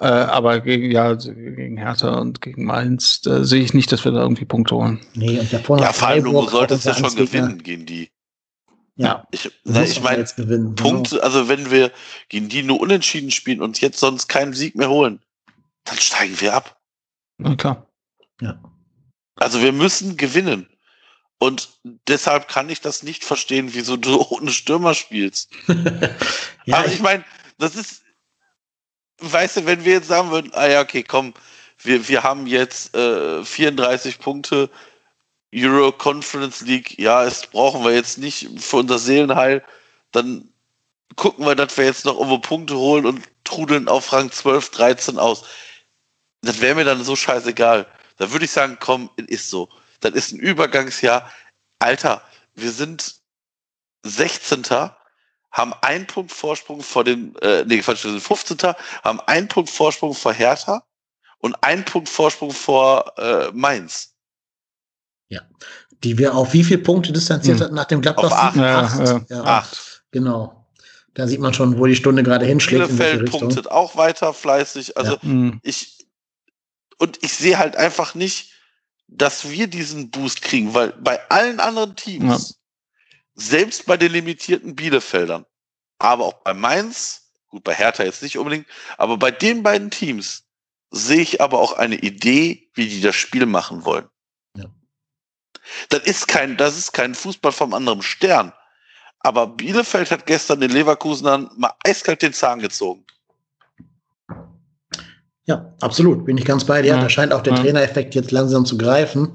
Äh, 0.00 0.06
aber 0.06 0.60
gegen, 0.60 0.90
ja, 0.90 1.04
also 1.04 1.32
gegen 1.32 1.76
Hertha 1.76 2.18
und 2.18 2.40
gegen 2.40 2.64
Mainz, 2.64 3.20
da 3.22 3.44
sehe 3.44 3.62
ich 3.62 3.74
nicht, 3.74 3.92
dass 3.92 4.04
wir 4.04 4.12
da 4.12 4.22
irgendwie 4.22 4.44
Punkte 4.44 4.74
holen. 4.74 5.00
Nee, 5.14 5.38
und 5.38 5.52
davor 5.52 5.80
ja, 5.80 5.92
vor 5.92 6.08
allem, 6.08 6.24
du 6.24 6.48
solltest 6.48 6.84
ja 6.84 6.94
schon 6.94 7.14
gewinnen 7.14 7.62
gegen 7.62 7.86
die. 7.86 8.08
Ja, 8.96 9.26
ich, 9.32 9.50
ne, 9.64 9.84
ich 9.84 10.00
meine, 10.00 10.24
genau. 10.36 10.70
Punkte, 10.70 11.22
also 11.22 11.48
wenn 11.48 11.70
wir 11.70 11.90
gegen 12.28 12.48
die 12.48 12.62
nur 12.62 12.80
unentschieden 12.80 13.32
spielen 13.32 13.60
und 13.60 13.80
jetzt 13.80 13.98
sonst 13.98 14.28
keinen 14.28 14.52
Sieg 14.52 14.76
mehr 14.76 14.88
holen, 14.88 15.20
dann 15.84 15.98
steigen 15.98 16.40
wir 16.40 16.54
ab. 16.54 16.80
Na 17.38 17.56
klar. 17.56 17.86
Ja. 18.40 18.62
Also 19.36 19.60
wir 19.60 19.72
müssen 19.72 20.16
gewinnen. 20.16 20.68
Und 21.38 21.68
deshalb 22.08 22.48
kann 22.48 22.70
ich 22.70 22.80
das 22.80 23.02
nicht 23.02 23.24
verstehen, 23.24 23.74
wieso 23.74 23.96
du 23.96 24.20
ohne 24.30 24.50
Stürmer 24.50 24.94
spielst. 24.94 25.50
ja, 26.64 26.78
Aber 26.78 26.86
ich 26.86 27.00
meine, 27.00 27.24
das 27.58 27.74
ist, 27.74 28.02
weißt 29.18 29.58
du, 29.58 29.66
wenn 29.66 29.84
wir 29.84 29.94
jetzt 29.94 30.08
sagen 30.08 30.30
würden, 30.30 30.52
ah 30.54 30.68
ja, 30.68 30.80
okay, 30.80 31.02
komm, 31.02 31.34
wir, 31.82 32.08
wir 32.08 32.22
haben 32.22 32.46
jetzt 32.46 32.94
äh, 32.94 33.44
34 33.44 34.20
Punkte, 34.20 34.70
Euro 35.54 35.92
Conference 35.92 36.62
League, 36.62 36.98
ja, 36.98 37.24
das 37.24 37.46
brauchen 37.46 37.84
wir 37.84 37.92
jetzt 37.92 38.18
nicht 38.18 38.48
für 38.58 38.78
unser 38.78 38.98
Seelenheil, 38.98 39.64
dann 40.12 40.48
gucken 41.16 41.46
wir, 41.46 41.54
dass 41.54 41.76
wir 41.76 41.84
jetzt 41.84 42.04
noch 42.04 42.14
irgendwo 42.14 42.38
Punkte 42.38 42.76
holen 42.76 43.06
und 43.06 43.22
trudeln 43.44 43.88
auf 43.88 44.12
Rang 44.12 44.30
12, 44.32 44.70
13 44.70 45.18
aus. 45.18 45.44
Das 46.42 46.60
wäre 46.60 46.74
mir 46.74 46.84
dann 46.84 47.04
so 47.04 47.14
scheißegal. 47.14 47.86
Da 48.16 48.32
würde 48.32 48.44
ich 48.44 48.50
sagen, 48.50 48.78
komm, 48.80 49.10
ist 49.16 49.50
so 49.50 49.68
dann 50.04 50.14
ist 50.14 50.32
ein 50.32 50.38
Übergangsjahr. 50.38 51.30
Alter, 51.78 52.22
wir 52.54 52.70
sind 52.70 53.16
16. 54.02 54.64
haben 55.50 55.72
einen 55.80 56.06
Punkt 56.06 56.30
Vorsprung 56.30 56.82
vor 56.82 57.04
den, 57.04 57.34
äh, 57.36 57.64
nee, 57.64 57.84
wir 57.84 57.96
sind 57.96 58.20
15. 58.20 58.74
haben 59.02 59.20
einen 59.20 59.48
Punkt 59.48 59.70
Vorsprung 59.70 60.14
vor 60.14 60.32
Hertha 60.32 60.84
und 61.38 61.54
einen 61.62 61.84
Punkt 61.84 62.08
Vorsprung 62.08 62.50
vor 62.50 63.16
äh, 63.18 63.50
Mainz. 63.52 64.13
Ja. 65.34 65.42
Die 66.02 66.18
wir 66.18 66.34
auf 66.34 66.52
wie 66.52 66.64
viele 66.64 66.80
Punkte 66.80 67.12
distanziert 67.12 67.58
hm. 67.58 67.64
hatten 67.64 67.74
nach 67.74 67.86
dem 67.86 68.00
Gladbach? 68.00 68.24
Auf 68.24 68.32
acht. 68.32 68.58
acht. 68.58 68.98
Ja, 68.98 69.36
ja, 69.36 69.44
acht. 69.44 70.04
Genau. 70.10 70.66
Da 71.14 71.28
sieht 71.28 71.40
man 71.40 71.54
schon, 71.54 71.78
wo 71.78 71.86
die 71.86 71.96
Stunde 71.96 72.22
gerade 72.22 72.44
hinschlägt. 72.44 72.88
Bielefeld 72.88 73.30
punktet 73.30 73.70
auch 73.70 73.96
weiter 73.96 74.34
fleißig. 74.34 74.96
Also 74.96 75.14
ja. 75.14 75.22
Hm. 75.22 75.60
ich 75.62 76.06
und 76.98 77.22
ich 77.22 77.32
sehe 77.32 77.58
halt 77.58 77.76
einfach 77.76 78.14
nicht, 78.14 78.52
dass 79.08 79.50
wir 79.50 79.66
diesen 79.66 80.10
Boost 80.10 80.42
kriegen, 80.42 80.74
weil 80.74 80.92
bei 80.92 81.18
allen 81.30 81.60
anderen 81.60 81.96
Teams, 81.96 82.50
ja. 82.50 82.54
selbst 83.34 83.86
bei 83.86 83.96
den 83.96 84.12
limitierten 84.12 84.74
Bielefeldern, 84.74 85.44
aber 85.98 86.24
auch 86.24 86.42
bei 86.44 86.54
Mainz, 86.54 87.32
gut, 87.48 87.64
bei 87.64 87.74
Hertha 87.74 88.04
jetzt 88.04 88.22
nicht 88.22 88.38
unbedingt, 88.38 88.66
aber 88.96 89.16
bei 89.16 89.30
den 89.30 89.62
beiden 89.62 89.90
Teams 89.90 90.44
sehe 90.90 91.20
ich 91.20 91.40
aber 91.40 91.58
auch 91.58 91.72
eine 91.72 91.96
Idee, 91.96 92.70
wie 92.74 92.88
die 92.88 93.00
das 93.00 93.16
Spiel 93.16 93.46
machen 93.46 93.84
wollen. 93.84 94.08
Das 95.88 96.02
ist 96.04 96.28
kein, 96.28 96.56
das 96.56 96.76
ist 96.76 96.92
kein 96.92 97.14
Fußball 97.14 97.52
vom 97.52 97.74
anderen 97.74 98.02
Stern. 98.02 98.52
Aber 99.20 99.46
Bielefeld 99.46 100.10
hat 100.10 100.26
gestern 100.26 100.60
den 100.60 100.70
Leverkusenern 100.70 101.50
mal 101.56 101.72
eiskalt 101.84 102.22
den 102.22 102.32
Zahn 102.32 102.60
gezogen. 102.60 103.04
Ja, 105.46 105.74
absolut. 105.80 106.24
Bin 106.24 106.38
ich 106.38 106.44
ganz 106.44 106.64
bei 106.64 106.82
dir. 106.82 106.88
Ja, 106.88 107.00
da 107.00 107.08
scheint 107.08 107.32
auch 107.32 107.42
der 107.42 107.54
ja. 107.54 107.60
Trainereffekt 107.60 108.14
jetzt 108.14 108.32
langsam 108.32 108.64
zu 108.64 108.78
greifen. 108.78 109.32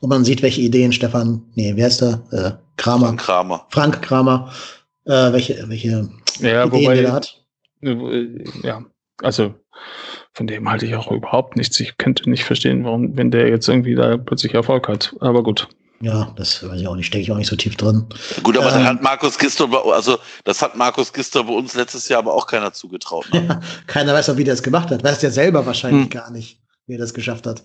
Und 0.00 0.08
man 0.08 0.24
sieht, 0.24 0.42
welche 0.42 0.60
Ideen 0.60 0.92
Stefan, 0.92 1.42
nee, 1.54 1.72
wer 1.76 1.88
ist 1.88 2.00
der? 2.00 2.22
Äh, 2.32 2.52
Kramer. 2.76 3.06
Frank 3.06 3.20
Kramer. 3.20 3.66
Frank 3.70 4.02
Kramer, 4.02 4.52
äh, 5.04 5.32
welche, 5.32 5.68
welche 5.68 6.08
ja, 6.40 6.64
Ideen 6.64 6.72
wobei, 6.72 6.94
der 6.96 7.12
hat. 7.12 7.44
Äh, 7.82 8.44
ja, 8.62 8.84
also 9.22 9.54
von 10.32 10.46
dem 10.46 10.70
halte 10.70 10.86
ich 10.86 10.94
auch 10.96 11.10
überhaupt 11.10 11.56
nichts. 11.56 11.78
Ich 11.80 11.98
könnte 11.98 12.28
nicht 12.28 12.44
verstehen, 12.44 12.84
warum, 12.84 13.16
wenn 13.16 13.30
der 13.30 13.48
jetzt 13.48 13.68
irgendwie 13.68 13.94
da 13.94 14.16
plötzlich 14.16 14.54
Erfolg 14.54 14.88
hat. 14.88 15.14
Aber 15.20 15.42
gut. 15.42 15.68
Ja, 16.00 16.32
das 16.34 16.68
weiß 16.68 16.80
ich 16.80 16.88
auch 16.88 16.96
nicht, 16.96 17.06
stecke 17.06 17.22
ich 17.22 17.30
auch 17.30 17.36
nicht 17.36 17.48
so 17.48 17.54
tief 17.54 17.76
drin. 17.76 18.06
Gut, 18.42 18.56
aber 18.56 18.66
ähm, 18.68 18.72
dann 18.72 18.86
hat 18.86 19.02
Markus 19.02 19.38
Gister, 19.38 19.68
also 19.92 20.18
das 20.42 20.60
hat 20.60 20.76
Markus 20.76 21.12
Gister 21.12 21.44
bei 21.44 21.52
uns 21.52 21.74
letztes 21.74 22.08
Jahr 22.08 22.18
aber 22.18 22.34
auch 22.34 22.48
keiner 22.48 22.72
zugetraut. 22.72 23.28
Ne? 23.32 23.46
Ja, 23.48 23.60
keiner 23.86 24.12
weiß 24.12 24.28
auch, 24.30 24.36
wie 24.36 24.42
der 24.42 24.54
es 24.54 24.64
gemacht 24.64 24.90
hat. 24.90 25.04
Weiß 25.04 25.20
der 25.20 25.30
selber 25.30 25.64
wahrscheinlich 25.64 26.04
hm. 26.04 26.10
gar 26.10 26.30
nicht, 26.32 26.60
wie 26.86 26.94
er 26.94 26.98
das 26.98 27.14
geschafft 27.14 27.46
hat. 27.46 27.62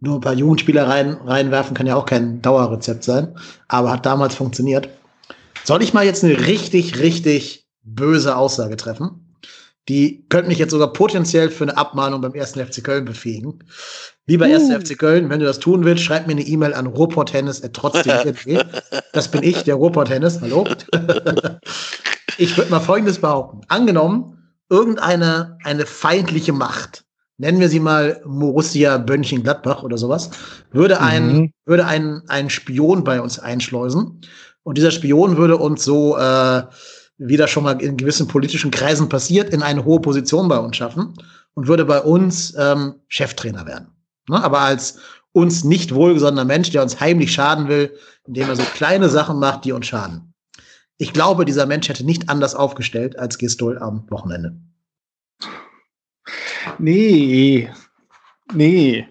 Nur 0.00 0.16
ein 0.16 0.20
paar 0.20 0.32
Jugendspieler 0.32 0.88
rein, 0.88 1.18
reinwerfen 1.24 1.74
kann 1.76 1.86
ja 1.86 1.94
auch 1.94 2.06
kein 2.06 2.42
Dauerrezept 2.42 3.04
sein, 3.04 3.36
aber 3.68 3.92
hat 3.92 4.06
damals 4.06 4.34
funktioniert. 4.34 4.88
Soll 5.62 5.82
ich 5.82 5.94
mal 5.94 6.04
jetzt 6.04 6.24
eine 6.24 6.46
richtig, 6.46 6.98
richtig 6.98 7.68
böse 7.82 8.36
Aussage 8.36 8.76
treffen? 8.76 9.27
Die 9.88 10.26
könnte 10.28 10.48
mich 10.48 10.58
jetzt 10.58 10.70
sogar 10.70 10.92
potenziell 10.92 11.50
für 11.50 11.64
eine 11.64 11.76
Abmahnung 11.76 12.20
beim 12.20 12.34
ersten 12.34 12.64
FC 12.64 12.84
Köln 12.84 13.06
befähigen. 13.06 13.64
Lieber 14.26 14.46
uh. 14.46 14.52
1. 14.52 14.70
FC 14.84 14.98
Köln, 14.98 15.30
wenn 15.30 15.40
du 15.40 15.46
das 15.46 15.58
tun 15.58 15.84
willst, 15.84 16.04
schreib 16.04 16.26
mir 16.26 16.34
eine 16.34 16.42
E-Mail 16.46 16.74
an 16.74 16.86
roportennis.trotzdem.de. 16.86 18.64
Das 19.12 19.30
bin 19.30 19.42
ich, 19.42 19.64
der 19.64 19.74
Roportennis. 19.74 20.40
Hallo. 20.40 20.66
ich 22.38 22.56
würde 22.56 22.70
mal 22.70 22.80
Folgendes 22.80 23.18
behaupten. 23.18 23.62
Angenommen, 23.68 24.52
irgendeine 24.68 25.56
eine 25.64 25.86
feindliche 25.86 26.52
Macht, 26.52 27.04
nennen 27.38 27.58
wir 27.58 27.68
sie 27.68 27.80
mal 27.80 28.20
Borussia 28.24 28.98
Bönnchen-Gladbach 28.98 29.82
oder 29.82 29.96
sowas, 29.96 30.30
würde 30.70 31.00
ein, 31.00 31.32
mhm. 31.32 31.52
würde 31.64 31.86
ein, 31.86 32.22
ein 32.28 32.50
Spion 32.50 33.02
bei 33.02 33.20
uns 33.20 33.38
einschleusen. 33.38 34.20
Und 34.62 34.76
dieser 34.76 34.90
Spion 34.90 35.38
würde 35.38 35.56
uns 35.56 35.84
so, 35.84 36.16
äh, 36.18 36.62
wie 37.18 37.36
das 37.36 37.50
schon 37.50 37.64
mal 37.64 37.80
in 37.82 37.96
gewissen 37.96 38.28
politischen 38.28 38.70
Kreisen 38.70 39.08
passiert, 39.08 39.52
in 39.52 39.62
eine 39.62 39.84
hohe 39.84 40.00
Position 40.00 40.48
bei 40.48 40.58
uns 40.58 40.76
schaffen 40.76 41.14
und 41.54 41.66
würde 41.66 41.84
bei 41.84 42.00
uns 42.00 42.54
ähm, 42.56 42.94
Cheftrainer 43.08 43.66
werden. 43.66 43.88
Ne? 44.28 44.42
Aber 44.42 44.60
als 44.60 44.98
uns 45.32 45.64
nicht 45.64 45.94
wohlgesonnener 45.94 46.44
Mensch, 46.44 46.70
der 46.70 46.82
uns 46.82 47.00
heimlich 47.00 47.32
schaden 47.32 47.68
will, 47.68 47.94
indem 48.26 48.48
er 48.48 48.56
so 48.56 48.62
kleine 48.62 49.08
Sachen 49.08 49.38
macht, 49.38 49.64
die 49.64 49.72
uns 49.72 49.86
schaden. 49.86 50.34
Ich 50.96 51.12
glaube, 51.12 51.44
dieser 51.44 51.66
Mensch 51.66 51.88
hätte 51.88 52.04
nicht 52.04 52.28
anders 52.28 52.54
aufgestellt 52.54 53.18
als 53.18 53.38
Gistol 53.38 53.78
am 53.78 54.08
Wochenende. 54.10 54.56
Nee, 56.78 57.70
nee. 58.52 59.06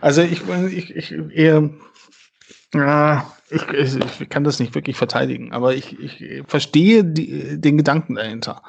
Also 0.00 0.22
ich, 0.22 0.42
ich, 0.48 0.94
ich 0.94 1.12
eher, 1.12 1.70
ja, 2.74 3.32
ich, 3.50 3.68
ich, 3.68 4.28
kann 4.28 4.44
das 4.44 4.60
nicht 4.60 4.74
wirklich 4.74 4.96
verteidigen, 4.96 5.52
aber 5.52 5.74
ich, 5.74 5.98
ich 5.98 6.42
verstehe 6.46 7.04
die, 7.04 7.60
den 7.60 7.76
Gedanken 7.76 8.14
dahinter. 8.14 8.62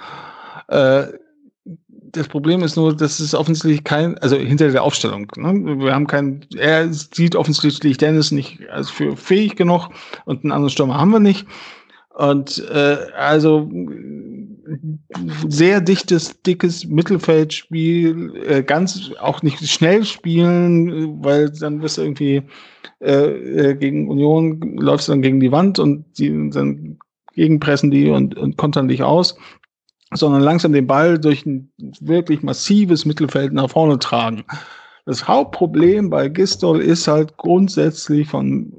Äh, 0.68 1.08
das 2.14 2.28
Problem 2.28 2.64
ist 2.64 2.76
nur, 2.76 2.96
dass 2.96 3.20
es 3.20 3.34
offensichtlich 3.34 3.84
kein, 3.84 4.18
also 4.18 4.36
hinter 4.36 4.70
der 4.70 4.84
Aufstellung, 4.84 5.32
ne? 5.38 5.80
wir 5.80 5.94
haben 5.94 6.08
kein, 6.08 6.46
er 6.56 6.92
sieht 6.92 7.36
offensichtlich 7.36 7.98
Dennis 7.98 8.32
nicht 8.32 8.70
als 8.70 8.90
für 8.90 9.16
fähig 9.16 9.56
genug 9.56 9.90
und 10.26 10.44
einen 10.44 10.52
anderen 10.52 10.72
Stürmer 10.72 10.98
haben 10.98 11.12
wir 11.12 11.20
nicht. 11.20 11.48
Und 12.14 12.64
äh, 12.70 12.98
also 13.16 13.70
sehr 15.48 15.82
dichtes, 15.82 16.42
dickes 16.42 16.86
Mittelfeldspiel, 16.86 18.36
äh, 18.46 18.64
ganz 18.64 19.12
auch 19.20 19.42
nicht 19.42 19.68
schnell 19.68 20.06
spielen, 20.06 21.24
weil 21.24 21.50
dann 21.50 21.82
wirst 21.82 21.98
du 21.98 22.02
irgendwie 22.02 22.44
äh, 23.00 23.70
äh 23.70 23.76
gegen 23.76 24.10
Union 24.10 24.78
läufst 24.78 25.08
du 25.08 25.14
dann 25.14 25.22
gegen 25.22 25.40
die 25.40 25.52
Wand 25.52 25.80
und 25.80 26.06
die 26.18 26.50
dann 26.50 26.98
gegenpressen 27.34 27.92
die 27.92 28.10
und, 28.10 28.38
und 28.38 28.58
kontern 28.58 28.88
dich 28.88 29.04
aus 29.04 29.38
sondern 30.14 30.42
langsam 30.42 30.74
den 30.74 30.88
Ball 30.88 31.18
durch 31.18 31.46
ein 31.46 31.72
wirklich 32.00 32.44
massives 32.44 33.06
Mittelfeld 33.06 33.54
nach 33.54 33.70
vorne 33.70 33.98
tragen. 34.00 34.44
Das 35.06 35.28
Hauptproblem 35.28 36.10
bei 36.10 36.30
Gistol 36.30 36.82
ist 36.82 37.08
halt 37.08 37.38
grundsätzlich 37.38 38.28
von 38.28 38.74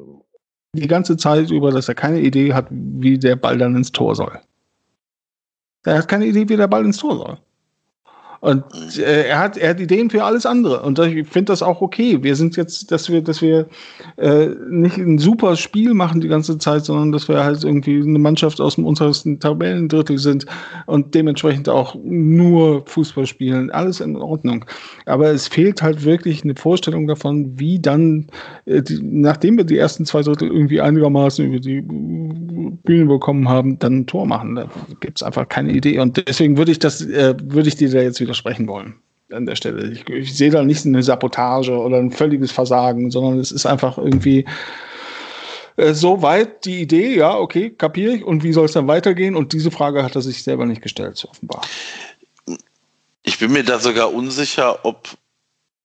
die 0.74 0.86
ganze 0.86 1.16
Zeit 1.16 1.50
über, 1.50 1.70
dass 1.70 1.88
er 1.88 1.94
keine 1.94 2.20
Idee 2.20 2.52
hat, 2.52 2.66
wie 2.70 3.18
der 3.18 3.36
Ball 3.36 3.58
dann 3.58 3.76
ins 3.76 3.92
Tor 3.92 4.14
soll. 4.14 4.40
Er 5.84 5.98
hat 5.98 6.08
keine 6.08 6.26
Idee, 6.26 6.48
wie 6.48 6.56
der 6.56 6.68
Ball 6.68 6.84
ins 6.84 6.98
Tor 6.98 7.16
soll. 7.16 7.38
Und 8.42 8.64
äh, 8.98 9.28
er 9.28 9.38
hat, 9.38 9.56
er 9.56 9.70
hat 9.70 9.78
Ideen 9.78 10.10
für 10.10 10.24
alles 10.24 10.46
andere. 10.46 10.82
Und 10.82 10.98
ich 10.98 11.28
finde 11.28 11.52
das 11.52 11.62
auch 11.62 11.80
okay. 11.80 12.18
Wir 12.24 12.34
sind 12.34 12.56
jetzt, 12.56 12.90
dass 12.90 13.08
wir, 13.08 13.22
dass 13.22 13.40
wir 13.40 13.68
äh, 14.16 14.48
nicht 14.68 14.98
ein 14.98 15.18
super 15.18 15.54
Spiel 15.54 15.94
machen 15.94 16.20
die 16.20 16.26
ganze 16.26 16.58
Zeit, 16.58 16.84
sondern 16.84 17.12
dass 17.12 17.28
wir 17.28 17.44
halt 17.44 17.62
irgendwie 17.62 18.02
eine 18.02 18.18
Mannschaft 18.18 18.60
aus 18.60 18.74
dem 18.74 18.84
untersten 18.84 19.38
Tabellendrittel 19.38 20.18
sind 20.18 20.46
und 20.86 21.14
dementsprechend 21.14 21.68
auch 21.68 21.94
nur 22.02 22.84
Fußball 22.86 23.26
spielen. 23.26 23.70
Alles 23.70 24.00
in 24.00 24.16
Ordnung. 24.16 24.64
Aber 25.06 25.30
es 25.30 25.46
fehlt 25.46 25.80
halt 25.80 26.04
wirklich 26.04 26.42
eine 26.42 26.56
Vorstellung 26.56 27.06
davon, 27.06 27.60
wie 27.60 27.78
dann, 27.78 28.26
äh, 28.64 28.82
die, 28.82 28.98
nachdem 29.00 29.56
wir 29.56 29.64
die 29.64 29.78
ersten 29.78 30.04
zwei 30.04 30.22
Drittel 30.22 30.48
irgendwie 30.48 30.80
einigermaßen 30.80 31.46
über 31.46 31.60
die 31.60 31.80
Bühne 31.80 33.06
bekommen 33.06 33.48
haben, 33.48 33.78
dann 33.78 34.00
ein 34.00 34.06
Tor 34.08 34.26
machen. 34.26 34.56
Da 34.56 34.66
gibt 34.98 35.18
es 35.18 35.22
einfach 35.22 35.48
keine 35.48 35.70
Idee. 35.72 36.00
Und 36.00 36.26
deswegen 36.26 36.56
würde 36.56 36.72
ich 36.72 36.80
das, 36.80 37.02
äh, 37.02 37.36
würde 37.40 37.68
ich 37.68 37.76
dir 37.76 37.88
da 37.88 38.00
jetzt 38.00 38.20
widersprechen 38.32 38.66
wollen 38.66 38.94
an 39.30 39.46
der 39.46 39.56
Stelle. 39.56 39.90
Ich, 39.92 40.08
ich 40.08 40.34
sehe 40.34 40.50
da 40.50 40.62
nicht 40.62 40.84
eine 40.84 41.02
Sabotage 41.02 41.76
oder 41.76 41.98
ein 41.98 42.10
völliges 42.10 42.52
Versagen, 42.52 43.10
sondern 43.10 43.38
es 43.38 43.52
ist 43.52 43.66
einfach 43.66 43.98
irgendwie 43.98 44.46
äh, 45.76 45.94
so 45.94 46.22
weit 46.22 46.64
die 46.64 46.82
Idee, 46.82 47.16
ja, 47.16 47.36
okay, 47.36 47.70
kapiere 47.70 48.14
ich. 48.14 48.24
Und 48.24 48.42
wie 48.42 48.52
soll 48.52 48.66
es 48.66 48.72
dann 48.72 48.88
weitergehen? 48.88 49.36
Und 49.36 49.52
diese 49.52 49.70
Frage 49.70 50.02
hat 50.02 50.14
er 50.14 50.22
sich 50.22 50.42
selber 50.42 50.66
nicht 50.66 50.82
gestellt, 50.82 51.16
so 51.16 51.28
offenbar. 51.28 51.62
Ich 53.22 53.38
bin 53.38 53.52
mir 53.52 53.64
da 53.64 53.78
sogar 53.78 54.12
unsicher, 54.12 54.84
ob 54.84 55.08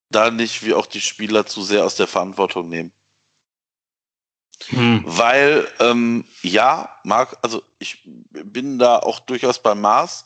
da 0.09 0.31
nicht 0.31 0.65
wie 0.65 0.73
auch 0.73 0.85
die 0.85 1.01
Spieler 1.01 1.45
zu 1.45 1.61
sehr 1.61 1.85
aus 1.85 1.95
der 1.95 2.07
Verantwortung 2.07 2.69
nehmen. 2.69 2.91
Hm. 4.69 5.03
Weil, 5.05 5.67
ähm, 5.79 6.25
ja, 6.41 6.97
Marc, 7.03 7.37
also 7.43 7.61
ich 7.79 8.01
bin 8.31 8.79
da 8.79 8.97
auch 8.97 9.19
durchaus 9.19 9.61
beim 9.61 9.81
Maß. 9.81 10.25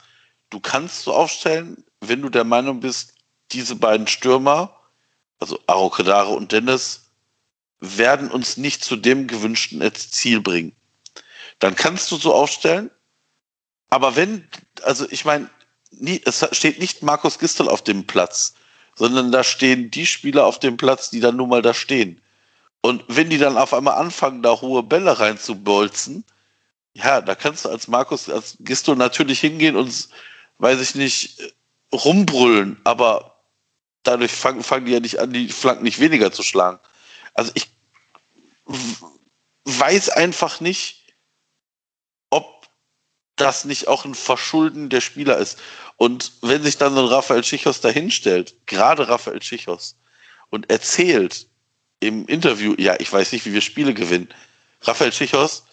Du 0.49 0.59
kannst 0.59 1.03
so 1.03 1.13
aufstellen, 1.13 1.83
wenn 2.01 2.21
du 2.21 2.29
der 2.29 2.43
Meinung 2.43 2.79
bist, 2.79 3.13
diese 3.51 3.75
beiden 3.75 4.07
Stürmer, 4.07 4.75
also 5.39 5.59
Arokedare 5.67 6.29
und 6.29 6.51
Dennis, 6.51 7.11
werden 7.79 8.29
uns 8.29 8.57
nicht 8.57 8.83
zu 8.83 8.95
dem 8.95 9.27
gewünschten 9.27 9.81
Ziel 9.95 10.41
bringen. 10.41 10.75
Dann 11.59 11.75
kannst 11.75 12.11
du 12.11 12.17
so 12.17 12.33
aufstellen. 12.33 12.91
Aber 13.89 14.15
wenn, 14.15 14.47
also 14.83 15.07
ich 15.09 15.25
meine, 15.25 15.49
es 16.25 16.45
steht 16.51 16.79
nicht 16.79 17.03
Markus 17.03 17.39
Gistel 17.39 17.67
auf 17.67 17.83
dem 17.83 18.07
Platz, 18.07 18.53
sondern 18.95 19.31
da 19.31 19.43
stehen 19.43 19.91
die 19.91 20.05
Spieler 20.05 20.45
auf 20.45 20.59
dem 20.59 20.77
Platz, 20.77 21.09
die 21.09 21.19
dann 21.19 21.35
nun 21.35 21.49
mal 21.49 21.61
da 21.61 21.73
stehen. 21.73 22.21
Und 22.81 23.03
wenn 23.07 23.29
die 23.29 23.37
dann 23.37 23.57
auf 23.57 23.73
einmal 23.73 23.95
anfangen, 23.95 24.41
da 24.41 24.59
hohe 24.61 24.83
Bälle 24.83 25.19
reinzubolzen, 25.19 26.23
ja, 26.93 27.21
da 27.21 27.35
kannst 27.35 27.65
du 27.65 27.69
als 27.69 27.87
Markus, 27.87 28.29
als 28.29 28.57
Gisto 28.59 28.95
natürlich 28.95 29.39
hingehen 29.39 29.75
und, 29.75 30.09
weiß 30.57 30.81
ich 30.81 30.95
nicht, 30.95 31.53
rumbrüllen, 31.93 32.79
aber 32.83 33.43
dadurch 34.03 34.31
fangen, 34.31 34.63
fangen 34.63 34.85
die 34.85 34.93
ja 34.93 34.99
nicht 34.99 35.19
an, 35.19 35.33
die 35.33 35.49
Flanken 35.49 35.83
nicht 35.83 35.99
weniger 35.99 36.31
zu 36.31 36.43
schlagen. 36.43 36.79
Also 37.33 37.51
ich 37.55 37.67
weiß 39.65 40.09
einfach 40.09 40.59
nicht, 40.59 41.13
ob 42.29 42.67
das 43.35 43.65
nicht 43.65 43.87
auch 43.87 44.05
ein 44.05 44.15
Verschulden 44.15 44.89
der 44.89 45.01
Spieler 45.01 45.37
ist. 45.37 45.59
Und 45.97 46.31
wenn 46.41 46.63
sich 46.63 46.77
dann 46.77 46.95
so 46.95 47.01
ein 47.01 47.07
Raphael 47.07 47.43
Schichos 47.43 47.81
dahinstellt, 47.81 48.55
gerade 48.65 49.07
Raphael 49.07 49.41
Schichos, 49.41 49.97
und 50.49 50.69
erzählt, 50.69 51.47
im 52.01 52.25
Interview, 52.25 52.75
ja, 52.77 52.95
ich 52.99 53.11
weiß 53.11 53.31
nicht, 53.31 53.45
wie 53.45 53.53
wir 53.53 53.61
Spiele 53.61 53.93
gewinnen. 53.93 54.27
Raphael 54.81 55.13
Schichos, 55.13 55.63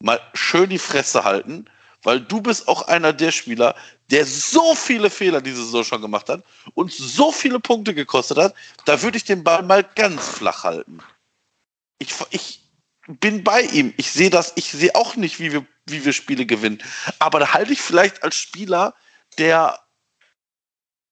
mal 0.00 0.20
schön 0.32 0.70
die 0.70 0.78
Fresse 0.78 1.24
halten, 1.24 1.66
weil 2.04 2.20
du 2.20 2.40
bist 2.40 2.68
auch 2.68 2.82
einer 2.82 3.12
der 3.12 3.32
Spieler, 3.32 3.74
der 4.10 4.24
so 4.24 4.74
viele 4.74 5.10
Fehler 5.10 5.40
diese 5.40 5.64
Saison 5.64 5.84
schon 5.84 6.02
gemacht 6.02 6.28
hat 6.28 6.44
und 6.74 6.92
so 6.92 7.32
viele 7.32 7.58
Punkte 7.58 7.94
gekostet 7.94 8.38
hat, 8.38 8.54
da 8.84 9.02
würde 9.02 9.16
ich 9.16 9.24
den 9.24 9.42
Ball 9.42 9.62
mal 9.62 9.82
ganz 9.82 10.28
flach 10.28 10.64
halten. 10.64 11.00
Ich, 11.98 12.14
ich 12.30 12.62
bin 13.06 13.42
bei 13.42 13.62
ihm. 13.62 13.92
Ich 13.96 14.10
sehe 14.10 14.30
das, 14.30 14.52
ich 14.56 14.70
sehe 14.70 14.94
auch 14.94 15.16
nicht, 15.16 15.40
wie 15.40 15.52
wir, 15.52 15.66
wie 15.86 16.04
wir 16.04 16.12
Spiele 16.12 16.46
gewinnen. 16.46 16.82
Aber 17.18 17.40
da 17.40 17.52
halte 17.52 17.72
ich 17.72 17.80
vielleicht 17.80 18.22
als 18.22 18.36
Spieler, 18.36 18.94
der 19.38 19.80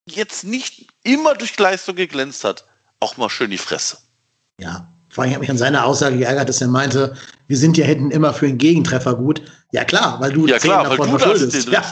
jetzt 0.06 0.44
nicht 0.44 0.88
immer 1.02 1.34
durch 1.34 1.58
Leistung 1.58 1.96
geglänzt 1.96 2.44
hat, 2.44 2.66
auch 3.00 3.16
mal 3.16 3.30
schön 3.30 3.50
die 3.50 3.58
Fresse. 3.58 3.98
Ja, 4.60 4.91
vor 5.12 5.24
allem 5.24 5.34
hat 5.34 5.40
mich 5.40 5.50
an 5.50 5.58
seiner 5.58 5.84
Aussage 5.84 6.16
geärgert, 6.16 6.48
dass 6.48 6.62
er 6.62 6.68
meinte, 6.68 7.14
wir 7.46 7.58
sind 7.58 7.76
ja 7.76 7.84
hinten 7.84 8.10
immer 8.10 8.32
für 8.32 8.46
einen 8.46 8.56
Gegentreffer 8.56 9.14
gut. 9.14 9.42
Ja 9.70 9.84
klar, 9.84 10.18
weil 10.20 10.32
du 10.32 10.46
ja, 10.46 10.58
klar, 10.58 10.84
davon 10.84 10.98
weil 10.98 11.06
du 11.06 11.18
verschuldest. 11.18 11.68
Ja, 11.70 11.84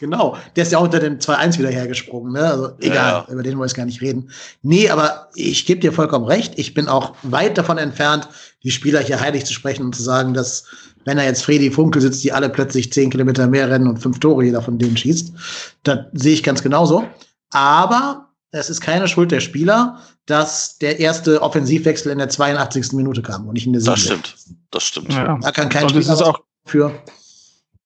genau. 0.00 0.36
Der 0.56 0.64
ist 0.64 0.72
ja 0.72 0.78
auch 0.78 0.82
unter 0.82 0.98
dem 0.98 1.18
2-1 1.18 1.58
wieder 1.58 1.68
hergesprungen. 1.68 2.32
Ne? 2.32 2.42
Also 2.42 2.70
egal, 2.80 3.24
ja. 3.28 3.32
über 3.32 3.44
den 3.44 3.56
wollen 3.58 3.70
wir 3.70 3.74
gar 3.74 3.86
nicht 3.86 4.00
reden. 4.00 4.28
Nee, 4.62 4.90
aber 4.90 5.28
ich 5.36 5.66
gebe 5.66 5.80
dir 5.80 5.92
vollkommen 5.92 6.24
recht. 6.24 6.54
Ich 6.56 6.74
bin 6.74 6.88
auch 6.88 7.14
weit 7.22 7.56
davon 7.56 7.78
entfernt, 7.78 8.28
die 8.64 8.72
Spieler 8.72 8.98
hier 9.00 9.20
heilig 9.20 9.44
zu 9.44 9.52
sprechen 9.52 9.84
und 9.84 9.94
zu 9.94 10.02
sagen, 10.02 10.34
dass 10.34 10.64
wenn 11.04 11.18
er 11.18 11.26
jetzt 11.26 11.44
Freddy 11.44 11.70
Funkel 11.70 12.02
sitzt, 12.02 12.24
die 12.24 12.32
alle 12.32 12.48
plötzlich 12.48 12.92
zehn 12.92 13.10
Kilometer 13.10 13.46
mehr 13.46 13.70
rennen 13.70 13.86
und 13.86 13.98
fünf 13.98 14.18
Tore 14.18 14.44
jeder 14.44 14.62
von 14.62 14.78
denen 14.78 14.96
schießt. 14.96 15.32
Das 15.84 15.98
sehe 16.12 16.34
ich 16.34 16.42
ganz 16.42 16.60
genauso. 16.60 17.04
Aber 17.50 18.23
es 18.54 18.70
ist 18.70 18.80
keine 18.80 19.08
Schuld 19.08 19.32
der 19.32 19.40
Spieler, 19.40 19.98
dass 20.26 20.78
der 20.78 21.00
erste 21.00 21.42
Offensivwechsel 21.42 22.12
in 22.12 22.18
der 22.18 22.28
82. 22.28 22.92
Minute 22.92 23.20
kam 23.20 23.48
und 23.48 23.54
nicht 23.54 23.66
in 23.66 23.72
der 23.72 23.82
7. 23.82 23.92
Das 23.92 24.00
stimmt. 24.00 24.36
Das 24.70 24.82
stimmt. 24.84 25.12
Ja. 25.12 25.38
Da 25.40 25.50
kann 25.50 25.68
kein 25.68 25.84
und 25.84 25.90
Spieler 25.90 26.26
auch 26.26 26.40
für. 26.64 26.92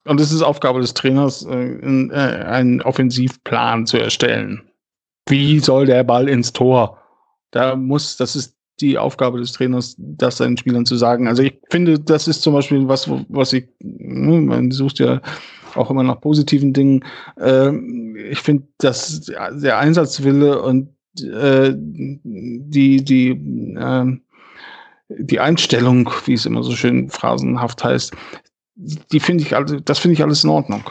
Und 0.04 0.20
es 0.20 0.30
ist 0.30 0.42
Aufgabe 0.42 0.80
des 0.80 0.94
Trainers, 0.94 1.44
äh, 1.44 1.54
äh, 1.54 2.12
einen 2.12 2.82
Offensivplan 2.82 3.86
zu 3.86 3.98
erstellen. 3.98 4.70
Wie 5.26 5.58
soll 5.58 5.86
der 5.86 6.04
Ball 6.04 6.28
ins 6.28 6.52
Tor? 6.52 6.98
Da 7.50 7.74
muss, 7.74 8.16
das 8.16 8.36
ist 8.36 8.54
die 8.80 8.98
Aufgabe 8.98 9.38
des 9.38 9.52
Trainers, 9.52 9.96
das 9.98 10.36
seinen 10.36 10.56
Spielern 10.56 10.86
zu 10.86 10.96
sagen. 10.96 11.28
Also 11.28 11.42
ich 11.42 11.58
finde, 11.70 11.98
das 11.98 12.28
ist 12.28 12.42
zum 12.42 12.54
Beispiel 12.54 12.86
was, 12.88 13.10
was 13.28 13.52
ich, 13.52 13.68
ne, 13.80 14.40
man 14.40 14.70
sucht 14.70 14.98
ja 14.98 15.20
auch 15.76 15.90
immer 15.90 16.02
nach 16.02 16.20
positiven 16.20 16.72
Dingen. 16.72 17.04
Ähm, 17.38 18.16
ich 18.16 18.40
finde, 18.40 18.64
dass 18.78 19.22
der 19.22 19.78
Einsatzwille 19.78 20.62
und 20.62 20.90
äh, 21.20 21.72
die, 21.74 23.04
die, 23.04 23.30
äh, 23.76 24.18
die 25.08 25.40
Einstellung, 25.40 26.10
wie 26.26 26.34
es 26.34 26.46
immer 26.46 26.62
so 26.62 26.72
schön 26.72 27.08
phrasenhaft 27.10 27.82
heißt, 27.84 28.12
die 29.12 29.20
finde 29.20 29.42
ich, 29.42 29.56
also, 29.56 29.80
das 29.80 29.98
finde 29.98 30.14
ich 30.14 30.22
alles 30.22 30.44
in 30.44 30.50
Ordnung. 30.50 30.84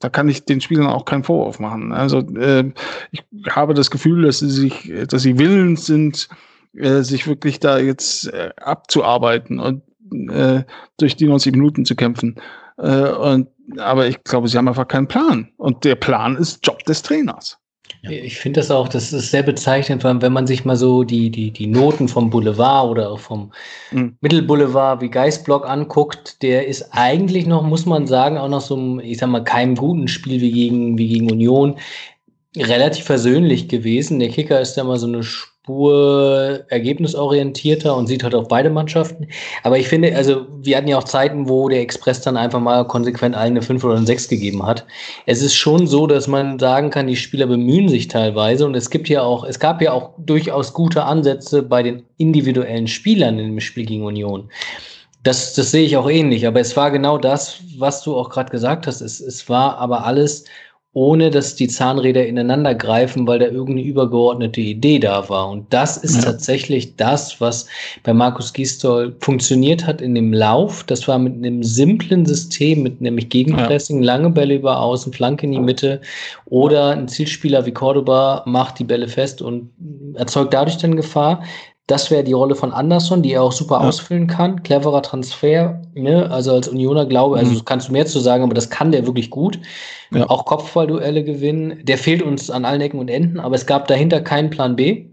Da 0.00 0.08
kann 0.08 0.28
ich 0.28 0.44
den 0.44 0.60
Spielern 0.60 0.86
auch 0.86 1.04
keinen 1.04 1.24
Vorwurf 1.24 1.58
machen. 1.58 1.92
Also 1.92 2.20
äh, 2.36 2.72
ich 3.10 3.24
habe 3.50 3.74
das 3.74 3.90
Gefühl, 3.90 4.22
dass 4.22 4.38
sie 4.38 4.50
sich, 4.50 4.92
dass 5.08 5.22
sie 5.22 5.38
willens 5.38 5.86
sind, 5.86 6.28
äh, 6.74 7.02
sich 7.02 7.26
wirklich 7.26 7.58
da 7.58 7.78
jetzt 7.78 8.32
äh, 8.32 8.50
abzuarbeiten 8.56 9.58
und 9.58 9.82
äh, 10.30 10.62
durch 10.98 11.16
die 11.16 11.26
90 11.26 11.52
Minuten 11.52 11.84
zu 11.84 11.96
kämpfen. 11.96 12.36
Äh, 12.78 13.10
und, 13.10 13.48
aber 13.76 14.06
ich 14.06 14.22
glaube, 14.24 14.48
sie 14.48 14.56
haben 14.56 14.68
einfach 14.68 14.88
keinen 14.88 15.08
Plan. 15.08 15.48
Und 15.56 15.84
der 15.84 15.94
Plan 15.94 16.36
ist 16.36 16.66
Job 16.66 16.82
des 16.84 17.02
Trainers. 17.02 17.58
Ja. 18.02 18.10
Ich 18.10 18.38
finde 18.38 18.60
das 18.60 18.70
auch, 18.70 18.88
das 18.88 19.12
ist 19.12 19.30
sehr 19.30 19.42
bezeichnend, 19.42 20.04
wenn 20.04 20.32
man 20.32 20.46
sich 20.46 20.64
mal 20.64 20.76
so 20.76 21.02
die, 21.02 21.30
die, 21.30 21.50
die 21.50 21.66
Noten 21.66 22.06
vom 22.06 22.30
Boulevard 22.30 22.88
oder 22.90 23.10
auch 23.10 23.18
vom 23.18 23.50
mhm. 23.90 24.16
Mittelboulevard 24.20 25.00
wie 25.00 25.08
Geistblock 25.08 25.68
anguckt, 25.68 26.42
der 26.42 26.68
ist 26.68 26.90
eigentlich 26.92 27.46
noch, 27.46 27.62
muss 27.62 27.86
man 27.86 28.06
sagen, 28.06 28.38
auch 28.38 28.48
noch 28.48 28.60
so 28.60 28.76
einem, 28.76 29.00
ich 29.00 29.18
sag 29.18 29.28
mal, 29.30 29.42
keinem 29.42 29.74
guten 29.74 30.06
Spiel 30.06 30.40
wie 30.40 30.52
gegen, 30.52 30.96
wie 30.96 31.08
gegen 31.08 31.30
Union 31.30 31.76
relativ 32.56 33.04
versöhnlich 33.04 33.68
gewesen. 33.68 34.20
Der 34.20 34.28
Kicker 34.28 34.60
ist 34.60 34.76
ja 34.76 34.84
mal 34.84 34.98
so 34.98 35.06
eine 35.06 35.22
Spur 35.68 36.64
ergebnisorientierter 36.68 37.94
und 37.94 38.06
sieht 38.06 38.24
halt 38.24 38.34
auf 38.34 38.48
beide 38.48 38.70
Mannschaften. 38.70 39.28
Aber 39.64 39.78
ich 39.78 39.86
finde, 39.86 40.16
also 40.16 40.46
wir 40.62 40.78
hatten 40.78 40.88
ja 40.88 40.96
auch 40.96 41.04
Zeiten, 41.04 41.46
wo 41.46 41.68
der 41.68 41.82
Express 41.82 42.22
dann 42.22 42.38
einfach 42.38 42.58
mal 42.58 42.86
konsequent 42.86 43.36
allen 43.36 43.50
eine 43.50 43.60
5 43.60 43.84
oder 43.84 43.96
eine 43.96 44.06
6 44.06 44.28
gegeben 44.28 44.64
hat. 44.64 44.86
Es 45.26 45.42
ist 45.42 45.54
schon 45.54 45.86
so, 45.86 46.06
dass 46.06 46.26
man 46.26 46.58
sagen 46.58 46.88
kann, 46.88 47.06
die 47.06 47.16
Spieler 47.16 47.46
bemühen 47.46 47.90
sich 47.90 48.08
teilweise 48.08 48.64
und 48.64 48.74
es 48.76 48.88
gibt 48.88 49.10
ja 49.10 49.20
auch, 49.20 49.44
es 49.44 49.60
gab 49.60 49.82
ja 49.82 49.92
auch 49.92 50.12
durchaus 50.16 50.72
gute 50.72 51.04
Ansätze 51.04 51.62
bei 51.62 51.82
den 51.82 52.02
individuellen 52.16 52.86
Spielern 52.86 53.38
im 53.38 53.60
Spiel 53.60 53.84
gegen 53.84 54.06
Union. 54.06 54.48
Das, 55.22 55.52
das 55.52 55.70
sehe 55.70 55.84
ich 55.84 55.98
auch 55.98 56.08
ähnlich, 56.08 56.46
aber 56.46 56.60
es 56.60 56.78
war 56.78 56.90
genau 56.90 57.18
das, 57.18 57.60
was 57.76 58.02
du 58.02 58.16
auch 58.16 58.30
gerade 58.30 58.50
gesagt 58.50 58.86
hast. 58.86 59.02
Es, 59.02 59.20
es 59.20 59.50
war 59.50 59.76
aber 59.76 60.06
alles 60.06 60.44
ohne 60.98 61.30
dass 61.30 61.54
die 61.54 61.68
Zahnräder 61.68 62.26
ineinander 62.26 62.74
greifen, 62.74 63.24
weil 63.24 63.38
da 63.38 63.46
irgendeine 63.46 63.82
übergeordnete 63.82 64.60
Idee 64.60 64.98
da 64.98 65.28
war. 65.28 65.48
Und 65.48 65.72
das 65.72 65.96
ist 65.96 66.16
ja. 66.16 66.22
tatsächlich 66.22 66.96
das, 66.96 67.40
was 67.40 67.66
bei 68.02 68.12
Markus 68.12 68.52
Gisdol 68.52 69.14
funktioniert 69.20 69.86
hat 69.86 70.00
in 70.00 70.16
dem 70.16 70.32
Lauf. 70.32 70.82
Das 70.82 71.06
war 71.06 71.20
mit 71.20 71.34
einem 71.34 71.62
simplen 71.62 72.26
System, 72.26 72.82
mit 72.82 73.00
nämlich 73.00 73.28
Gegenpressing, 73.28 74.00
ja. 74.00 74.06
lange 74.06 74.30
Bälle 74.30 74.56
über 74.56 74.80
Außen, 74.80 75.12
Flanke 75.12 75.46
in 75.46 75.52
die 75.52 75.60
Mitte 75.60 76.00
oder 76.46 76.88
ein 76.88 77.06
Zielspieler 77.06 77.64
wie 77.64 77.72
Cordoba 77.72 78.42
macht 78.44 78.80
die 78.80 78.84
Bälle 78.84 79.06
fest 79.06 79.40
und 79.40 79.70
erzeugt 80.14 80.52
dadurch 80.52 80.78
dann 80.78 80.96
Gefahr. 80.96 81.44
Das 81.88 82.10
wäre 82.10 82.22
die 82.22 82.34
Rolle 82.34 82.54
von 82.54 82.72
Anderson, 82.72 83.22
die 83.22 83.32
er 83.32 83.42
auch 83.42 83.50
super 83.52 83.80
Ja. 83.80 83.88
ausfüllen 83.88 84.26
kann. 84.26 84.62
Cleverer 84.62 85.02
Transfer, 85.02 85.80
ne? 85.94 86.30
Also 86.30 86.52
als 86.52 86.68
Unioner 86.68 87.06
glaube, 87.06 87.38
also 87.38 87.50
Mhm. 87.50 87.64
kannst 87.64 87.88
du 87.88 87.92
mehr 87.92 88.04
zu 88.06 88.20
sagen, 88.20 88.44
aber 88.44 88.54
das 88.54 88.68
kann 88.70 88.92
der 88.92 89.06
wirklich 89.06 89.30
gut. 89.30 89.58
Ja. 90.12 90.28
Auch 90.28 90.44
Kopfballduelle 90.44 91.24
gewinnen. 91.24 91.78
Der 91.82 91.96
fehlt 91.98 92.22
uns 92.22 92.50
an 92.50 92.64
allen 92.66 92.80
Ecken 92.82 93.00
und 93.00 93.08
Enden, 93.08 93.40
aber 93.40 93.54
es 93.56 93.66
gab 93.66 93.88
dahinter 93.88 94.20
keinen 94.20 94.50
Plan 94.50 94.76
B. 94.76 95.06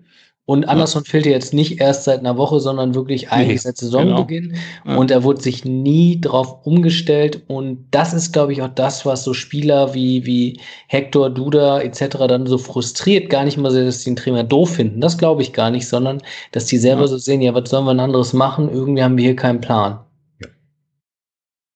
Und 0.48 0.70
Anderson 0.70 1.04
fehlte 1.06 1.32
jetzt 1.32 1.56
nicht 1.56 1.80
erst 1.82 2.04
seit 2.04 2.20
einer 2.20 2.38
Woche, 2.38 2.60
sondern 2.60 2.94
wirklich 2.94 3.32
eigentlich 3.32 3.64
seit 3.64 3.78
Saisonbeginn. 3.78 4.56
Ja. 4.86 4.96
Und 4.96 5.10
er 5.10 5.24
wurde 5.24 5.42
sich 5.42 5.66
nie 5.66 6.22
drauf 6.22 6.64
umgestellt. 6.66 7.42
Und 7.48 7.88
das 7.90 8.14
ist, 8.14 8.32
glaube 8.32 8.54
ich, 8.54 8.62
auch 8.62 8.70
das, 8.70 9.08
was 9.08 9.24
so 9.24 9.34
Spieler 9.34 9.96
wie, 9.96 10.24
wie 10.28 10.60
Hector, 10.88 11.32
Duda 11.32 11.82
etc. 11.82 12.18
dann 12.28 12.46
so 12.46 12.60
frustriert. 12.60 13.32
Gar 13.32 13.46
nicht 13.46 13.58
mal 13.58 13.72
so, 13.72 13.84
dass 13.84 14.00
die 14.00 14.12
den 14.12 14.16
Trainer 14.18 14.44
doof 14.44 14.76
finden. 14.76 15.02
Das 15.02 15.18
glaube 15.18 15.42
ich 15.42 15.52
gar 15.52 15.72
nicht, 15.72 15.88
sondern 15.88 16.22
dass 16.52 16.66
die 16.66 16.78
selber 16.78 17.02
Ja. 17.02 17.08
so 17.08 17.18
sehen, 17.18 17.42
ja, 17.42 17.54
was 17.56 17.70
sollen 17.70 17.86
wir 17.86 17.92
ein 17.92 18.00
anderes 18.00 18.34
machen? 18.34 18.70
Irgendwie 18.70 19.02
haben 19.02 19.18
wir 19.18 19.26
hier 19.26 19.36
keinen 19.36 19.62
Plan. 19.62 20.00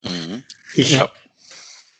Mhm. 0.03 0.43
Ich, 0.75 0.91
Ja. 0.91 1.09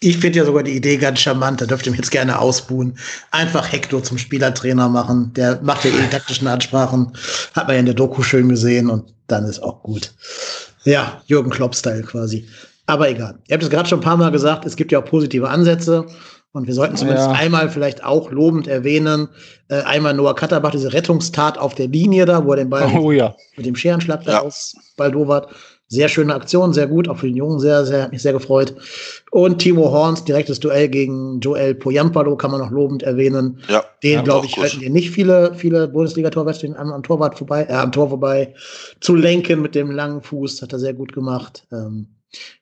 Ich 0.02 0.18
finde 0.18 0.40
ja 0.40 0.46
sogar 0.46 0.64
die 0.64 0.76
Idee 0.76 0.98
ganz 0.98 1.20
charmant, 1.20 1.60
da 1.62 1.66
dürft 1.66 1.86
ihr 1.86 1.92
mich 1.92 2.00
jetzt 2.00 2.12
gerne 2.12 2.40
ausbuhen. 2.40 2.98
Einfach 3.32 3.72
Hector 3.72 4.02
zum 4.04 4.18
Spielertrainer 4.18 4.88
machen. 4.88 5.34
Der 5.36 5.60
macht 5.62 5.84
ja 5.86 5.92
eh 5.92 6.02
die 6.02 6.10
taktischen 6.10 6.48
Ansprachen. 6.48 7.12
Hat 7.54 7.68
man 7.68 7.76
ja 7.76 7.80
in 7.82 7.86
der 7.86 7.96
Doku 7.96 8.22
schön 8.24 8.48
gesehen 8.50 8.90
und 8.90 9.14
dann 9.28 9.46
ist 9.46 9.62
auch 9.62 9.84
gut. 9.84 10.14
Ja, 10.86 11.22
Jürgen 11.28 11.50
Klopp-Style 11.50 12.04
quasi. 12.04 12.48
Aber 12.86 13.10
egal. 13.10 13.38
Ihr 13.48 13.54
habt 13.54 13.64
es 13.64 13.70
gerade 13.70 13.88
schon 13.90 14.00
ein 14.00 14.04
paar 14.04 14.18
Mal 14.18 14.32
gesagt, 14.32 14.66
es 14.66 14.76
gibt 14.76 14.92
ja 14.92 15.00
auch 15.00 15.06
positive 15.06 15.50
Ansätze. 15.50 16.06
Und 16.52 16.66
wir 16.66 16.74
sollten 16.74 16.96
zumindest 16.98 17.28
Ja. 17.28 17.34
einmal 17.34 17.70
vielleicht 17.70 18.04
auch 18.04 18.32
lobend 18.32 18.68
erwähnen, 18.68 19.28
äh, 19.68 19.82
einmal 19.84 20.16
Noah 20.16 20.36
Katterbach, 20.36 20.72
diese 20.72 20.92
Rettungstat 20.94 21.60
auf 21.60 21.76
der 21.76 21.88
Linie 21.88 22.26
da, 22.26 22.44
wo 22.44 22.52
er 22.54 22.56
den 22.58 22.72
Ball 22.72 22.92
Oh 22.98 23.12
ja. 23.12 23.36
mit 23.56 23.68
dem 23.68 23.76
Scherenschlag 23.76 24.24
da 24.24 24.32
Ja. 24.32 24.42
aus 24.42 24.74
Baldowat. 24.98 25.50
Sehr 25.92 26.08
schöne 26.08 26.36
Aktion, 26.36 26.72
sehr 26.72 26.86
gut, 26.86 27.10
auch 27.10 27.18
für 27.18 27.26
den 27.26 27.36
Jungen 27.36 27.60
sehr, 27.60 27.84
sehr, 27.84 28.04
hat 28.04 28.12
mich 28.12 28.22
sehr 28.22 28.34
gefreut. 28.34 28.76
Und 29.32 29.58
Timo 29.58 29.92
Horns, 29.92 30.24
direktes 30.24 30.60
Duell 30.60 30.88
gegen 30.88 31.40
Joel 31.40 31.74
Poyampalo, 31.74 32.38
kann 32.38 32.52
man 32.52 32.62
noch 32.62 32.70
lobend 32.70 33.02
erwähnen. 33.02 33.60
Ja, 33.68 33.84
Den, 34.04 34.14
Ja, 34.14 34.22
glaube 34.22 34.46
ich, 34.46 34.56
halten 34.58 34.80
dir 34.80 34.92
nicht 34.92 35.10
viele, 35.10 35.56
viele 35.56 35.88
Bundesliga-Torwärter 35.88 36.80
am, 36.80 36.92
am 36.92 37.02
Torwart 37.02 37.38
vorbei, 37.40 37.66
äh, 37.68 37.74
am 37.74 37.92
Tor 37.92 38.10
vorbei 38.10 38.54
zu 39.02 39.16
lenken 39.16 39.64
mit 39.64 39.74
dem 39.74 39.90
langen 39.90 40.22
Fuß, 40.22 40.62
hat 40.62 40.74
er 40.74 40.80
sehr 40.80 40.94
gut 40.94 41.12
gemacht. 41.12 41.66
Ähm, 41.72 42.08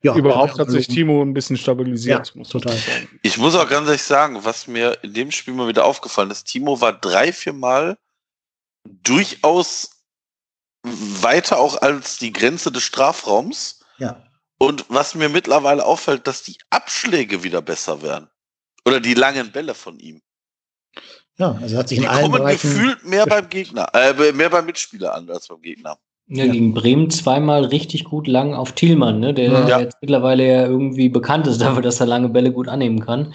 ja, 0.02 0.16
Überhaupt 0.16 0.58
hat 0.58 0.72
sich. 0.72 0.88
Timo 0.88 1.22
ein 1.22 1.34
bisschen 1.34 1.58
stabilisiert. 1.58 2.28
Ja, 2.28 2.34
muss 2.36 2.50
total. 2.50 2.78
Ich 3.22 3.38
muss 3.38 3.56
auch 3.56 3.68
ganz 3.68 3.88
ehrlich 3.88 4.04
sagen, 4.04 4.40
was 4.44 4.68
mir 4.68 4.98
in 5.02 5.14
dem 5.14 5.32
Spiel 5.32 5.54
mal 5.54 5.68
wieder 5.68 5.84
aufgefallen 5.84 6.32
ist, 6.32 6.46
Timo 6.46 6.80
war 6.80 6.94
drei, 6.94 7.34
vier 7.34 7.54
Mal 7.54 7.98
durchaus 9.04 9.97
weiter 10.84 11.58
auch 11.60 11.82
als 11.82 12.18
die 12.18 12.32
Grenze 12.34 12.72
des 12.72 12.84
Strafraums. 12.84 13.80
Ja. 13.98 14.24
Und 14.60 14.86
was 14.90 15.14
mir 15.16 15.30
mittlerweile 15.30 15.86
auffällt, 15.86 16.26
dass 16.28 16.44
die 16.44 16.58
Abschläge 16.70 17.44
wieder 17.44 17.62
besser 17.62 18.02
werden. 18.02 18.28
Oder 18.86 19.00
die 19.00 19.14
langen 19.14 19.52
Bälle 19.52 19.74
von 19.76 20.00
ihm. 20.00 20.22
ja, 21.38 21.52
also 21.62 21.78
hat 21.78 21.90
sich 21.90 21.98
in 22.00 22.04
Die 22.04 22.08
allen 22.08 22.22
kommen 22.24 22.40
Bereichen. 22.40 22.70
gefühlt 22.70 23.06
mehr 23.06 23.26
beim 23.28 23.50
Gegner, 23.50 23.88
äh, 23.94 24.32
mehr 24.32 24.50
beim 24.50 24.66
Mitspieler 24.66 25.14
an 25.14 25.30
als 25.30 25.48
beim 25.48 25.62
Gegner. 25.62 25.98
Ja, 26.30 26.46
Ja. 26.46 26.52
gegen 26.52 26.74
Bremen 26.74 27.10
zweimal 27.12 27.66
richtig 27.66 28.04
gut 28.06 28.28
lang 28.28 28.54
auf 28.56 28.72
Thielmann, 28.74 29.20
ne? 29.20 29.34
der 29.34 29.68
Ja. 29.68 29.80
jetzt 29.80 29.98
mittlerweile 30.02 30.46
ja 30.46 30.66
irgendwie 30.66 31.10
bekannt 31.10 31.46
ist 31.48 31.62
dafür, 31.62 31.82
dass 31.84 32.00
er 32.00 32.06
lange 32.08 32.30
Bälle 32.30 32.52
gut 32.52 32.68
annehmen 32.68 33.00
kann. 33.06 33.34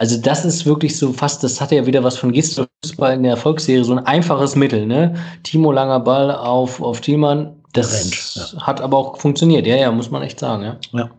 Also 0.00 0.16
das 0.16 0.46
ist 0.46 0.64
wirklich 0.64 0.96
so 0.96 1.12
fast, 1.12 1.44
das 1.44 1.60
hat 1.60 1.72
ja 1.72 1.84
wieder 1.84 2.02
was 2.02 2.16
von 2.16 2.32
Gist 2.32 2.58
Fußball 2.82 3.12
in 3.12 3.22
der 3.22 3.32
Erfolgsserie, 3.32 3.84
so 3.84 3.92
ein 3.92 4.06
einfaches 4.06 4.56
Mittel, 4.56 4.86
ne? 4.86 5.14
Timo 5.42 5.72
langer 5.72 6.00
Ball 6.00 6.34
auf, 6.34 6.80
auf 6.80 7.02
Thielmann, 7.02 7.54
das 7.74 7.92
Rennt, 7.92 8.56
hat 8.62 8.80
aber 8.80 8.96
auch 8.96 9.18
funktioniert, 9.18 9.66
ja, 9.66 9.76
ja, 9.76 9.92
muss 9.92 10.10
man 10.10 10.22
echt 10.22 10.40
sagen, 10.40 10.62
ja. 10.62 10.78
Ja. 10.92 11.10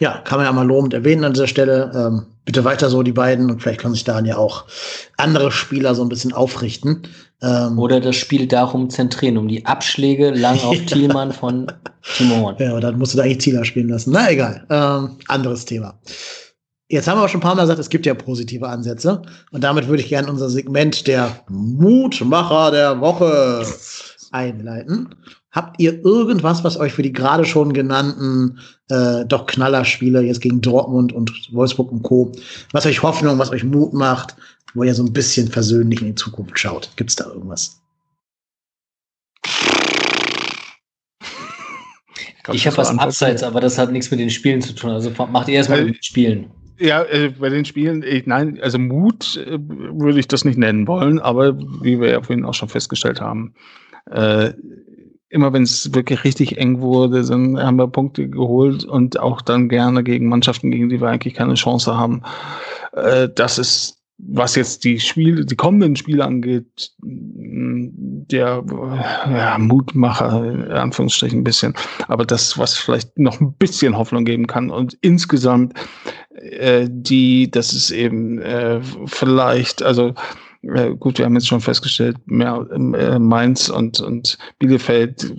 ja, 0.00 0.18
kann 0.24 0.38
man 0.38 0.46
ja 0.46 0.52
mal 0.52 0.66
lobend 0.66 0.94
erwähnen 0.94 1.22
an 1.22 1.32
dieser 1.32 1.46
Stelle. 1.46 1.92
Ähm, 1.94 2.26
bitte 2.44 2.64
weiter 2.64 2.90
so, 2.90 3.04
die 3.04 3.12
beiden. 3.12 3.52
Und 3.52 3.62
vielleicht 3.62 3.80
können 3.80 3.94
sich 3.94 4.02
daran 4.02 4.24
ja 4.26 4.36
auch 4.36 4.64
andere 5.16 5.52
Spieler 5.52 5.94
so 5.94 6.02
ein 6.02 6.08
bisschen 6.08 6.32
aufrichten. 6.32 7.02
Ähm, 7.40 7.78
Oder 7.78 8.00
das 8.00 8.16
Spiel 8.16 8.48
darum 8.48 8.90
zentrieren, 8.90 9.38
um 9.38 9.46
die 9.46 9.64
Abschläge 9.64 10.30
lang 10.30 10.58
auf 10.60 10.74
Ja. 10.78 10.84
Thielmann 10.86 11.32
von 11.32 11.70
Timo 12.16 12.36
Horn. 12.36 12.56
Ja, 12.58 12.72
aber 12.72 12.80
dann 12.80 12.98
musst 12.98 13.14
du 13.14 13.18
da 13.18 13.22
eigentlich 13.22 13.40
Zieler 13.40 13.64
spielen 13.64 13.88
lassen. 13.90 14.10
Na 14.12 14.28
egal, 14.28 14.66
ähm, 14.70 15.18
anderes 15.28 15.64
Thema. 15.64 15.94
Jetzt 16.88 17.08
haben 17.08 17.18
wir 17.18 17.24
auch 17.24 17.28
schon 17.28 17.38
ein 17.38 17.42
paar 17.42 17.54
Mal 17.54 17.62
gesagt, 17.62 17.78
es 17.78 17.88
gibt 17.88 18.04
ja 18.04 18.14
positive 18.14 18.68
Ansätze. 18.68 19.22
Und 19.50 19.64
damit 19.64 19.88
würde 19.88 20.02
ich 20.02 20.10
gerne 20.10 20.28
unser 20.28 20.50
Segment 20.50 21.06
der 21.06 21.44
Mutmacher 21.48 22.70
der 22.70 23.00
Woche 23.00 23.66
einleiten. 24.32 25.14
Habt 25.50 25.80
ihr 25.80 26.04
irgendwas, 26.04 26.62
was 26.62 26.76
euch 26.76 26.92
für 26.92 27.02
die 27.02 27.12
gerade 27.12 27.44
schon 27.44 27.72
genannten 27.72 28.58
äh, 28.90 29.24
doch 29.24 29.46
Knallerspiele 29.46 30.20
jetzt 30.22 30.40
gegen 30.40 30.60
Dortmund 30.60 31.12
und 31.12 31.32
Wolfsburg 31.52 31.90
und 31.92 32.02
Co., 32.02 32.32
was 32.72 32.84
euch 32.86 33.02
Hoffnung, 33.02 33.38
was 33.38 33.50
euch 33.50 33.64
Mut 33.64 33.94
macht, 33.94 34.34
wo 34.74 34.82
ihr 34.82 34.94
so 34.94 35.04
ein 35.04 35.12
bisschen 35.12 35.48
versöhnlich 35.48 36.02
in 36.02 36.08
die 36.08 36.14
Zukunft 36.16 36.58
schaut? 36.58 36.90
Gibt's 36.96 37.16
da 37.16 37.26
irgendwas? 37.26 37.80
Ich 42.52 42.64
das 42.64 42.66
habe 42.66 42.76
was 42.76 42.98
abseits, 42.98 43.42
aber 43.42 43.60
das 43.60 43.78
hat 43.78 43.90
nichts 43.90 44.10
mit 44.10 44.20
den 44.20 44.28
Spielen 44.28 44.60
zu 44.60 44.74
tun. 44.74 44.90
Also 44.90 45.10
macht 45.30 45.48
ihr 45.48 45.54
erstmal 45.54 45.84
mit 45.84 45.94
den 45.94 46.02
Spielen. 46.02 46.50
Ja, 46.84 47.02
äh, 47.04 47.30
bei 47.30 47.48
den 47.48 47.64
Spielen, 47.64 48.02
ich, 48.02 48.26
nein, 48.26 48.58
also 48.60 48.78
Mut 48.78 49.38
äh, 49.38 49.58
würde 49.58 50.20
ich 50.20 50.28
das 50.28 50.44
nicht 50.44 50.58
nennen 50.58 50.86
wollen, 50.86 51.18
aber 51.18 51.58
wie 51.82 51.98
wir 51.98 52.10
ja 52.10 52.20
vorhin 52.20 52.44
auch 52.44 52.52
schon 52.52 52.68
festgestellt 52.68 53.22
haben, 53.22 53.54
äh, 54.10 54.52
immer 55.30 55.54
wenn 55.54 55.62
es 55.62 55.94
wirklich 55.94 56.24
richtig 56.24 56.58
eng 56.58 56.82
wurde, 56.82 57.24
dann 57.24 57.58
haben 57.58 57.78
wir 57.78 57.88
Punkte 57.88 58.28
geholt 58.28 58.84
und 58.84 59.18
auch 59.18 59.40
dann 59.40 59.70
gerne 59.70 60.04
gegen 60.04 60.28
Mannschaften, 60.28 60.70
gegen 60.70 60.90
die 60.90 61.00
wir 61.00 61.08
eigentlich 61.08 61.32
keine 61.32 61.54
Chance 61.54 61.96
haben. 61.96 62.20
Äh, 62.92 63.30
das 63.34 63.56
ist, 63.56 64.02
was 64.18 64.54
jetzt 64.54 64.84
die 64.84 65.00
Spiele, 65.00 65.46
die 65.46 65.56
kommenden 65.56 65.96
Spiele 65.96 66.26
angeht, 66.26 66.92
mh, 67.00 67.92
der 68.30 68.62
äh, 69.26 69.32
ja, 69.32 69.56
Mutmacher, 69.56 70.44
in 70.44 70.70
Anführungsstrichen 70.70 71.40
ein 71.40 71.44
bisschen, 71.44 71.72
aber 72.08 72.26
das, 72.26 72.58
was 72.58 72.76
vielleicht 72.76 73.18
noch 73.18 73.40
ein 73.40 73.54
bisschen 73.54 73.96
Hoffnung 73.96 74.26
geben 74.26 74.46
kann 74.46 74.68
und 74.68 74.98
insgesamt 75.00 75.72
äh, 76.44 76.88
die, 76.90 77.50
das 77.50 77.72
ist 77.72 77.90
eben 77.90 78.40
äh, 78.40 78.80
vielleicht, 79.06 79.82
also 79.82 80.14
äh, 80.62 80.94
gut, 80.94 81.18
wir 81.18 81.24
haben 81.24 81.34
jetzt 81.34 81.48
schon 81.48 81.60
festgestellt, 81.60 82.16
mehr, 82.26 82.66
äh, 82.72 83.18
Mainz 83.18 83.68
und, 83.68 84.00
und 84.00 84.38
Bielefeld 84.58 85.32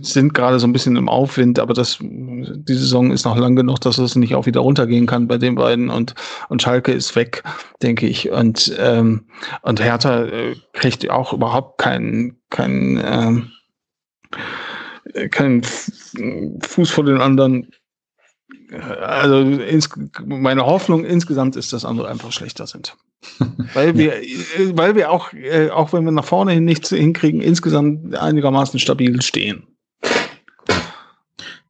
sind 0.00 0.34
gerade 0.34 0.58
so 0.58 0.66
ein 0.66 0.72
bisschen 0.72 0.96
im 0.96 1.08
Aufwind, 1.08 1.58
aber 1.58 1.74
das, 1.74 1.98
die 2.00 2.74
Saison 2.74 3.10
ist 3.12 3.24
noch 3.24 3.36
lang 3.36 3.56
genug, 3.56 3.80
dass 3.80 3.98
es 3.98 4.16
nicht 4.16 4.34
auch 4.34 4.46
wieder 4.46 4.60
runtergehen 4.60 5.06
kann 5.06 5.28
bei 5.28 5.38
den 5.38 5.54
beiden 5.56 5.90
und, 5.90 6.14
und 6.48 6.62
Schalke 6.62 6.92
ist 6.92 7.14
weg, 7.16 7.42
denke 7.82 8.06
ich. 8.06 8.30
Und, 8.30 8.74
ähm, 8.78 9.26
und 9.62 9.82
Hertha 9.82 10.24
äh, 10.24 10.56
kriegt 10.72 11.08
auch 11.10 11.32
überhaupt 11.32 11.78
keinen, 11.78 12.38
keinen, 12.50 13.44
äh, 15.14 15.28
keinen 15.28 15.62
Fuß 15.62 16.90
vor 16.90 17.04
den 17.04 17.18
anderen. 17.20 17.68
Also 18.80 19.40
ins, 19.40 19.88
meine 20.24 20.64
Hoffnung 20.64 21.04
insgesamt 21.04 21.56
ist, 21.56 21.72
dass 21.72 21.84
andere 21.84 22.08
einfach 22.08 22.32
schlechter 22.32 22.66
sind. 22.66 22.96
weil 23.74 23.96
wir, 23.96 24.22
äh, 24.22 24.76
weil 24.76 24.94
wir 24.96 25.10
auch, 25.10 25.32
äh, 25.32 25.70
auch 25.70 25.92
wenn 25.92 26.04
wir 26.04 26.12
nach 26.12 26.24
vorne 26.24 26.52
hin 26.52 26.64
nichts 26.64 26.88
hinkriegen, 26.88 27.40
insgesamt 27.40 28.16
einigermaßen 28.16 28.80
stabil 28.80 29.20
stehen. 29.22 29.66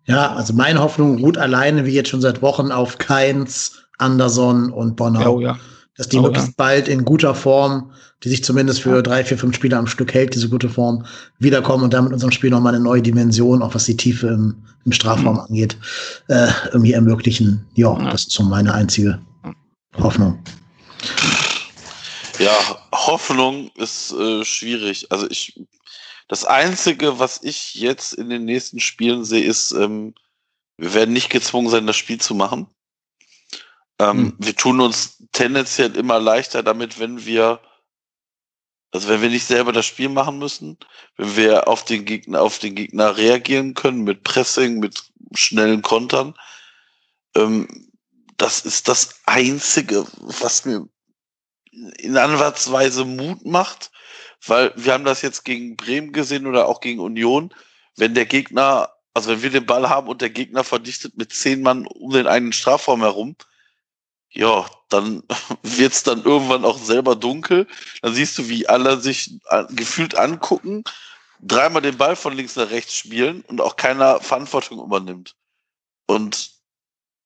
Ja, 0.04 0.32
also 0.32 0.52
meine 0.54 0.80
Hoffnung 0.80 1.18
ruht 1.18 1.38
alleine, 1.38 1.86
wie 1.86 1.92
jetzt 1.92 2.08
schon 2.08 2.20
seit 2.20 2.42
Wochen, 2.42 2.72
auf 2.72 2.98
Keins, 2.98 3.84
Anderson 3.98 4.72
und 4.72 4.96
Bonner. 4.96 5.30
Oh 5.30 5.40
ja. 5.40 5.58
Dass 5.96 6.08
die 6.08 6.18
Oh, 6.18 6.22
möglichst 6.22 6.48
ja. 6.48 6.54
bald 6.56 6.88
in 6.88 7.04
guter 7.04 7.34
Form, 7.34 7.92
die 8.24 8.28
sich 8.28 8.42
zumindest 8.44 8.80
für 8.82 9.02
drei, 9.02 9.24
vier, 9.24 9.36
fünf 9.38 9.54
Spieler 9.56 9.78
am 9.78 9.86
Stück 9.86 10.14
hält, 10.14 10.34
diese 10.34 10.48
gute 10.48 10.68
Form, 10.68 11.04
wiederkommen 11.38 11.84
und 11.84 11.92
damit 11.92 12.12
unserem 12.12 12.32
Spiel 12.32 12.50
nochmal 12.50 12.74
eine 12.74 12.82
neue 12.82 13.02
Dimension, 13.02 13.62
auch 13.62 13.74
was 13.74 13.84
die 13.84 13.96
Tiefe 13.96 14.28
im, 14.28 14.64
im 14.84 14.92
Strafraum 14.92 15.40
angeht, 15.40 15.76
äh, 16.28 16.48
irgendwie 16.72 16.92
ermöglichen. 16.92 17.66
Ja, 17.74 17.98
Ja. 17.98 18.10
das 18.10 18.22
ist 18.22 18.32
so 18.32 18.42
meine 18.42 18.72
einzige 18.72 19.20
Hoffnung. 19.98 20.38
Ja, 22.38 22.56
Hoffnung 22.92 23.70
ist 23.76 24.12
äh, 24.12 24.44
schwierig. 24.44 25.12
Also 25.12 25.28
ich, 25.30 25.60
das 26.28 26.44
Einzige, 26.44 27.18
was 27.18 27.40
ich 27.42 27.74
jetzt 27.74 28.14
in 28.14 28.30
den 28.30 28.44
nächsten 28.44 28.80
Spielen 28.80 29.24
sehe, 29.24 29.44
ist, 29.44 29.72
ähm, 29.72 30.14
wir 30.78 30.94
werden 30.94 31.12
nicht 31.12 31.28
gezwungen 31.30 31.68
sein, 31.68 31.86
das 31.86 31.96
Spiel 31.96 32.18
zu 32.18 32.34
machen. 32.34 32.66
Ähm, 33.98 34.18
Hm. 34.18 34.34
Wir 34.38 34.56
tun 34.56 34.80
uns 34.80 35.22
tendenziell 35.32 35.96
immer 35.96 36.20
leichter 36.20 36.62
damit, 36.62 36.98
wenn 36.98 37.24
wir, 37.24 37.60
also 38.90 39.08
wenn 39.08 39.22
wir 39.22 39.30
nicht 39.30 39.46
selber 39.46 39.72
das 39.72 39.86
Spiel 39.86 40.08
machen 40.08 40.38
müssen, 40.38 40.78
wenn 41.16 41.36
wir 41.36 41.68
auf 41.68 41.84
den 41.84 42.04
Gegner, 42.04 42.42
auf 42.42 42.58
den 42.58 42.74
Gegner 42.74 43.16
reagieren 43.16 43.74
können 43.74 44.04
mit 44.04 44.24
Pressing, 44.24 44.78
mit 44.78 45.02
schnellen 45.34 45.82
Kontern. 45.82 46.34
Ähm, 47.34 47.90
das 48.36 48.60
ist 48.60 48.88
das 48.88 49.20
Einzige, 49.26 50.06
was 50.20 50.64
mir 50.64 50.86
in 51.98 52.16
Ansatzweise 52.16 53.04
Mut 53.04 53.44
macht, 53.46 53.90
weil 54.46 54.72
wir 54.76 54.92
haben 54.92 55.04
das 55.04 55.22
jetzt 55.22 55.44
gegen 55.44 55.76
Bremen 55.76 56.12
gesehen 56.12 56.46
oder 56.46 56.68
auch 56.68 56.80
gegen 56.80 57.00
Union. 57.00 57.54
Wenn 57.96 58.14
der 58.14 58.26
Gegner, 58.26 58.90
also 59.14 59.30
wenn 59.30 59.42
wir 59.42 59.50
den 59.50 59.66
Ball 59.66 59.88
haben 59.88 60.08
und 60.08 60.20
der 60.20 60.30
Gegner 60.30 60.64
verdichtet 60.64 61.16
mit 61.16 61.32
zehn 61.32 61.62
Mann 61.62 61.86
um 61.86 62.12
den 62.12 62.26
einen 62.26 62.52
Strafraum 62.52 63.00
herum, 63.00 63.36
ja, 64.32 64.68
dann 64.88 65.22
wird's 65.62 66.02
dann 66.02 66.24
irgendwann 66.24 66.64
auch 66.64 66.78
selber 66.78 67.16
dunkel. 67.16 67.66
Dann 68.00 68.14
siehst 68.14 68.38
du, 68.38 68.48
wie 68.48 68.68
alle 68.68 69.00
sich 69.00 69.38
gefühlt 69.70 70.16
angucken, 70.16 70.84
dreimal 71.40 71.82
den 71.82 71.98
Ball 71.98 72.16
von 72.16 72.34
links 72.34 72.56
nach 72.56 72.70
rechts 72.70 72.94
spielen 72.94 73.42
und 73.42 73.60
auch 73.60 73.76
keiner 73.76 74.20
Verantwortung 74.20 74.82
übernimmt. 74.82 75.36
Und 76.06 76.50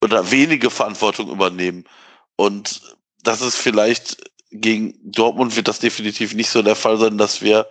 oder 0.02 0.30
wenige 0.30 0.70
Verantwortung 0.70 1.30
übernehmen. 1.30 1.84
Und 2.36 2.96
das 3.22 3.40
ist 3.40 3.56
vielleicht 3.56 4.30
gegen 4.50 4.94
Dortmund 5.02 5.56
wird 5.56 5.68
das 5.68 5.78
definitiv 5.78 6.34
nicht 6.34 6.50
so 6.50 6.62
der 6.62 6.76
Fall 6.76 6.98
sein, 6.98 7.18
dass 7.18 7.42
wir 7.42 7.68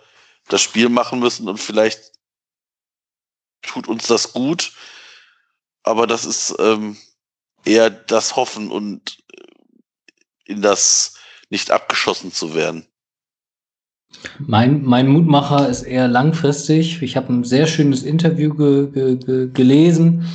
das 0.48 0.62
Spiel 0.62 0.88
machen 0.88 1.18
müssen 1.18 1.48
und 1.48 1.58
vielleicht 1.58 2.12
tut 3.62 3.88
uns 3.88 4.06
das 4.06 4.32
gut. 4.32 4.72
Aber 5.82 6.06
das 6.06 6.24
ist 6.24 6.54
ähm, 6.58 6.96
eher 7.64 7.90
das 7.90 8.36
Hoffen 8.36 8.70
und 8.70 9.18
in 10.46 10.62
das 10.62 11.14
nicht 11.50 11.70
abgeschossen 11.70 12.32
zu 12.32 12.54
werden. 12.54 12.86
Mein, 14.38 14.84
mein 14.84 15.08
Mutmacher 15.08 15.68
ist 15.68 15.82
eher 15.82 16.08
langfristig. 16.08 17.02
Ich 17.02 17.16
habe 17.16 17.32
ein 17.32 17.44
sehr 17.44 17.66
schönes 17.66 18.02
Interview 18.02 18.54
ge, 18.54 18.90
ge, 18.90 19.16
ge, 19.16 19.50
gelesen, 19.52 20.26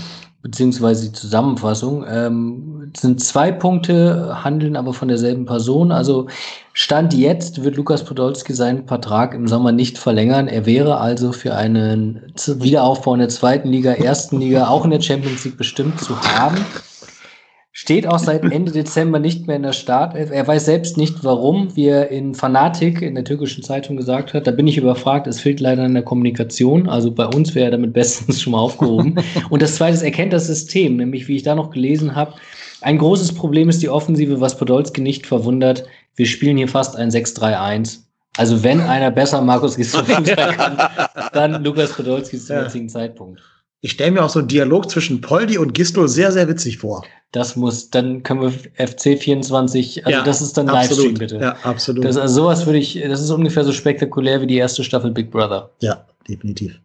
beziehungsweise 0.42 1.10
die 1.10 1.14
Zusammenfassung. 1.14 2.06
Ähm, 2.08 2.92
sind 2.98 3.22
zwei 3.22 3.52
Punkte, 3.52 4.44
handeln 4.44 4.76
aber 4.76 4.94
von 4.94 5.08
derselben 5.08 5.46
Person. 5.46 5.92
Also 5.92 6.28
Stand 6.74 7.14
jetzt 7.14 7.64
wird 7.64 7.78
Lukas 7.78 8.04
Podolski 8.04 8.54
seinen 8.54 8.88
Vertrag 8.88 9.34
im 9.34 9.48
Sommer 9.48 9.72
nicht 9.72 9.98
verlängern. 9.98 10.48
Er 10.48 10.66
wäre 10.66 10.98
also 10.98 11.32
für 11.32 11.56
einen 11.56 12.34
Wiederaufbau 12.36 13.14
in 13.14 13.20
der 13.20 13.30
zweiten 13.30 13.70
Liga, 13.70 13.94
ersten 13.94 14.40
Liga, 14.40 14.68
auch 14.68 14.84
in 14.84 14.92
der 14.92 15.02
Champions 15.02 15.46
League 15.46 15.58
bestimmt 15.58 16.00
zu 16.02 16.20
haben. 16.22 16.58
Steht 17.73 18.06
auch 18.06 18.19
seit 18.19 18.43
Ende 18.43 18.73
Dezember 18.73 19.18
nicht 19.19 19.48
mehr 19.48 19.56
in 19.56 19.64
der 19.64 19.72
Startelf. 19.72 20.30
Er 20.30 20.45
weiß 20.45 20.65
selbst 20.65 20.98
nicht, 20.98 21.23
warum, 21.23 21.73
wie 21.77 21.88
er 21.88 22.10
in 22.10 22.35
Fanatik 22.35 23.02
in 23.02 23.15
der 23.15 23.23
türkischen 23.23 23.64
Zeitung 23.64 23.95
gesagt 23.95 24.34
hat. 24.34 24.45
Da 24.45 24.52
bin 24.52 24.68
ich 24.68 24.77
überfragt, 24.77 25.26
es 25.26 25.39
fehlt 25.39 25.61
leider 25.61 25.84
an 25.84 25.93
der 25.93 26.03
Kommunikation. 26.03 26.89
Also 26.89 27.11
bei 27.11 27.26
uns 27.26 27.56
wäre 27.56 27.65
er 27.65 27.72
damit 27.72 27.93
bestens 27.93 28.41
schon 28.41 28.52
mal 28.52 28.60
aufgehoben. 28.60 29.15
Und 29.49 29.61
das 29.61 29.76
Zweite 29.76 29.93
ist, 29.93 30.03
er 30.03 30.11
kennt 30.11 30.34
das 30.34 30.48
System, 30.48 30.98
nämlich 30.98 31.30
wie 31.30 31.38
ich 31.38 31.43
da 31.43 31.56
noch 31.56 31.69
gelesen 31.69 32.14
habe. 32.14 32.34
Ein 32.81 32.98
großes 32.98 33.35
Problem 33.35 33.69
ist 33.69 33.81
die 33.81 33.89
Offensive, 33.89 34.41
was 34.41 34.57
Podolski 34.57 34.99
nicht 34.99 35.26
verwundert. 35.26 35.85
Wir 36.18 36.26
spielen 36.26 36.57
hier 36.57 36.68
fast 36.68 36.98
ein 36.98 37.10
6-3-1. 37.10 37.99
Also 38.35 38.64
wenn 38.64 38.81
einer 38.81 39.11
besser 39.11 39.41
Markus 39.41 39.77
Gisdol 39.77 40.03
kann, 40.26 40.77
dann 41.31 41.64
Lukas 41.64 41.93
Podolski 41.93 42.38
zum 42.38 42.57
ja. 42.57 42.64
jetzigen 42.64 42.89
Zeitpunkt. 42.89 43.41
Ich 43.80 43.91
stelle 43.91 44.11
mir 44.11 44.23
auch 44.23 44.30
so 44.30 44.39
einen 44.39 44.49
Dialog 44.49 44.89
zwischen 44.89 45.22
Poldi 45.22 45.57
und 45.57 45.73
Gistol 45.73 46.10
sehr, 46.10 46.34
sehr 46.34 46.49
witzig 46.49 46.77
vor. 46.77 47.03
Das 47.32 47.56
muss, 47.56 47.90
dann 47.90 48.24
können 48.24 48.41
wir 48.41 48.52
FC 48.88 49.18
24, 49.18 50.06
also 50.06 50.18
ja, 50.18 50.24
das 50.24 50.41
ist 50.41 50.58
dann 50.58 50.68
Livestream 50.68 51.14
bitte. 51.14 51.38
Ja, 51.38 51.56
absolut. 51.64 52.03
Das, 52.03 52.18
also 52.18 52.41
sowas 52.41 52.66
würde 52.66 52.80
ich, 52.80 53.02
das 53.02 53.22
ist 53.22 53.30
ungefähr 53.30 53.64
so 53.64 53.72
spektakulär 53.72 54.41
wie 54.41 54.48
die 54.48 54.58
erste 54.58 54.84
Staffel 54.84 55.12
Big 55.12 55.32
Brother. 55.32 55.70
Ja, 55.80 56.06
definitiv. 56.28 56.78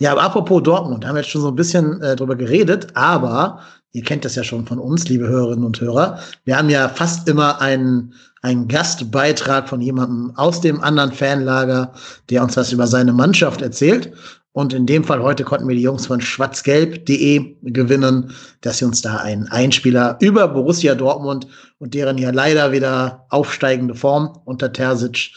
Ja, 0.00 0.12
aber 0.12 0.22
apropos 0.22 0.62
Dortmund, 0.64 1.06
haben 1.06 1.14
wir 1.14 1.20
jetzt 1.20 1.30
schon 1.30 1.42
so 1.42 1.48
ein 1.48 1.54
bisschen 1.54 2.02
äh, 2.02 2.16
drüber 2.16 2.34
geredet, 2.34 2.88
aber 2.94 3.60
ihr 3.92 4.02
kennt 4.02 4.24
das 4.24 4.34
ja 4.34 4.42
schon 4.42 4.66
von 4.66 4.78
uns, 4.78 5.08
liebe 5.08 5.28
Hörerinnen 5.28 5.64
und 5.64 5.80
Hörer. 5.80 6.18
Wir 6.44 6.58
haben 6.58 6.68
ja 6.68 6.88
fast 6.88 7.28
immer 7.28 7.60
einen, 7.60 8.14
einen 8.42 8.66
Gastbeitrag 8.66 9.68
von 9.68 9.80
jemandem 9.80 10.32
aus 10.36 10.60
dem 10.60 10.80
anderen 10.82 11.12
Fanlager, 11.12 11.92
der 12.30 12.42
uns 12.42 12.56
was 12.56 12.72
über 12.72 12.88
seine 12.88 13.12
Mannschaft 13.12 13.62
erzählt. 13.62 14.12
Und 14.54 14.72
in 14.72 14.86
dem 14.86 15.02
Fall 15.02 15.20
heute 15.20 15.42
konnten 15.42 15.66
wir 15.66 15.74
die 15.74 15.82
Jungs 15.82 16.06
von 16.06 16.20
schwarzgelb.de 16.20 17.56
gewinnen, 17.62 18.30
dass 18.60 18.78
sie 18.78 18.84
uns 18.84 19.02
da 19.02 19.16
einen 19.16 19.48
Einspieler 19.48 20.16
über 20.20 20.46
Borussia 20.46 20.94
Dortmund 20.94 21.48
und 21.78 21.92
deren 21.92 22.18
ja 22.18 22.30
leider 22.30 22.70
wieder 22.70 23.26
aufsteigende 23.30 23.96
Form 23.96 24.38
unter 24.44 24.72
Terzic 24.72 25.32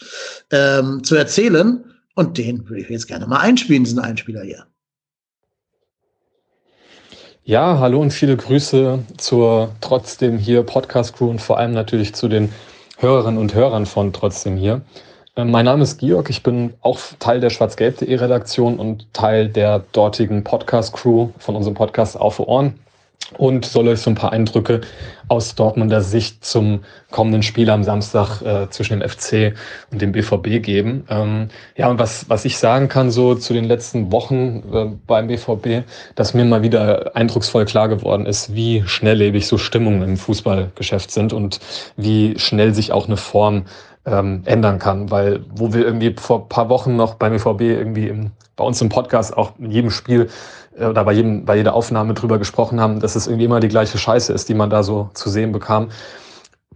ähm, 0.52 1.02
zu 1.02 1.16
erzählen. 1.16 1.84
Und 2.14 2.38
den 2.38 2.68
würde 2.68 2.82
ich 2.82 2.88
jetzt 2.88 3.08
gerne 3.08 3.26
mal 3.26 3.40
einspielen, 3.40 3.82
diesen 3.82 3.98
Einspieler 3.98 4.42
hier. 4.42 4.66
Ja, 7.42 7.80
hallo 7.80 8.00
und 8.00 8.12
viele 8.12 8.36
Grüße 8.36 9.00
zur 9.16 9.74
trotzdem 9.80 10.38
hier 10.38 10.62
Podcast 10.62 11.16
Crew 11.16 11.28
und 11.28 11.42
vor 11.42 11.58
allem 11.58 11.72
natürlich 11.72 12.14
zu 12.14 12.28
den 12.28 12.52
Hörerinnen 12.98 13.40
und 13.40 13.52
Hörern 13.52 13.86
von 13.86 14.12
trotzdem 14.12 14.56
hier. 14.56 14.82
Äh, 15.38 15.44
mein 15.44 15.66
Name 15.66 15.84
ist 15.84 15.98
Georg, 15.98 16.30
ich 16.30 16.42
bin 16.42 16.74
auch 16.80 16.98
Teil 17.20 17.38
der 17.38 17.50
schwarzgelb.de 17.50 18.12
Redaktion 18.12 18.80
und 18.80 19.12
Teil 19.14 19.48
der 19.48 19.84
dortigen 19.92 20.42
Podcast-Crew 20.42 21.28
von 21.38 21.54
unserem 21.54 21.76
Podcast 21.76 22.18
Auf 22.18 22.40
Ohren 22.40 22.74
und 23.36 23.64
soll 23.64 23.86
euch 23.88 24.00
so 24.00 24.10
ein 24.10 24.14
paar 24.16 24.32
Eindrücke 24.32 24.80
aus 25.28 25.54
Dortmunder 25.54 26.00
Sicht 26.00 26.44
zum 26.44 26.80
kommenden 27.10 27.42
Spiel 27.42 27.70
am 27.70 27.84
Samstag 27.84 28.40
äh, 28.40 28.68
zwischen 28.70 28.98
dem 28.98 29.08
FC 29.08 29.54
und 29.92 30.00
dem 30.00 30.12
BVB 30.12 30.62
geben. 30.62 31.04
Ähm, 31.08 31.48
ja, 31.76 31.88
und 31.88 31.98
was, 31.98 32.28
was 32.30 32.44
ich 32.44 32.56
sagen 32.56 32.88
kann 32.88 33.10
so 33.10 33.34
zu 33.34 33.52
den 33.52 33.64
letzten 33.64 34.10
Wochen 34.10 34.62
äh, 34.72 34.86
beim 35.06 35.28
BVB, 35.28 35.86
dass 36.14 36.34
mir 36.34 36.46
mal 36.46 36.62
wieder 36.62 37.14
eindrucksvoll 37.14 37.66
klar 37.66 37.88
geworden 37.88 38.26
ist, 38.26 38.54
wie 38.54 38.82
schnelllebig 38.86 39.46
so 39.46 39.58
Stimmungen 39.58 40.02
im 40.02 40.16
Fußballgeschäft 40.16 41.10
sind 41.10 41.32
und 41.32 41.60
wie 41.96 42.38
schnell 42.38 42.74
sich 42.74 42.92
auch 42.92 43.06
eine 43.06 43.18
Form 43.18 43.66
ähm, 44.10 44.42
ändern 44.44 44.78
kann. 44.78 45.10
Weil 45.10 45.44
wo 45.54 45.72
wir 45.72 45.84
irgendwie 45.84 46.14
vor 46.18 46.48
paar 46.48 46.68
Wochen 46.68 46.96
noch 46.96 47.14
beim 47.14 47.32
BVB 47.32 47.60
irgendwie 47.62 48.08
im, 48.08 48.30
bei 48.56 48.64
uns 48.64 48.80
im 48.80 48.88
Podcast 48.88 49.36
auch 49.36 49.52
in 49.58 49.70
jedem 49.70 49.90
Spiel 49.90 50.28
äh, 50.78 50.86
oder 50.86 51.04
bei, 51.04 51.12
jedem, 51.12 51.44
bei 51.44 51.56
jeder 51.56 51.74
Aufnahme 51.74 52.14
drüber 52.14 52.38
gesprochen 52.38 52.80
haben, 52.80 53.00
dass 53.00 53.16
es 53.16 53.26
irgendwie 53.26 53.44
immer 53.44 53.60
die 53.60 53.68
gleiche 53.68 53.98
Scheiße 53.98 54.32
ist, 54.32 54.48
die 54.48 54.54
man 54.54 54.70
da 54.70 54.82
so 54.82 55.10
zu 55.14 55.30
sehen 55.30 55.52
bekam 55.52 55.88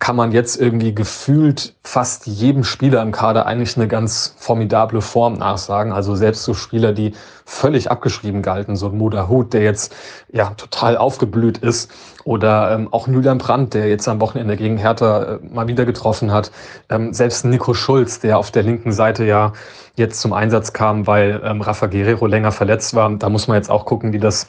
kann 0.02 0.16
man 0.16 0.32
jetzt 0.32 0.60
irgendwie 0.60 0.92
gefühlt 0.92 1.76
fast 1.84 2.26
jedem 2.26 2.64
Spieler 2.64 3.02
im 3.02 3.12
Kader 3.12 3.46
eigentlich 3.46 3.76
eine 3.76 3.86
ganz 3.86 4.34
formidable 4.36 5.00
Form 5.00 5.34
nachsagen. 5.34 5.92
Also 5.92 6.16
selbst 6.16 6.42
so 6.42 6.54
Spieler, 6.54 6.92
die 6.92 7.14
völlig 7.44 7.88
abgeschrieben 7.88 8.42
galten, 8.42 8.74
so 8.74 8.88
ein 8.88 8.98
Muda 8.98 9.28
Hut, 9.28 9.52
der 9.52 9.62
jetzt 9.62 9.94
ja 10.32 10.50
total 10.54 10.96
aufgeblüht 10.96 11.58
ist, 11.58 11.88
oder 12.24 12.72
ähm, 12.72 12.92
auch 12.92 13.08
Julian 13.08 13.38
Brandt, 13.38 13.74
der 13.74 13.88
jetzt 13.88 14.08
am 14.08 14.20
Wochenende 14.20 14.56
gegen 14.56 14.76
Hertha 14.76 15.22
äh, 15.22 15.38
mal 15.42 15.68
wieder 15.68 15.84
getroffen 15.84 16.32
hat. 16.32 16.50
Ähm, 16.88 17.12
selbst 17.12 17.44
Nico 17.44 17.74
Schulz, 17.74 18.20
der 18.20 18.38
auf 18.38 18.50
der 18.50 18.62
linken 18.62 18.92
Seite 18.92 19.24
ja 19.24 19.52
jetzt 19.96 20.20
zum 20.20 20.32
Einsatz 20.32 20.72
kam, 20.72 21.06
weil 21.06 21.40
ähm, 21.44 21.60
Rafa 21.60 21.86
Guerrero 21.86 22.26
länger 22.26 22.52
verletzt 22.52 22.94
war. 22.94 23.10
Da 23.16 23.28
muss 23.28 23.48
man 23.48 23.56
jetzt 23.56 23.70
auch 23.70 23.84
gucken, 23.84 24.12
wie 24.12 24.18
das 24.18 24.48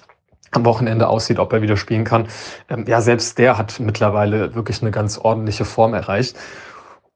am 0.51 0.65
Wochenende 0.65 1.07
aussieht, 1.07 1.39
ob 1.39 1.51
er 1.53 1.61
wieder 1.61 1.77
spielen 1.77 2.03
kann. 2.03 2.27
Ähm, 2.69 2.85
ja, 2.87 3.01
selbst 3.01 3.37
der 3.37 3.57
hat 3.57 3.79
mittlerweile 3.79 4.55
wirklich 4.55 4.81
eine 4.81 4.91
ganz 4.91 5.17
ordentliche 5.17 5.65
Form 5.65 5.93
erreicht. 5.93 6.37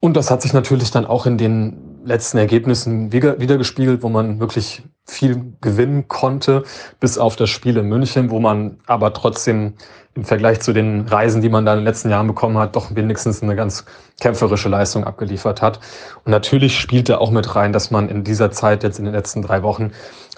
Und 0.00 0.16
das 0.16 0.30
hat 0.30 0.42
sich 0.42 0.52
natürlich 0.52 0.90
dann 0.92 1.06
auch 1.06 1.26
in 1.26 1.38
den 1.38 2.00
letzten 2.04 2.38
Ergebnissen 2.38 3.12
wieder, 3.12 3.40
wieder 3.40 3.58
gespiegelt, 3.58 4.02
wo 4.02 4.08
man 4.08 4.38
wirklich 4.38 4.82
viel 5.04 5.54
gewinnen 5.60 6.06
konnte, 6.06 6.64
bis 7.00 7.18
auf 7.18 7.34
das 7.34 7.50
Spiel 7.50 7.76
in 7.76 7.86
München, 7.86 8.30
wo 8.30 8.38
man 8.38 8.78
aber 8.86 9.12
trotzdem 9.12 9.74
im 10.18 10.24
Vergleich 10.24 10.60
zu 10.60 10.72
den 10.72 11.06
Reisen, 11.06 11.42
die 11.42 11.48
man 11.48 11.64
da 11.64 11.74
in 11.74 11.78
den 11.78 11.84
letzten 11.84 12.10
Jahren 12.10 12.26
bekommen 12.26 12.58
hat, 12.58 12.74
doch 12.74 12.92
wenigstens 12.94 13.40
eine 13.40 13.54
ganz 13.54 13.84
kämpferische 14.20 14.68
Leistung 14.68 15.04
abgeliefert 15.04 15.62
hat. 15.62 15.78
Und 16.24 16.32
natürlich 16.32 16.76
spielte 16.76 17.20
auch 17.20 17.30
mit 17.30 17.54
rein, 17.54 17.72
dass 17.72 17.92
man 17.92 18.08
in 18.08 18.24
dieser 18.24 18.50
Zeit 18.50 18.82
jetzt 18.82 18.98
in 18.98 19.04
den 19.04 19.14
letzten 19.14 19.42
drei 19.42 19.62
Wochen 19.62 19.92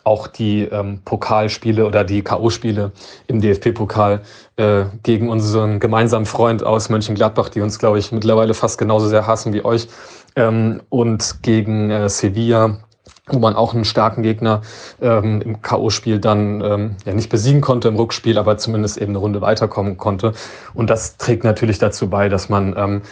auch 0.04 0.26
die 0.26 0.64
ähm, 0.64 1.00
Pokalspiele 1.06 1.86
oder 1.86 2.04
die 2.04 2.22
K.O.-Spiele 2.22 2.90
im 3.26 3.40
DFB-Pokal 3.40 4.20
äh, 4.56 4.84
gegen 5.02 5.30
unseren 5.30 5.80
gemeinsamen 5.80 6.26
Freund 6.26 6.62
aus 6.62 6.90
Mönchengladbach, 6.90 7.48
die 7.48 7.62
uns, 7.62 7.78
glaube 7.78 7.98
ich, 7.98 8.12
mittlerweile 8.12 8.52
fast 8.52 8.76
genauso 8.76 9.08
sehr 9.08 9.26
hassen 9.26 9.54
wie 9.54 9.64
euch, 9.64 9.88
ähm, 10.36 10.82
und 10.90 11.42
gegen 11.42 11.90
äh, 11.90 12.08
Sevilla, 12.10 12.80
wo 13.26 13.38
man 13.38 13.54
auch 13.54 13.74
einen 13.74 13.84
starken 13.84 14.22
Gegner 14.22 14.62
ähm, 15.00 15.40
im 15.42 15.62
K.O.-Spiel 15.62 16.18
dann 16.18 16.60
ähm, 16.60 16.96
ja 17.04 17.14
nicht 17.14 17.30
besiegen 17.30 17.60
konnte 17.60 17.88
im 17.88 17.96
Rückspiel, 17.96 18.38
aber 18.38 18.58
zumindest 18.58 18.98
eben 18.98 19.12
eine 19.12 19.18
Runde 19.18 19.40
weiterkommen 19.40 19.96
konnte. 19.96 20.32
Und 20.74 20.90
das 20.90 21.16
trägt 21.16 21.44
natürlich 21.44 21.78
dazu 21.78 22.08
bei, 22.08 22.28
dass 22.28 22.48
man 22.48 22.74
ähm, 22.76 23.02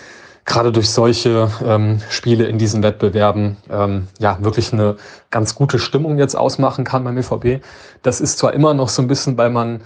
gerade 0.44 0.72
durch 0.72 0.90
solche 0.90 1.50
ähm, 1.64 2.00
Spiele 2.08 2.46
in 2.46 2.58
diesen 2.58 2.82
Wettbewerben 2.82 3.58
ähm, 3.70 4.08
ja 4.18 4.38
wirklich 4.40 4.72
eine 4.72 4.96
ganz 5.30 5.54
gute 5.54 5.78
Stimmung 5.78 6.18
jetzt 6.18 6.34
ausmachen 6.36 6.84
kann 6.84 7.04
beim 7.04 7.14
BVB. 7.14 7.62
Das 8.02 8.20
ist 8.20 8.38
zwar 8.38 8.54
immer 8.54 8.72
noch 8.74 8.88
so 8.88 9.02
ein 9.02 9.08
bisschen, 9.08 9.36
weil 9.36 9.50
man 9.50 9.82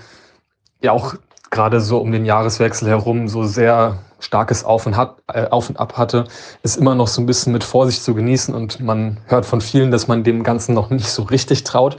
ja 0.81 0.93
auch 0.93 1.15
gerade 1.53 1.81
so 1.81 1.99
um 1.99 2.11
den 2.11 2.24
Jahreswechsel 2.24 2.89
herum 2.89 3.29
so 3.29 3.45
sehr 3.45 3.99
starkes 4.19 4.65
Auf 4.65 4.87
und, 4.87 4.97
hat, 4.97 5.19
äh, 5.33 5.47
Auf 5.49 5.69
und 5.69 5.79
Ab 5.79 5.97
hatte, 5.97 6.24
ist 6.62 6.77
immer 6.77 6.95
noch 6.95 7.07
so 7.07 7.20
ein 7.20 7.27
bisschen 7.27 7.53
mit 7.53 7.62
Vorsicht 7.62 8.03
zu 8.03 8.15
genießen 8.15 8.55
und 8.55 8.81
man 8.81 9.19
hört 9.27 9.47
von 9.47 9.61
vielen, 9.61 9.91
dass 9.91 10.09
man 10.09 10.24
dem 10.24 10.43
Ganzen 10.43 10.74
noch 10.74 10.91
nicht 10.91 11.09
so 11.09 11.23
richtig 11.24 11.62
traut. 11.65 11.97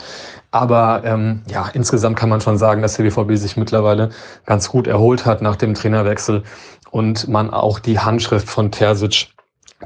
Aber 0.52 1.04
ähm, 1.06 1.44
ja, 1.48 1.70
insgesamt 1.74 2.18
kann 2.18 2.30
man 2.30 2.42
schon 2.42 2.58
sagen, 2.58 2.82
dass 2.82 2.96
der 2.96 3.04
BVB 3.04 3.36
sich 3.36 3.56
mittlerweile 3.56 4.10
ganz 4.46 4.70
gut 4.70 4.88
erholt 4.88 5.26
hat 5.26 5.42
nach 5.42 5.56
dem 5.56 5.76
Trainerwechsel 5.76 6.44
und 6.92 7.28
man 7.28 7.52
auch 7.52 7.80
die 7.80 8.00
Handschrift 8.00 8.50
von 8.50 8.72
Terzic 8.72 9.28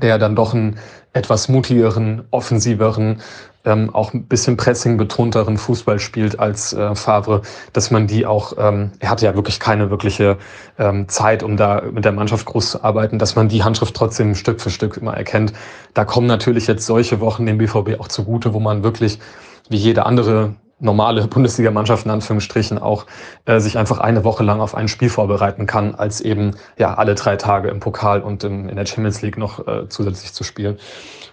der 0.02 0.18
dann 0.18 0.36
doch 0.36 0.54
einen 0.54 0.78
etwas 1.14 1.50
mutigeren, 1.50 2.28
offensiveren, 2.32 3.22
ähm, 3.68 3.94
auch 3.94 4.14
ein 4.14 4.24
bisschen 4.24 4.58
Pressing-betonteren 4.58 5.58
Fußball 5.58 6.00
spielt 6.00 6.40
als 6.40 6.74
äh, 6.74 6.96
Favre, 6.96 7.42
dass 7.74 7.92
man 7.92 8.08
die 8.08 8.26
auch, 8.26 8.54
ähm, 8.58 8.92
er 9.00 9.10
hatte 9.10 9.26
ja 9.26 9.36
wirklich 9.36 9.60
keine 9.60 9.90
wirkliche 9.90 10.38
ähm, 10.80 11.10
Zeit, 11.10 11.44
um 11.44 11.58
da 11.58 11.84
mit 11.92 12.06
der 12.06 12.14
Mannschaft 12.14 12.46
groß 12.46 12.72
zu 12.72 12.84
arbeiten, 12.84 13.20
dass 13.20 13.36
man 13.36 13.50
die 13.50 13.64
Handschrift 13.64 13.96
trotzdem 13.96 14.36
Stück 14.36 14.62
für 14.62 14.70
Stück 14.70 14.98
immer 14.98 15.16
erkennt. 15.16 15.54
Da 15.94 16.06
kommen 16.06 16.28
natürlich 16.28 16.68
jetzt 16.68 16.86
solche 16.86 17.20
Wochen 17.20 17.46
dem 17.46 17.58
BVB 17.58 18.00
auch 18.00 18.08
zugute, 18.08 18.54
wo 18.54 18.60
man 18.60 18.84
wirklich 18.84 19.20
wie 19.70 19.78
jede 19.78 20.06
andere 20.06 20.56
normale 20.80 21.28
Bundesligamannschaft 21.28 22.06
in 22.06 22.12
Anführungsstrichen 22.12 22.78
auch 22.78 23.06
äh, 23.46 23.60
sich 23.60 23.78
einfach 23.78 24.00
eine 24.00 24.24
Woche 24.24 24.44
lang 24.44 24.62
auf 24.62 24.76
ein 24.76 24.88
Spiel 24.88 25.10
vorbereiten 25.10 25.66
kann, 25.66 25.96
als 25.96 26.22
eben 26.22 26.56
ja 26.78 26.94
alle 26.94 27.16
drei 27.16 27.36
Tage 27.36 27.70
im 27.70 27.80
Pokal 27.80 28.22
und 28.22 28.44
im, 28.44 28.70
in 28.70 28.76
der 28.76 28.86
Champions 28.86 29.22
League 29.22 29.38
noch 29.38 29.68
äh, 29.68 29.90
zusätzlich 29.90 30.34
zu 30.34 30.44
spielen. 30.44 30.78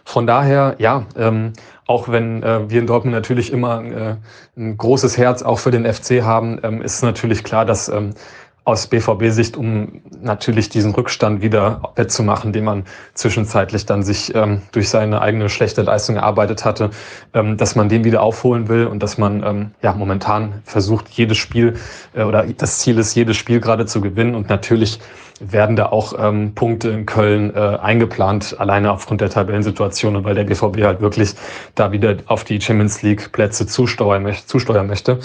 Von 0.04 0.26
daher, 0.26 0.76
ja, 0.78 1.06
ähm, 1.16 1.54
auch 1.86 2.08
wenn 2.08 2.42
äh, 2.42 2.70
wir 2.70 2.80
in 2.80 2.86
Dortmund 2.86 3.14
natürlich 3.14 3.52
immer 3.52 3.84
äh, 3.84 4.16
ein 4.56 4.76
großes 4.76 5.18
Herz 5.18 5.42
auch 5.42 5.58
für 5.58 5.70
den 5.70 5.84
FC 5.92 6.22
haben, 6.22 6.58
ähm, 6.62 6.82
ist 6.82 7.02
natürlich 7.02 7.44
klar, 7.44 7.64
dass 7.64 7.88
ähm, 7.88 8.14
aus 8.64 8.86
BVB-Sicht, 8.86 9.56
um 9.58 10.00
natürlich 10.22 10.70
diesen 10.70 10.94
Rückstand 10.94 11.42
wieder 11.42 11.92
wettzumachen, 11.96 12.52
den 12.52 12.64
man 12.64 12.84
zwischenzeitlich 13.12 13.84
dann 13.84 14.02
sich 14.02 14.34
ähm, 14.34 14.62
durch 14.72 14.88
seine 14.88 15.20
eigene 15.20 15.50
schlechte 15.50 15.82
Leistung 15.82 16.16
erarbeitet 16.16 16.64
hatte, 16.64 16.90
ähm, 17.34 17.58
dass 17.58 17.76
man 17.76 17.90
den 17.90 18.04
wieder 18.04 18.22
aufholen 18.22 18.68
will 18.68 18.86
und 18.86 19.02
dass 19.02 19.18
man 19.18 19.42
ähm, 19.42 19.70
ja 19.82 19.92
momentan 19.92 20.62
versucht, 20.64 21.10
jedes 21.10 21.36
Spiel 21.36 21.74
äh, 22.14 22.22
oder 22.22 22.46
das 22.46 22.78
Ziel 22.78 22.98
ist, 22.98 23.14
jedes 23.14 23.36
Spiel 23.36 23.60
gerade 23.60 23.84
zu 23.84 24.00
gewinnen 24.00 24.34
und 24.34 24.48
natürlich 24.48 24.98
werden 25.40 25.76
da 25.76 25.86
auch 25.86 26.14
ähm, 26.18 26.54
Punkte 26.54 26.90
in 26.90 27.06
Köln 27.06 27.54
äh, 27.54 27.58
eingeplant, 27.58 28.56
alleine 28.58 28.92
aufgrund 28.92 29.20
der 29.20 29.30
Tabellensituation 29.30 30.16
und 30.16 30.24
weil 30.24 30.36
der 30.36 30.44
BVB 30.44 30.82
halt 30.84 31.00
wirklich 31.00 31.34
da 31.74 31.92
wieder 31.92 32.16
auf 32.26 32.44
die 32.44 32.60
Champions 32.60 33.02
League 33.02 33.32
Plätze 33.32 33.66
zusteuern 33.66 34.22
möchte. 34.22 34.46
Zusteuern 34.46 34.86
möchte. 34.86 35.18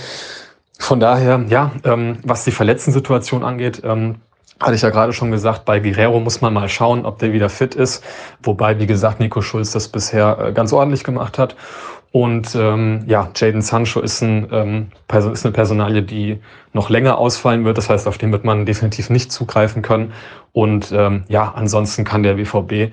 Von 0.79 0.99
daher, 0.99 1.45
ja, 1.49 1.71
ähm, 1.83 2.17
was 2.23 2.45
die 2.45 2.51
Verletzten-Situation 2.51 3.43
angeht, 3.43 3.81
ähm, 3.83 4.15
hatte 4.59 4.75
ich 4.75 4.81
ja 4.81 4.89
gerade 4.89 5.13
schon 5.13 5.29
gesagt, 5.29 5.65
bei 5.65 5.79
Guerrero 5.79 6.19
muss 6.19 6.41
man 6.41 6.53
mal 6.53 6.67
schauen, 6.67 7.05
ob 7.05 7.19
der 7.19 7.31
wieder 7.31 7.49
fit 7.49 7.75
ist. 7.75 8.03
Wobei, 8.41 8.79
wie 8.79 8.87
gesagt, 8.87 9.19
Nico 9.19 9.41
Schulz 9.41 9.71
das 9.71 9.89
bisher 9.89 10.37
äh, 10.39 10.51
ganz 10.53 10.73
ordentlich 10.73 11.03
gemacht 11.03 11.37
hat. 11.37 11.55
Und 12.11 12.55
ähm, 12.55 13.03
ja, 13.05 13.29
Jaden 13.35 13.61
Sancho 13.61 13.99
ist, 13.99 14.21
ein, 14.21 14.47
ähm, 14.51 14.87
ist 15.31 15.45
eine 15.45 15.53
Personalie, 15.53 16.01
die 16.01 16.39
noch 16.73 16.89
länger 16.89 17.19
ausfallen 17.19 17.65
wird. 17.65 17.77
Das 17.77 17.89
heißt, 17.89 18.07
auf 18.07 18.17
den 18.17 18.31
wird 18.31 18.43
man 18.43 18.65
definitiv 18.65 19.09
nicht 19.11 19.31
zugreifen 19.31 19.83
können. 19.83 20.13
Und 20.51 20.91
ähm, 20.91 21.23
ja, 21.27 21.53
ansonsten 21.55 22.05
kann 22.05 22.23
der 22.23 22.33
BVB 22.35 22.91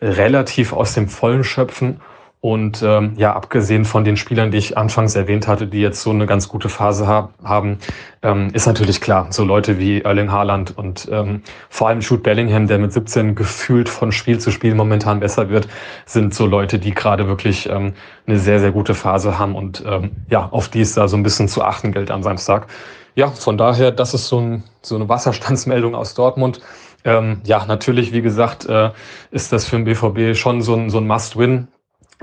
relativ 0.00 0.72
aus 0.72 0.94
dem 0.94 1.08
Vollen 1.08 1.44
schöpfen. 1.44 2.00
Und 2.44 2.82
ähm, 2.82 3.12
ja, 3.16 3.34
abgesehen 3.36 3.84
von 3.84 4.02
den 4.02 4.16
Spielern, 4.16 4.50
die 4.50 4.58
ich 4.58 4.76
anfangs 4.76 5.14
erwähnt 5.14 5.46
hatte, 5.46 5.68
die 5.68 5.80
jetzt 5.80 6.02
so 6.02 6.10
eine 6.10 6.26
ganz 6.26 6.48
gute 6.48 6.68
Phase 6.68 7.06
hab, 7.06 7.34
haben, 7.44 7.78
ähm, 8.20 8.48
ist 8.52 8.66
natürlich 8.66 9.00
klar, 9.00 9.28
so 9.30 9.44
Leute 9.44 9.78
wie 9.78 10.00
Erling 10.00 10.32
Haaland 10.32 10.76
und 10.76 11.08
ähm, 11.12 11.42
vor 11.70 11.86
allem 11.86 12.00
Jude 12.00 12.22
Bellingham, 12.22 12.66
der 12.66 12.80
mit 12.80 12.92
17 12.92 13.36
gefühlt 13.36 13.88
von 13.88 14.10
Spiel 14.10 14.40
zu 14.40 14.50
Spiel 14.50 14.74
momentan 14.74 15.20
besser 15.20 15.50
wird, 15.50 15.68
sind 16.04 16.34
so 16.34 16.44
Leute, 16.44 16.80
die 16.80 16.92
gerade 16.92 17.28
wirklich 17.28 17.68
ähm, 17.70 17.92
eine 18.26 18.40
sehr, 18.40 18.58
sehr 18.58 18.72
gute 18.72 18.94
Phase 18.94 19.38
haben 19.38 19.54
und 19.54 19.84
ähm, 19.86 20.10
ja, 20.28 20.48
auf 20.50 20.68
die 20.68 20.80
ist 20.80 20.96
da 20.96 21.06
so 21.06 21.16
ein 21.16 21.22
bisschen 21.22 21.46
zu 21.46 21.62
achten 21.62 21.92
gilt 21.92 22.10
am 22.10 22.24
Samstag. 22.24 22.66
Ja, 23.14 23.28
von 23.28 23.56
daher, 23.56 23.92
das 23.92 24.14
ist 24.14 24.26
so, 24.26 24.40
ein, 24.40 24.64
so 24.80 24.96
eine 24.96 25.08
Wasserstandsmeldung 25.08 25.94
aus 25.94 26.14
Dortmund. 26.14 26.60
Ähm, 27.04 27.40
ja, 27.44 27.64
natürlich, 27.66 28.12
wie 28.12 28.22
gesagt, 28.22 28.66
äh, 28.66 28.90
ist 29.30 29.52
das 29.52 29.64
für 29.64 29.76
den 29.76 29.84
BVB 29.84 30.36
schon 30.36 30.60
so 30.60 30.74
ein, 30.74 30.90
so 30.90 30.98
ein 30.98 31.06
Must-Win 31.06 31.68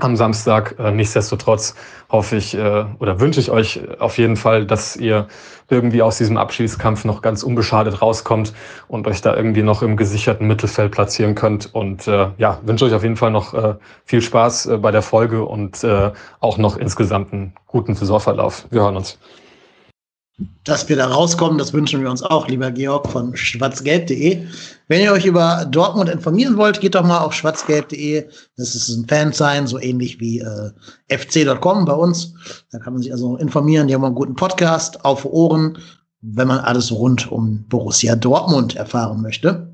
am 0.04 0.16
Samstag. 0.16 0.76
Äh, 0.78 0.90
nichtsdestotrotz 0.92 1.74
hoffe 2.10 2.36
ich 2.36 2.54
äh, 2.54 2.84
oder 2.98 3.20
wünsche 3.20 3.40
ich 3.40 3.50
euch 3.50 3.80
auf 3.98 4.18
jeden 4.18 4.36
Fall, 4.36 4.66
dass 4.66 4.96
ihr 4.96 5.28
irgendwie 5.68 6.02
aus 6.02 6.18
diesem 6.18 6.36
Abschießkampf 6.36 7.04
noch 7.04 7.22
ganz 7.22 7.42
unbeschadet 7.42 8.02
rauskommt 8.02 8.52
und 8.88 9.06
euch 9.06 9.20
da 9.20 9.36
irgendwie 9.36 9.62
noch 9.62 9.82
im 9.82 9.96
gesicherten 9.96 10.46
Mittelfeld 10.46 10.92
platzieren 10.92 11.34
könnt. 11.34 11.74
Und 11.74 12.08
äh, 12.08 12.28
ja, 12.38 12.60
wünsche 12.62 12.84
euch 12.84 12.94
auf 12.94 13.02
jeden 13.02 13.16
Fall 13.16 13.30
noch 13.30 13.78
viel 14.04 14.22
Spaß 14.22 14.70
bei 14.80 14.90
der 14.90 15.02
Folge 15.02 15.44
und 15.44 15.86
auch 16.40 16.58
noch 16.58 16.76
insgesamt 16.76 17.32
einen 17.32 17.52
guten 17.66 17.94
Saisonverlauf. 17.94 18.66
Wir 18.70 18.82
hören 18.82 18.96
uns. 18.96 19.18
Dass 20.64 20.88
wir 20.88 20.96
da 20.96 21.06
rauskommen, 21.06 21.58
das 21.58 21.72
wünschen 21.72 22.02
wir 22.02 22.10
uns 22.10 22.22
auch, 22.22 22.48
lieber 22.48 22.70
Georg 22.70 23.08
von 23.08 23.36
schwarzgelb.de. 23.36 24.46
Wenn 24.88 25.02
ihr 25.02 25.12
euch 25.12 25.26
über 25.26 25.66
Dortmund 25.70 26.08
informieren 26.08 26.56
wollt, 26.56 26.80
geht 26.80 26.94
doch 26.94 27.04
mal 27.04 27.18
auf 27.18 27.32
schwarzgelb.de. 27.34 28.28
Das 28.56 28.74
ist 28.74 28.88
ein 28.88 29.06
Fansign, 29.06 29.66
so 29.66 29.78
ähnlich 29.78 30.20
wie 30.20 30.40
äh, 30.40 30.70
fc.com 31.08 31.84
bei 31.84 31.92
uns. 31.92 32.34
Da 32.72 32.78
kann 32.78 32.94
man 32.94 33.02
sich 33.02 33.12
also 33.12 33.36
informieren. 33.36 33.88
Die 33.88 33.94
haben 33.94 34.04
einen 34.04 34.14
guten 34.14 34.34
Podcast 34.34 35.04
auf 35.04 35.24
Ohren, 35.24 35.78
wenn 36.22 36.48
man 36.48 36.58
alles 36.58 36.92
rund 36.92 37.30
um 37.30 37.64
Borussia 37.68 38.16
Dortmund 38.16 38.76
erfahren 38.76 39.22
möchte. 39.22 39.72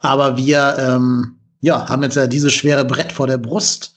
Aber 0.00 0.36
wir 0.36 0.76
ähm, 0.78 1.36
ja, 1.60 1.88
haben 1.88 2.02
jetzt 2.02 2.16
ja 2.16 2.26
dieses 2.26 2.52
schwere 2.52 2.84
Brett 2.84 3.10
vor 3.10 3.26
der 3.26 3.38
Brust 3.38 3.93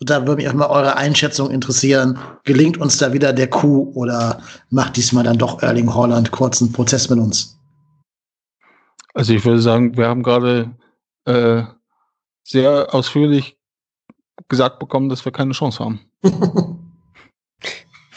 und 0.00 0.08
da 0.08 0.26
würde 0.26 0.36
mich 0.36 0.48
auch 0.48 0.54
mal 0.54 0.68
eure 0.68 0.96
Einschätzung 0.96 1.50
interessieren. 1.50 2.18
Gelingt 2.44 2.78
uns 2.78 2.96
da 2.96 3.12
wieder 3.12 3.34
der 3.34 3.48
Coup 3.48 3.94
oder 3.94 4.40
macht 4.70 4.96
diesmal 4.96 5.24
dann 5.24 5.36
doch 5.36 5.62
Erling 5.62 5.94
Holland 5.94 6.30
kurzen 6.30 6.72
Prozess 6.72 7.10
mit 7.10 7.18
uns? 7.18 7.58
Also 9.12 9.34
ich 9.34 9.44
würde 9.44 9.60
sagen, 9.60 9.96
wir 9.96 10.08
haben 10.08 10.22
gerade 10.22 10.70
äh, 11.26 11.64
sehr 12.44 12.94
ausführlich 12.94 13.58
gesagt 14.48 14.78
bekommen, 14.78 15.10
dass 15.10 15.24
wir 15.24 15.32
keine 15.32 15.52
Chance 15.52 15.84
haben. 15.84 16.00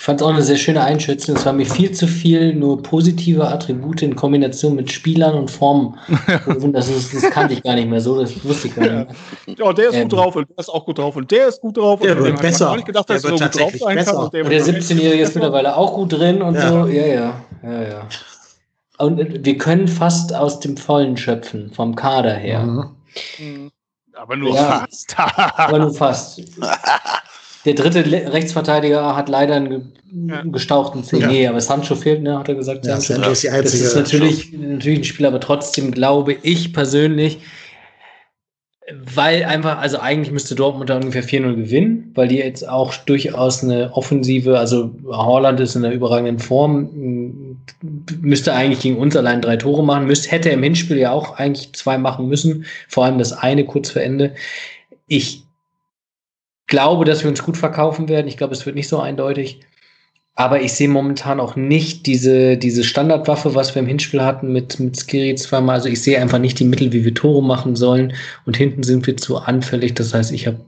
Ich 0.03 0.05
fand 0.05 0.19
es 0.19 0.27
auch 0.27 0.31
eine 0.31 0.41
sehr 0.41 0.57
schöne 0.57 0.83
Einschätzung. 0.83 1.37
Es 1.37 1.45
war 1.45 1.53
mir 1.53 1.65
viel 1.65 1.93
zu 1.93 2.07
viel 2.07 2.53
nur 2.53 2.83
positive 2.83 3.47
Attribute 3.47 4.01
in 4.01 4.17
Kombination 4.17 4.75
mit 4.75 4.91
Spielern 4.91 5.33
und 5.33 5.49
Formen. 5.49 5.97
das, 6.73 6.89
ist, 6.89 7.13
das 7.13 7.31
kannte 7.31 7.53
ich 7.53 7.63
gar 7.63 7.75
nicht 7.75 7.89
mehr 7.89 8.01
so, 8.01 8.19
das 8.19 8.43
wusste 8.43 8.67
ich 8.67 8.75
gar 8.75 8.81
nicht 8.81 8.91
mehr. 8.91 9.55
Ja, 9.57 9.71
der 9.71 9.87
ist 9.87 9.95
ähm, 9.95 10.09
gut 10.09 10.19
drauf 10.19 10.35
und 10.35 10.49
der 10.49 10.57
ist 10.57 10.67
auch 10.67 10.85
gut 10.85 10.97
drauf 10.97 11.15
und 11.15 11.31
der 11.31 11.47
ist 11.47 11.61
gut 11.61 11.77
drauf. 11.77 12.01
Der 12.01 12.21
wird 12.21 12.41
besser. 12.41 12.71
Ich 12.71 12.75
nicht 12.75 12.87
gedacht, 12.87 13.09
dass 13.09 13.23
er 13.23 13.37
so 13.37 13.45
gut 13.45 13.57
drauf 13.57 13.71
sein 13.79 13.95
besser. 13.95 14.11
kann. 14.11 14.23
Und 14.25 14.33
der, 14.33 14.43
und 14.43 14.49
der 14.49 14.61
17-Jährige 14.61 15.23
ist 15.23 15.35
mittlerweile 15.35 15.77
auch 15.77 15.93
gut 15.93 16.11
drin 16.11 16.41
und 16.41 16.55
ja. 16.55 16.67
so. 16.67 16.85
Ja, 16.87 17.05
ja, 17.05 17.41
ja, 17.63 17.81
ja. 17.83 18.07
Und 18.97 19.45
wir 19.45 19.57
können 19.57 19.87
fast 19.87 20.35
aus 20.35 20.59
dem 20.59 20.75
Vollen 20.75 21.15
schöpfen, 21.15 21.71
vom 21.71 21.95
Kader 21.95 22.33
her. 22.33 22.91
Mhm. 23.39 23.71
Aber 24.15 24.35
nur 24.35 24.53
ja, 24.53 24.85
fast. 24.85 25.15
aber 25.17 25.79
nur 25.79 25.93
fast. 25.93 26.41
Der 27.65 27.73
dritte 27.75 28.03
Rechtsverteidiger 28.33 29.15
hat 29.15 29.29
leider 29.29 29.55
einen 29.55 29.93
ja. 30.27 30.41
gestauchten 30.43 31.03
C. 31.03 31.19
Ja. 31.19 31.27
Nee, 31.27 31.47
aber 31.47 31.61
Sancho 31.61 31.95
fehlt, 31.95 32.21
ne, 32.21 32.37
hat 32.37 32.49
er 32.49 32.55
gesagt. 32.55 32.85
Ja, 32.85 32.99
Sancho. 32.99 33.31
Ist 33.31 33.43
die 33.43 33.49
einzige 33.49 33.83
das 33.83 33.93
ist 33.93 33.95
natürlich, 33.95 34.51
natürlich 34.51 34.99
ein 34.99 35.03
Spiel, 35.05 35.25
aber 35.25 35.39
trotzdem 35.39 35.91
glaube 35.91 36.35
ich 36.43 36.73
persönlich, 36.73 37.39
weil 39.15 39.45
einfach, 39.45 39.77
also 39.79 39.99
eigentlich 39.99 40.31
müsste 40.31 40.55
Dortmund 40.55 40.89
da 40.89 40.97
ungefähr 40.97 41.23
4-0 41.23 41.55
gewinnen, 41.55 42.11
weil 42.15 42.27
die 42.27 42.37
jetzt 42.37 42.67
auch 42.67 42.93
durchaus 42.93 43.63
eine 43.63 43.93
Offensive, 43.93 44.59
also 44.59 44.91
Holland 45.05 45.61
ist 45.61 45.75
in 45.75 45.85
einer 45.85 45.93
überragenden 45.93 46.39
Form, 46.39 47.57
müsste 48.19 48.53
eigentlich 48.53 48.81
gegen 48.81 48.97
uns 48.97 49.15
allein 49.15 49.41
drei 49.41 49.55
Tore 49.55 49.85
machen, 49.85 50.05
müsste, 50.05 50.31
hätte 50.31 50.49
im 50.49 50.63
Hinspiel 50.63 50.97
ja 50.97 51.11
auch 51.11 51.37
eigentlich 51.37 51.71
zwei 51.73 51.97
machen 51.97 52.27
müssen, 52.27 52.65
vor 52.89 53.05
allem 53.05 53.19
das 53.19 53.31
eine 53.31 53.65
kurz 53.65 53.89
vor 53.89 54.01
Ende. 54.01 54.33
Ich 55.07 55.43
glaube, 56.67 57.05
dass 57.05 57.23
wir 57.23 57.29
uns 57.29 57.43
gut 57.43 57.57
verkaufen 57.57 58.09
werden. 58.09 58.27
Ich 58.27 58.37
glaube, 58.37 58.53
es 58.53 58.65
wird 58.65 58.75
nicht 58.75 58.87
so 58.87 58.99
eindeutig. 58.99 59.61
Aber 60.35 60.61
ich 60.61 60.73
sehe 60.73 60.89
momentan 60.89 61.39
auch 61.39 61.55
nicht 61.55 62.07
diese, 62.07 62.57
diese 62.57 62.83
Standardwaffe, 62.83 63.53
was 63.53 63.75
wir 63.75 63.81
im 63.81 63.87
Hinspiel 63.87 64.23
hatten 64.23 64.51
mit, 64.51 64.79
mit 64.79 64.97
Skiri 64.97 65.35
zweimal. 65.35 65.75
Also 65.75 65.89
ich 65.89 66.01
sehe 66.01 66.19
einfach 66.19 66.39
nicht 66.39 66.59
die 66.59 66.65
Mittel, 66.65 66.91
wie 66.91 67.05
wir 67.05 67.13
Tore 67.13 67.43
machen 67.43 67.75
sollen. 67.75 68.13
Und 68.45 68.57
hinten 68.57 68.81
sind 68.81 69.05
wir 69.05 69.15
zu 69.15 69.37
anfällig. 69.37 69.93
Das 69.93 70.13
heißt, 70.13 70.31
ich 70.31 70.47
habe 70.47 70.59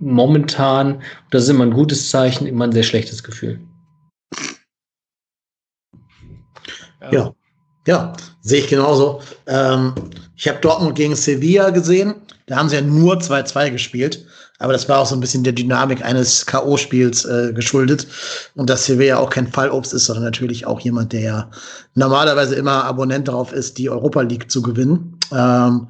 momentan, 0.00 1.02
das 1.30 1.44
ist 1.44 1.50
immer 1.50 1.66
ein 1.66 1.72
gutes 1.72 2.08
Zeichen, 2.08 2.46
immer 2.46 2.64
ein 2.64 2.72
sehr 2.72 2.82
schlechtes 2.82 3.22
Gefühl. 3.22 3.60
Ja, 7.12 7.34
ja, 7.86 8.12
sehe 8.40 8.60
ich 8.60 8.68
genauso. 8.68 9.20
Ähm, 9.46 9.94
ich 10.36 10.48
habe 10.48 10.60
Dortmund 10.60 10.94
gegen 10.94 11.16
Sevilla 11.16 11.70
gesehen. 11.70 12.14
Da 12.46 12.56
haben 12.56 12.68
sie 12.68 12.76
ja 12.76 12.82
nur 12.82 13.18
2-2 13.18 13.70
gespielt. 13.70 14.26
Aber 14.60 14.74
das 14.74 14.88
war 14.88 15.00
auch 15.00 15.06
so 15.06 15.16
ein 15.16 15.20
bisschen 15.20 15.42
der 15.42 15.54
Dynamik 15.54 16.04
eines 16.04 16.46
K.O.-Spiels 16.46 17.26
äh, 17.26 17.52
geschuldet. 17.52 18.06
Und 18.54 18.70
dass 18.70 18.84
Sevilla 18.84 19.16
auch 19.18 19.30
kein 19.30 19.48
Fallobst 19.48 19.92
ist, 19.94 20.04
sondern 20.04 20.24
natürlich 20.24 20.66
auch 20.66 20.80
jemand, 20.80 21.12
der 21.12 21.20
ja 21.20 21.50
normalerweise 21.94 22.54
immer 22.54 22.84
Abonnent 22.84 23.26
darauf 23.26 23.52
ist, 23.52 23.78
die 23.78 23.90
Europa 23.90 24.20
League 24.20 24.50
zu 24.50 24.60
gewinnen. 24.62 25.18
Ähm, 25.32 25.88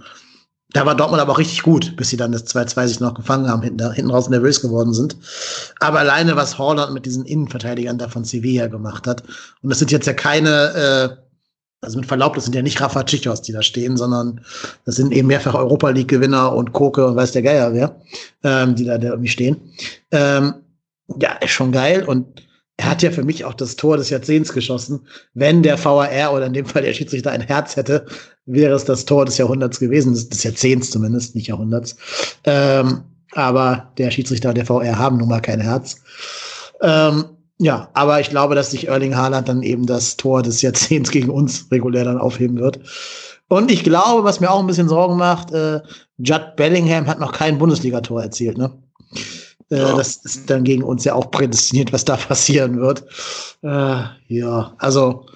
da 0.72 0.86
war 0.86 0.94
Dortmund 0.94 1.20
aber 1.20 1.32
auch 1.32 1.38
richtig 1.38 1.62
gut, 1.62 1.96
bis 1.96 2.10
sie 2.10 2.16
dann 2.16 2.30
das 2.30 2.46
2-2 2.46 2.86
sich 2.86 3.00
noch 3.00 3.14
gefangen 3.14 3.48
haben, 3.48 3.62
hinten, 3.62 3.92
hinten 3.92 4.12
raus 4.12 4.28
nervös 4.28 4.62
geworden 4.62 4.94
sind. 4.94 5.16
Aber 5.80 5.98
alleine, 5.98 6.36
was 6.36 6.58
Holland 6.58 6.94
mit 6.94 7.06
diesen 7.06 7.24
Innenverteidigern 7.24 7.98
da 7.98 8.08
von 8.08 8.24
Sevilla 8.24 8.68
gemacht 8.68 9.08
hat, 9.08 9.24
und 9.62 9.70
das 9.70 9.80
sind 9.80 9.90
jetzt 9.90 10.06
ja 10.06 10.12
keine 10.12 11.18
äh, 11.18 11.29
Also 11.82 11.98
mit 11.98 12.06
Verlaub, 12.06 12.34
das 12.34 12.44
sind 12.44 12.54
ja 12.54 12.62
nicht 12.62 12.80
Rafa 12.80 13.04
Tschichos, 13.04 13.40
die 13.42 13.52
da 13.52 13.62
stehen, 13.62 13.96
sondern 13.96 14.42
das 14.84 14.96
sind 14.96 15.12
eben 15.12 15.28
mehrfach 15.28 15.54
Europa 15.54 15.88
League-Gewinner 15.90 16.54
und 16.54 16.72
Koke 16.72 17.06
und 17.06 17.16
weiß 17.16 17.32
der 17.32 17.42
Geier 17.42 17.72
wer, 17.72 18.00
ähm, 18.44 18.74
die 18.74 18.84
da, 18.84 18.98
da 18.98 19.08
irgendwie 19.08 19.30
stehen. 19.30 19.56
Ähm, 20.10 20.54
ja, 21.18 21.32
ist 21.40 21.52
schon 21.52 21.72
geil 21.72 22.04
und 22.04 22.42
er 22.80 22.90
hat 22.90 23.02
ja 23.02 23.10
für 23.10 23.24
mich 23.24 23.44
auch 23.44 23.54
das 23.54 23.76
Tor 23.76 23.98
des 23.98 24.08
Jahrzehnts 24.08 24.52
geschossen. 24.54 25.06
Wenn 25.34 25.62
der 25.62 25.82
VAR 25.82 26.32
oder 26.32 26.46
in 26.46 26.54
dem 26.54 26.64
Fall 26.64 26.82
der 26.82 26.94
Schiedsrichter 26.94 27.30
ein 27.30 27.42
Herz 27.42 27.76
hätte, 27.76 28.06
wäre 28.46 28.74
es 28.74 28.84
das 28.86 29.04
Tor 29.04 29.26
des 29.26 29.36
Jahrhunderts 29.36 29.80
gewesen, 29.80 30.14
des, 30.14 30.42
Jahrzehnts 30.42 30.90
zumindest, 30.90 31.34
nicht 31.34 31.48
Jahrhunderts. 31.48 31.96
Ähm, 32.44 33.02
aber 33.32 33.92
der 33.98 34.10
Schiedsrichter 34.10 34.48
und 34.48 34.56
der 34.56 34.64
VR 34.66 34.98
haben 34.98 35.18
nun 35.18 35.28
mal 35.28 35.40
kein 35.40 35.60
Herz. 35.60 36.00
Ähm, 36.80 37.24
ja, 37.62 37.90
aber 37.92 38.20
ich 38.20 38.30
glaube, 38.30 38.54
dass 38.54 38.70
sich 38.70 38.88
Erling 38.88 39.14
Haaland 39.14 39.46
dann 39.46 39.62
eben 39.62 39.84
das 39.84 40.16
Tor 40.16 40.42
des 40.42 40.62
Jahrzehnts 40.62 41.10
gegen 41.12 41.28
uns 41.28 41.70
regulär 41.70 42.04
dann 42.04 42.16
aufheben 42.16 42.58
wird. 42.58 42.80
Und 43.48 43.70
ich 43.70 43.84
glaube, 43.84 44.24
was 44.24 44.40
mir 44.40 44.50
auch 44.50 44.60
ein 44.60 44.66
bisschen 44.66 44.88
Sorgen 44.88 45.18
macht, 45.18 45.52
äh, 45.52 45.80
Judd 46.16 46.56
Bellingham 46.56 47.06
hat 47.06 47.20
noch 47.20 47.32
kein 47.32 47.58
Bundesligator 47.58 48.22
erzielt, 48.22 48.56
ne? 48.56 48.72
Äh, 49.70 49.76
ja. 49.76 49.94
Das 49.94 50.16
ist 50.24 50.48
dann 50.48 50.64
gegen 50.64 50.82
uns 50.82 51.04
ja 51.04 51.14
auch 51.14 51.30
prädestiniert, 51.30 51.92
was 51.92 52.06
da 52.06 52.16
passieren 52.28 52.80
wird. 52.80 53.04
Äh, 53.62 54.04
ja, 54.28 54.74
also 54.78 55.26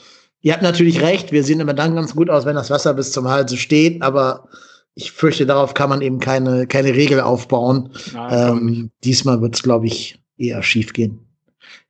ihr 0.41 0.55
habt 0.55 0.63
natürlich 0.63 1.03
recht, 1.03 1.31
wir 1.31 1.45
sehen 1.45 1.61
immer 1.61 1.75
dann 1.75 1.95
ganz 1.95 2.15
gut 2.15 2.31
aus, 2.31 2.47
wenn 2.47 2.57
das 2.57 2.71
Wasser 2.71 2.95
bis 2.95 3.13
zum 3.13 3.29
Hals 3.29 3.55
steht, 3.55 4.01
aber 4.01 4.49
ich 4.95 5.13
fürchte, 5.13 5.45
darauf 5.45 5.75
kann 5.75 5.91
man 5.91 6.01
eben 6.01 6.21
keine, 6.21 6.67
keine 6.67 6.95
Regel 6.95 7.21
aufbauen. 7.21 7.91
Nein, 8.15 8.57
ähm, 8.57 8.91
diesmal 9.03 9.43
wird 9.43 9.57
es, 9.57 9.63
glaube 9.63 9.87
ich, 9.87 10.19
eher 10.39 10.63
schief 10.63 10.95
gehen. 10.95 11.25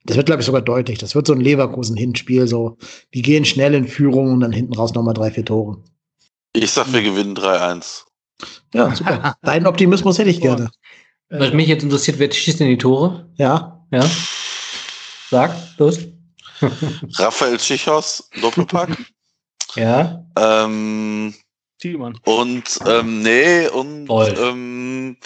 Das 0.04 0.16
wird, 0.16 0.26
glaube 0.26 0.40
ich, 0.40 0.46
sogar 0.46 0.62
deutlich. 0.62 0.98
Das 0.98 1.14
wird 1.14 1.26
so 1.26 1.32
ein 1.32 1.40
Leverkusen-Hinspiel. 1.40 2.46
So, 2.46 2.76
die 3.14 3.22
gehen 3.22 3.44
schnell 3.44 3.74
in 3.74 3.88
Führung 3.88 4.32
und 4.32 4.40
dann 4.40 4.52
hinten 4.52 4.74
raus 4.74 4.92
nochmal 4.94 5.14
drei, 5.14 5.30
vier 5.30 5.44
Tore. 5.44 5.82
Ich 6.52 6.70
sag, 6.70 6.92
wir 6.92 7.02
gewinnen 7.02 7.34
3-1. 7.34 8.02
Ja, 8.74 8.94
super. 8.94 9.36
Deinen 9.42 9.66
Optimismus 9.66 10.18
hätte 10.18 10.30
ich 10.30 10.40
gerne. 10.40 10.70
Was 11.30 11.52
mich 11.52 11.68
jetzt 11.68 11.82
interessiert, 11.82 12.18
wer 12.18 12.30
schießt 12.30 12.60
denn 12.60 12.68
die 12.68 12.78
Tore? 12.78 13.28
Ja. 13.36 13.84
Ja. 13.90 14.08
Sag, 15.30 15.56
los. 15.78 16.00
Raphael 17.14 17.58
Schichos, 17.58 18.28
Doppelpack. 18.40 18.96
ja. 19.74 20.24
Ähm, 20.38 21.34
Thielmann. 21.78 22.18
Und, 22.24 22.78
ähm, 22.86 23.22
nee, 23.22 23.68
und, 23.68 24.08
ähm, 24.10 25.16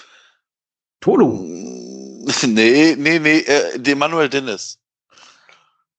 Tolu. 1.00 1.97
Nee, 2.46 2.94
nee, 2.96 3.18
nee, 3.18 3.38
äh, 3.40 3.78
den 3.78 3.98
Manuel 3.98 4.28
Dennis. 4.28 4.78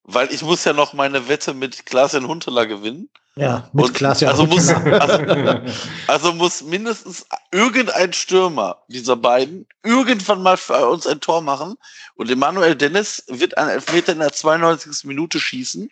Weil 0.03 0.31
ich 0.33 0.41
muss 0.41 0.63
ja 0.63 0.73
noch 0.73 0.93
meine 0.93 1.27
Wette 1.27 1.53
mit 1.53 1.85
Klaas-Jan 1.85 2.27
Huntela 2.27 2.65
gewinnen. 2.65 3.09
Ja, 3.35 3.69
mit 3.73 3.93
Klaas-Jan 3.93 4.31
also 4.31 4.45
muss, 4.45 4.69
also, 4.69 5.61
also, 6.07 6.33
muss 6.33 6.63
mindestens 6.63 7.25
irgendein 7.51 8.11
Stürmer 8.13 8.83
dieser 8.87 9.15
beiden 9.15 9.67
irgendwann 9.83 10.41
mal 10.41 10.57
für 10.57 10.87
uns 10.89 11.05
ein 11.07 11.21
Tor 11.21 11.41
machen. 11.41 11.77
Und 12.15 12.29
Emanuel 12.29 12.75
Dennis 12.75 13.23
wird 13.27 13.57
einen 13.57 13.69
Elfmeter 13.69 14.13
in 14.13 14.19
der 14.19 14.33
92. 14.33 15.05
Minute 15.05 15.39
schießen 15.39 15.91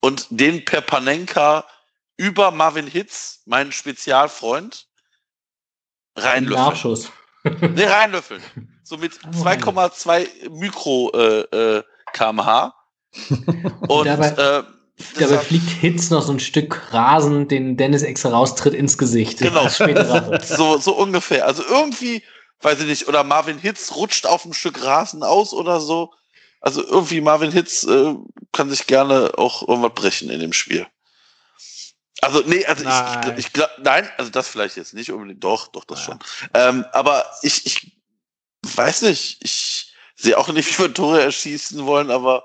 und 0.00 0.26
den 0.30 0.64
per 0.64 0.80
Panenka 0.80 1.64
über 2.16 2.50
Marvin 2.50 2.86
Hitz, 2.86 3.40
meinen 3.44 3.72
Spezialfreund, 3.72 4.86
reinlöffeln. 6.16 6.68
Nachschuss. 6.68 7.10
nee, 7.44 7.84
reinlöffeln. 7.84 8.42
So 8.84 8.98
mit 8.98 9.12
2,2 9.14 10.50
Mikro 10.50 11.10
äh, 11.14 11.40
äh, 11.78 11.82
kmh. 12.12 12.74
Und 13.88 14.06
dabei, 14.06 14.28
äh, 14.28 14.62
dabei 15.18 15.38
fliegt 15.38 15.68
Hitz 15.68 16.10
noch 16.10 16.22
so 16.22 16.32
ein 16.32 16.40
Stück 16.40 16.92
Rasen, 16.92 17.48
den 17.48 17.78
Dennis 17.78 18.02
extra 18.02 18.28
raustritt 18.28 18.74
ins 18.74 18.98
Gesicht. 18.98 19.38
Genau. 19.38 19.68
so, 20.42 20.78
so 20.78 20.94
ungefähr. 20.94 21.46
Also 21.46 21.64
irgendwie, 21.66 22.22
weiß 22.60 22.80
ich 22.80 22.86
nicht, 22.86 23.08
oder 23.08 23.24
Marvin 23.24 23.58
Hitz 23.58 23.92
rutscht 23.96 24.26
auf 24.26 24.44
ein 24.44 24.52
Stück 24.52 24.84
Rasen 24.84 25.22
aus 25.22 25.54
oder 25.54 25.80
so. 25.80 26.12
Also 26.60 26.86
irgendwie 26.86 27.22
Marvin 27.22 27.52
Hitz 27.52 27.84
äh, 27.84 28.14
kann 28.52 28.68
sich 28.68 28.86
gerne 28.86 29.32
auch 29.38 29.66
irgendwas 29.66 29.94
brechen 29.94 30.28
in 30.28 30.40
dem 30.40 30.52
Spiel. 30.52 30.86
Also, 32.20 32.42
nee, 32.46 32.64
also 32.66 32.84
nein. 32.84 33.22
ich, 33.24 33.32
ich, 33.32 33.38
ich 33.46 33.52
glaube, 33.52 33.72
nein, 33.82 34.08
also 34.18 34.30
das 34.30 34.48
vielleicht 34.48 34.76
jetzt 34.76 34.94
nicht 34.94 35.10
unbedingt, 35.10 35.44
doch, 35.44 35.68
doch, 35.68 35.84
das 35.84 36.00
ja. 36.00 36.04
schon. 36.04 36.18
Ähm, 36.54 36.84
aber 36.92 37.26
ich, 37.42 37.66
ich 37.66 37.93
weiß 38.64 39.02
nicht, 39.02 39.38
ich 39.42 39.94
sehe 40.16 40.38
auch 40.38 40.48
nicht, 40.48 40.78
wie 40.78 40.82
wir 40.82 40.94
Tore 40.94 41.22
erschießen 41.22 41.84
wollen, 41.84 42.10
aber 42.10 42.44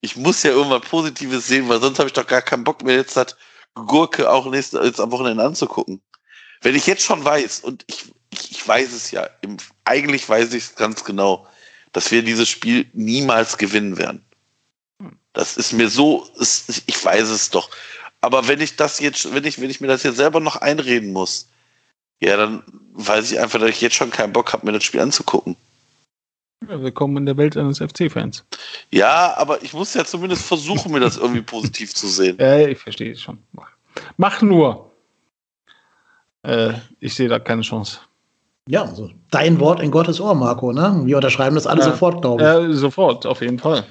ich 0.00 0.16
muss 0.16 0.42
ja 0.42 0.50
irgendwann 0.50 0.82
Positives 0.82 1.46
sehen, 1.46 1.68
weil 1.68 1.80
sonst 1.80 1.98
habe 1.98 2.08
ich 2.08 2.12
doch 2.12 2.26
gar 2.26 2.42
keinen 2.42 2.64
Bock 2.64 2.82
mehr, 2.82 2.96
jetzt 2.96 3.16
hat 3.16 3.36
Gurke 3.74 4.30
auch 4.30 4.46
nächste, 4.46 4.80
jetzt 4.80 5.00
am 5.00 5.10
Wochenende 5.12 5.44
anzugucken. 5.44 6.00
Wenn 6.62 6.74
ich 6.74 6.86
jetzt 6.86 7.04
schon 7.04 7.24
weiß, 7.24 7.60
und 7.60 7.84
ich, 7.88 8.12
ich, 8.30 8.50
ich 8.52 8.68
weiß 8.68 8.92
es 8.92 9.10
ja, 9.10 9.28
im, 9.42 9.56
eigentlich 9.84 10.28
weiß 10.28 10.52
ich 10.54 10.64
es 10.64 10.74
ganz 10.74 11.04
genau, 11.04 11.46
dass 11.92 12.10
wir 12.10 12.22
dieses 12.22 12.48
Spiel 12.48 12.88
niemals 12.92 13.58
gewinnen 13.58 13.98
werden. 13.98 14.24
Das 15.32 15.56
ist 15.56 15.72
mir 15.72 15.88
so, 15.88 16.28
ist, 16.38 16.82
ich 16.86 17.04
weiß 17.04 17.28
es 17.28 17.50
doch. 17.50 17.70
Aber 18.20 18.48
wenn 18.48 18.60
ich 18.60 18.76
das 18.76 19.00
jetzt, 19.00 19.34
wenn 19.34 19.44
ich, 19.44 19.60
wenn 19.60 19.70
ich 19.70 19.80
mir 19.80 19.88
das 19.88 20.02
jetzt 20.02 20.16
selber 20.16 20.40
noch 20.40 20.56
einreden 20.56 21.12
muss, 21.12 21.48
ja, 22.20 22.36
dann 22.36 22.62
weiß 22.92 23.32
ich 23.32 23.40
einfach, 23.40 23.58
dass 23.58 23.70
ich 23.70 23.80
jetzt 23.80 23.96
schon 23.96 24.10
keinen 24.10 24.32
Bock 24.32 24.52
habe, 24.52 24.66
mir 24.66 24.72
das 24.72 24.84
Spiel 24.84 25.00
anzugucken. 25.00 25.56
Ja, 26.68 26.80
willkommen 26.80 27.18
in 27.18 27.26
der 27.26 27.36
Welt 27.36 27.56
eines 27.56 27.78
FC-Fans. 27.78 28.44
Ja, 28.90 29.34
aber 29.36 29.62
ich 29.62 29.74
muss 29.74 29.92
ja 29.94 30.04
zumindest 30.04 30.46
versuchen, 30.46 30.92
mir 30.92 31.00
das 31.00 31.18
irgendwie 31.18 31.42
positiv 31.42 31.94
zu 31.94 32.08
sehen. 32.08 32.38
Ja, 32.40 32.58
ich 32.66 32.78
verstehe 32.78 33.12
es 33.12 33.20
schon. 33.20 33.38
Mach 34.16 34.40
nur. 34.40 34.90
Äh, 36.42 36.74
ich 37.00 37.14
sehe 37.14 37.28
da 37.28 37.38
keine 37.38 37.62
Chance. 37.62 38.00
Ja, 38.68 38.82
also 38.82 39.10
dein 39.30 39.60
Wort 39.60 39.80
in 39.80 39.90
Gottes 39.90 40.20
Ohr, 40.20 40.34
Marco, 40.34 40.72
ne? 40.72 41.02
Wir 41.04 41.16
unterschreiben 41.16 41.54
das 41.54 41.66
alle 41.66 41.80
ja, 41.80 41.90
sofort, 41.90 42.22
glaube 42.22 42.42
ich. 42.42 42.48
Ja, 42.48 42.72
sofort, 42.72 43.26
auf 43.26 43.40
jeden 43.40 43.58
Fall. 43.58 43.84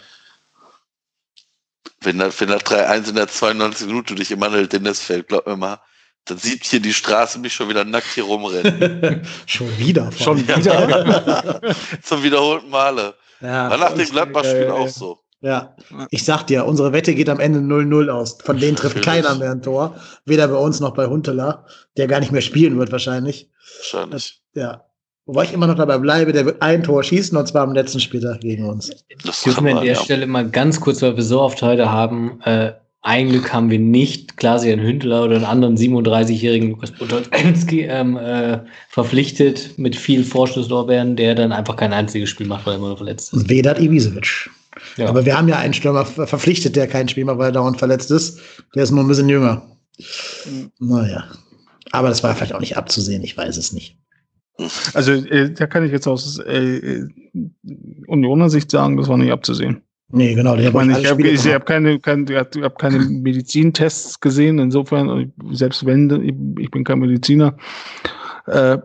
Wenn 2.02 2.20
da, 2.20 2.30
wenn 2.40 2.50
da 2.50 2.58
3-1 2.58 3.10
in 3.10 3.16
der 3.16 3.28
92 3.28 3.88
Minute 3.88 4.16
durch 4.16 4.32
Emanuel 4.32 4.68
Dennis 4.68 5.02
fällt, 5.02 5.28
glaub 5.28 5.48
mir 5.48 5.56
mal, 5.56 5.80
dann 6.26 6.38
sieht 6.38 6.64
hier 6.66 6.80
die 6.80 6.94
Straße 6.94 7.40
mich 7.40 7.54
schon 7.54 7.70
wieder 7.70 7.86
nackt 7.86 8.08
hier 8.14 8.24
rumrennen. 8.24 9.22
schon 9.46 9.78
wieder. 9.78 10.12
Schon 10.12 10.48
wieder. 10.48 11.62
Zum 12.02 12.24
wiederholten 12.24 12.70
Male. 12.70 13.14
Ja, 13.42 13.70
War 13.70 13.78
nach 13.78 13.94
dem 13.94 14.10
Gladbach-Spiel 14.10 14.70
auch 14.70 14.88
so. 14.88 15.20
Ja, 15.42 15.76
ich 16.10 16.24
sag 16.26 16.48
dir, 16.48 16.66
unsere 16.66 16.92
Wette 16.92 17.14
geht 17.14 17.30
am 17.30 17.40
Ende 17.40 17.60
0-0 17.60 18.10
aus. 18.10 18.38
Von 18.44 18.58
denen 18.58 18.76
trifft 18.76 19.04
keiner 19.04 19.36
mehr 19.36 19.52
ein 19.52 19.62
Tor. 19.62 19.96
Weder 20.26 20.48
bei 20.48 20.58
uns 20.58 20.80
noch 20.80 20.96
bei 20.96 21.06
Huntela, 21.06 21.66
der 21.98 22.08
gar 22.08 22.20
nicht 22.20 22.32
mehr 22.32 22.42
spielen 22.42 22.80
wird 22.80 22.92
wahrscheinlich. 22.92 23.52
Wahrscheinlich. 23.78 24.42
Ja. 24.56 24.86
Wobei 25.28 25.44
ich 25.44 25.54
immer 25.54 25.68
noch 25.68 25.76
dabei 25.76 26.00
bleibe, 26.00 26.34
der 26.34 26.46
wird 26.46 26.62
ein 26.64 26.82
Tor 26.82 27.04
schießen 27.04 27.38
und 27.38 27.48
zwar 27.48 27.64
am 27.64 27.74
letzten 27.74 28.00
Spieltag 28.00 28.42
gegen 28.42 28.68
uns. 28.68 28.92
Das 29.24 29.44
dürfen 29.44 29.66
wir 29.66 29.78
an 29.78 29.84
der 29.84 29.94
ja. 29.94 30.00
Stelle 30.00 30.26
mal 30.26 30.50
ganz 30.50 30.80
kurz, 30.80 31.02
weil 31.02 31.16
wir 31.16 31.24
so 31.24 31.42
oft 31.42 31.62
heute 31.62 31.92
haben, 31.92 32.42
äh, 32.44 32.74
ein 33.06 33.30
Glück 33.30 33.54
haben 33.54 33.70
wir 33.70 33.78
nicht 33.78 34.36
Klasian 34.36 34.80
Hündler 34.80 35.26
oder 35.26 35.36
einen 35.36 35.46
anderen 35.46 35.78
37-jährigen 35.78 36.72
Lukas 36.72 36.92
Podolski 36.92 37.82
ähm, 37.84 38.18
äh, 38.18 38.60
verpflichtet 38.90 39.78
mit 39.78 39.96
viel 39.96 40.24
Vorschusslorbeeren, 40.24 41.16
der 41.16 41.36
dann 41.36 41.52
einfach 41.52 41.76
kein 41.76 41.94
einziges 41.94 42.32
Spiel 42.32 42.48
macht, 42.48 42.66
weil 42.66 42.74
er 42.74 42.78
immer 42.78 42.88
nur 42.88 42.98
verletzt 42.98 43.32
ist. 43.32 43.48
Vedat 43.48 43.80
Ibisevic. 43.80 44.50
Ja. 44.98 45.08
Aber 45.08 45.24
wir 45.24 45.38
haben 45.38 45.48
ja 45.48 45.60
einen 45.60 45.76
Stürmer 45.76 46.04
verpflichtet, 46.04 46.76
der 46.76 46.88
kein 46.88 47.08
Spiel 47.08 47.26
macht, 47.26 47.38
weil 47.38 47.50
er 47.50 47.52
dauernd 47.52 47.78
verletzt 47.78 48.10
ist. 48.10 48.40
Der 48.74 48.84
ist 48.84 48.92
nur 48.92 49.04
ein 49.04 49.08
bisschen 49.08 49.30
jünger. 49.30 49.62
Mhm. 50.46 50.72
Naja. 50.80 51.26
Aber 51.92 52.10
das 52.10 52.24
war 52.24 52.36
vielleicht 52.36 52.56
auch 52.56 52.60
nicht 52.60 52.76
abzusehen, 52.76 53.24
ich 53.24 53.38
weiß 53.38 53.56
es 53.58 53.72
nicht. 53.72 53.98
Also 54.96 55.12
äh, 55.12 55.52
da 55.52 55.68
kann 55.68 55.86
ich 55.86 55.92
jetzt 55.92 56.08
aus 56.08 56.40
äh, 56.40 57.04
Unioner 58.08 58.50
Sicht 58.50 58.72
sagen, 58.72 58.98
das 58.98 59.08
war 59.08 59.18
nicht 59.18 59.32
abzusehen. 59.32 59.85
Nee, 60.10 60.36
genau. 60.36 60.56
Ich, 60.56 60.72
meine, 60.72 61.00
ich 61.00 61.10
habe 61.10 61.24
hab 61.24 61.66
keine, 61.66 62.00
keine, 62.00 62.38
hab 62.38 62.80
keine 62.80 63.00
Medizintests 63.00 64.20
gesehen, 64.20 64.60
insofern, 64.60 65.34
selbst 65.52 65.86
wenn, 65.86 66.56
ich 66.60 66.70
bin 66.70 66.84
kein 66.84 67.00
Mediziner, 67.00 67.58
äh, 68.48 68.78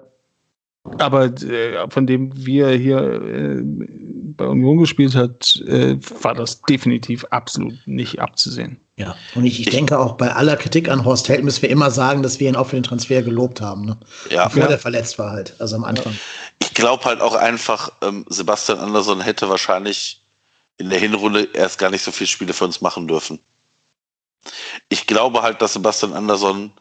aber 0.98 1.26
äh, 1.26 1.88
von 1.90 2.06
dem, 2.06 2.32
wie 2.34 2.60
er 2.60 2.76
hier 2.76 3.00
äh, 3.00 3.62
bei 3.62 4.46
Union 4.46 4.78
gespielt 4.78 5.14
hat, 5.14 5.56
äh, 5.66 5.98
war 6.22 6.34
das 6.34 6.62
definitiv 6.62 7.24
absolut 7.26 7.74
nicht 7.86 8.18
abzusehen. 8.18 8.80
Ja, 8.96 9.14
und 9.34 9.44
ich, 9.44 9.60
ich 9.60 9.70
denke 9.70 9.98
auch 9.98 10.16
bei 10.16 10.32
aller 10.32 10.56
Kritik 10.56 10.88
an 10.88 11.04
Horst 11.04 11.28
Held 11.28 11.44
müssen 11.44 11.62
wir 11.62 11.70
immer 11.70 11.90
sagen, 11.90 12.22
dass 12.22 12.40
wir 12.40 12.48
ihn 12.48 12.56
auch 12.56 12.66
für 12.68 12.76
den 12.76 12.82
Transfer 12.82 13.22
gelobt 13.22 13.60
haben. 13.60 13.84
Ne? 13.84 13.98
Ja. 14.30 14.44
Bevor 14.44 14.62
ja. 14.62 14.68
der 14.68 14.78
verletzt 14.78 15.18
war 15.18 15.30
halt, 15.30 15.54
also 15.58 15.76
am 15.76 15.84
Anfang. 15.84 16.14
Ich 16.62 16.74
glaube 16.74 17.04
halt 17.04 17.20
auch 17.20 17.34
einfach, 17.34 17.92
ähm, 18.02 18.24
Sebastian 18.28 18.78
Andersson 18.78 19.20
hätte 19.20 19.48
wahrscheinlich 19.48 20.19
in 20.78 20.90
der 20.90 20.98
Hinrunde 20.98 21.48
erst 21.52 21.78
gar 21.78 21.90
nicht 21.90 22.02
so 22.02 22.12
viele 22.12 22.28
Spiele 22.28 22.52
für 22.52 22.64
uns 22.64 22.80
machen 22.80 23.06
dürfen. 23.06 23.40
Ich 24.88 25.06
glaube 25.06 25.42
halt, 25.42 25.60
dass 25.60 25.74
Sebastian 25.74 26.14
Andersson 26.14 26.72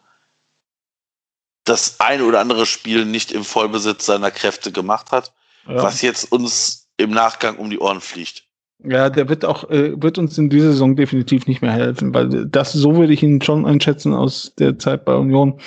das 1.64 2.00
ein 2.00 2.22
oder 2.22 2.40
andere 2.40 2.66
Spiel 2.66 3.04
nicht 3.04 3.32
im 3.32 3.44
Vollbesitz 3.44 4.06
seiner 4.06 4.30
Kräfte 4.30 4.72
gemacht 4.72 5.12
hat, 5.12 5.32
ja. 5.68 5.82
was 5.82 6.02
jetzt 6.02 6.32
uns 6.32 6.88
im 6.96 7.10
Nachgang 7.10 7.58
um 7.58 7.70
die 7.70 7.78
Ohren 7.78 8.00
fliegt. 8.00 8.44
Ja, 8.82 9.10
der 9.10 9.28
wird 9.28 9.44
auch, 9.44 9.68
äh, 9.68 10.00
wird 10.00 10.16
uns 10.16 10.38
in 10.38 10.48
dieser 10.48 10.72
Saison 10.72 10.96
definitiv 10.96 11.46
nicht 11.46 11.60
mehr 11.60 11.72
helfen, 11.72 12.14
weil 12.14 12.46
das, 12.46 12.72
so 12.72 12.96
würde 12.96 13.12
ich 13.12 13.22
ihn 13.22 13.42
schon 13.42 13.66
einschätzen 13.66 14.14
aus 14.14 14.54
der 14.58 14.78
Zeit 14.78 15.04
bei 15.04 15.14
Union. 15.14 15.60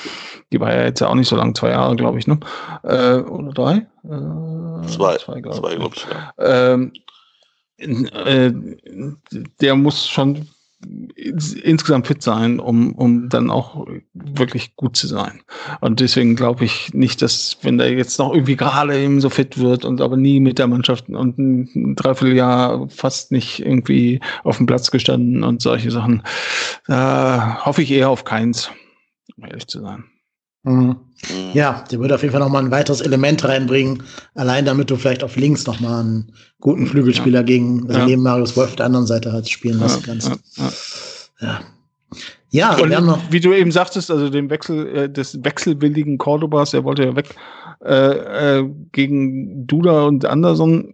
Die 0.51 0.59
war 0.59 0.73
ja 0.73 0.85
jetzt 0.85 0.99
ja 0.99 1.09
auch 1.09 1.15
nicht 1.15 1.27
so 1.27 1.35
lang, 1.35 1.53
zwei 1.53 1.69
Jahre, 1.69 1.95
glaube 1.95 2.17
ich, 2.17 2.25
ne? 2.25 2.39
Äh, 2.83 3.17
oder 3.17 3.51
drei? 3.51 3.73
Äh, 4.03 4.87
zwei, 4.87 5.17
zwei, 5.17 5.41
glaube 5.41 5.69
ich. 5.69 5.75
Glaub 5.77 5.95
ich 5.95 6.07
ja. 6.09 6.73
ähm, 6.73 6.91
äh, 7.83 8.53
der 9.59 9.75
muss 9.75 10.07
schon 10.07 10.47
insgesamt 11.15 12.07
fit 12.07 12.21
sein, 12.21 12.59
um, 12.59 12.93
um 12.93 13.29
dann 13.29 13.49
auch 13.49 13.87
wirklich 14.13 14.75
gut 14.75 14.97
zu 14.97 15.07
sein. 15.07 15.41
Und 15.81 15.99
deswegen 15.99 16.35
glaube 16.35 16.65
ich 16.65 16.93
nicht, 16.93 17.21
dass, 17.21 17.57
wenn 17.61 17.77
der 17.77 17.93
jetzt 17.93 18.19
noch 18.19 18.33
irgendwie 18.33 18.55
gerade 18.55 18.99
eben 18.99 19.21
so 19.21 19.29
fit 19.29 19.57
wird 19.57 19.85
und 19.85 20.01
aber 20.01 20.17
nie 20.17 20.39
mit 20.39 20.59
der 20.59 20.67
Mannschaft 20.67 21.09
und 21.09 21.37
ein 21.37 21.95
Dreivierteljahr 21.95 22.89
fast 22.89 23.31
nicht 23.31 23.59
irgendwie 23.59 24.19
auf 24.43 24.57
dem 24.57 24.65
Platz 24.65 24.91
gestanden 24.91 25.43
und 25.43 25.61
solche 25.61 25.91
Sachen, 25.91 26.23
da 26.87 27.63
hoffe 27.65 27.81
ich 27.81 27.91
eher 27.91 28.09
auf 28.09 28.25
keins, 28.25 28.69
um 29.37 29.45
ehrlich 29.45 29.67
zu 29.67 29.81
sein. 29.81 30.05
Mhm. 30.63 30.73
mhm. 30.73 30.95
Ja, 31.53 31.83
der 31.91 31.99
würde 31.99 32.15
auf 32.15 32.21
jeden 32.21 32.31
Fall 32.31 32.41
nochmal 32.41 32.63
ein 32.63 32.71
weiteres 32.71 33.01
Element 33.01 33.43
reinbringen, 33.43 34.03
allein 34.35 34.65
damit 34.65 34.89
du 34.89 34.95
vielleicht 34.95 35.23
auf 35.23 35.35
links 35.35 35.65
nochmal 35.65 36.01
einen 36.01 36.33
guten 36.59 36.87
Flügelspieler 36.87 37.39
ja. 37.39 37.45
gegen, 37.45 37.87
also 37.87 37.99
ja. 37.99 38.05
neben 38.05 38.23
Marius 38.23 38.55
Wolf 38.57 38.75
der 38.75 38.87
anderen 38.87 39.07
Seite 39.07 39.31
halt 39.31 39.49
spielen 39.49 39.79
lassen 39.79 40.03
kannst. 40.03 40.31
Ja. 41.39 41.61
Ja, 42.49 42.75
und 42.77 42.91
wir 42.91 42.97
haben 42.97 43.07
noch 43.07 43.31
wie 43.31 43.39
du 43.39 43.51
eben 43.51 43.71
sagtest, 43.71 44.11
also 44.11 44.29
den 44.29 44.51
Wechsel 44.51 44.95
äh, 44.95 45.09
des 45.09 45.43
wechselwilligen 45.43 46.19
Cordobas, 46.19 46.69
der 46.69 46.83
wollte 46.83 47.03
ja 47.03 47.15
weg 47.15 47.33
äh, 47.83 48.59
äh, 48.59 48.69
gegen 48.91 49.65
Duda 49.65 50.05
und 50.05 50.23
Anderson. 50.25 50.93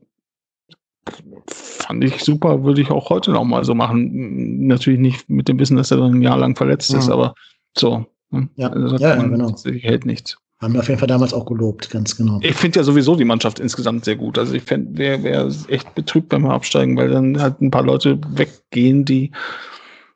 Fand 1.48 2.04
ich 2.04 2.24
super, 2.24 2.64
würde 2.64 2.82
ich 2.82 2.92
auch 2.92 3.10
heute 3.10 3.32
noch 3.32 3.44
mal 3.44 3.66
so 3.66 3.76
machen. 3.76 4.68
Natürlich 4.68 5.02
nicht 5.02 5.30
mit 5.30 5.50
dem 5.50 5.60
Wissen, 5.60 5.76
dass 5.76 5.92
er 5.92 5.98
dann 5.98 6.14
ein 6.14 6.22
Jahr 6.22 6.38
lang 6.38 6.56
verletzt 6.56 6.94
ist, 6.94 7.08
mhm. 7.08 7.14
aber 7.14 7.36
so? 7.78 8.06
Ja, 8.56 8.70
also 8.70 8.98
ja, 8.98 9.16
ja 9.16 9.24
genau. 9.24 9.56
Hält 9.64 10.06
nichts. 10.06 10.38
Haben 10.62 10.74
wir 10.74 10.82
auf 10.82 10.90
jeden 10.90 11.00
Fall 11.00 11.08
damals 11.08 11.34
auch 11.34 11.46
gelobt, 11.46 11.90
ganz 11.90 12.18
genau. 12.18 12.40
Ich 12.42 12.56
finde 12.56 12.80
ja 12.80 12.84
sowieso 12.84 13.16
die 13.16 13.24
Mannschaft 13.24 13.60
insgesamt 13.60 14.04
sehr 14.04 14.18
gut. 14.18 14.38
Also 14.38 14.54
ich 14.54 14.64
fände, 14.64 14.98
wäre 14.98 15.24
wär 15.24 15.50
echt 15.70 15.96
betrübt 15.96 16.28
beim 16.30 16.46
Absteigen, 16.48 16.98
weil 16.98 17.10
dann 17.10 17.42
halt 17.42 17.62
ein 17.62 17.72
paar 17.72 17.84
Leute 17.84 18.20
weggehen, 18.28 19.06
die, 19.06 19.32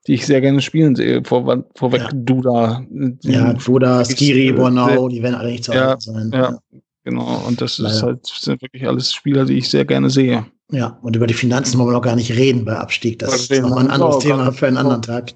die 0.05 0.15
ich 0.15 0.25
sehr 0.25 0.41
gerne 0.41 0.61
spielen 0.61 0.97
sehe. 0.97 1.23
Vor, 1.23 1.63
vorweg 1.75 2.01
ja. 2.01 2.09
Duda. 2.13 2.85
Ja, 3.21 3.53
Duda, 3.53 4.03
Skiri, 4.03 4.51
Bornau, 4.51 5.07
die 5.07 5.23
werden 5.23 5.35
alle 5.35 5.51
nicht 5.51 5.63
zu 5.63 5.71
ja, 5.71 5.95
sein. 5.97 6.29
Ja, 6.33 6.59
genau. 7.05 7.41
Und 7.47 7.61
das 7.61 7.77
Leider. 7.77 7.95
ist 7.95 8.03
halt, 8.03 8.25
sind 8.25 8.61
wirklich 8.61 8.85
alles 8.85 9.13
Spieler, 9.13 9.45
die 9.45 9.59
ich 9.59 9.69
sehr 9.69 9.85
gerne 9.85 10.09
sehe. 10.09 10.45
Ja, 10.71 10.97
und 11.03 11.15
über 11.15 11.27
die 11.27 11.33
Finanzen 11.33 11.77
wollen 11.77 11.89
wir 11.89 11.93
noch 11.93 12.01
gar 12.01 12.17
nicht 12.17 12.31
reden 12.31 12.65
bei 12.65 12.75
Abstieg. 12.75 13.19
Das 13.19 13.49
ist 13.49 13.61
nochmal 13.61 13.85
ein 13.85 13.91
anderes 13.91 14.19
Thema 14.19 14.51
für 14.51 14.67
einen 14.67 14.77
anderen 14.77 15.01
Tag. 15.01 15.31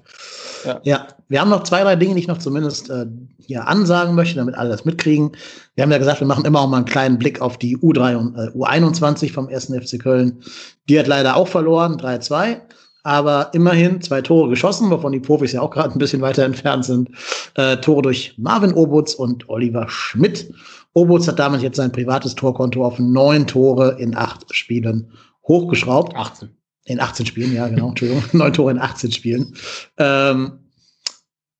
Ja. 0.64 0.80
ja. 0.82 1.06
wir 1.28 1.40
haben 1.40 1.50
noch 1.50 1.62
zwei, 1.62 1.82
drei 1.82 1.96
Dinge, 1.96 2.14
die 2.14 2.20
ich 2.20 2.28
noch 2.28 2.38
zumindest 2.38 2.90
äh, 2.90 3.06
hier 3.38 3.66
ansagen 3.66 4.14
möchte, 4.14 4.36
damit 4.36 4.54
alle 4.54 4.70
das 4.70 4.84
mitkriegen. 4.84 5.32
Wir 5.74 5.82
haben 5.82 5.92
ja 5.92 5.98
gesagt, 5.98 6.20
wir 6.20 6.26
machen 6.26 6.44
immer 6.44 6.60
auch 6.60 6.68
mal 6.68 6.78
einen 6.78 6.86
kleinen 6.86 7.18
Blick 7.18 7.40
auf 7.40 7.58
die 7.58 7.76
U3 7.76 8.16
und 8.16 8.36
äh, 8.36 8.50
U21 8.56 9.32
vom 9.32 9.48
1. 9.48 9.66
FC 9.66 9.98
Köln. 10.00 10.42
Die 10.88 10.98
hat 10.98 11.06
leider 11.06 11.36
auch 11.36 11.48
verloren, 11.48 11.96
3-2. 11.96 12.60
Aber 13.04 13.50
immerhin 13.54 14.02
zwei 14.02 14.20
Tore 14.20 14.50
geschossen, 14.50 14.90
wovon 14.90 15.12
die 15.12 15.20
Profis 15.20 15.52
ja 15.52 15.62
auch 15.62 15.70
gerade 15.70 15.92
ein 15.92 15.98
bisschen 15.98 16.20
weiter 16.20 16.44
entfernt 16.44 16.84
sind. 16.84 17.10
Äh, 17.54 17.78
Tore 17.78 18.02
durch 18.02 18.34
Marvin 18.36 18.74
Obutz 18.74 19.14
und 19.14 19.48
Oliver 19.48 19.88
Schmidt. 19.88 20.52
Obutz 20.92 21.28
hat 21.28 21.38
damit 21.38 21.62
jetzt 21.62 21.76
sein 21.76 21.92
privates 21.92 22.34
Torkonto 22.34 22.84
auf 22.84 22.98
neun 22.98 23.46
Tore 23.46 23.96
in 23.98 24.16
acht 24.16 24.54
Spielen 24.54 25.10
hochgeschraubt. 25.46 26.16
18. 26.16 26.50
In 26.88 27.00
18 27.00 27.26
Spielen, 27.26 27.54
ja, 27.54 27.68
genau, 27.68 27.90
Entschuldigung. 27.90 28.24
Neun 28.32 28.52
Tore 28.52 28.70
in 28.70 28.78
18 28.78 29.12
Spielen. 29.12 29.54
Ähm, 29.98 30.52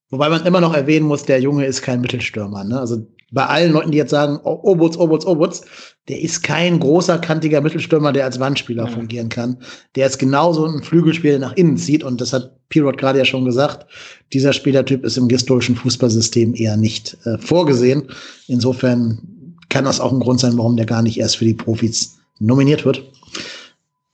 wobei 0.09 0.30
man 0.30 0.44
immer 0.46 0.60
noch 0.60 0.74
erwähnen 0.74 1.06
muss, 1.06 1.24
der 1.24 1.40
Junge 1.40 1.66
ist 1.66 1.82
kein 1.82 2.00
Mittelstürmer. 2.00 2.64
Ne? 2.64 2.80
Also 2.80 3.06
bei 3.30 3.44
allen 3.44 3.72
Leuten, 3.72 3.90
die 3.90 3.98
jetzt 3.98 4.10
sagen, 4.10 4.38
Obutz, 4.42 4.96
Obutz, 4.96 5.26
Obutz, 5.26 5.62
der 6.09 6.22
ist 6.22 6.42
kein 6.42 6.80
großer, 6.80 7.18
kantiger 7.18 7.60
Mittelstürmer, 7.60 8.12
der 8.12 8.24
als 8.24 8.40
Wandspieler 8.40 8.86
ja. 8.86 8.90
fungieren 8.90 9.28
kann. 9.28 9.59
Der 9.96 10.06
ist 10.06 10.18
genauso 10.18 10.64
ein 10.64 10.82
Flügelspieler, 10.82 11.38
der 11.38 11.48
nach 11.48 11.56
innen 11.56 11.76
zieht. 11.76 12.02
Und 12.02 12.22
das 12.22 12.32
hat 12.32 12.56
Pirot 12.70 12.96
gerade 12.96 13.18
ja 13.18 13.26
schon 13.26 13.44
gesagt. 13.44 13.86
Dieser 14.32 14.55
Spielertyp 14.55 15.05
ist 15.05 15.18
im 15.18 15.28
gistolischen 15.28 15.76
Fußballsystem 15.76 16.55
eher 16.55 16.78
nicht 16.78 17.18
äh, 17.26 17.36
vorgesehen. 17.36 18.09
Insofern 18.46 19.56
kann 19.68 19.84
das 19.84 20.00
auch 20.00 20.12
ein 20.12 20.20
Grund 20.20 20.40
sein, 20.40 20.56
warum 20.56 20.76
der 20.76 20.86
gar 20.86 21.02
nicht 21.02 21.18
erst 21.20 21.36
für 21.36 21.44
die 21.44 21.52
Profis 21.52 22.16
nominiert 22.38 22.86
wird. 22.86 23.05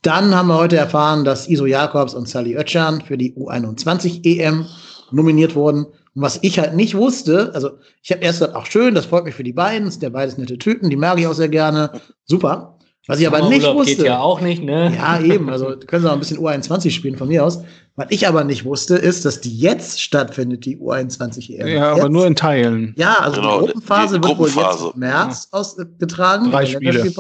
Dann 0.05 0.35
haben 0.35 0.49
wir 0.49 0.59
heute 0.59 0.77
erfahren, 0.77 1.25
dass 1.25 1.49
Iso 1.49 1.65
Jakobs 1.65 2.15
und 2.15 2.29
Sally 2.29 2.57
Oetschan 2.57 3.01
für 3.01 3.17
die 3.17 3.35
U21 3.35 4.25
EM 4.25 4.67
nominiert 5.11 5.55
wurden. 5.55 5.87
Und 5.87 6.23
was 6.23 6.39
ich 6.43 6.59
halt 6.59 6.75
nicht 6.75 6.95
wusste, 6.95 7.51
also 7.55 7.71
ich 8.03 8.13
habe 8.13 8.23
erst 8.23 8.41
gesagt, 8.41 8.57
ach 8.57 8.67
schön, 8.67 8.95
das 8.95 9.07
freut 9.07 9.25
mich 9.25 9.35
für 9.35 9.43
die 9.43 9.55
beiden, 9.55 9.87
das 9.87 9.95
sind 9.95 10.03
ja 10.03 10.11
beides 10.11 10.37
nette 10.37 10.59
Typen, 10.59 10.91
die 10.91 10.97
mag 10.97 11.19
ich 11.19 11.27
auch 11.27 11.33
sehr 11.33 11.49
gerne. 11.49 11.91
Super. 12.27 12.79
Was 13.07 13.21
ich 13.21 13.27
aber 13.27 13.49
nicht 13.49 13.67
wusste. 13.67 13.97
Geht 13.97 14.07
ja 14.07 14.21
auch 14.21 14.41
nicht, 14.41 14.63
ne? 14.63 14.95
Ja, 14.97 15.21
eben. 15.21 15.51
Also 15.51 15.75
können 15.87 16.03
sie 16.03 16.09
auch 16.09 16.15
ein 16.15 16.21
bisschen 16.21 16.39
U21 16.39 16.91
spielen 16.91 17.17
von 17.17 17.29
mir 17.29 17.45
aus. 17.45 17.61
Was 17.97 18.07
ich 18.11 18.27
aber 18.27 18.45
nicht 18.45 18.65
wusste, 18.65 18.97
ist, 18.97 19.25
dass 19.25 19.41
die 19.41 19.57
jetzt 19.57 20.01
stattfindet, 20.01 20.65
die 20.65 20.79
U21 20.79 21.51
EM. 21.51 21.67
Ja, 21.67 21.91
jetzt. 21.91 22.01
aber 22.01 22.09
nur 22.09 22.27
in 22.27 22.35
Teilen. 22.35 22.95
Ja, 22.97 23.17
also 23.21 23.41
genau, 23.41 23.61
die 23.61 23.67
Gruppenphase 23.67 24.21
die 24.21 24.29
wird 24.29 24.39
wohl 24.39 24.49
jetzt 24.49 24.95
im 24.95 25.01
März 25.01 25.49
ja. 25.53 25.59
ausgetragen. 25.59 26.51
Drei 26.51 26.67
Spiele. 26.67 27.13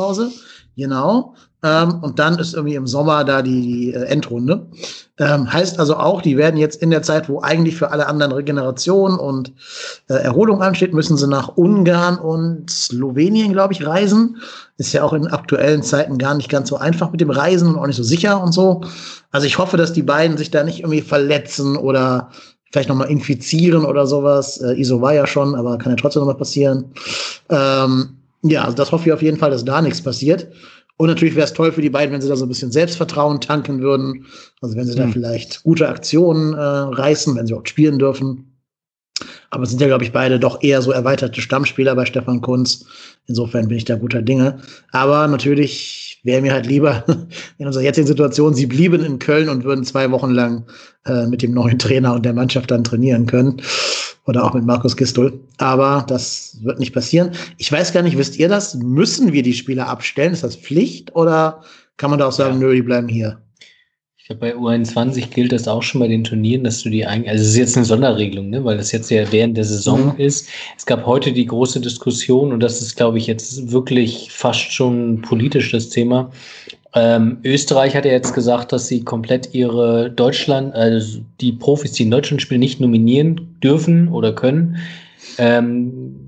Genau. 0.76 1.34
Ähm, 1.62 2.00
und 2.02 2.18
dann 2.18 2.38
ist 2.38 2.54
irgendwie 2.54 2.74
im 2.74 2.86
Sommer 2.86 3.24
da 3.24 3.40
die 3.40 3.94
äh, 3.94 4.04
Endrunde. 4.04 4.66
Ähm, 5.18 5.50
heißt 5.50 5.78
also 5.78 5.96
auch, 5.96 6.20
die 6.20 6.36
werden 6.36 6.58
jetzt 6.58 6.82
in 6.82 6.90
der 6.90 7.02
Zeit, 7.02 7.28
wo 7.28 7.40
eigentlich 7.40 7.76
für 7.76 7.90
alle 7.90 8.06
anderen 8.06 8.32
Regeneration 8.32 9.16
und 9.18 9.52
äh, 10.08 10.14
Erholung 10.14 10.60
ansteht, 10.60 10.92
müssen 10.92 11.16
sie 11.16 11.28
nach 11.28 11.56
Ungarn 11.56 12.18
und 12.18 12.68
Slowenien, 12.68 13.52
glaube 13.52 13.72
ich, 13.72 13.86
reisen. 13.86 14.36
Ist 14.76 14.92
ja 14.92 15.04
auch 15.04 15.12
in 15.12 15.28
aktuellen 15.28 15.82
Zeiten 15.82 16.18
gar 16.18 16.34
nicht 16.34 16.50
ganz 16.50 16.68
so 16.68 16.76
einfach 16.76 17.12
mit 17.12 17.20
dem 17.20 17.30
Reisen 17.30 17.68
und 17.68 17.78
auch 17.78 17.86
nicht 17.86 17.96
so 17.96 18.02
sicher 18.02 18.42
und 18.42 18.52
so. 18.52 18.82
Also 19.30 19.46
ich 19.46 19.56
hoffe, 19.56 19.76
dass 19.76 19.92
die 19.92 20.02
beiden 20.02 20.36
sich 20.36 20.50
da 20.50 20.64
nicht 20.64 20.80
irgendwie 20.80 21.00
verletzen 21.00 21.76
oder 21.76 22.30
vielleicht 22.72 22.88
nochmal 22.88 23.08
infizieren 23.08 23.84
oder 23.84 24.06
sowas. 24.06 24.58
Äh, 24.58 24.78
ISO 24.78 25.00
war 25.00 25.14
ja 25.14 25.26
schon, 25.26 25.54
aber 25.54 25.78
kann 25.78 25.92
ja 25.92 25.96
trotzdem 25.96 26.20
nochmal 26.20 26.36
passieren. 26.36 26.92
Ähm, 27.48 28.16
ja, 28.50 28.64
also 28.64 28.76
das 28.76 28.92
hoffe 28.92 29.08
ich 29.08 29.12
auf 29.12 29.22
jeden 29.22 29.38
Fall, 29.38 29.50
dass 29.50 29.64
da 29.64 29.80
nichts 29.80 30.02
passiert. 30.02 30.48
Und 30.96 31.08
natürlich 31.08 31.34
wäre 31.34 31.46
es 31.46 31.52
toll 31.52 31.72
für 31.72 31.82
die 31.82 31.90
beiden, 31.90 32.12
wenn 32.12 32.20
sie 32.20 32.28
da 32.28 32.36
so 32.36 32.44
ein 32.44 32.48
bisschen 32.48 32.70
Selbstvertrauen 32.70 33.40
tanken 33.40 33.80
würden. 33.80 34.26
Also 34.60 34.76
wenn 34.76 34.86
sie 34.86 34.92
hm. 34.92 35.06
da 35.06 35.08
vielleicht 35.08 35.64
gute 35.64 35.88
Aktionen 35.88 36.54
äh, 36.54 36.58
reißen, 36.58 37.34
wenn 37.34 37.46
sie 37.46 37.54
auch 37.54 37.66
spielen 37.66 37.98
dürfen. 37.98 38.50
Aber 39.50 39.62
es 39.62 39.70
sind 39.70 39.80
ja, 39.80 39.86
glaube 39.86 40.04
ich, 40.04 40.12
beide 40.12 40.38
doch 40.38 40.62
eher 40.62 40.82
so 40.82 40.90
erweiterte 40.92 41.40
Stammspieler 41.40 41.94
bei 41.94 42.04
Stefan 42.04 42.40
Kunz. 42.40 42.86
Insofern 43.26 43.68
bin 43.68 43.76
ich 43.76 43.84
da 43.84 43.94
guter 43.96 44.22
Dinge. 44.22 44.58
Aber 44.90 45.26
natürlich 45.28 46.20
wäre 46.24 46.42
mir 46.42 46.52
halt 46.52 46.66
lieber 46.66 47.04
in 47.58 47.66
unserer 47.66 47.84
jetzigen 47.84 48.06
Situation, 48.06 48.54
sie 48.54 48.66
blieben 48.66 49.04
in 49.04 49.18
Köln 49.18 49.48
und 49.48 49.64
würden 49.64 49.84
zwei 49.84 50.10
Wochen 50.10 50.30
lang 50.30 50.64
äh, 51.06 51.26
mit 51.26 51.42
dem 51.42 51.54
neuen 51.54 51.78
Trainer 51.78 52.14
und 52.14 52.24
der 52.24 52.34
Mannschaft 52.34 52.70
dann 52.70 52.84
trainieren 52.84 53.26
können. 53.26 53.62
Oder 54.26 54.44
auch 54.44 54.54
mit 54.54 54.64
Markus 54.64 54.96
Gistol. 54.96 55.38
Aber 55.58 56.04
das 56.08 56.58
wird 56.62 56.78
nicht 56.78 56.94
passieren. 56.94 57.32
Ich 57.58 57.70
weiß 57.70 57.92
gar 57.92 58.02
nicht, 58.02 58.16
wisst 58.16 58.38
ihr 58.38 58.48
das? 58.48 58.74
Müssen 58.74 59.32
wir 59.32 59.42
die 59.42 59.52
Spieler 59.52 59.88
abstellen? 59.88 60.32
Ist 60.32 60.44
das 60.44 60.56
Pflicht 60.56 61.14
oder 61.14 61.62
kann 61.96 62.10
man 62.10 62.18
da 62.18 62.28
auch 62.28 62.32
sagen, 62.32 62.60
ja. 62.60 62.66
nö, 62.66 62.74
die 62.74 62.82
bleiben 62.82 63.08
hier? 63.08 63.38
Ich 64.24 64.28
glaube, 64.28 64.40
bei 64.40 64.56
U21 64.56 65.28
gilt 65.28 65.52
das 65.52 65.68
auch 65.68 65.82
schon 65.82 66.00
bei 66.00 66.08
den 66.08 66.24
Turnieren, 66.24 66.64
dass 66.64 66.82
du 66.82 66.88
die 66.88 67.04
eigentlich, 67.04 67.28
also 67.28 67.42
es 67.42 67.50
ist 67.50 67.58
jetzt 67.58 67.76
eine 67.76 67.84
Sonderregelung, 67.84 68.48
ne, 68.48 68.64
weil 68.64 68.78
das 68.78 68.90
jetzt 68.90 69.10
ja 69.10 69.30
während 69.30 69.58
der 69.58 69.64
Saison 69.64 70.14
mhm. 70.14 70.18
ist. 70.18 70.48
Es 70.78 70.86
gab 70.86 71.04
heute 71.04 71.30
die 71.32 71.44
große 71.44 71.78
Diskussion 71.78 72.50
und 72.50 72.60
das 72.60 72.80
ist, 72.80 72.96
glaube 72.96 73.18
ich, 73.18 73.26
jetzt 73.26 73.70
wirklich 73.70 74.30
fast 74.32 74.72
schon 74.72 75.20
politisch 75.20 75.72
das 75.72 75.90
Thema. 75.90 76.32
Ähm, 76.94 77.38
Österreich 77.44 77.96
hat 77.96 78.04
ja 78.04 78.12
jetzt 78.12 78.34
gesagt, 78.34 78.72
dass 78.72 78.86
sie 78.86 79.02
komplett 79.02 79.54
ihre 79.54 80.10
Deutschland, 80.10 80.74
also 80.74 81.20
die 81.40 81.52
Profis, 81.52 81.92
die 81.92 82.04
in 82.04 82.10
Deutschland 82.10 82.40
spielen, 82.40 82.60
nicht 82.60 82.80
nominieren 82.80 83.56
dürfen 83.62 84.08
oder 84.08 84.32
können. 84.32 84.76
Ähm, 85.38 86.20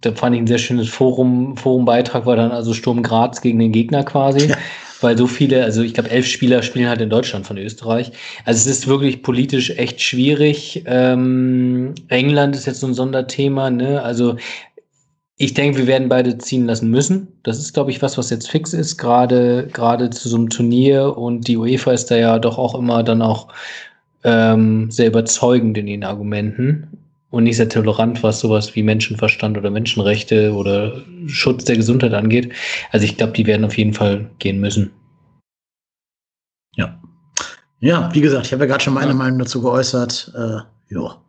da 0.00 0.12
fand 0.12 0.36
ich 0.36 0.42
ein 0.42 0.46
sehr 0.46 0.58
schönes 0.58 0.88
Forum, 0.88 1.56
Forumbeitrag 1.56 2.26
war 2.26 2.36
dann 2.36 2.52
also 2.52 2.74
Sturm 2.74 3.02
Graz 3.02 3.40
gegen 3.40 3.58
den 3.58 3.72
Gegner 3.72 4.04
quasi. 4.04 4.48
Ja 4.48 4.56
weil 5.04 5.18
so 5.18 5.26
viele, 5.26 5.62
also 5.62 5.82
ich 5.82 5.94
glaube, 5.94 6.10
elf 6.10 6.26
Spieler 6.26 6.62
spielen 6.62 6.88
halt 6.88 7.00
in 7.00 7.10
Deutschland 7.10 7.46
von 7.46 7.58
Österreich. 7.58 8.10
Also 8.44 8.68
es 8.68 8.78
ist 8.78 8.88
wirklich 8.88 9.22
politisch 9.22 9.70
echt 9.70 10.00
schwierig. 10.00 10.82
Ähm, 10.86 11.94
England 12.08 12.56
ist 12.56 12.66
jetzt 12.66 12.80
so 12.80 12.86
ein 12.86 12.94
Sonderthema, 12.94 13.70
ne? 13.70 14.02
Also 14.02 14.36
ich 15.36 15.54
denke, 15.54 15.78
wir 15.78 15.86
werden 15.86 16.08
beide 16.08 16.38
ziehen 16.38 16.66
lassen 16.66 16.90
müssen. 16.90 17.28
Das 17.42 17.58
ist, 17.58 17.74
glaube 17.74 17.90
ich, 17.90 18.00
was, 18.02 18.16
was 18.16 18.30
jetzt 18.30 18.48
fix 18.48 18.72
ist, 18.72 18.98
gerade 18.98 19.68
gerade 19.72 20.10
zu 20.10 20.28
so 20.28 20.36
einem 20.36 20.48
Turnier 20.48 21.16
und 21.16 21.48
die 21.48 21.56
UEFA 21.56 21.92
ist 21.92 22.10
da 22.10 22.16
ja 22.16 22.38
doch 22.38 22.56
auch 22.58 22.74
immer 22.76 23.02
dann 23.02 23.20
auch 23.20 23.48
ähm, 24.22 24.90
sehr 24.90 25.08
überzeugend 25.08 25.76
in 25.76 25.88
ihren 25.88 26.04
Argumenten 26.04 26.88
und 27.30 27.44
nicht 27.44 27.56
sehr 27.56 27.68
tolerant, 27.68 28.22
was 28.22 28.40
sowas 28.40 28.76
wie 28.76 28.84
Menschenverstand 28.84 29.58
oder 29.58 29.70
Menschenrechte 29.70 30.54
oder 30.54 31.02
Schutz 31.26 31.64
der 31.64 31.76
Gesundheit 31.76 32.14
angeht. 32.14 32.52
Also 32.92 33.04
ich 33.04 33.16
glaube, 33.16 33.32
die 33.32 33.46
werden 33.46 33.64
auf 33.64 33.76
jeden 33.76 33.92
Fall 33.92 34.30
gehen 34.38 34.60
müssen. 34.60 34.92
Ja. 36.76 37.00
Ja, 37.80 38.08
wie 38.14 38.20
gesagt, 38.20 38.46
ich 38.46 38.52
habe 38.52 38.64
ja 38.64 38.68
gerade 38.68 38.84
schon 38.84 38.94
meine 38.94 39.08
ja. 39.08 39.14
Meinung 39.14 39.40
dazu 39.40 39.60
geäußert. 39.60 40.32
Äh, 40.36 40.94
ja. 40.94 41.23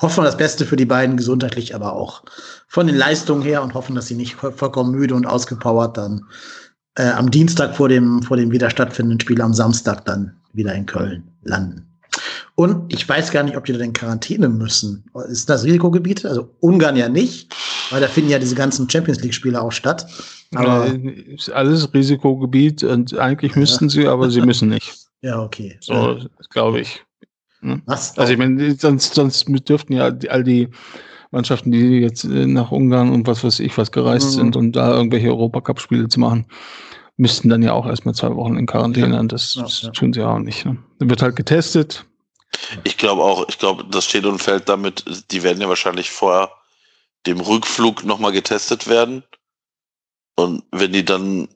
Hoffen 0.00 0.18
wir 0.18 0.26
das 0.26 0.36
Beste 0.36 0.64
für 0.64 0.76
die 0.76 0.86
beiden, 0.86 1.16
gesundheitlich, 1.16 1.74
aber 1.74 1.94
auch 1.94 2.22
von 2.68 2.86
den 2.86 2.96
Leistungen 2.96 3.42
her 3.42 3.62
und 3.62 3.74
hoffen, 3.74 3.94
dass 3.94 4.06
sie 4.06 4.14
nicht 4.14 4.34
vollkommen 4.34 4.92
müde 4.92 5.14
und 5.14 5.26
ausgepowert 5.26 5.96
dann 5.96 6.24
äh, 6.96 7.10
am 7.10 7.30
Dienstag 7.30 7.76
vor 7.76 7.88
dem, 7.88 8.22
vor 8.22 8.36
dem 8.36 8.50
wieder 8.50 8.70
stattfindenden 8.70 9.20
Spiel 9.20 9.40
am 9.42 9.54
Samstag 9.54 10.04
dann 10.04 10.36
wieder 10.52 10.74
in 10.74 10.86
Köln 10.86 11.24
landen. 11.42 11.86
Und 12.54 12.92
ich 12.92 13.08
weiß 13.08 13.30
gar 13.30 13.42
nicht, 13.42 13.56
ob 13.56 13.64
die 13.64 13.72
da 13.72 13.78
in 13.78 13.92
Quarantäne 13.92 14.48
müssen. 14.48 15.04
Ist 15.28 15.48
das 15.48 15.64
Risikogebiet? 15.64 16.26
Also 16.26 16.54
Ungarn 16.60 16.96
ja 16.96 17.08
nicht, 17.08 17.54
weil 17.90 18.00
da 18.00 18.08
finden 18.08 18.30
ja 18.30 18.38
diese 18.38 18.54
ganzen 18.54 18.90
Champions 18.90 19.20
League-Spiele 19.22 19.60
auch 19.60 19.72
statt. 19.72 20.06
Aber 20.54 20.86
ist 20.86 21.50
alles 21.50 21.92
Risikogebiet 21.94 22.82
und 22.82 23.16
eigentlich 23.16 23.54
müssten 23.56 23.88
sie, 23.88 24.06
aber 24.08 24.30
sie 24.30 24.40
müssen 24.40 24.68
nicht. 24.68 24.94
Ja, 25.22 25.42
okay. 25.42 25.76
So, 25.82 26.18
glaube 26.48 26.80
ich. 26.80 27.04
Was? 27.60 28.16
Also 28.18 28.32
ich 28.32 28.38
meine, 28.38 28.74
sonst, 28.74 29.14
sonst 29.14 29.46
dürften 29.68 29.92
ja 29.92 30.10
all 30.28 30.44
die 30.44 30.68
Mannschaften, 31.30 31.70
die 31.70 32.00
jetzt 32.00 32.24
nach 32.24 32.70
Ungarn 32.70 33.12
und 33.12 33.26
was 33.26 33.44
weiß 33.44 33.60
ich 33.60 33.76
was 33.78 33.92
gereist 33.92 34.30
mhm. 34.30 34.40
sind, 34.40 34.56
um 34.56 34.72
da 34.72 34.94
irgendwelche 34.94 35.28
Europacup-Spiele 35.28 36.08
zu 36.08 36.20
machen, 36.20 36.46
müssten 37.16 37.48
dann 37.48 37.62
ja 37.62 37.72
auch 37.72 37.86
erstmal 37.86 38.14
zwei 38.14 38.34
Wochen 38.34 38.56
in 38.56 38.66
Quarantäne. 38.66 39.14
Ja. 39.14 39.22
Das, 39.22 39.54
ja, 39.54 39.66
ja. 39.66 39.90
tun 39.90 40.12
sie 40.12 40.22
auch 40.22 40.38
nicht. 40.38 40.64
Ne? 40.64 40.78
Dann 40.98 41.10
wird 41.10 41.22
halt 41.22 41.36
getestet. 41.36 42.06
Ich 42.82 42.96
glaube 42.96 43.22
auch, 43.22 43.48
ich 43.48 43.58
glaube, 43.58 43.84
das 43.84 44.06
steht 44.06 44.26
und 44.26 44.40
fällt 44.40 44.68
damit, 44.68 45.04
die 45.30 45.42
werden 45.42 45.60
ja 45.60 45.68
wahrscheinlich 45.68 46.10
vor 46.10 46.50
dem 47.26 47.40
Rückflug 47.40 48.04
nochmal 48.04 48.32
getestet 48.32 48.88
werden. 48.88 49.22
Und 50.34 50.64
wenn 50.72 50.92
die 50.92 51.04
dann 51.04 51.48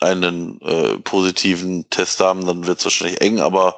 einen 0.00 0.60
äh, 0.60 0.98
positiven 0.98 1.88
Test 1.88 2.20
haben, 2.20 2.44
dann 2.44 2.66
wird 2.66 2.78
es 2.78 2.84
wahrscheinlich 2.84 3.20
eng, 3.20 3.40
aber 3.40 3.76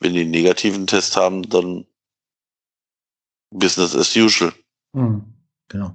wenn 0.00 0.14
die 0.14 0.20
einen 0.22 0.30
negativen 0.30 0.86
Test 0.86 1.16
haben, 1.16 1.48
dann 1.48 1.86
Business 3.50 3.96
as 3.96 4.14
usual. 4.16 4.52
Mhm, 4.92 5.22
genau. 5.68 5.94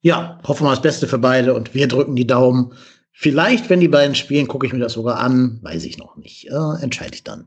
Ja, 0.00 0.40
hoffen 0.44 0.66
wir 0.66 0.70
das 0.70 0.82
Beste 0.82 1.06
für 1.06 1.18
beide 1.18 1.54
und 1.54 1.74
wir 1.74 1.86
drücken 1.86 2.16
die 2.16 2.26
Daumen. 2.26 2.74
Vielleicht, 3.12 3.70
wenn 3.70 3.80
die 3.80 3.88
beiden 3.88 4.14
spielen, 4.14 4.48
gucke 4.48 4.66
ich 4.66 4.72
mir 4.72 4.80
das 4.80 4.94
sogar 4.94 5.18
an. 5.18 5.60
Weiß 5.62 5.84
ich 5.84 5.98
noch 5.98 6.16
nicht. 6.16 6.48
Äh, 6.48 6.82
entscheide 6.82 7.14
ich 7.14 7.22
dann. 7.22 7.46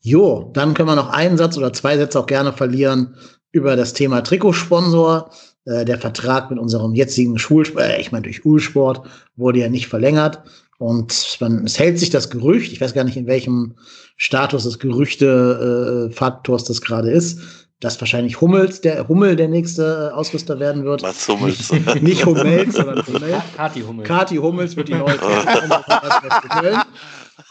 Jo, 0.00 0.50
dann 0.54 0.74
können 0.74 0.88
wir 0.88 0.96
noch 0.96 1.10
einen 1.10 1.36
Satz 1.36 1.56
oder 1.58 1.72
zwei 1.72 1.96
Sätze 1.96 2.18
auch 2.20 2.26
gerne 2.26 2.52
verlieren 2.52 3.16
über 3.52 3.76
das 3.76 3.92
Thema 3.92 4.22
Trikotsponsor. 4.22 5.30
Äh, 5.66 5.84
der 5.84 5.98
Vertrag 5.98 6.50
mit 6.50 6.58
unserem 6.58 6.94
jetzigen 6.94 7.38
Schulsport, 7.38 7.84
äh, 7.84 8.00
ich 8.00 8.12
meine 8.12 8.22
durch 8.22 8.44
Ulsport, 8.44 9.06
wurde 9.36 9.60
ja 9.60 9.68
nicht 9.68 9.88
verlängert. 9.88 10.42
Und 10.78 11.36
man, 11.40 11.64
es 11.64 11.78
hält 11.78 11.98
sich 11.98 12.10
das 12.10 12.30
Gerücht, 12.30 12.72
ich 12.72 12.80
weiß 12.80 12.94
gar 12.94 13.04
nicht, 13.04 13.16
in 13.16 13.26
welchem 13.26 13.74
Status 14.16 14.64
des 14.64 14.78
Gerüchte-Faktors 14.78 16.64
das 16.64 16.80
gerade 16.80 17.10
ist, 17.10 17.40
dass 17.80 18.00
wahrscheinlich 18.00 18.40
Hummels, 18.40 18.80
der 18.80 19.06
Hummel 19.08 19.36
der 19.36 19.48
nächste 19.48 20.10
äh, 20.10 20.14
Ausrüster 20.14 20.58
werden 20.58 20.84
wird. 20.84 21.02
Was 21.02 21.28
Hummels? 21.28 21.70
Nicht, 21.70 22.02
nicht 22.02 22.26
Hummels, 22.26 22.74
sondern 22.76 23.06
Hummels. 23.06 23.42
Kati 23.56 23.82
Hummels. 23.82 24.08
Kati 24.08 24.36
Hummels 24.36 24.76
wird 24.76 24.88
die 24.88 24.94
neue 24.94 25.18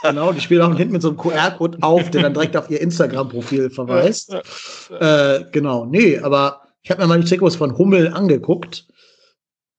Genau, 0.02 0.32
die 0.32 0.42
spielen 0.42 0.62
auch 0.62 0.76
hinten 0.76 0.94
mit 0.94 1.02
so 1.02 1.10
einem 1.10 1.18
QR-Code 1.18 1.78
auf, 1.82 2.10
der 2.10 2.24
dann 2.24 2.34
direkt 2.34 2.58
auf 2.58 2.70
ihr 2.70 2.82
Instagram-Profil 2.82 3.70
verweist. 3.70 4.34
äh, 5.00 5.42
genau, 5.52 5.86
nee, 5.86 6.18
aber 6.20 6.62
ich 6.82 6.92
habe 6.92 7.02
mir 7.02 7.08
mal 7.08 7.20
die 7.20 7.28
Trikots 7.28 7.56
von 7.56 7.78
Hummel 7.78 8.14
angeguckt. 8.14 8.88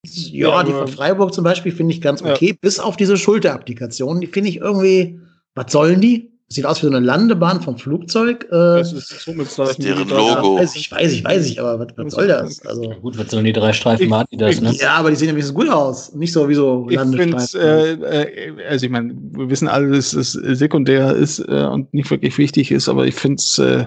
Ja, 0.04 0.50
ja 0.50 0.62
die 0.62 0.72
von 0.72 0.88
Freiburg 0.88 1.34
zum 1.34 1.44
Beispiel 1.44 1.72
finde 1.72 1.94
ich 1.94 2.00
ganz 2.00 2.22
okay, 2.22 2.50
ja. 2.50 2.54
bis 2.60 2.78
auf 2.78 2.96
diese 2.96 3.16
Schulterapplikationen. 3.16 4.20
Die 4.20 4.26
finde 4.26 4.50
ich 4.50 4.58
irgendwie, 4.58 5.18
was 5.54 5.72
sollen 5.72 6.00
die? 6.00 6.30
Sieht 6.48 6.66
aus 6.66 6.82
wie 6.82 6.86
so 6.86 6.92
eine 6.92 7.04
Landebahn 7.04 7.62
vom 7.62 7.78
Flugzeug. 7.78 8.44
Äh, 8.44 8.50
das 8.50 8.92
ist, 8.92 9.26
das 9.26 9.26
ist 9.26 9.82
deren 9.82 10.08
Logo. 10.08 10.58
Weiß 10.58 10.76
ich, 10.76 10.92
weiß 10.92 11.12
ich, 11.12 11.24
weiß 11.24 11.46
ich, 11.46 11.58
aber 11.58 11.80
was, 11.80 11.88
was 11.96 12.12
soll 12.12 12.28
das? 12.28 12.64
Also, 12.66 12.84
ja, 12.84 12.94
gut, 12.96 13.18
was 13.18 13.30
sollen 13.30 13.46
die 13.46 13.52
drei 13.52 13.72
Streifen 13.72 14.12
ich, 14.30 14.38
das, 14.38 14.60
ne? 14.60 14.72
Ja, 14.74 14.92
aber 14.96 15.10
die 15.10 15.16
sehen 15.16 15.28
ja 15.28 15.32
wenigstens 15.32 15.54
gut 15.54 15.70
aus. 15.70 16.14
Nicht 16.14 16.32
so 16.32 16.48
wie 16.48 16.54
so 16.54 16.86
Landestreifen. 16.88 17.60
Äh, 17.60 17.92
äh, 18.20 18.66
also 18.68 18.84
ich 18.84 18.92
meine, 18.92 19.14
wir 19.32 19.48
wissen 19.48 19.68
alle, 19.68 19.90
dass 19.90 20.12
es 20.12 20.32
sekundär 20.32 21.14
ist 21.16 21.40
äh, 21.40 21.64
und 21.64 21.92
nicht 21.94 22.10
wirklich 22.10 22.36
wichtig 22.36 22.70
ist, 22.70 22.90
aber 22.90 23.06
ich 23.06 23.14
finde 23.14 23.36
es, 23.36 23.58
äh, 23.58 23.86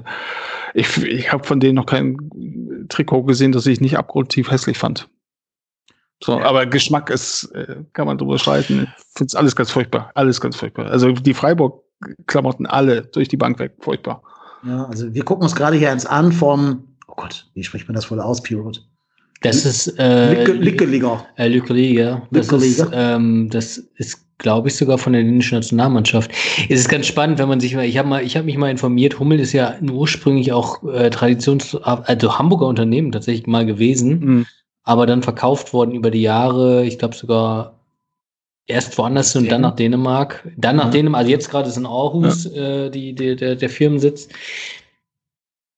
ich, 0.74 0.98
ich 1.04 1.32
habe 1.32 1.44
von 1.44 1.60
denen 1.60 1.76
noch 1.76 1.86
kein 1.86 2.18
Trikot 2.90 3.24
gesehen, 3.24 3.52
das 3.52 3.68
ich 3.68 3.82
nicht 3.82 3.98
abgrundtief 3.98 4.50
hässlich 4.50 4.80
fand. 4.80 5.08
So, 6.24 6.40
aber 6.40 6.66
Geschmack 6.66 7.10
ist, 7.10 7.46
äh, 7.54 7.84
kann 7.94 8.08
man 8.08 8.18
drüber 8.18 8.40
streiten. 8.40 8.88
Ich 8.98 9.18
finde 9.18 9.28
es 9.28 9.36
alles 9.36 9.56
ganz 9.56 9.70
furchtbar. 9.70 10.12
Alles 10.16 10.42
ganz 10.42 10.56
furchtbar. 10.56 10.88
Also 10.88 11.12
die 11.12 11.34
Freiburg 11.34 11.84
Klamotten 12.28 12.66
alle 12.66 13.04
durch 13.04 13.28
die 13.28 13.38
Bank 13.38 13.60
weg. 13.60 13.74
Furchtbar. 13.80 14.22
Ja, 14.66 14.86
also 14.86 15.14
wir 15.14 15.24
gucken 15.24 15.44
uns 15.44 15.56
gerade 15.56 15.78
hier 15.78 15.92
eins 15.92 16.06
an 16.06 16.32
vom, 16.32 16.84
oh 17.08 17.14
Gott, 17.16 17.48
wie 17.54 17.64
spricht 17.64 17.88
man 17.88 17.96
das 17.96 18.10
wohl 18.12 18.20
aus, 18.20 18.42
Pirot? 18.42 18.88
Das 19.42 19.66
ist 19.66 20.00
äh, 20.00 20.44
Lickeliger. 20.54 21.26
Äh, 21.36 21.48
Lickeliger. 21.48 22.28
Das 22.32 22.52
ist, 22.52 22.88
ähm, 22.92 23.50
das 23.52 23.78
ist 23.96 24.28
glaube 24.40 24.68
ich, 24.68 24.76
sogar 24.76 24.98
von 24.98 25.14
der 25.14 25.24
dänischen 25.24 25.56
Nationalmannschaft. 25.56 26.32
Es 26.70 26.80
ist 26.82 26.90
ganz 26.90 27.08
spannend, 27.08 27.40
wenn 27.40 27.50
man 27.50 27.60
sich 27.60 27.76
mal, 27.76 27.86
ich 27.86 27.98
habe 27.98 28.08
mal, 28.08 28.24
ich 28.24 28.36
habe 28.36 28.46
mich 28.46 28.58
mal 28.58 28.70
informiert, 28.70 29.20
Hummel 29.20 29.40
ist 29.40 29.54
ja 29.54 29.76
ursprünglich 29.92 30.52
auch 30.52 30.84
äh, 30.84 31.10
Traditions, 31.10 31.76
also 31.76 32.38
Hamburger 32.38 32.68
Unternehmen 32.68 33.12
tatsächlich 33.12 33.48
mal 33.48 33.66
gewesen, 33.66 34.20
mhm. 34.20 34.46
Aber 34.88 35.06
dann 35.06 35.22
verkauft 35.22 35.74
worden 35.74 35.92
über 35.92 36.12
die 36.12 36.22
Jahre, 36.22 36.86
ich 36.86 36.98
glaube 36.98 37.16
sogar 37.16 37.78
Erst 38.70 38.98
woanders 38.98 39.34
und 39.34 39.50
dann 39.50 39.62
nach 39.62 39.78
Dänemark. 39.78 40.46
Dann 40.58 40.76
nach 40.76 40.86
ja. 40.86 40.92
Dänemark. 40.92 41.20
Also 41.22 41.32
jetzt 41.32 41.50
gerade 41.50 41.70
ist 41.70 41.78
in 41.78 41.86
Aarhus 41.86 42.50
ja. 42.54 42.86
äh, 42.86 42.90
die, 42.92 43.14
die, 43.14 43.38
der, 43.38 43.56
der 43.56 43.70
Firmensitz. 43.70 44.28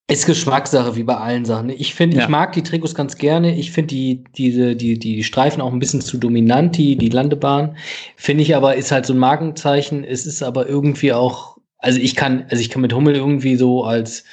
Ist 0.09 0.25
Geschmackssache, 0.25 0.95
wie 0.95 1.03
bei 1.03 1.15
allen 1.15 1.45
Sachen. 1.45 1.69
Ich 1.69 1.93
finde, 1.93 2.17
ja. 2.17 2.23
ich 2.23 2.29
mag 2.29 2.53
die 2.53 2.63
Trikots 2.63 2.95
ganz 2.95 3.15
gerne. 3.15 3.55
Ich 3.55 3.71
finde 3.71 3.89
die, 3.89 4.23
diese, 4.35 4.75
die, 4.75 4.97
die 4.97 5.23
Streifen 5.23 5.61
auch 5.61 5.71
ein 5.71 5.77
bisschen 5.77 6.01
zu 6.01 6.17
dominant, 6.17 6.77
die, 6.77 6.95
die 6.95 7.09
Landebahn. 7.09 7.77
Finde 8.15 8.41
ich 8.41 8.55
aber, 8.55 8.75
ist 8.75 8.91
halt 8.91 9.05
so 9.05 9.13
ein 9.13 9.19
Markenzeichen. 9.19 10.03
Es 10.03 10.25
ist 10.25 10.41
aber 10.41 10.67
irgendwie 10.67 11.13
auch, 11.13 11.59
also 11.77 11.99
ich 11.99 12.15
kann, 12.15 12.45
also 12.49 12.59
ich 12.59 12.71
kann 12.71 12.81
mit 12.81 12.93
Hummel 12.93 13.15
irgendwie 13.15 13.55
so 13.55 13.83
als, 13.83 14.23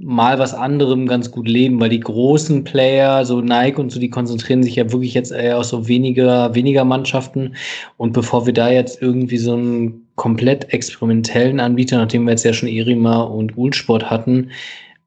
mal 0.00 0.38
was 0.38 0.54
anderem 0.54 1.06
ganz 1.06 1.30
gut 1.30 1.48
leben, 1.48 1.80
weil 1.80 1.88
die 1.88 2.00
großen 2.00 2.64
Player, 2.64 3.24
so 3.24 3.40
Nike 3.40 3.80
und 3.80 3.90
so, 3.90 3.98
die 3.98 4.10
konzentrieren 4.10 4.62
sich 4.62 4.76
ja 4.76 4.92
wirklich 4.92 5.14
jetzt 5.14 5.32
eher 5.32 5.58
auf 5.58 5.64
so 5.64 5.88
weniger, 5.88 6.54
weniger 6.54 6.84
Mannschaften. 6.84 7.56
Und 7.96 8.12
bevor 8.12 8.46
wir 8.46 8.52
da 8.52 8.70
jetzt 8.70 9.02
irgendwie 9.02 9.38
so 9.38 9.54
einen 9.54 10.06
komplett 10.14 10.72
experimentellen 10.72 11.60
Anbieter, 11.60 11.98
nachdem 11.98 12.24
wir 12.24 12.32
jetzt 12.32 12.44
ja 12.44 12.52
schon 12.52 12.68
Erima 12.68 13.22
und 13.22 13.56
Ulsport 13.56 14.08
hatten, 14.08 14.50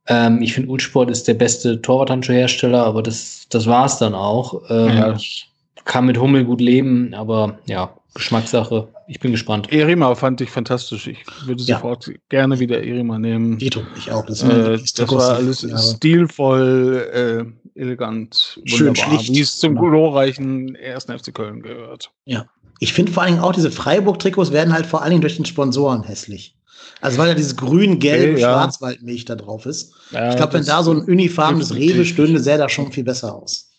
ähm, 0.07 0.41
ich 0.41 0.53
finde 0.53 0.69
Ulsport 0.69 1.09
ist 1.09 1.27
der 1.27 1.35
beste 1.35 1.81
Torwarthandschuhhersteller, 1.81 2.83
aber 2.83 3.01
das, 3.01 3.47
das 3.49 3.67
war's 3.67 3.97
dann 3.97 4.13
auch. 4.13 4.61
Ähm, 4.69 4.97
ja. 4.97 5.13
Ich 5.13 5.49
kann 5.85 6.05
mit 6.05 6.19
Hummel 6.19 6.43
gut 6.43 6.61
leben, 6.61 7.13
aber 7.13 7.59
ja, 7.65 7.93
Geschmackssache. 8.13 8.89
Ich 9.07 9.19
bin 9.19 9.31
gespannt. 9.31 9.71
Erima 9.71 10.13
fand 10.15 10.41
ich 10.41 10.49
fantastisch. 10.49 11.07
Ich 11.07 11.23
würde 11.45 11.63
ja. 11.63 11.77
sofort 11.77 12.11
gerne 12.29 12.59
wieder 12.59 12.83
Erima 12.83 13.17
nehmen. 13.17 13.57
Dito, 13.57 13.83
ich 13.97 14.11
auch. 14.11 14.25
Das, 14.25 14.43
äh, 14.43 14.77
das 14.77 15.11
war 15.11 15.35
alles 15.35 15.61
Jahre. 15.61 15.81
stilvoll, 15.81 17.53
äh, 17.75 17.79
elegant, 17.79 18.59
Schön 18.65 18.95
schlicht. 18.95 19.29
Wie 19.31 19.39
es 19.39 19.57
zum 19.57 19.75
genau. 19.75 19.89
glorreichen 19.89 20.75
ersten 20.75 21.17
FC 21.17 21.33
Köln 21.33 21.61
gehört. 21.61 22.11
Ja. 22.25 22.45
Ich 22.79 22.93
finde 22.93 23.13
vor 23.13 23.23
allen 23.23 23.33
Dingen 23.33 23.43
auch 23.43 23.53
diese 23.53 23.71
Freiburg-Trikots 23.71 24.51
werden 24.51 24.73
halt 24.73 24.85
vor 24.85 25.01
allen 25.01 25.11
Dingen 25.11 25.21
durch 25.21 25.37
den 25.37 25.45
Sponsoren 25.45 26.03
hässlich. 26.03 26.57
Also 26.99 27.17
weil 27.17 27.29
ja 27.29 27.33
dieses 27.35 27.55
grün-gelbe 27.55 28.33
okay, 28.33 28.41
ja. 28.41 28.53
Schwarzwaldmilch 28.53 29.25
da 29.25 29.35
drauf 29.35 29.65
ist. 29.65 29.93
Ja, 30.11 30.31
ich 30.31 30.35
glaube, 30.35 30.53
wenn 30.53 30.65
da 30.65 30.83
so 30.83 30.91
ein 30.91 31.01
unifarbenes 31.01 31.73
Rewe 31.73 32.05
stünde, 32.05 32.39
sähe 32.39 32.57
das 32.57 32.71
schon 32.71 32.91
viel 32.91 33.03
besser 33.03 33.35
aus. 33.35 33.71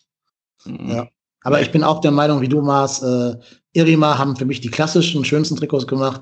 Mhm. 0.65 0.89
Ja. 0.89 1.07
Aber 1.43 1.61
ich 1.61 1.71
bin 1.71 1.83
auch 1.83 2.01
der 2.01 2.11
Meinung, 2.11 2.41
wie 2.41 2.47
du 2.47 2.61
Mars, 2.61 3.01
äh, 3.03 3.35
Irima 3.73 4.17
haben 4.17 4.35
für 4.35 4.45
mich 4.45 4.61
die 4.61 4.69
klassischen, 4.69 5.25
schönsten 5.25 5.55
Trikots 5.55 5.87
gemacht. 5.87 6.21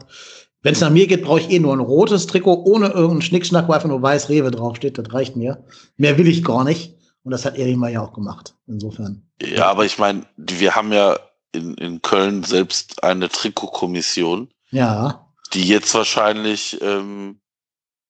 Wenn 0.64 0.74
es 0.74 0.82
nach 0.82 0.90
mir 0.90 1.08
geht, 1.08 1.24
brauche 1.24 1.40
ich 1.40 1.50
eh 1.50 1.60
nur 1.60 1.74
ein 1.74 1.80
rotes 1.80 2.28
Trikot 2.28 2.64
ohne 2.66 2.88
irgendeinen 2.88 3.22
Schnickschnack, 3.22 3.68
wo 3.68 3.74
einfach 3.74 3.90
nur 3.90 4.02
weiß 4.02 4.30
Rewe 4.30 4.52
draufsteht. 4.52 4.98
Das 4.98 5.12
reicht 5.12 5.36
mir. 5.36 5.64
Mehr 5.98 6.18
will 6.18 6.28
ich 6.28 6.44
gar 6.44 6.64
nicht. 6.64 6.96
Und 7.24 7.32
das 7.32 7.46
hat 7.46 7.58
Irima 7.58 7.90
ja 7.90 8.02
auch 8.02 8.14
gemacht. 8.14 8.56
Insofern. 8.68 9.24
Ja, 9.42 9.70
aber 9.70 9.86
ich 9.86 9.98
meine, 9.98 10.26
wir 10.38 10.76
haben 10.76 10.92
ja 10.94 11.18
in, 11.52 11.76
in 11.76 12.02
Köln 12.02 12.44
selbst 12.44 13.04
eine 13.04 13.30
Trikotkommission. 13.30 14.50
Ja. 14.70 15.28
Die 15.54 15.68
jetzt 15.68 15.94
wahrscheinlich 15.94 16.80
ähm, 16.82 17.42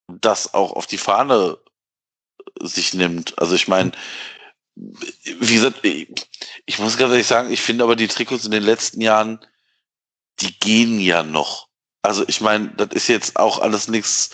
das 0.08 0.54
auch 0.54 0.74
auf 0.74 0.88
die 0.88 0.98
Fahne 0.98 1.58
sich 2.62 2.94
nimmt. 2.94 3.38
Also 3.40 3.56
ich 3.56 3.68
meine, 3.68 3.92
wie 4.76 5.54
gesagt, 5.54 5.84
ich 5.84 6.80
muss 6.80 6.98
ganz 6.98 7.12
ehrlich 7.12 7.28
sagen, 7.28 7.52
ich 7.52 7.62
finde 7.62 7.84
aber 7.84 7.96
die 7.96 8.08
Trikots 8.08 8.46
in 8.46 8.52
den 8.52 8.64
letzten 8.64 9.02
Jahren, 9.02 9.40
die 10.40 10.58
gehen 10.60 11.00
ja 11.00 11.24
noch. 11.24 11.68
Also 12.02 12.24
ich 12.28 12.42
meine, 12.42 12.70
das 12.70 12.90
ist 12.92 13.08
jetzt 13.08 13.38
auch 13.38 13.60
alles 13.60 13.88
nichts 13.88 14.32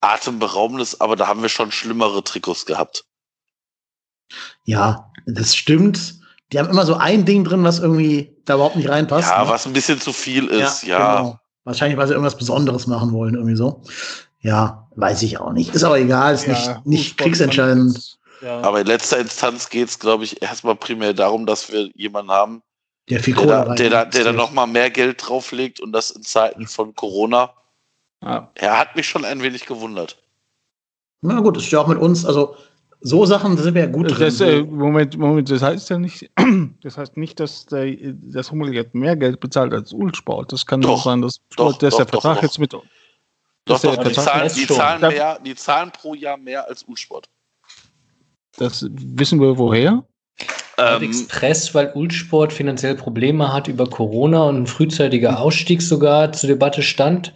atemberaubendes, 0.00 1.00
aber 1.00 1.16
da 1.16 1.26
haben 1.26 1.42
wir 1.42 1.48
schon 1.48 1.70
schlimmere 1.70 2.24
Trikots 2.24 2.66
gehabt. 2.66 3.04
Ja, 4.64 5.10
das 5.26 5.54
stimmt. 5.54 6.14
Die 6.52 6.58
haben 6.58 6.68
immer 6.68 6.86
so 6.86 6.94
ein 6.94 7.24
Ding 7.24 7.44
drin, 7.44 7.64
was 7.64 7.78
irgendwie 7.78 8.36
da 8.44 8.54
überhaupt 8.54 8.76
nicht 8.76 8.88
reinpasst. 8.88 9.30
Ja, 9.30 9.44
ne? 9.44 9.50
was 9.50 9.66
ein 9.66 9.72
bisschen 9.72 10.00
zu 10.00 10.12
viel 10.12 10.46
ist, 10.46 10.82
ja. 10.82 10.98
ja. 10.98 11.16
Genau. 11.16 11.40
Wahrscheinlich, 11.64 11.96
weil 11.96 12.06
sie 12.06 12.12
irgendwas 12.12 12.36
Besonderes 12.36 12.86
machen 12.86 13.12
wollen, 13.12 13.34
irgendwie 13.34 13.56
so. 13.56 13.82
Ja, 14.40 14.88
weiß 14.96 15.22
ich 15.22 15.38
auch 15.38 15.52
nicht. 15.52 15.74
Ist 15.74 15.84
aber 15.84 15.98
egal, 15.98 16.34
ist 16.34 16.46
Ja, 16.46 16.52
nicht, 16.52 16.86
nicht 16.86 17.16
kriegsentscheidend. 17.16 18.18
Ja. 18.44 18.60
Aber 18.60 18.80
in 18.80 18.86
letzter 18.86 19.18
Instanz 19.18 19.70
geht 19.70 19.88
es, 19.88 19.98
glaube 19.98 20.24
ich, 20.24 20.42
erstmal 20.42 20.76
primär 20.76 21.14
darum, 21.14 21.46
dass 21.46 21.72
wir 21.72 21.90
jemanden 21.94 22.30
haben, 22.30 22.62
Der 23.08 23.20
viel 23.20 23.34
der 23.34 23.46
da, 23.46 23.74
der 23.74 23.74
da, 23.74 23.74
der 23.74 23.88
da 23.88 24.00
investiert. 24.04 24.36
noch 24.36 24.52
mal 24.52 24.66
mehr 24.66 24.90
Geld 24.90 25.26
drauflegt 25.26 25.80
und 25.80 25.92
das 25.92 26.10
in 26.10 26.22
Zeiten 26.22 26.66
von 26.66 26.94
Corona. 26.94 27.54
ja. 28.22 28.50
Er 28.54 28.78
hat 28.78 28.96
mich 28.96 29.08
schon 29.08 29.24
ein 29.24 29.42
wenig 29.42 29.64
gewundert. 29.64 30.18
Na 31.22 31.40
gut, 31.40 31.56
ist 31.56 31.70
ja 31.70 31.80
auch 31.80 31.86
mit 31.86 31.96
uns, 31.98 32.26
also 32.26 32.54
so 33.00 33.24
Sachen 33.24 33.56
da 33.56 33.62
sind 33.62 33.74
wir 33.74 33.82
ja 33.84 33.90
gut 33.90 34.10
drin. 34.10 34.18
Das, 34.20 34.40
äh, 34.40 34.62
Moment, 34.62 35.16
Moment, 35.16 35.50
das 35.50 35.62
heißt 35.62 35.88
ja 35.88 35.98
nicht, 35.98 36.30
das 36.82 36.98
heißt 36.98 37.16
nicht, 37.16 37.40
dass 37.40 37.64
der, 37.64 37.94
das 38.12 38.50
Hummel 38.50 38.74
jetzt 38.74 38.94
mehr 38.94 39.16
Geld 39.16 39.40
bezahlt 39.40 39.72
als 39.72 39.94
Ulsport. 39.94 40.52
Das 40.52 40.66
kann 40.66 40.82
Doch, 40.82 41.02
sein, 41.02 41.22
dass, 41.22 41.40
doch, 41.56 41.78
dass 41.78 41.78
der 41.78 41.90
doch, 41.90 41.98
doch, 41.98 42.08
Vertrag 42.10 42.36
doch. 42.36 42.42
jetzt 42.42 42.58
mit. 42.58 42.74
Doch, 42.74 42.84
der 43.66 43.96
doch, 43.96 44.04
die 44.04 44.14
Vertrag 44.14 44.24
zahlen, 44.24 44.52
die, 44.54 44.66
zahlen 44.66 45.00
mehr, 45.00 45.38
die 45.38 45.54
zahlen 45.54 45.90
pro 45.92 46.14
Jahr 46.14 46.36
mehr 46.36 46.68
als 46.68 46.86
U-Sport. 46.86 47.30
Das 48.58 48.86
wissen 48.90 49.40
wir 49.40 49.58
woher. 49.58 50.04
Ähm, 50.76 51.02
Express, 51.02 51.74
weil 51.74 51.92
Ulsport 51.94 52.52
finanziell 52.52 52.96
Probleme 52.96 53.52
hat 53.52 53.68
über 53.68 53.86
Corona 53.86 54.44
und 54.44 54.62
ein 54.62 54.66
frühzeitiger 54.66 55.40
Ausstieg 55.40 55.80
sogar 55.82 56.32
zur 56.32 56.48
Debatte 56.48 56.82
stand 56.82 57.32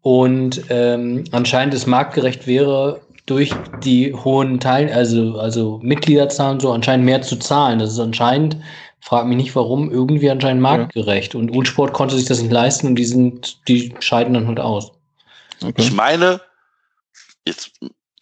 und 0.00 0.64
ähm, 0.68 1.24
anscheinend 1.30 1.74
es 1.74 1.86
marktgerecht 1.86 2.46
wäre, 2.46 3.00
durch 3.26 3.54
die 3.84 4.12
hohen 4.12 4.58
Teil, 4.58 4.92
also, 4.92 5.38
also 5.38 5.78
Mitgliederzahlen 5.82 6.58
so 6.58 6.72
anscheinend 6.72 7.06
mehr 7.06 7.22
zu 7.22 7.36
zahlen. 7.36 7.78
Das 7.78 7.92
ist 7.92 8.00
anscheinend, 8.00 8.56
frag 9.00 9.26
mich 9.26 9.36
nicht 9.36 9.54
warum, 9.54 9.92
irgendwie 9.92 10.28
anscheinend 10.28 10.60
marktgerecht. 10.60 11.36
Und 11.36 11.54
Ulsport 11.54 11.92
konnte 11.92 12.16
sich 12.16 12.24
das 12.24 12.42
nicht 12.42 12.52
leisten 12.52 12.88
und 12.88 12.96
die 12.96 13.04
sind, 13.04 13.68
die 13.68 13.94
scheiden 14.00 14.34
dann 14.34 14.48
halt 14.48 14.58
aus. 14.58 14.90
Okay. 15.62 15.74
Ich 15.76 15.92
meine, 15.92 16.40
jetzt, 17.46 17.70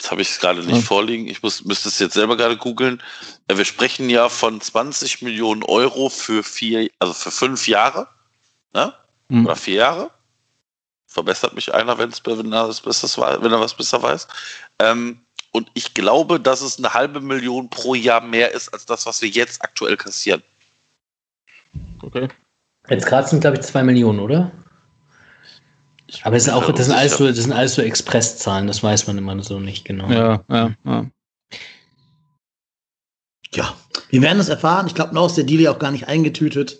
jetzt 0.01 0.10
habe 0.10 0.22
ich 0.22 0.31
es 0.31 0.39
gerade 0.39 0.62
nicht 0.62 0.77
Ja. 0.77 0.82
vorliegen, 0.82 1.28
ich 1.28 1.43
muss, 1.43 1.62
müsste 1.66 1.90
es 1.90 1.98
jetzt 1.98 2.14
selber 2.14 2.36
gerade 2.39 2.56
googeln. 2.56 3.02
Äh, 3.48 3.59
Wir 3.59 3.66
sprechen 3.66 4.09
ja 4.09 4.31
von 4.31 4.59
20 4.59 5.20
Millionen 5.20 5.62
Euro 5.62 6.09
für 6.09 6.43
vier, 6.43 6.90
also 6.98 7.12
für 7.12 7.31
fünf 7.31 7.68
Jahre, 7.68 8.09
ne? 8.72 8.94
Hm. 9.28 9.44
Oder 9.44 9.56
vier 9.56 9.74
Jahre. 9.74 10.10
Verbessert 11.06 11.52
mich 11.55 11.74
einer, 11.74 11.98
wenn's, 11.98 12.22
wenn, 12.24 12.51
er 12.52 12.66
das 12.66 12.81
besser, 12.81 13.43
wenn 13.43 13.52
er 13.52 13.60
was 13.60 13.74
besser 13.74 14.02
weiß. 14.02 14.27
Ähm, 14.78 15.20
und 15.52 15.70
ich 15.74 15.93
glaube, 15.93 16.40
dass 16.40 16.62
es 16.62 16.78
eine 16.78 16.94
halbe 16.94 17.20
Million 17.20 17.68
pro 17.68 17.94
Jahr 17.94 18.22
mehr 18.22 18.52
ist, 18.52 18.72
als 18.72 18.86
das, 18.86 19.05
was 19.05 19.20
wir 19.20 19.28
jetzt 19.28 19.62
aktuell 19.62 19.97
kassieren. 19.98 20.43
okay. 22.02 22.28
Jetzt 22.89 23.06
gerade 23.06 23.28
sind, 23.28 23.40
glaube 23.40 23.59
ich, 23.59 23.62
zwei 23.64 23.82
Millionen, 23.82 24.20
oder? 24.20 24.51
Ich 26.12 26.24
Aber 26.27 26.37
es 26.37 26.47
bin 26.47 26.55
auch, 26.55 26.70
das 26.73 26.87
sind 26.87 26.95
alles 26.97 27.16
so, 27.16 27.27
das 27.27 27.37
sind 27.37 27.53
alles 27.53 27.74
so 27.74 27.82
Expresszahlen, 27.82 28.66
das 28.66 28.82
weiß 28.82 29.07
man 29.07 29.16
immer 29.16 29.41
so 29.43 29.61
nicht 29.61 29.85
genau. 29.85 30.11
Ja, 30.11 30.45
ja, 30.51 30.74
ja. 30.85 31.07
Ja, 33.55 33.74
wir 34.11 34.23
werden 34.23 34.39
es 34.41 34.49
erfahren. 34.49 34.87
Ich 34.87 34.95
glaube, 34.95 35.15
noch 35.15 35.27
ist 35.27 35.37
der 35.37 35.45
Deal 35.45 35.61
ja 35.61 35.73
auch 35.73 35.78
gar 35.78 35.91
nicht 35.91 36.07
eingetütet. 36.09 36.78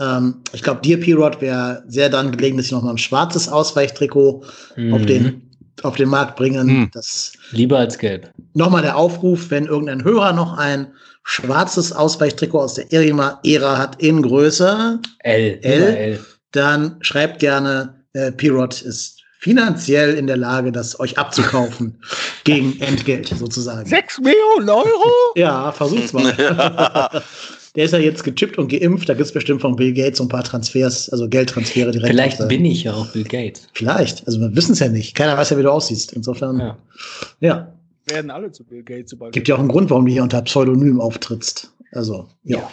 Ähm, 0.00 0.42
ich 0.52 0.62
glaube, 0.62 0.80
dir, 0.80 0.98
P-Rod, 1.00 1.40
wäre 1.40 1.82
sehr 1.86 2.08
dann 2.08 2.32
gelegen, 2.32 2.56
dass 2.56 2.66
sie 2.68 2.74
nochmal 2.74 2.94
ein 2.94 2.98
schwarzes 2.98 3.48
Ausweichtrikot 3.48 4.42
auf, 4.42 4.74
Mhm. 4.76 5.06
den, 5.06 5.50
auf 5.82 5.96
den 5.96 6.08
Markt 6.08 6.36
bringen. 6.36 6.66
Mhm. 6.66 6.90
Das 6.92 7.32
Lieber 7.52 7.78
als 7.78 7.98
gelb. 7.98 8.32
nochmal 8.54 8.82
der 8.82 8.96
Aufruf, 8.96 9.50
wenn 9.50 9.66
irgendein 9.66 10.02
Hörer 10.04 10.32
noch 10.32 10.56
ein 10.56 10.92
schwarzes 11.24 11.92
Ausweichtrikot 11.92 12.60
aus 12.60 12.74
der 12.74 12.92
Erima-Ära 12.92 13.76
hat 13.78 14.00
in 14.02 14.22
Größe, 14.22 15.00
L. 15.20 15.58
L? 15.62 15.82
L. 15.82 16.24
dann 16.52 16.96
schreibt 17.00 17.38
gerne, 17.38 17.97
äh, 18.12 18.32
P-Rod 18.32 18.82
ist 18.82 19.22
finanziell 19.40 20.14
in 20.14 20.26
der 20.26 20.36
Lage, 20.36 20.72
das 20.72 20.98
euch 20.98 21.16
abzukaufen 21.16 22.00
gegen 22.44 22.80
Entgelt 22.80 23.28
sozusagen. 23.28 23.88
Sechs 23.88 24.18
Millionen 24.18 24.68
Euro? 24.68 24.86
Ja, 25.36 25.70
versucht's 25.72 26.12
mal. 26.12 26.34
Der 27.76 27.84
ist 27.84 27.92
ja 27.92 27.98
jetzt 27.98 28.24
gechippt 28.24 28.58
und 28.58 28.68
geimpft. 28.68 29.08
Da 29.08 29.14
gibt's 29.14 29.30
bestimmt 29.30 29.60
von 29.60 29.76
Bill 29.76 29.92
Gates 29.92 30.18
so 30.18 30.24
ein 30.24 30.28
paar 30.28 30.42
Transfers, 30.42 31.08
also 31.10 31.28
Geldtransfere 31.28 31.92
direkt. 31.92 32.10
Vielleicht 32.10 32.40
auf 32.42 32.48
bin 32.48 32.64
ich 32.64 32.82
ja 32.82 32.94
auch 32.94 33.06
Bill 33.12 33.22
Gates. 33.22 33.68
Vielleicht. 33.72 34.26
Also 34.26 34.40
wir 34.40 34.56
wissen 34.56 34.72
es 34.72 34.80
ja 34.80 34.88
nicht. 34.88 35.14
Keiner 35.14 35.36
weiß 35.36 35.50
ja, 35.50 35.58
wie 35.58 35.62
du 35.62 35.70
aussiehst. 35.70 36.12
Insofern, 36.12 36.58
ja. 36.58 36.78
Ja. 37.38 37.72
Werden 38.06 38.30
alle 38.32 38.50
zu 38.50 38.64
Bill 38.64 38.82
Gates 38.82 39.10
sobald. 39.10 39.32
Gibt 39.32 39.46
ja 39.46 39.54
auch 39.54 39.60
einen 39.60 39.68
Grund, 39.68 39.90
warum 39.90 40.06
du 40.06 40.12
hier 40.12 40.24
unter 40.24 40.42
Pseudonym 40.42 41.00
auftrittst. 41.00 41.70
Also, 41.92 42.26
ja. 42.42 42.58
Ja, 42.58 42.70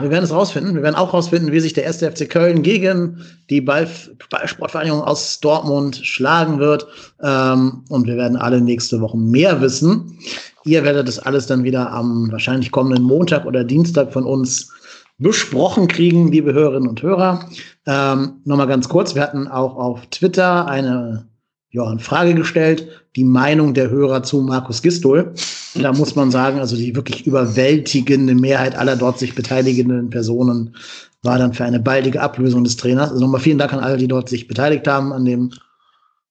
wir 0.00 0.10
werden 0.10 0.24
es 0.24 0.32
rausfinden. 0.32 0.74
Wir 0.74 0.82
werden 0.82 0.96
auch 0.96 1.14
rausfinden, 1.14 1.52
wie 1.52 1.60
sich 1.60 1.72
der 1.72 1.84
erste 1.84 2.10
FC 2.10 2.28
Köln 2.28 2.62
gegen 2.62 3.24
die 3.48 3.60
Ball 3.60 3.88
Ballsportvereinigung 4.30 5.02
aus 5.02 5.40
Dortmund 5.40 5.96
schlagen 5.96 6.58
wird. 6.58 6.86
Ähm, 7.22 7.84
und 7.88 8.06
wir 8.06 8.16
werden 8.16 8.36
alle 8.36 8.60
nächste 8.60 9.00
Woche 9.00 9.16
mehr 9.16 9.60
wissen. 9.60 10.18
Ihr 10.64 10.84
werdet 10.84 11.08
das 11.08 11.18
alles 11.18 11.46
dann 11.46 11.64
wieder 11.64 11.90
am 11.92 12.30
wahrscheinlich 12.30 12.70
kommenden 12.70 13.04
Montag 13.04 13.46
oder 13.46 13.64
Dienstag 13.64 14.12
von 14.12 14.24
uns 14.24 14.70
besprochen 15.18 15.86
kriegen, 15.86 16.32
liebe 16.32 16.52
Hörerinnen 16.52 16.88
und 16.88 17.02
Hörer. 17.02 17.48
Ähm, 17.86 18.40
Nochmal 18.44 18.66
ganz 18.66 18.88
kurz, 18.88 19.14
wir 19.14 19.22
hatten 19.22 19.46
auch 19.48 19.76
auf 19.76 20.06
Twitter 20.10 20.66
eine, 20.66 21.26
ja, 21.70 21.84
eine 21.84 22.00
Frage 22.00 22.34
gestellt, 22.34 22.88
die 23.16 23.24
Meinung 23.24 23.74
der 23.74 23.90
Hörer 23.90 24.22
zu 24.22 24.40
Markus 24.40 24.82
Gistol. 24.82 25.32
Da 25.74 25.92
muss 25.92 26.16
man 26.16 26.30
sagen, 26.30 26.58
also 26.58 26.76
die 26.76 26.94
wirklich 26.96 27.26
überwältigende 27.26 28.34
Mehrheit 28.34 28.76
aller 28.76 28.96
dort 28.96 29.18
sich 29.18 29.34
beteiligenden 29.34 30.10
Personen 30.10 30.74
war 31.22 31.38
dann 31.38 31.52
für 31.52 31.64
eine 31.64 31.80
baldige 31.80 32.20
Ablösung 32.20 32.64
des 32.64 32.76
Trainers. 32.76 33.10
Also 33.10 33.22
nochmal 33.22 33.40
vielen 33.40 33.58
Dank 33.58 33.72
an 33.72 33.80
alle, 33.80 33.98
die 33.98 34.08
dort 34.08 34.28
sich 34.28 34.48
beteiligt 34.48 34.88
haben 34.88 35.12
an 35.12 35.24
dem 35.24 35.50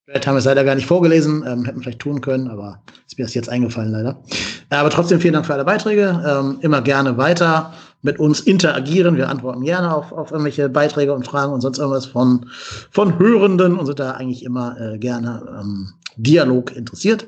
Vielleicht 0.10 0.26
haben 0.26 0.34
wir 0.34 0.40
es 0.40 0.46
leider 0.46 0.64
gar 0.64 0.74
nicht 0.74 0.88
vorgelesen, 0.88 1.44
ähm, 1.48 1.66
hätten 1.66 1.84
vielleicht 1.84 2.00
tun 2.00 2.20
können, 2.20 2.48
aber 2.48 2.82
ist 3.06 3.20
mir 3.20 3.26
das 3.26 3.36
jetzt 3.36 3.48
eingefallen 3.48 3.92
leider. 3.92 4.20
Aber 4.72 4.90
trotzdem 4.90 5.20
vielen 5.22 5.36
Dank 5.36 5.46
für 5.46 5.54
alle 5.54 5.66
Beiträge. 5.66 6.20
Ähm, 6.28 6.58
immer 6.62 6.82
gerne 6.82 7.16
weiter 7.16 7.74
mit 8.02 8.20
uns 8.20 8.40
interagieren. 8.42 9.18
Wir 9.18 9.30
antworten 9.30 9.64
gerne 9.64 9.94
auf, 9.94 10.12
auf 10.12 10.32
irgendwelche 10.32 10.70
Beiträge 10.70 11.14
und 11.14 11.26
Fragen 11.26 11.54
und 11.54 11.62
sonst 11.62 11.80
irgendwas 11.80 12.06
von, 12.06 12.46
von 12.92 13.20
Hörenden 13.20 13.78
und 13.78 13.86
sind 13.86 14.00
da 14.00 14.12
eigentlich 14.12 14.44
immer 14.44 14.80
äh, 14.80 14.98
gerne 14.98 15.42
ähm, 15.60 15.94
Dialog 16.16 16.76
interessiert. 16.76 17.28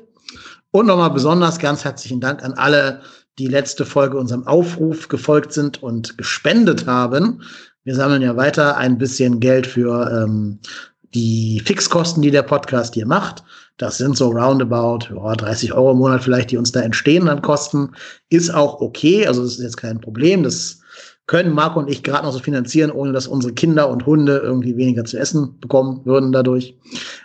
Und 0.70 0.86
nochmal 0.86 1.10
besonders 1.10 1.58
ganz 1.58 1.84
herzlichen 1.84 2.20
Dank 2.20 2.42
an 2.42 2.54
alle, 2.54 3.00
die 3.38 3.46
letzte 3.46 3.84
Folge 3.84 4.18
unserem 4.18 4.46
Aufruf 4.46 5.08
gefolgt 5.08 5.52
sind 5.52 5.82
und 5.82 6.16
gespendet 6.18 6.86
haben. 6.86 7.42
Wir 7.84 7.94
sammeln 7.94 8.22
ja 8.22 8.36
weiter 8.36 8.76
ein 8.76 8.98
bisschen 8.98 9.40
Geld 9.40 9.66
für 9.66 10.10
ähm, 10.10 10.58
die 11.14 11.60
Fixkosten, 11.64 12.22
die 12.22 12.30
der 12.30 12.42
Podcast 12.42 12.94
hier 12.94 13.06
macht. 13.06 13.42
Das 13.82 13.98
sind 13.98 14.16
so 14.16 14.28
roundabout 14.28 15.12
ja, 15.12 15.34
30 15.34 15.72
Euro 15.72 15.90
im 15.90 15.98
Monat 15.98 16.22
vielleicht, 16.22 16.52
die 16.52 16.56
uns 16.56 16.70
da 16.70 16.82
entstehen 16.82 17.28
an 17.28 17.42
Kosten. 17.42 17.90
Ist 18.28 18.54
auch 18.54 18.80
okay, 18.80 19.26
also 19.26 19.42
das 19.42 19.54
ist 19.54 19.62
jetzt 19.64 19.76
kein 19.76 20.00
Problem. 20.00 20.44
Das 20.44 20.78
können 21.26 21.52
Marco 21.52 21.80
und 21.80 21.90
ich 21.90 22.04
gerade 22.04 22.24
noch 22.24 22.32
so 22.32 22.38
finanzieren, 22.38 22.92
ohne 22.92 23.10
dass 23.10 23.26
unsere 23.26 23.54
Kinder 23.54 23.88
und 23.88 24.06
Hunde 24.06 24.38
irgendwie 24.38 24.76
weniger 24.76 25.04
zu 25.04 25.18
essen 25.18 25.58
bekommen 25.58 26.02
würden 26.04 26.30
dadurch. 26.30 26.78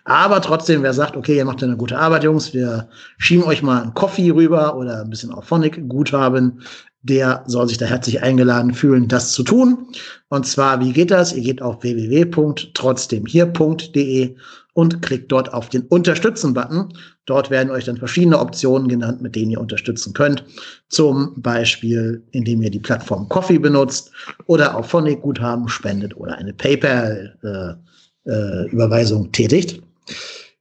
Aber 0.04 0.42
trotzdem, 0.42 0.82
wer 0.82 0.94
sagt, 0.94 1.16
okay, 1.16 1.38
ihr 1.38 1.46
macht 1.46 1.62
eine 1.62 1.78
gute 1.78 2.00
Arbeit, 2.00 2.24
Jungs, 2.24 2.56
wir 2.56 2.90
schieben 3.20 3.46
euch 3.46 3.62
mal 3.62 3.84
einen 3.84 3.94
Coffee 3.94 4.32
rüber 4.32 4.78
oder 4.78 5.02
ein 5.02 5.12
bisschen 5.12 5.32
Auphonic 5.32 5.88
Guthaben, 5.88 6.64
der 7.04 7.44
soll 7.46 7.68
sich 7.68 7.78
da 7.78 7.86
herzlich 7.86 8.24
eingeladen 8.24 8.74
fühlen, 8.74 9.08
das 9.08 9.32
zu 9.32 9.44
tun. 9.44 9.90
Und 10.30 10.48
zwar, 10.48 10.80
wie 10.80 10.92
geht 10.92 11.12
das? 11.12 11.34
Ihr 11.34 11.44
geht 11.44 11.62
auf 11.62 11.84
www.trotzdemhier.de 11.84 14.36
und 14.78 15.02
klickt 15.02 15.32
dort 15.32 15.56
auf 15.56 15.70
den 15.70 15.88
Unterstützen-Button. 15.88 16.94
Dort 17.26 17.50
werden 17.50 17.72
euch 17.72 17.86
dann 17.86 17.98
verschiedene 17.98 18.38
Optionen 18.38 18.88
genannt, 18.88 19.24
mit 19.24 19.36
denen 19.36 19.50
ihr 19.50 19.60
unterstützen 19.60 20.14
könnt. 20.14 20.46
Zum 20.88 21.34
Beispiel, 21.42 22.22
indem 22.30 22.62
ihr 22.62 22.70
die 22.70 22.78
Plattform 22.78 23.28
Coffee 23.28 23.58
benutzt 23.58 24.12
oder 24.46 24.78
auf 24.78 24.88
Phonic 24.88 25.24
Guthaben 25.24 25.68
spendet 25.68 26.16
oder 26.16 26.38
eine 26.38 26.54
PayPal-Überweisung 26.54 29.24
äh, 29.24 29.28
äh, 29.28 29.32
tätigt. 29.32 29.82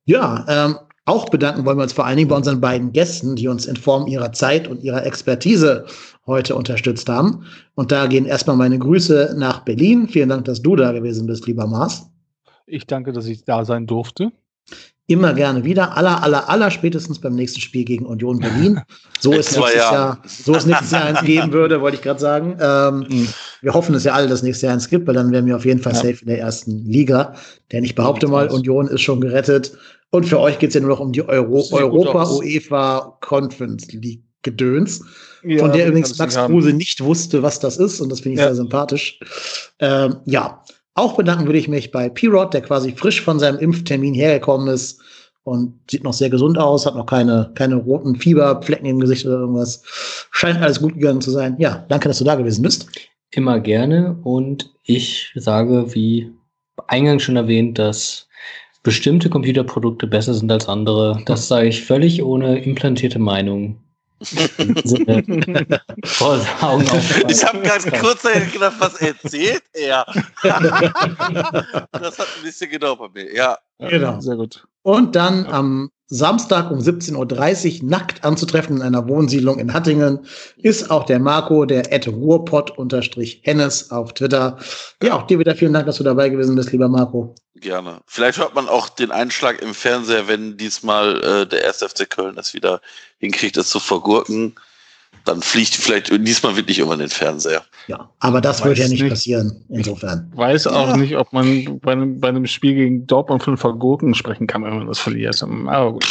Ja, 0.06 0.47
ähm, 0.48 0.76
auch 1.05 1.28
bedanken 1.28 1.66
wollen 1.66 1.76
wir 1.76 1.82
uns 1.82 1.93
vor 1.93 2.06
allen 2.06 2.16
Dingen 2.16 2.30
bei 2.30 2.36
unseren 2.36 2.62
beiden 2.62 2.93
Gästen, 2.93 3.36
die 3.36 3.48
uns 3.48 3.66
in 3.66 3.76
Form 3.76 4.06
ihrer 4.06 4.32
Zeit 4.32 4.66
und 4.66 4.82
ihrer 4.82 5.05
Expertise 5.05 5.84
heute 6.26 6.55
unterstützt 6.55 7.10
haben. 7.10 7.44
Und 7.74 7.93
da 7.93 8.06
gehen 8.06 8.24
erstmal 8.24 8.56
meine 8.56 8.78
Grüße 8.78 9.34
nach 9.36 9.66
Berlin. 9.66 10.09
Vielen 10.09 10.30
Dank, 10.30 10.47
dass 10.47 10.62
du 10.62 10.74
da 10.74 10.93
gewesen 10.93 11.26
bist, 11.26 11.47
lieber 11.47 11.66
Mars. 11.66 12.06
Ich 12.66 12.86
danke, 12.86 13.12
dass 13.12 13.26
ich 13.26 13.44
da 13.44 13.64
sein 13.64 13.86
durfte. 13.86 14.32
Immer 15.09 15.34
gerne 15.34 15.62
wieder. 15.64 15.97
Aller, 15.97 16.20
aller, 16.24 16.48
aller 16.51 16.68
spätestens 16.72 17.20
beim 17.20 17.36
nächsten 17.36 17.60
Spiel 17.60 17.84
gegen 17.84 18.05
Union 18.06 18.40
Berlin. 18.40 18.80
So 19.20 19.30
zwei 19.40 19.60
nächstes. 19.60 19.74
Jahr, 19.76 20.22
so 20.26 20.55
es 20.56 20.66
nächstes 20.66 20.90
Jahr 20.90 21.05
eins 21.05 21.22
geben 21.22 21.52
würde, 21.52 21.80
wollte 21.80 21.97
ich 21.97 22.02
gerade 22.02 22.18
sagen. 22.20 22.56
Ähm, 22.60 23.06
Mhm. 23.09 23.28
wir 23.62 23.72
hoffen 23.74 23.94
es 23.94 24.02
ja 24.02 24.14
alle, 24.14 24.26
dass 24.26 24.43
nächstes 24.43 24.62
Jahr 24.62 24.72
eins 24.72 24.88
gibt, 24.88 25.06
weil 25.06 25.14
dann 25.14 25.30
wären 25.30 25.47
wir 25.47 25.55
auf 25.55 25.64
jeden 25.64 25.80
Fall 25.80 25.93
Ja. 25.93 25.98
safe 26.01 26.18
in 26.22 26.26
der 26.26 26.40
ersten 26.40 26.84
Liga. 26.86 27.34
Denn 27.70 27.84
ich 27.84 27.94
behaupte 27.94 28.26
mal. 28.26 28.48
Union 28.51 28.88
ist 28.88 29.02
schon 29.02 29.20
gerettet. 29.20 29.72
Und 30.10 30.24
für 30.26 30.40
euch 30.40 30.59
geht 30.59 30.70
es 30.70 30.74
ja 30.74 30.80
nur 30.80 30.90
noch 30.90 31.01
um 31.01 31.12
die 31.12 31.22
Euro 31.28 31.64
Europa. 31.70 32.28
UEFA 32.28 33.16
Conference 33.20 33.93
League 33.93 34.22
Gedöns. 34.43 35.05
Ja, 35.44 35.59
von 35.60 35.72
der 35.72 35.86
übrigens 35.86 36.18
Max. 36.18 36.34
Kruse 36.36 36.72
nicht 36.72 37.01
wusste, 37.02 37.43
was 37.44 37.60
das 37.60 37.76
ist. 37.76 38.01
Und 38.01 38.10
das 38.10 38.20
finde 38.20 38.34
ich 38.34 38.38
Ja. 38.40 38.47
sehr 38.47 38.56
sympathisch. 38.56 39.20
Ähm, 39.78 40.16
ja, 40.24 40.64
Auch 40.97 41.14
bedanken 41.14 41.44
würde 41.44 41.59
ich 41.59 41.68
mich 41.68 41.93
bei 41.93 42.09
P-Rod, 42.09 42.55
der 42.55 42.62
quasi 42.62 42.93
frisch 42.93 43.20
von 43.20 43.39
seinem 43.39 43.59
Impftermin 43.59 44.14
hergekommen 44.14 44.68
ist 44.68 45.01
und 45.44 45.78
sieht 45.90 46.02
noch 46.02 46.14
sehr 46.14 46.31
gesund 46.31 46.59
aus, 46.59 46.86
hat 46.86 46.97
noch 46.97 47.05
keine, 47.05 47.52
keine 47.55 47.77
roten 47.77 48.16
Fieberflecken 48.16 48.86
im 48.86 48.98
Gesicht 48.98 49.27
oder 49.27 49.40
irgendwas. 49.40 49.82
Scheint 50.31 50.60
alles 50.60 50.81
gut 50.81 50.94
gegangen 50.94 51.20
zu 51.20 51.31
sein. 51.31 51.55
Ja, 51.59 51.85
danke, 51.89 52.09
dass 52.09 52.18
du 52.18 52.24
da 52.24 52.35
gewesen 52.35 52.62
bist. 52.62 52.89
Immer 53.31 53.60
gerne 53.60 54.18
und 54.24 54.73
ich 54.85 55.32
sage, 55.35 55.94
wie 55.94 56.32
eingangs 56.86 57.23
schon 57.23 57.36
erwähnt, 57.36 57.78
dass 57.78 58.27
bestimmte 58.82 59.28
Computerprodukte 59.28 60.06
besser 60.06 60.32
sind 60.32 60.51
als 60.51 60.66
andere. 60.66 61.20
Das 61.27 61.47
sage 61.47 61.68
ich 61.68 61.85
völlig 61.85 62.23
ohne 62.23 62.59
implantierte 62.60 63.18
Meinung. 63.18 63.82
Vor 66.05 66.47
Augen 66.62 66.84
ich 67.28 67.44
habe 67.44 67.60
gerade 67.60 67.90
kurz 68.01 68.22
gedacht, 68.22 68.76
was 68.78 68.94
erzählt 68.94 69.64
er? 69.74 70.06
das 70.43 72.18
hat 72.18 72.26
ein 72.36 72.43
bisschen 72.43 72.70
genau 72.70 72.97
bei 72.97 73.09
mir, 73.12 73.34
ja. 73.34 73.59
Genau. 73.78 74.18
Sehr 74.20 74.36
gut. 74.36 74.66
Und 74.82 75.14
dann 75.16 75.47
am 75.47 75.90
Samstag 76.09 76.70
um 76.70 76.78
17.30 76.78 77.83
Uhr 77.83 77.89
nackt 77.89 78.23
anzutreffen 78.24 78.77
in 78.77 78.83
einer 78.83 79.09
Wohnsiedlung 79.09 79.59
in 79.59 79.73
Hattingen 79.73 80.20
ist 80.57 80.91
auch 80.91 81.05
der 81.05 81.19
Marco, 81.19 81.65
der 81.65 81.93
Ed 81.93 82.07
Ruhrpott-Hennes 82.07 83.91
auf 83.91 84.15
Twitter. 84.15 84.57
Ja, 85.03 85.15
auch 85.15 85.27
dir 85.27 85.39
wieder 85.41 85.57
vielen 85.57 85.73
Dank, 85.73 85.87
dass 85.87 85.97
du 85.97 86.05
dabei 86.05 86.28
gewesen 86.28 86.55
bist, 86.55 86.70
lieber 86.70 86.89
Marco. 86.89 87.35
Gerne. 87.57 88.01
Vielleicht 88.07 88.39
hört 88.39 88.55
man 88.55 88.69
auch 88.69 88.89
den 88.89 89.11
Einschlag 89.11 89.61
im 89.62 89.74
Fernseher, 89.74 90.28
wenn 90.28 90.57
diesmal 90.57 91.23
äh, 91.24 91.47
der 91.47 91.66
1. 91.66 91.78
FC 91.78 92.09
Köln 92.09 92.37
es 92.39 92.55
wieder 92.55 92.81
hinkriegt, 93.19 93.57
es 93.57 93.70
zu 93.70 93.81
vergurken. 93.81 94.55
Dann 95.24 95.43
fliegt 95.43 95.74
vielleicht 95.74 96.10
diesmal 96.26 96.56
wirklich 96.56 96.78
immer 96.78 96.97
den 96.97 97.09
Fernseher. 97.09 97.62
Ja, 97.88 98.09
aber 98.20 98.40
das 98.40 98.64
wird 98.64 98.78
ja 98.78 98.88
nicht, 98.88 99.02
nicht, 99.02 99.10
passieren, 99.10 99.64
insofern. 99.68 100.28
Ich 100.32 100.38
weiß 100.38 100.66
auch 100.68 100.88
ja. 100.90 100.97
nicht, 100.97 101.16
ob 101.16 101.32
man 101.32 101.78
bei 101.80 101.93
einem, 101.93 102.20
bei 102.20 102.28
einem 102.28 102.47
Spiel 102.47 102.74
gegen 102.74 103.06
Dortmund 103.06 103.43
von 103.43 103.56
Vergurken 103.56 104.14
sprechen 104.14 104.47
kann, 104.47 104.64
wenn 104.64 104.76
man 104.76 104.86
das 104.86 104.98
verliert. 104.98 105.43
Aber 105.43 105.93
gut. 105.93 106.05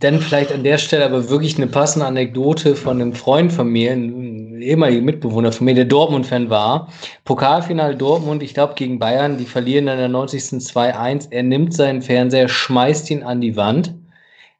Dann 0.00 0.20
vielleicht 0.20 0.52
an 0.52 0.64
der 0.64 0.78
Stelle 0.78 1.04
aber 1.04 1.28
wirklich 1.30 1.56
eine 1.56 1.68
passende 1.68 2.06
Anekdote 2.06 2.74
von 2.74 3.00
einem 3.00 3.14
Freund 3.14 3.52
von 3.52 3.68
mir, 3.68 3.92
einem 3.92 4.60
ehemaligen 4.60 5.04
Mitbewohner 5.04 5.52
von 5.52 5.64
mir, 5.64 5.74
der 5.74 5.84
Dortmund-Fan 5.84 6.50
war. 6.50 6.88
Pokalfinale 7.24 7.94
Dortmund, 7.94 8.42
ich 8.42 8.54
glaube 8.54 8.74
gegen 8.74 8.98
Bayern, 8.98 9.38
die 9.38 9.44
verlieren 9.44 9.86
dann 9.86 9.98
der 9.98 10.08
90. 10.08 10.60
2-1. 10.60 11.28
Er 11.30 11.42
nimmt 11.44 11.74
seinen 11.74 12.02
Fernseher, 12.02 12.48
schmeißt 12.48 13.10
ihn 13.10 13.22
an 13.22 13.40
die 13.40 13.56
Wand. 13.56 13.94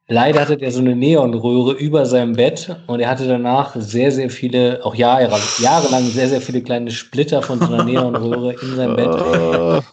Leider 0.09 0.41
hatte 0.41 0.57
der 0.57 0.71
so 0.71 0.79
eine 0.79 0.95
Neonröhre 0.95 1.73
über 1.73 2.07
seinem 2.07 2.35
Bett 2.35 2.77
und 2.87 3.01
er 3.01 3.09
hatte 3.09 3.27
danach 3.27 3.75
sehr, 3.75 4.13
sehr 4.13 4.31
viele, 4.31 4.85
auch 4.85 4.95
Jahre, 4.95 5.41
jahrelang 5.59 6.05
sehr, 6.05 6.29
sehr 6.29 6.41
viele 6.41 6.63
kleine 6.63 6.93
Splitter 6.93 7.43
von 7.43 7.59
so 7.59 7.67
einer 7.67 7.83
Neonröhre 7.83 8.53
in 8.53 8.77
seinem 8.77 8.95
Bett. 8.95 9.85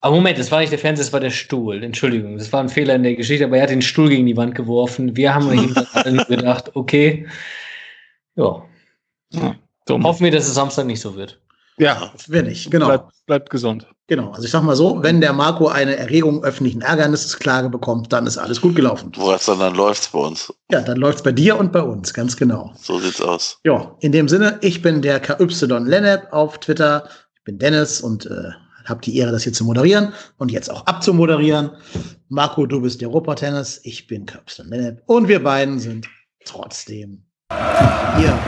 Aber 0.00 0.16
Moment, 0.16 0.38
das 0.38 0.50
war 0.50 0.60
nicht 0.60 0.72
der 0.72 0.80
Fernseher, 0.80 1.04
das 1.04 1.12
war 1.12 1.20
der 1.20 1.30
Stuhl. 1.30 1.82
Entschuldigung, 1.82 2.36
das 2.36 2.52
war 2.52 2.60
ein 2.60 2.68
Fehler 2.68 2.96
in 2.96 3.04
der 3.04 3.14
Geschichte, 3.14 3.44
aber 3.44 3.56
er 3.56 3.62
hat 3.62 3.70
den 3.70 3.82
Stuhl 3.82 4.08
gegen 4.08 4.26
die 4.26 4.36
Wand 4.36 4.54
geworfen. 4.54 5.16
Wir 5.16 5.32
haben 5.32 5.48
uns 5.48 6.26
gedacht, 6.28 6.72
okay, 6.74 7.26
ja. 8.34 8.62
ja 9.30 9.56
Hoffen 9.88 10.24
wir, 10.24 10.32
dass 10.32 10.48
es 10.48 10.54
Samstag 10.54 10.86
nicht 10.86 11.00
so 11.00 11.14
wird. 11.14 11.40
Ja, 11.78 12.12
wenn 12.28 12.46
nicht, 12.46 12.70
genau. 12.70 12.86
Bleibt, 12.86 13.12
bleibt 13.26 13.50
gesund. 13.50 13.86
Genau, 14.06 14.30
also 14.32 14.44
ich 14.44 14.50
sag 14.50 14.62
mal 14.62 14.76
so, 14.76 15.02
wenn 15.02 15.20
der 15.20 15.32
Marco 15.32 15.68
eine 15.68 15.96
Erregung 15.96 16.44
öffentlichen 16.44 16.82
Ärgernisses 16.82 17.38
Klage 17.38 17.70
bekommt, 17.70 18.12
dann 18.12 18.26
ist 18.26 18.36
alles 18.36 18.60
gut 18.60 18.76
gelaufen. 18.76 19.10
Wo 19.16 19.32
es 19.32 19.46
dann, 19.46 19.58
dann 19.58 19.74
läuft's 19.74 20.08
bei 20.08 20.18
uns. 20.18 20.52
Ja, 20.70 20.82
dann 20.82 20.98
läuft's 20.98 21.22
bei 21.22 21.32
dir 21.32 21.58
und 21.58 21.72
bei 21.72 21.80
uns, 21.80 22.12
ganz 22.12 22.36
genau. 22.36 22.72
So 22.76 22.98
sieht's 22.98 23.22
aus. 23.22 23.58
Ja, 23.64 23.96
in 24.00 24.12
dem 24.12 24.28
Sinne, 24.28 24.58
ich 24.60 24.82
bin 24.82 25.00
der 25.00 25.20
KY 25.20 25.46
Lennep 25.84 26.32
auf 26.32 26.58
Twitter. 26.58 27.08
Ich 27.34 27.44
bin 27.44 27.58
Dennis 27.58 28.02
und 28.02 28.26
äh, 28.26 28.50
habe 28.84 29.00
die 29.00 29.16
Ehre, 29.16 29.32
das 29.32 29.42
hier 29.42 29.52
zu 29.52 29.64
moderieren 29.64 30.12
und 30.36 30.52
jetzt 30.52 30.70
auch 30.70 30.86
abzumoderieren. 30.86 31.70
Marco, 32.28 32.66
du 32.66 32.82
bist 32.82 33.00
der 33.00 33.08
Europa-Tennis, 33.08 33.80
ich 33.84 34.06
bin 34.06 34.26
Köpfstein 34.26 35.00
und 35.06 35.28
wir 35.28 35.42
beiden 35.42 35.78
sind 35.78 36.08
trotzdem 36.44 37.24
hier. 38.18 38.38